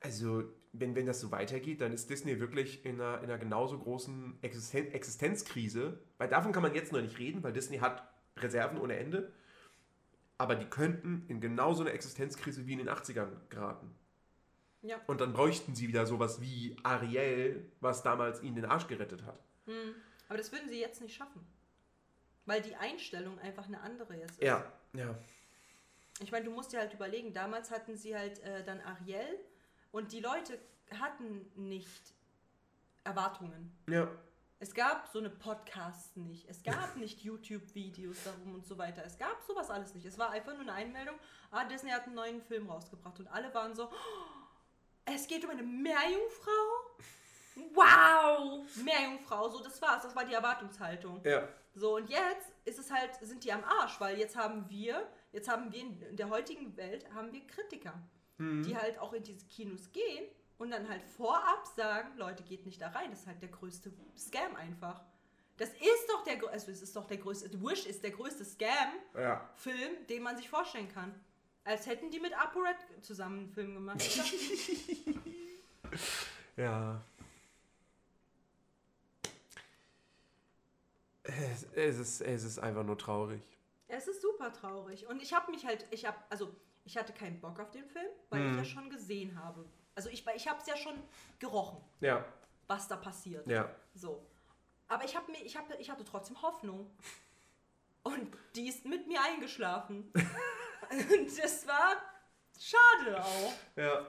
Also, 0.00 0.44
wenn, 0.72 0.94
wenn 0.94 1.06
das 1.06 1.20
so 1.20 1.30
weitergeht, 1.30 1.80
dann 1.80 1.92
ist 1.92 2.10
Disney 2.10 2.38
wirklich 2.38 2.84
in 2.84 3.00
einer, 3.00 3.18
in 3.18 3.24
einer 3.24 3.38
genauso 3.38 3.78
großen 3.78 4.38
Existen 4.42 4.92
Existenzkrise. 4.92 6.00
Weil 6.18 6.28
davon 6.28 6.52
kann 6.52 6.62
man 6.62 6.74
jetzt 6.74 6.92
noch 6.92 7.00
nicht 7.00 7.18
reden, 7.18 7.42
weil 7.42 7.52
Disney 7.52 7.78
hat 7.78 8.08
Reserven 8.36 8.78
ohne 8.78 8.96
Ende. 8.96 9.32
Aber 10.38 10.54
die 10.54 10.66
könnten 10.66 11.24
in 11.28 11.40
genauso 11.40 11.82
eine 11.82 11.90
Existenzkrise 11.90 12.66
wie 12.66 12.72
in 12.72 12.78
den 12.78 12.88
80ern 12.88 13.28
geraten. 13.48 13.94
Ja. 14.82 15.00
Und 15.06 15.20
dann 15.20 15.32
bräuchten 15.32 15.74
sie 15.74 15.88
wieder 15.88 16.06
sowas 16.06 16.40
wie 16.40 16.76
Ariel, 16.82 17.70
was 17.80 18.02
damals 18.02 18.42
ihnen 18.42 18.56
den 18.56 18.64
Arsch 18.64 18.86
gerettet 18.86 19.24
hat. 19.24 19.38
Aber 20.28 20.38
das 20.38 20.50
würden 20.52 20.68
sie 20.68 20.80
jetzt 20.80 21.00
nicht 21.02 21.14
schaffen. 21.14 21.46
Weil 22.46 22.62
die 22.62 22.74
Einstellung 22.76 23.38
einfach 23.38 23.66
eine 23.66 23.80
andere 23.80 24.16
jetzt 24.16 24.32
ist. 24.32 24.42
Ja, 24.42 24.72
ja. 24.94 25.14
Ich 26.20 26.32
meine, 26.32 26.44
du 26.44 26.50
musst 26.50 26.72
dir 26.72 26.80
halt 26.80 26.92
überlegen, 26.94 27.32
damals 27.32 27.70
hatten 27.70 27.96
sie 27.96 28.16
halt 28.16 28.40
äh, 28.40 28.64
dann 28.64 28.80
Ariel 28.80 29.38
und 29.92 30.12
die 30.12 30.20
Leute 30.20 30.58
hatten 30.98 31.50
nicht 31.54 32.14
Erwartungen. 33.04 33.72
Ja. 33.88 34.08
Es 34.58 34.74
gab 34.74 35.08
so 35.08 35.18
eine 35.18 35.30
Podcasts 35.30 36.16
nicht. 36.16 36.48
Es 36.48 36.62
gab 36.62 36.96
nicht 36.96 37.20
YouTube-Videos 37.22 38.24
darum 38.24 38.54
und 38.54 38.66
so 38.66 38.76
weiter. 38.76 39.02
Es 39.04 39.16
gab 39.16 39.40
sowas 39.42 39.70
alles 39.70 39.94
nicht. 39.94 40.04
Es 40.04 40.18
war 40.18 40.30
einfach 40.30 40.52
nur 40.52 40.62
eine 40.62 40.72
Einmeldung, 40.74 41.16
ah, 41.50 41.64
Disney 41.64 41.90
hat 41.90 42.04
einen 42.04 42.14
neuen 42.14 42.42
Film 42.42 42.68
rausgebracht. 42.68 43.18
Und 43.20 43.28
alle 43.28 43.52
waren 43.54 43.74
so, 43.74 43.88
"Oh, 43.88 44.39
es 45.14 45.26
geht 45.26 45.44
um 45.44 45.50
eine 45.50 45.62
Meerjungfrau? 45.62 46.90
Wow! 47.74 48.64
Meerjungfrau, 48.82 49.48
so 49.48 49.62
das 49.62 49.80
war's. 49.82 50.02
Das 50.02 50.14
war 50.16 50.24
die 50.24 50.34
Erwartungshaltung. 50.34 51.20
Ja. 51.24 51.48
So, 51.74 51.96
und 51.96 52.08
jetzt 52.08 52.48
ist 52.64 52.78
es 52.78 52.90
halt, 52.90 53.10
sind 53.22 53.44
die 53.44 53.52
am 53.52 53.62
Arsch, 53.64 54.00
weil 54.00 54.18
jetzt 54.18 54.36
haben 54.36 54.68
wir, 54.68 55.06
jetzt 55.32 55.48
haben 55.48 55.70
wir 55.72 55.80
in 55.80 56.16
der 56.16 56.28
heutigen 56.30 56.76
Welt, 56.76 57.06
haben 57.14 57.32
wir 57.32 57.46
Kritiker, 57.46 57.94
die 58.38 58.76
halt 58.76 58.98
auch 58.98 59.12
in 59.12 59.22
diese 59.22 59.44
Kinos 59.46 59.92
gehen 59.92 60.24
und 60.58 60.70
dann 60.70 60.88
halt 60.88 61.02
vorab 61.02 61.66
sagen, 61.76 62.16
Leute, 62.16 62.42
geht 62.42 62.64
nicht 62.64 62.80
da 62.80 62.88
rein, 62.88 63.10
das 63.10 63.20
ist 63.20 63.26
halt 63.26 63.42
der 63.42 63.50
größte 63.50 63.92
Scam 64.16 64.56
einfach. 64.56 65.02
Das 65.58 65.68
ist 65.68 66.06
doch 66.08 66.24
der, 66.24 66.42
also 66.50 66.70
es 66.70 66.80
ist 66.80 66.96
doch 66.96 67.04
der 67.06 67.18
größte, 67.18 67.50
Wish 67.62 67.84
ist 67.86 68.02
der 68.02 68.12
größte 68.12 68.44
Scam-Film, 68.46 69.92
Ja. 69.92 70.04
den 70.08 70.22
man 70.22 70.36
sich 70.38 70.48
vorstellen 70.48 70.88
kann. 70.88 71.14
Als 71.64 71.86
hätten 71.86 72.10
die 72.10 72.20
mit 72.20 72.32
ApoRed 72.38 72.76
zusammen 73.02 73.38
einen 73.40 73.48
Film 73.50 73.74
gemacht. 73.74 74.02
Ja. 76.56 77.00
Es, 81.22 81.64
es, 81.74 81.98
ist, 81.98 82.20
es 82.20 82.44
ist 82.44 82.58
einfach 82.58 82.84
nur 82.84 82.98
traurig. 82.98 83.40
Es 83.88 84.06
ist 84.08 84.20
super 84.20 84.52
traurig. 84.52 85.06
Und 85.06 85.22
ich 85.22 85.32
habe 85.32 85.50
mich 85.50 85.64
halt, 85.64 85.86
ich 85.90 86.04
habe, 86.06 86.18
also 86.28 86.54
ich 86.84 86.96
hatte 86.96 87.12
keinen 87.12 87.40
Bock 87.40 87.58
auf 87.60 87.70
den 87.70 87.86
Film, 87.86 88.10
weil 88.28 88.50
ich 88.50 88.56
ja 88.56 88.64
schon 88.64 88.90
gesehen 88.90 89.42
habe. 89.42 89.64
Also 89.94 90.08
ich, 90.10 90.26
ich 90.34 90.48
habe 90.48 90.60
es 90.60 90.66
ja 90.66 90.76
schon 90.76 90.94
gerochen, 91.38 91.78
Ja, 92.00 92.24
was 92.66 92.88
da 92.88 92.96
passiert. 92.96 93.46
ja. 93.46 93.74
So. 93.94 94.24
Aber 94.88 95.04
ich, 95.04 95.16
hab 95.16 95.28
mir, 95.28 95.42
ich, 95.44 95.56
hab, 95.56 95.70
ich 95.78 95.90
hatte 95.90 96.04
trotzdem 96.04 96.40
Hoffnung. 96.42 96.90
Und 98.02 98.36
die 98.54 98.68
ist 98.68 98.84
mit 98.84 99.06
mir 99.06 99.22
eingeschlafen. 99.22 100.12
Und 100.90 101.38
das 101.38 101.66
war 101.66 101.96
schade 102.58 103.22
auch. 103.22 103.52
Ja. 103.76 104.06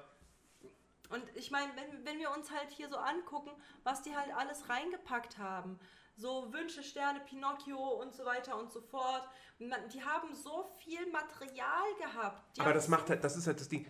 Und 1.09 1.23
ich 1.35 1.51
meine, 1.51 1.71
wenn, 1.75 2.05
wenn 2.05 2.19
wir 2.19 2.31
uns 2.31 2.51
halt 2.51 2.71
hier 2.71 2.89
so 2.89 2.97
angucken, 2.97 3.51
was 3.83 4.01
die 4.01 4.15
halt 4.15 4.33
alles 4.33 4.69
reingepackt 4.69 5.37
haben, 5.37 5.79
so 6.15 6.51
Wünsche, 6.53 6.83
Sterne, 6.83 7.19
Pinocchio 7.21 7.77
und 7.77 8.13
so 8.13 8.25
weiter 8.25 8.57
und 8.57 8.71
so 8.71 8.81
fort, 8.81 9.27
man, 9.59 9.89
die 9.89 10.03
haben 10.03 10.33
so 10.33 10.71
viel 10.79 11.05
Material 11.11 11.95
gehabt. 11.99 12.55
Die 12.55 12.61
Aber 12.61 12.73
das 12.73 12.87
macht 12.87 13.09
halt, 13.09 13.23
das 13.23 13.35
ist 13.35 13.47
halt 13.47 13.59
das 13.59 13.67
Ding. 13.67 13.85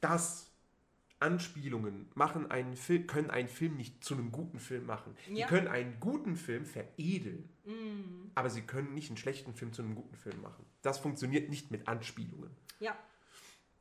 Das 0.00 0.51
Anspielungen 1.22 2.10
machen 2.14 2.50
einen 2.50 2.76
Film, 2.76 3.06
können 3.06 3.30
einen 3.30 3.48
Film 3.48 3.76
nicht 3.76 4.04
zu 4.04 4.14
einem 4.14 4.30
guten 4.32 4.58
Film 4.58 4.84
machen. 4.86 5.16
Die 5.28 5.36
Ja. 5.36 5.46
können 5.46 5.68
einen 5.68 5.98
guten 6.00 6.36
Film 6.36 6.66
veredeln. 6.66 7.48
Aber 8.34 8.50
sie 8.50 8.62
können 8.62 8.92
nicht 8.92 9.08
einen 9.08 9.16
schlechten 9.16 9.54
Film 9.54 9.72
zu 9.72 9.82
einem 9.82 9.94
guten 9.94 10.16
Film 10.16 10.40
machen. 10.42 10.66
Das 10.82 10.98
funktioniert 10.98 11.48
nicht 11.48 11.70
mit 11.70 11.86
Anspielungen. 11.88 12.50
Ja. 12.80 12.96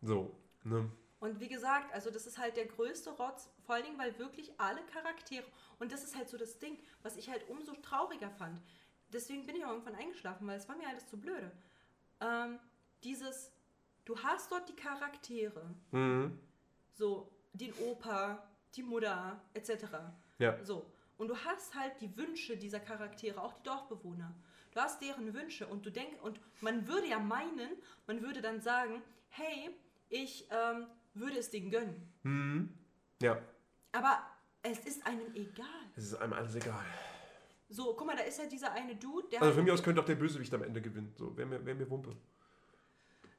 So, 0.02 0.38
ne? 0.64 0.90
Und 1.20 1.40
wie 1.40 1.48
gesagt, 1.50 1.94
also 1.94 2.10
das 2.10 2.26
ist 2.26 2.38
halt 2.38 2.58
der 2.58 2.66
größte 2.66 3.12
Rotz, 3.12 3.50
vor 3.66 3.76
allen 3.76 3.84
Dingen, 3.86 3.98
weil 4.00 4.18
wirklich 4.18 4.52
alle 4.60 4.82
Charaktere, 4.86 5.46
und 5.80 5.92
das 5.92 6.04
ist 6.04 6.16
halt 6.16 6.30
so 6.30 6.38
das 6.38 6.58
Ding, 6.60 6.78
was 7.04 7.16
ich 7.18 7.30
halt 7.30 7.48
umso 7.50 7.74
trauriger 7.76 8.30
fand. 8.32 8.60
Deswegen 9.14 9.46
bin 9.46 9.56
ich 9.56 9.66
auch 9.66 9.70
irgendwann 9.72 9.96
eingeschlafen, 9.96 10.48
weil 10.48 10.58
es 10.58 10.68
war 10.70 10.76
mir 10.78 10.88
alles 10.88 11.06
zu 11.08 11.20
blöde. 11.20 11.52
Ähm, 12.22 12.58
dieses, 13.04 13.52
du 14.06 14.18
hast 14.18 14.52
dort 14.52 14.68
die 14.70 14.76
Charaktere, 14.76 15.76
Mhm. 15.92 16.40
So 16.94 17.32
den 17.54 17.74
Opa, 17.74 18.48
die 18.76 18.84
Mutter, 18.84 19.42
etc. 19.54 19.86
Ja. 20.38 20.64
So. 20.64 20.92
Und 21.18 21.28
du 21.28 21.36
hast 21.38 21.76
halt 21.76 22.00
die 22.02 22.16
Wünsche 22.18 22.58
dieser 22.58 22.80
Charaktere, 22.80 23.42
auch 23.42 23.54
die 23.54 23.64
Dorfbewohner. 23.64 24.34
Du 24.74 24.80
hast 24.80 25.02
deren 25.02 25.34
Wünsche 25.34 25.68
und 25.68 25.86
du 25.86 25.92
denkst, 25.92 26.18
und 26.24 26.40
man 26.62 26.88
würde 26.88 27.08
ja 27.08 27.20
meinen, 27.20 27.72
man 28.08 28.22
würde 28.22 28.42
dann 28.42 28.62
sagen, 28.62 29.02
hey, 29.30 29.70
ich 30.10 30.48
ähm, 30.50 30.88
würde 31.14 31.38
es 31.38 31.50
denen 31.50 31.70
gönnen. 31.70 32.14
Mhm. 32.24 32.74
Ja. 33.22 33.42
Aber 33.92 34.20
es 34.64 34.80
ist 34.80 35.06
einem 35.06 35.34
egal. 35.36 35.66
Es 35.96 36.06
ist 36.06 36.16
einem 36.16 36.34
alles 36.34 36.56
egal. 36.56 36.86
So, 37.70 37.94
guck 37.94 38.08
mal, 38.08 38.16
da 38.16 38.24
ist 38.24 38.38
ja 38.38 38.46
dieser 38.48 38.72
eine 38.74 38.96
Dude, 38.96 39.30
der 39.30 39.42
Also 39.42 39.56
von 39.56 39.64
mir 39.64 39.74
aus 39.74 39.84
könnte 39.84 40.02
auch 40.02 40.06
der 40.06 40.16
Bösewicht 40.16 40.54
am 40.54 40.64
Ende 40.64 40.82
gewinnen. 40.82 41.14
So, 41.16 41.36
wäre 41.38 41.48
mir, 41.48 41.66
wär 41.66 41.76
mir 41.76 41.90
Wumpe. 41.90 42.16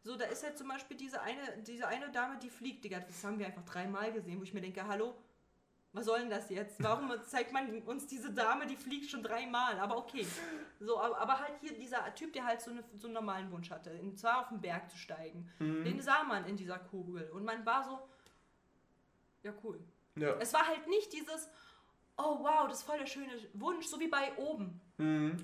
So, 0.03 0.17
da 0.17 0.25
ist 0.27 0.43
ja 0.43 0.55
zum 0.55 0.69
Beispiel 0.69 0.97
diese 0.97 1.21
eine, 1.23 1.41
diese 1.65 1.87
eine 1.87 2.11
Dame, 2.11 2.39
die 2.39 2.51
fliegt, 2.51 2.85
Digga. 2.85 3.01
Das 3.01 3.23
haben 3.25 3.39
wir 3.39 3.47
einfach 3.47 3.65
dreimal 3.65 4.13
gesehen, 4.13 4.41
wo 4.41 4.43
ich 4.43 4.53
mir 4.53 4.61
denke, 4.61 4.87
hallo, 4.87 5.15
was 5.93 6.07
soll 6.07 6.21
denn 6.21 6.31
das 6.31 6.49
jetzt? 6.51 6.83
Warum 6.83 7.13
zeigt 7.27 7.53
man 7.53 7.83
uns 7.83 8.07
diese 8.07 8.33
Dame, 8.33 8.67
die 8.67 8.77
fliegt 8.77 9.11
schon 9.11 9.23
dreimal? 9.23 9.79
Aber 9.79 9.99
okay. 9.99 10.27
So, 10.81 10.99
aber, 10.99 11.19
aber 11.19 11.39
halt 11.39 11.53
hier 11.61 11.75
dieser 11.75 12.13
Typ, 12.15 12.33
der 12.33 12.47
halt 12.47 12.61
so, 12.63 12.71
eine, 12.71 12.83
so 12.97 13.07
einen 13.07 13.15
normalen 13.15 13.51
Wunsch 13.53 13.71
hatte, 13.71 13.93
und 14.01 14.19
zwar 14.19 14.41
auf 14.41 14.49
den 14.49 14.61
Berg 14.61 14.91
zu 14.91 14.97
steigen. 14.97 15.49
Den 15.85 16.01
sah 16.01 16.25
man 16.25 16.47
in 16.47 16.57
dieser 16.57 16.79
Kugel. 16.79 17.31
Und 17.31 17.45
man 17.45 17.65
war 17.67 17.85
so, 17.85 18.01
ja 19.43 19.53
cool. 19.63 19.79
Ja. 20.17 20.35
Es 20.41 20.53
war 20.53 20.67
halt 20.67 20.89
nicht 20.89 21.13
dieses, 21.13 21.49
oh 22.17 22.39
wow, 22.41 22.67
das 22.69 22.79
ist 22.79 22.85
voll 22.85 22.99
der 22.99 23.07
schöne 23.07 23.33
Wunsch, 23.55 23.87
so 23.87 24.01
wie 24.01 24.09
bei 24.09 24.37
oben. 24.37 24.81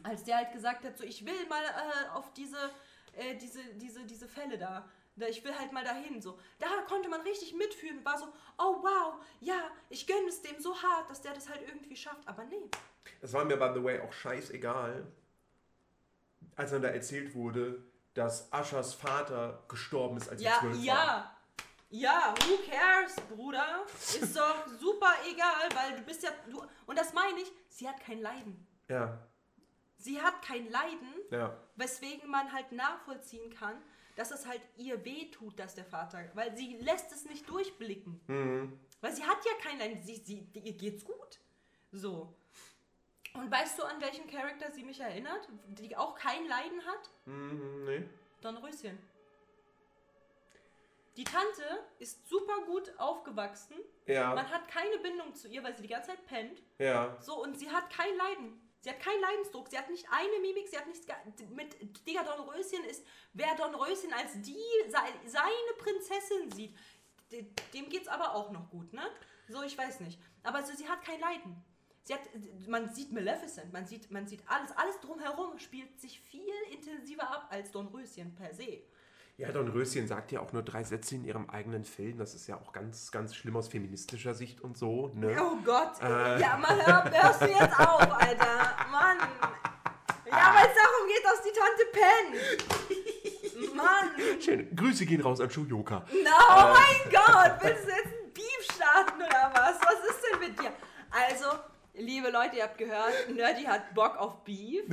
Als 0.02 0.24
der 0.24 0.38
halt 0.38 0.52
gesagt 0.52 0.84
hat, 0.84 0.96
so 0.96 1.04
ich 1.04 1.26
will 1.26 1.46
mal 1.48 1.62
äh, 1.62 2.08
auf 2.14 2.32
diese, 2.32 2.56
äh, 3.18 3.36
diese, 3.36 3.62
diese, 3.74 4.04
diese 4.04 4.28
Fälle 4.28 4.58
da. 4.58 4.88
Ich 5.28 5.42
will 5.44 5.52
halt 5.58 5.72
mal 5.72 5.82
dahin. 5.84 6.22
So. 6.22 6.38
Da 6.60 6.66
konnte 6.86 7.08
man 7.08 7.22
richtig 7.22 7.52
mitfühlen. 7.54 8.04
War 8.04 8.16
so, 8.18 8.26
oh 8.58 8.76
wow, 8.82 9.14
ja, 9.40 9.68
ich 9.88 10.06
gönne 10.06 10.28
es 10.28 10.42
dem 10.42 10.60
so 10.60 10.80
hart, 10.80 11.10
dass 11.10 11.20
der 11.20 11.34
das 11.34 11.48
halt 11.48 11.62
irgendwie 11.66 11.96
schafft. 11.96 12.26
Aber 12.28 12.44
nee. 12.44 12.70
Es 13.20 13.32
war 13.32 13.44
mir, 13.44 13.56
by 13.56 13.70
the 13.74 13.82
way, 13.82 14.00
auch 14.00 14.12
scheißegal, 14.12 15.06
als 16.56 16.70
dann 16.70 16.82
da 16.82 16.88
erzählt 16.88 17.34
wurde, 17.34 17.82
dass 18.14 18.52
Aschers 18.52 18.94
Vater 18.94 19.64
gestorben 19.68 20.16
ist, 20.18 20.28
als 20.28 20.40
Ja, 20.42 20.58
zwölf 20.60 20.76
war. 20.76 20.84
ja. 20.84 21.34
Ja, 21.90 22.34
who 22.46 22.58
cares, 22.70 23.16
Bruder? 23.34 23.86
Ist 23.96 24.36
doch 24.36 24.66
super 24.78 25.10
egal, 25.26 25.68
weil 25.74 25.96
du 25.98 26.02
bist 26.02 26.22
ja. 26.22 26.30
Du, 26.50 26.62
und 26.86 26.98
das 26.98 27.14
meine 27.14 27.40
ich, 27.40 27.50
sie 27.70 27.88
hat 27.88 27.98
kein 28.00 28.20
Leiden. 28.20 28.66
Ja, 28.88 29.26
Sie 29.98 30.20
hat 30.22 30.42
kein 30.42 30.70
Leiden, 30.70 31.12
ja. 31.30 31.56
weswegen 31.76 32.30
man 32.30 32.52
halt 32.52 32.70
nachvollziehen 32.72 33.50
kann, 33.50 33.76
dass 34.16 34.30
es 34.30 34.46
halt 34.46 34.60
ihr 34.76 35.04
weh 35.04 35.30
tut, 35.30 35.58
dass 35.58 35.74
der 35.74 35.84
Vater, 35.84 36.24
weil 36.34 36.56
sie 36.56 36.76
lässt 36.78 37.12
es 37.12 37.24
nicht 37.24 37.48
durchblicken. 37.48 38.20
Mhm. 38.28 38.78
Weil 39.00 39.12
sie 39.14 39.24
hat 39.24 39.38
ja 39.44 39.52
kein 39.62 39.78
Leiden, 39.78 40.02
sie, 40.02 40.16
sie, 40.16 40.48
ihr 40.54 40.72
geht's 40.72 41.04
gut. 41.04 41.40
So. 41.92 42.32
Und 43.34 43.50
weißt 43.50 43.78
du, 43.78 43.84
an 43.84 44.00
welchen 44.00 44.26
Charakter 44.28 44.70
sie 44.72 44.82
mich 44.84 44.98
erinnert, 45.00 45.48
die 45.66 45.96
auch 45.96 46.14
kein 46.16 46.46
Leiden 46.48 46.84
hat? 46.86 47.10
Mhm, 47.26 47.84
nee. 47.84 48.08
Dornröschen. 48.40 48.98
Die 51.16 51.24
Tante 51.24 51.64
ist 51.98 52.28
super 52.28 52.62
gut 52.66 52.92
aufgewachsen. 52.98 53.74
Ja, 54.06 54.34
Man 54.34 54.48
hat 54.48 54.68
keine 54.68 54.98
Bindung 54.98 55.34
zu 55.34 55.48
ihr, 55.48 55.62
weil 55.64 55.74
sie 55.76 55.82
die 55.82 55.88
ganze 55.88 56.10
Zeit 56.10 56.24
pennt. 56.26 56.62
ja. 56.78 57.16
So, 57.20 57.42
und 57.42 57.58
sie 57.58 57.68
hat 57.70 57.90
kein 57.90 58.16
Leiden. 58.16 58.67
Sie 58.80 58.90
hat 58.90 59.00
keinen 59.00 59.20
Leidensdruck. 59.20 59.68
Sie 59.68 59.78
hat 59.78 59.90
nicht 59.90 60.06
eine 60.10 60.38
Mimik, 60.40 60.68
sie 60.68 60.78
hat 60.78 60.86
nichts. 60.86 61.06
Mit 61.50 62.06
Digga 62.06 62.22
Dornröschen 62.22 62.84
ist, 62.84 63.04
wer 63.32 63.54
Dornröschen 63.56 64.12
als 64.12 64.32
die, 64.40 64.56
sei- 64.88 65.20
seine 65.26 65.72
Prinzessin 65.78 66.50
sieht, 66.52 66.76
de- 67.32 67.46
dem 67.74 67.88
geht's 67.88 68.08
aber 68.08 68.34
auch 68.34 68.50
noch 68.52 68.70
gut, 68.70 68.92
ne? 68.92 69.02
So, 69.48 69.62
ich 69.62 69.76
weiß 69.76 70.00
nicht. 70.00 70.20
Aber 70.42 70.62
so, 70.64 70.74
sie 70.74 70.88
hat 70.88 71.02
kein 71.02 71.20
Leiden. 71.20 71.64
Sie 72.02 72.14
hat, 72.14 72.20
man 72.66 72.94
sieht 72.94 73.12
Maleficent, 73.12 73.72
man 73.72 73.86
sieht, 73.86 74.10
man 74.10 74.26
sieht 74.26 74.42
alles, 74.48 74.70
alles 74.72 74.98
drumherum 75.00 75.58
spielt 75.58 76.00
sich 76.00 76.20
viel 76.20 76.54
intensiver 76.70 77.28
ab 77.28 77.48
als 77.50 77.70
Dornröschen 77.70 78.34
per 78.34 78.54
se. 78.54 78.82
Ja, 79.38 79.52
Don 79.52 79.68
Röschen 79.68 80.08
sagt 80.08 80.32
ja 80.32 80.40
auch 80.40 80.52
nur 80.52 80.64
drei 80.64 80.82
Sätze 80.82 81.14
in 81.14 81.24
ihrem 81.24 81.48
eigenen 81.48 81.84
Film. 81.84 82.18
Das 82.18 82.34
ist 82.34 82.48
ja 82.48 82.56
auch 82.56 82.72
ganz, 82.72 83.12
ganz 83.12 83.36
schlimm 83.36 83.54
aus 83.56 83.68
feministischer 83.68 84.34
Sicht 84.34 84.60
und 84.62 84.76
so. 84.76 85.12
Ne? 85.14 85.36
Oh 85.40 85.56
Gott. 85.64 85.92
Äh. 86.02 86.40
Ja, 86.40 86.56
mal 86.56 86.84
hör, 86.84 87.04
hörst 87.08 87.42
du 87.42 87.46
jetzt 87.46 87.78
auf, 87.78 88.00
Alter. 88.00 88.74
Mann. 88.90 89.18
Ja, 90.26 90.54
weil 90.56 90.66
es 90.66 90.74
darum 90.74 91.06
geht, 91.06 91.24
dass 91.24 91.40
die 91.44 91.52
Tante 91.54 91.84
pennt. 91.92 93.76
Mann. 93.76 94.40
Schön. 94.40 94.74
Grüße 94.74 95.06
gehen 95.06 95.20
raus 95.20 95.40
an 95.40 95.48
Shuyoka. 95.48 96.04
No, 96.10 96.30
oh 96.50 96.74
mein 96.74 97.12
Gott. 97.12 97.62
Willst 97.62 97.84
du 97.84 97.90
jetzt 97.90 98.06
einen 98.06 98.32
Beef 98.34 98.64
starten 98.74 99.22
oder 99.22 99.52
was? 99.54 99.78
Was 99.82 100.10
ist 100.10 100.20
denn 100.32 100.40
mit 100.40 100.58
dir? 100.58 100.72
Also, 101.12 101.46
liebe 101.94 102.30
Leute, 102.30 102.56
ihr 102.56 102.64
habt 102.64 102.76
gehört, 102.76 103.30
Nerdy 103.32 103.62
hat 103.62 103.94
Bock 103.94 104.16
auf 104.16 104.42
Beef. 104.42 104.84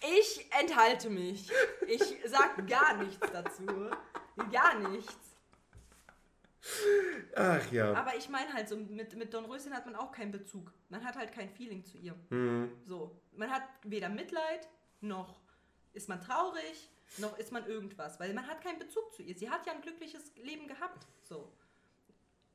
Ich 0.00 0.48
enthalte 0.60 1.10
mich. 1.10 1.50
Ich 1.86 2.16
sag 2.26 2.66
gar 2.68 2.96
nichts 2.96 3.26
dazu. 3.32 3.66
Gar 4.50 4.78
nichts. 4.90 5.28
Ach 7.34 7.72
ja. 7.72 7.94
Aber 7.94 8.16
ich 8.16 8.28
meine 8.28 8.52
halt 8.52 8.68
so, 8.68 8.76
mit, 8.76 9.16
mit 9.16 9.32
Don 9.32 9.44
Röschen 9.46 9.72
hat 9.74 9.86
man 9.86 9.96
auch 9.96 10.12
keinen 10.12 10.32
Bezug. 10.32 10.72
Man 10.88 11.04
hat 11.04 11.16
halt 11.16 11.32
kein 11.32 11.48
Feeling 11.50 11.84
zu 11.84 11.98
ihr. 11.98 12.14
Hm. 12.30 12.70
So. 12.86 13.20
Man 13.32 13.50
hat 13.50 13.62
weder 13.84 14.08
Mitleid, 14.08 14.68
noch 15.00 15.40
ist 15.92 16.08
man 16.08 16.20
traurig, 16.20 16.90
noch 17.18 17.38
ist 17.38 17.52
man 17.52 17.66
irgendwas. 17.66 18.20
Weil 18.20 18.34
man 18.34 18.46
hat 18.46 18.62
keinen 18.62 18.78
Bezug 18.78 19.12
zu 19.14 19.22
ihr. 19.22 19.34
Sie 19.36 19.50
hat 19.50 19.66
ja 19.66 19.72
ein 19.72 19.80
glückliches 19.80 20.32
Leben 20.36 20.66
gehabt. 20.68 21.06
So. 21.22 21.52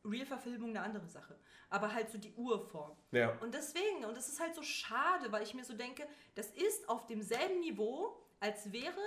Real-Verfilmung 0.05 0.69
eine 0.71 0.81
andere 0.81 1.07
Sache. 1.07 1.37
Aber 1.69 1.93
halt 1.93 2.09
so 2.09 2.17
die 2.17 2.33
Urform. 2.33 2.95
Ja. 3.11 3.37
Und 3.39 3.53
deswegen, 3.53 4.05
und 4.05 4.15
das 4.15 4.29
ist 4.29 4.39
halt 4.39 4.53
so 4.55 4.61
schade, 4.61 5.31
weil 5.31 5.43
ich 5.43 5.53
mir 5.53 5.63
so 5.63 5.73
denke, 5.73 6.03
das 6.35 6.47
ist 6.51 6.87
auf 6.89 7.05
demselben 7.07 7.59
Niveau, 7.59 8.17
als 8.39 8.71
wäre 8.71 8.99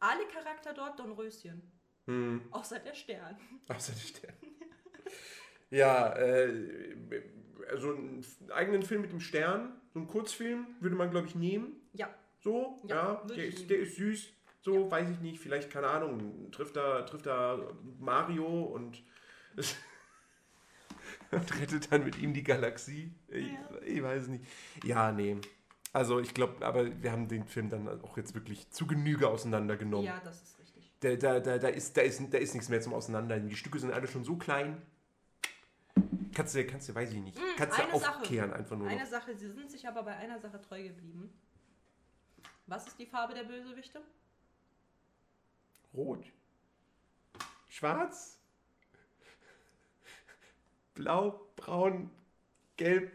alle 0.00 0.26
Charakter 0.28 0.74
dort 0.74 0.98
Don 0.98 1.12
Röschen. 1.12 1.62
Hm. 2.06 2.42
Außer 2.50 2.78
der 2.80 2.94
Stern. 2.94 3.38
Außer 3.68 3.92
die 3.92 4.08
Sterne. 4.08 4.36
Ja, 5.72 6.12
äh, 6.16 7.22
also 7.70 7.94
einen 7.94 8.24
eigenen 8.52 8.82
Film 8.82 9.02
mit 9.02 9.12
dem 9.12 9.20
Stern, 9.20 9.80
so 9.92 10.00
einen 10.00 10.08
Kurzfilm, 10.08 10.66
würde 10.80 10.96
man, 10.96 11.12
glaube 11.12 11.28
ich, 11.28 11.36
nehmen. 11.36 11.80
Ja. 11.92 12.12
So, 12.40 12.80
Ja, 12.88 12.96
ja, 12.96 13.24
der, 13.36 13.46
ist, 13.46 13.70
der 13.70 13.78
ist 13.78 13.94
süß. 13.94 14.32
So, 14.62 14.90
weiß 14.90 15.08
ich 15.10 15.20
nicht, 15.20 15.40
vielleicht, 15.40 15.70
keine 15.70 15.86
Ahnung, 15.86 16.50
trifft 16.50 16.76
da, 16.76 17.02
trifft 17.02 17.26
da 17.26 17.72
Mario 17.98 18.64
und, 18.64 19.02
und 21.32 21.54
rettet 21.60 21.92
dann 21.92 22.04
mit 22.04 22.18
ihm 22.18 22.34
die 22.34 22.42
Galaxie. 22.42 23.12
Ich, 23.28 23.46
Ja. 23.52 23.58
ich 23.86 24.02
weiß 24.02 24.22
es 24.22 24.28
nicht. 24.28 24.44
Ja, 24.84 25.12
nee. 25.12 25.36
Also 25.92 26.20
ich 26.20 26.34
glaube, 26.34 26.64
aber 26.64 27.02
wir 27.02 27.10
haben 27.10 27.26
den 27.28 27.44
Film 27.46 27.68
dann 27.68 27.88
auch 28.02 28.16
jetzt 28.16 28.34
wirklich 28.34 28.70
zu 28.70 28.86
Genüge 28.86 29.28
auseinandergenommen. 29.28 30.06
Ja, 30.06 30.20
das 30.24 30.40
ist 30.42 30.58
richtig. 30.60 30.90
Da, 31.00 31.16
da, 31.16 31.40
da, 31.40 31.58
da, 31.58 31.68
ist, 31.68 31.96
da, 31.96 32.02
ist, 32.02 32.22
da 32.32 32.38
ist 32.38 32.54
nichts 32.54 32.68
mehr 32.68 32.80
zum 32.80 32.94
Auseinandernehmen. 32.94 33.48
Die 33.48 33.56
Stücke 33.56 33.78
sind 33.78 33.92
alle 33.92 34.06
schon 34.06 34.22
so 34.22 34.36
klein. 34.36 34.80
Kannst 36.32 36.54
du, 36.54 36.64
kannst 36.64 36.88
du, 36.88 36.94
weiß 36.94 37.12
ich 37.12 37.20
nicht. 37.20 37.36
kannst 37.56 37.76
du 37.78 37.82
eine 37.82 37.98
Sache. 37.98 38.18
aufkehren 38.20 38.52
einfach 38.52 38.76
nur 38.76 38.86
Eine 38.88 39.00
noch. 39.02 39.10
Sache, 39.10 39.34
sie 39.36 39.50
sind 39.50 39.70
sich 39.70 39.86
aber 39.88 40.04
bei 40.04 40.16
einer 40.16 40.38
Sache 40.38 40.60
treu 40.60 40.82
geblieben. 40.82 41.32
Was 42.66 42.86
ist 42.86 42.98
die 42.98 43.06
Farbe 43.06 43.34
der 43.34 43.42
Bösewichte? 43.44 44.00
Rot. 45.92 46.24
Schwarz. 47.68 48.39
Blau, 51.00 51.40
braun, 51.56 52.10
gelb, 52.76 53.10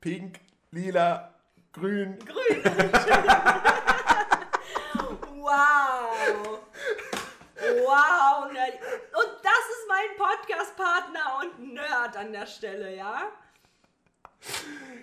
pink, 0.00 0.38
lila, 0.70 1.34
grün. 1.72 2.16
Wow! 5.44 6.60
Wow, 7.58 8.52
Nerdy. 8.52 8.78
Und 8.78 9.32
das 9.42 9.64
ist 9.74 9.88
mein 9.88 10.16
Podcast-Partner 10.16 11.40
und 11.42 11.74
Nerd 11.74 12.16
an 12.16 12.32
der 12.32 12.46
Stelle, 12.46 12.94
ja? 12.94 13.24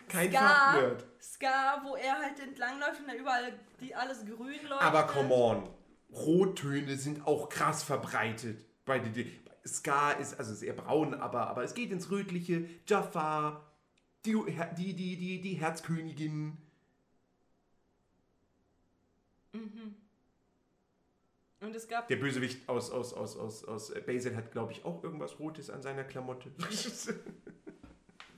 Kein 0.07 0.31
Ska. 0.31 0.95
Ska, 1.21 1.81
wo 1.83 1.97
er 1.97 2.17
halt 2.17 2.39
entlangläuft 2.39 3.01
und 3.01 3.09
da 3.09 3.13
überall 3.13 3.59
die 3.81 3.93
alles 3.93 4.25
grün 4.25 4.67
läuft. 4.69 4.81
Aber 4.81 5.05
come 5.05 5.33
on. 5.33 5.69
Rottöne 6.13 6.95
sind 6.95 7.27
auch 7.27 7.49
krass 7.49 7.83
verbreitet. 7.83 8.65
Bei 8.85 8.99
die, 8.99 9.41
Ska 9.65 10.11
ist 10.11 10.39
also 10.39 10.53
sehr 10.53 10.73
braun, 10.73 11.13
aber, 11.13 11.47
aber 11.47 11.63
es 11.63 11.73
geht 11.73 11.91
ins 11.91 12.09
Rötliche. 12.09 12.67
Jafar, 12.87 13.71
die, 14.25 14.35
die, 14.77 14.93
die, 14.93 15.15
die, 15.17 15.41
die 15.41 15.53
Herzkönigin. 15.53 16.57
Und 21.61 21.75
es 21.75 21.87
gab 21.87 22.07
Der 22.07 22.15
Bösewicht 22.15 22.67
aus, 22.67 22.89
aus, 22.89 23.13
aus, 23.13 23.37
aus, 23.37 23.65
aus 23.65 23.93
Basil 24.05 24.35
hat, 24.35 24.51
glaube 24.51 24.71
ich, 24.71 24.83
auch 24.83 25.03
irgendwas 25.03 25.39
Rotes 25.39 25.69
an 25.69 25.81
seiner 25.81 26.03
Klamotte. 26.03 26.51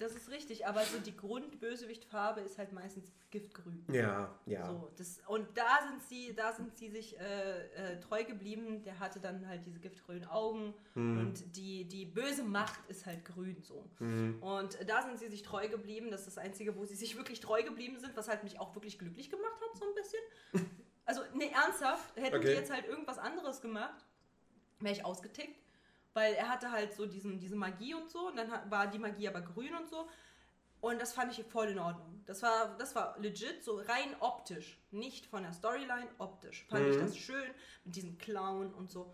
Das 0.04 0.16
ist 0.16 0.30
richtig, 0.30 0.68
aber 0.68 0.84
so 0.84 1.00
die 1.00 1.16
Grundbösewichtfarbe 1.16 2.42
ist 2.42 2.58
halt 2.58 2.74
meistens 2.74 3.10
Giftgrün. 3.32 3.86
ja, 3.90 4.38
ja. 4.46 4.66
So, 4.68 4.92
das, 4.98 5.22
und 5.28 5.48
da 5.58 5.80
sind 5.88 6.02
sie, 6.04 6.36
da 6.36 6.52
sind 6.52 6.76
sie 6.78 6.90
sich 6.90 7.18
äh, 7.20 7.94
äh, 7.94 8.00
treu 8.02 8.26
geblieben. 8.26 8.84
Der 8.84 9.00
hatte 9.00 9.22
dann 9.22 9.48
halt 9.48 9.66
diese 9.66 9.80
giftgrünen 9.80 10.26
Augen 10.28 10.74
Mhm. 10.96 11.18
und 11.20 11.56
die, 11.56 11.86
die 11.86 12.06
böse 12.06 12.44
Macht 12.44 12.82
ist 12.90 13.06
halt 13.06 13.24
grün 13.24 13.62
so. 13.64 13.90
Mhm. 14.00 14.44
Und 14.44 14.78
da 14.88 15.02
sind 15.04 15.18
sie 15.20 15.30
sich 15.30 15.42
treu 15.42 15.68
geblieben. 15.70 16.12
Das 16.12 16.28
ist 16.28 16.36
das 16.36 16.38
Einzige, 16.38 16.76
wo 16.76 16.84
sie 16.86 16.96
sich 16.96 17.16
wirklich 17.16 17.40
treu 17.40 17.64
geblieben 17.64 17.98
sind, 18.00 18.16
was 18.18 18.28
halt 18.28 18.44
mich 18.44 18.60
auch 18.60 18.76
wirklich 18.76 19.00
glücklich 19.00 19.30
gemacht 19.30 19.56
hat, 19.62 19.78
so 19.80 19.86
ein 19.86 19.96
bisschen. 19.96 20.22
Also, 21.06 21.22
nee, 21.34 21.52
ernsthaft, 21.54 22.16
hätten 22.16 22.40
die 22.40 22.48
Okay. 22.48 22.54
jetzt 22.56 22.72
halt 22.72 22.86
irgendwas 22.88 23.18
anderes 23.18 23.60
gemacht, 23.60 24.06
wäre 24.80 24.94
ich 24.96 25.04
ausgetickt. 25.04 25.60
Weil 26.14 26.34
er 26.36 26.50
hatte 26.50 26.72
halt 26.72 26.94
so 26.94 27.06
diesen, 27.06 27.40
diese 27.40 27.56
Magie 27.56 27.96
und 27.96 28.10
so, 28.10 28.28
und 28.28 28.36
dann 28.38 28.50
war 28.70 28.88
die 28.88 29.00
Magie 29.00 29.28
aber 29.28 29.42
grün 29.42 29.74
und 29.76 29.88
so. 29.90 30.08
Und 30.82 31.02
das 31.02 31.14
fand 31.14 31.32
ich 31.38 31.44
voll 31.46 31.68
in 31.70 31.80
Ordnung. 31.80 32.22
Das 32.26 32.42
war, 32.44 32.78
das 32.78 32.94
war 32.94 33.18
legit, 33.20 33.64
so 33.64 33.78
rein 33.78 34.16
optisch. 34.20 34.78
Nicht 34.92 35.26
von 35.28 35.44
der 35.44 35.54
Storyline, 35.54 36.08
optisch. 36.18 36.66
Fand 36.70 36.86
ich 36.88 36.98
das 36.98 37.16
schön, 37.18 37.50
mit 37.86 37.96
diesem 37.96 38.18
Clown 38.18 38.74
und 38.74 38.92
so. 38.92 39.14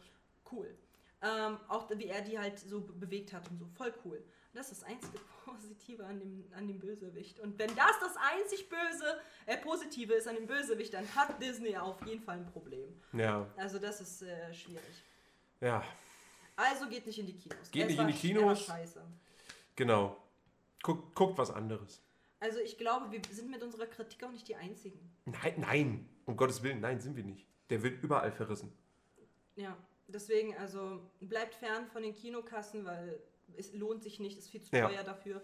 Cool. 0.52 0.76
Ähm, 1.22 1.58
auch 1.68 1.88
wie 1.92 2.08
er 2.08 2.22
die 2.22 2.40
halt 2.40 2.58
so 2.60 2.82
be- 2.82 2.94
bewegt 2.94 3.34
hat 3.34 3.48
und 3.52 3.60
so. 3.60 3.68
Voll 3.76 3.94
cool. 4.04 4.24
Das 4.54 4.72
ist 4.72 4.82
das 4.82 4.90
einzige 4.90 5.20
Positive 5.46 6.04
an 6.06 6.20
dem, 6.20 6.46
an 6.56 6.68
dem 6.68 6.80
Bösewicht. 6.80 7.40
Und 7.40 7.60
wenn 7.60 7.74
das 7.76 8.00
das 8.02 8.16
einzig 8.18 8.68
Böse, 8.68 9.20
äh, 9.46 9.58
Positive 9.58 10.14
ist 10.14 10.28
an 10.28 10.36
dem 10.36 10.48
Bösewicht, 10.48 10.94
dann 10.94 11.06
hat 11.14 11.40
Disney 11.42 11.78
auf 11.78 12.04
jeden 12.08 12.24
Fall 12.24 12.38
ein 12.38 12.48
Problem. 12.48 13.00
Ja, 13.14 13.46
Also 13.58 13.78
das 13.78 14.02
ist 14.02 14.24
äh, 14.24 14.52
schwierig. 14.54 15.04
ja, 15.62 15.84
Also 16.60 16.88
geht 16.90 17.06
nicht 17.08 17.18
in 17.20 17.26
die 17.26 17.34
Kinos. 17.38 17.72
Geht 17.72 17.84
Es 17.84 17.90
nicht 17.90 18.00
in 18.00 18.08
die 18.08 18.14
Kinos. 18.14 18.66
Scheiße. 18.66 19.02
genau. 19.76 20.18
Guckt, 20.84 21.14
guckt 21.16 21.38
was 21.38 21.52
anderes. 21.52 22.02
Also 22.40 22.60
ich 22.60 22.78
glaube, 22.78 23.12
wir 23.12 23.22
sind 23.32 23.50
mit 23.50 23.62
unserer 23.62 23.86
Kritik 23.86 24.24
auch 24.24 24.32
nicht 24.32 24.48
die 24.48 24.56
Einzigen. 24.56 25.00
Nein, 25.26 25.54
nein, 25.58 26.10
um 26.26 26.38
Gottes 26.38 26.64
Willen, 26.64 26.80
nein, 26.80 27.00
sind 27.02 27.16
wir 27.18 27.24
nicht. 27.24 27.46
Der 27.70 27.84
wird 27.84 28.02
überall 28.02 28.32
verrissen. 28.32 28.72
Ja, 29.58 29.76
deswegen, 30.08 30.56
also 30.58 31.02
bleibt 31.20 31.54
fern 31.56 31.86
von 31.88 32.02
den 32.02 32.14
Kinokassen, 32.14 32.86
weil 32.86 33.22
es 33.58 33.74
lohnt 33.74 34.04
sich 34.04 34.20
nicht, 34.22 34.38
ist 34.38 34.50
viel 34.50 34.62
zu 34.62 34.74
Ja. 34.76 34.88
teuer 34.88 35.04
dafür. 35.04 35.42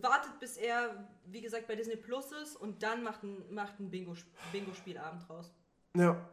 Wartet, 0.00 0.38
bis 0.40 0.56
er, 0.58 1.08
wie 1.26 1.40
gesagt, 1.40 1.66
bei 1.66 1.74
Disney 1.74 1.96
Plus 1.96 2.32
ist 2.32 2.56
und 2.56 2.82
dann 2.82 3.02
macht 3.02 3.22
ein, 3.22 3.52
macht 3.54 3.78
ein 3.80 3.90
Bingo- 3.90 4.16
Bingo-Spielabend 4.52 5.26
draus. 5.28 5.52
Ja, 5.96 6.28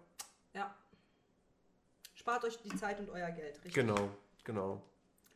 Ja. 0.53 0.75
Spart 2.21 2.43
euch 2.45 2.61
die 2.61 2.69
Zeit 2.75 2.99
und 2.99 3.09
euer 3.09 3.31
Geld, 3.31 3.55
richtig? 3.57 3.73
genau, 3.73 4.09
genau. 4.43 4.79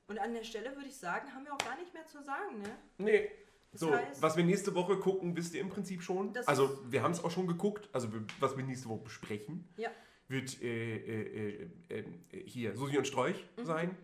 Und 0.08 0.20
an 0.20 0.36
der 0.36 0.44
Stelle 0.44 0.76
würde 0.76 0.88
ich 0.88 0.96
sagen, 0.96 1.34
haben 1.34 1.44
wir 1.44 1.52
auch 1.52 1.58
gar 1.58 1.76
nicht 1.80 1.92
mehr 1.96 2.06
zu 2.06 2.22
sagen, 2.22 2.62
ne? 2.62 2.70
Nee. 3.00 3.32
Das 3.72 3.82
So, 3.82 3.92
heißt- 3.92 4.22
was 4.22 4.38
wir 4.38 4.44
nächste 4.44 4.76
Woche 4.76 4.98
gucken, 5.00 5.36
wisst 5.36 5.56
ihr 5.56 5.62
im 5.62 5.70
Prinzip 5.70 6.04
schon. 6.04 6.32
Also, 6.46 6.80
wir 6.92 7.02
haben 7.02 7.12
es 7.12 7.24
auch 7.24 7.32
schon 7.32 7.48
geguckt. 7.48 7.90
Also, 7.92 8.08
was 8.40 8.56
wir 8.56 8.64
nächste 8.64 8.88
Woche 8.88 9.02
besprechen, 9.04 9.68
Ja. 9.78 9.90
wird 10.28 10.62
äh, 10.62 10.98
äh, 10.98 11.70
äh, 11.90 12.00
äh, 12.32 12.44
hier 12.46 12.76
Susi 12.76 13.00
und 13.00 13.08
Strolch 13.08 13.44
Mhm. 13.58 13.66
sein. 13.66 13.98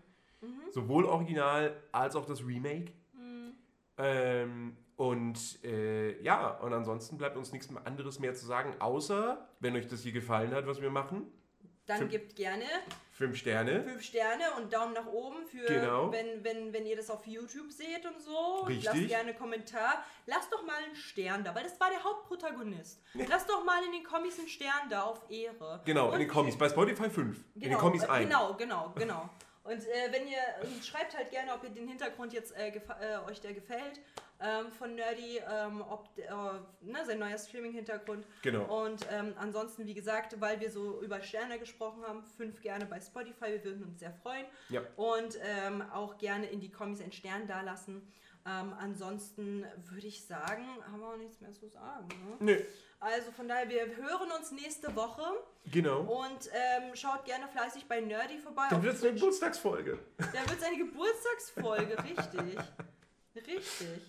Sowohl 0.71 1.05
Original 1.05 1.79
als 1.91 2.15
auch 2.15 2.25
das 2.25 2.43
Remake. 2.43 2.91
Mhm. 3.13 3.53
Ähm, 3.99 4.77
und 4.95 5.63
äh, 5.63 6.19
ja, 6.23 6.49
und 6.57 6.73
ansonsten 6.73 7.19
bleibt 7.19 7.37
uns 7.37 7.51
nichts 7.51 7.69
anderes 7.85 8.17
mehr 8.19 8.33
zu 8.33 8.47
sagen, 8.47 8.73
außer, 8.79 9.47
wenn 9.59 9.75
euch 9.75 9.85
das 9.87 10.01
hier 10.01 10.13
gefallen 10.13 10.51
hat, 10.55 10.65
was 10.65 10.81
wir 10.81 10.89
machen, 10.89 11.31
Dann 11.91 11.99
Fünf- 11.99 12.11
gebt 12.11 12.35
gerne 12.37 12.63
fünf 13.11 13.35
Sterne. 13.37 13.83
fünf 13.83 14.01
Sterne 14.01 14.43
und 14.57 14.71
Daumen 14.71 14.93
nach 14.93 15.07
oben 15.07 15.45
für, 15.45 15.65
Genau. 15.65 16.09
wenn, 16.09 16.41
wenn, 16.41 16.71
wenn 16.71 16.85
ihr 16.85 16.95
das 16.95 17.09
auf 17.09 17.27
YouTube 17.27 17.69
seht 17.69 18.05
und 18.05 18.21
so. 18.21 18.61
Richtig. 18.61 18.85
Lasst 18.85 19.07
gerne 19.09 19.29
einen 19.31 19.37
Kommentar. 19.37 20.01
Lasst 20.25 20.53
doch 20.53 20.65
mal 20.65 20.77
einen 20.85 20.95
Stern 20.95 21.43
da, 21.43 21.53
weil 21.53 21.63
das 21.63 21.77
war 21.81 21.89
der 21.89 22.01
Hauptprotagonist. 22.01 23.01
Lasst 23.27 23.49
doch 23.49 23.65
mal 23.65 23.83
in 23.83 23.91
den 23.91 24.03
Comics 24.05 24.39
einen 24.39 24.47
Stern 24.47 24.89
da 24.89 25.01
auf 25.03 25.29
Ehre. 25.29 25.81
Genau, 25.83 26.07
Und 26.07 26.13
in 26.13 26.19
den 26.19 26.29
Comics. 26.29 26.57
Bei 26.57 26.69
Spotify 26.69 27.09
5. 27.09 27.37
in 27.55 27.61
den 27.61 27.69
Genau, 27.71 27.77
Comics 27.79 28.05
äh, 28.05 28.07
1. 28.07 28.29
Genau, 28.29 28.53
genau, 28.53 28.93
genau. 28.95 29.29
Und 29.63 29.79
äh, 29.79 30.11
wenn 30.11 30.27
ihr, 30.27 30.39
und 30.63 30.83
schreibt 30.83 31.15
halt 31.15 31.29
gerne, 31.29 31.53
ob 31.53 31.63
ihr 31.63 31.69
den 31.69 31.87
Hintergrund 31.87 32.33
jetzt 32.33 32.55
äh, 32.55 32.69
äh, 32.69 33.29
euch 33.29 33.41
der 33.41 33.53
gefällt 33.53 33.99
ähm, 34.39 34.71
von 34.71 34.95
Nerdy, 34.95 35.39
ähm, 35.49 35.83
ob 35.87 36.09
äh, 36.17 36.23
ne, 36.81 37.05
sein 37.05 37.19
neuer 37.19 37.37
Streaming-Hintergrund. 37.37 38.25
Genau. 38.41 38.85
Und 38.85 39.05
ähm, 39.11 39.33
ansonsten, 39.37 39.85
wie 39.85 39.93
gesagt, 39.93 40.39
weil 40.41 40.59
wir 40.59 40.71
so 40.71 41.01
über 41.01 41.21
Sterne 41.21 41.59
gesprochen 41.59 42.03
haben, 42.03 42.23
fünf 42.23 42.61
gerne 42.61 42.85
bei 42.85 42.99
Spotify, 42.99 43.51
wir 43.51 43.63
würden 43.63 43.83
uns 43.83 43.99
sehr 43.99 44.13
freuen. 44.13 44.45
Ja. 44.69 44.81
Und 44.95 45.37
ähm, 45.43 45.83
auch 45.91 46.17
gerne 46.17 46.47
in 46.47 46.59
die 46.59 46.71
Kommis 46.71 47.01
einen 47.01 47.11
Stern 47.11 47.47
dalassen. 47.47 48.11
Ähm, 48.45 48.73
ansonsten 48.79 49.65
würde 49.89 50.07
ich 50.07 50.25
sagen, 50.25 50.65
haben 50.91 50.99
wir 50.99 51.07
auch 51.09 51.17
nichts 51.17 51.39
mehr 51.41 51.51
zu 51.51 51.67
sagen. 51.67 52.07
Ne? 52.07 52.37
Nö. 52.39 52.61
Also 52.99 53.31
von 53.31 53.47
daher, 53.47 53.67
wir 53.69 53.85
hören 53.95 54.31
uns 54.37 54.51
nächste 54.51 54.95
Woche 54.95 55.23
Genau. 55.71 56.01
und 56.01 56.49
ähm, 56.51 56.95
schaut 56.95 57.25
gerne 57.25 57.47
fleißig 57.47 57.87
bei 57.87 57.99
Nerdy 58.01 58.37
vorbei. 58.39 58.63
Dann 58.69 58.81
wird 58.83 58.95
es 58.95 59.03
eine. 59.03 59.13
Geburtstagsfolge. 59.13 59.99
Da 60.17 60.33
wird 60.49 60.59
es 60.59 60.63
eine 60.63 60.77
Geburtstagsfolge, 60.77 61.97
richtig. 62.03 62.59
Richtig. 63.35 64.01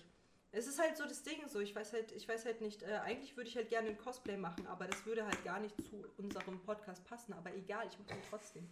Es 0.51 0.67
ist 0.67 0.79
halt 0.79 0.97
so 0.97 1.05
das 1.05 1.23
Ding 1.23 1.47
so, 1.47 1.59
ich 1.59 1.75
weiß 1.75 1.93
halt, 1.93 2.11
ich 2.11 2.27
weiß 2.27 2.45
halt 2.45 2.61
nicht, 2.61 2.83
äh, 2.83 2.99
eigentlich 3.03 3.35
würde 3.35 3.49
ich 3.49 3.55
halt 3.55 3.69
gerne 3.69 3.89
ein 3.89 3.97
Cosplay 3.97 4.37
machen, 4.37 4.67
aber 4.67 4.85
das 4.85 5.03
würde 5.05 5.25
halt 5.25 5.43
gar 5.43 5.59
nicht 5.59 5.75
zu 5.83 6.05
unserem 6.17 6.59
Podcast 6.61 7.03
passen, 7.05 7.33
aber 7.33 7.53
egal, 7.55 7.87
ich 7.89 7.97
mache 7.97 8.19
es 8.19 8.29
trotzdem. 8.29 8.69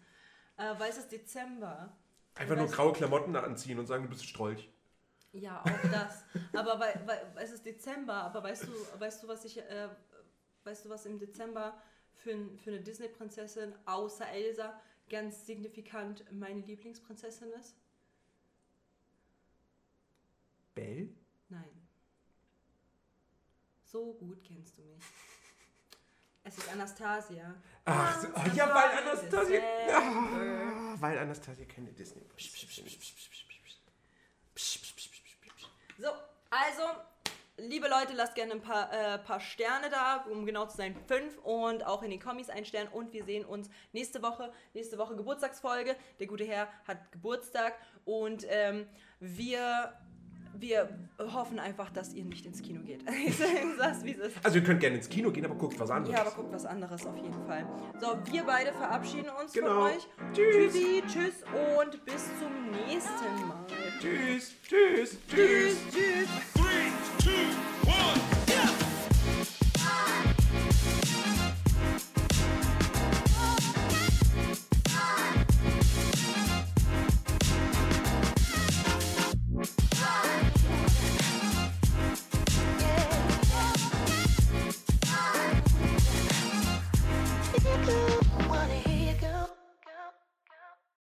Äh, 0.57 0.73
weil 0.77 0.91
es 0.91 0.97
ist 0.99 1.11
Dezember. 1.11 1.97
Einfach 2.35 2.55
nur 2.55 2.67
graue 2.67 2.93
Klamotten 2.93 3.35
anziehen 3.35 3.79
und 3.79 3.88
sagen, 3.88 4.03
du 4.03 4.09
bist 4.09 4.21
ein 4.21 4.27
Strolch. 4.27 4.69
Ja, 5.34 5.62
auch 5.62 5.91
das. 5.91 6.24
aber 6.53 6.80
weil, 6.80 7.02
weil, 7.06 7.44
es 7.44 7.52
ist 7.52 7.66
Dezember, 7.66 8.16
aber 8.16 8.44
weißt 8.44 8.64
du, 8.64 8.99
weißt 8.99 9.24
du, 9.24 9.28
was 9.28 9.45
ich, 9.45 9.58
äh, 9.58 9.90
weißt 10.64 10.86
du, 10.86 10.90
was 10.90 11.06
im 11.06 11.20
Dezember 11.20 11.82
für, 12.14 12.36
für 12.58 12.72
eine 12.72 12.82
Disney-Prinzessin 12.82 13.74
außer 13.86 14.28
Elsa 14.30 14.80
ganz 15.10 15.45
signifikant 15.45 16.26
meine 16.32 16.62
Lieblingsprinzessin 16.62 17.52
ist? 17.53 17.76
Bell? 20.76 21.10
Nein. 21.49 21.82
So 23.86 24.14
gut 24.14 24.44
kennst 24.44 24.78
du 24.78 24.84
mich. 24.84 25.03
Es 26.44 26.58
ist 26.58 26.72
Anastasia. 26.72 27.56
Ach, 27.86 28.22
so, 28.22 28.28
oh, 28.30 28.56
ja, 28.56 28.74
weil 28.74 28.98
Anastasia. 28.98 29.62
Ah, 29.91 30.95
weil 30.99 31.20
Anastasia 31.20 31.66
keine 31.66 31.91
Disney. 31.91 32.22
So, 35.97 36.07
also, 36.49 36.84
liebe 37.57 37.88
Leute, 37.88 38.13
lasst 38.13 38.35
gerne 38.35 38.53
ein 38.53 38.61
paar, 38.61 38.91
äh, 38.93 39.18
paar 39.19 39.39
Sterne 39.39 39.89
da, 39.89 40.26
um 40.31 40.45
genau 40.45 40.65
zu 40.65 40.77
sein, 40.77 40.95
fünf 41.07 41.38
und 41.39 41.85
auch 41.85 42.01
in 42.03 42.11
den 42.11 42.19
Kommis 42.19 42.49
ein 42.49 42.65
Stern 42.65 42.88
und 42.88 43.13
wir 43.13 43.23
sehen 43.26 43.45
uns 43.45 43.69
nächste 43.91 44.22
Woche, 44.22 44.51
nächste 44.73 44.97
Woche 44.97 45.15
Geburtstagsfolge. 45.15 45.95
Der 46.19 46.27
gute 46.27 46.45
Herr 46.45 46.68
hat 46.88 47.11
Geburtstag 47.11 47.76
und 48.05 48.45
ähm, 48.47 48.88
wir, 49.19 49.93
wir 50.57 50.90
hoffen 51.19 51.60
einfach, 51.60 51.90
dass 51.91 52.14
ihr 52.14 52.26
nicht 52.26 52.45
ins 52.45 52.61
Kino 52.61 52.82
geht. 52.82 53.03
Ich 53.26 53.38
sag's, 53.78 54.03
wie 54.03 54.11
es 54.11 54.18
ist. 54.19 54.38
Also 54.44 54.57
ihr 54.60 54.64
könnt 54.64 54.80
gerne 54.80 54.98
ins 54.98 55.10
Kino 55.10 55.32
gehen, 55.32 55.45
aber 55.45 55.56
guckt 55.56 55.80
was 55.80 55.90
anderes. 55.90 56.15
Ja, 56.15 56.22
aber 56.26 56.32
guckt 56.32 56.52
was 56.53 56.65
anderes 56.65 57.06
auf 57.06 57.15
jeden 57.18 57.45
Fall. 57.45 57.65
So, 57.99 58.18
wir 58.32 58.44
beide 58.44 58.73
verabschieden 58.73 59.30
uns 59.41 59.53
Genau. 59.53 59.68
von 59.68 59.78
euch. 59.91 60.07
Tschüss. 60.34 60.73
Tschüssi, 60.73 61.03
tschüss 61.07 61.44
und 61.80 62.06
bis 62.06 62.26
zum 62.40 62.72
nächsten 62.88 63.48
Mal. 63.48 63.65
Tschüss, 63.99 64.53
tschüss, 64.68 65.18
tschüss. 65.28 65.28
Tschüss, 65.28 65.78
tschüss. 65.91 66.30
Three, 66.53 66.91
two, 67.23 67.90
one. 67.90 68.31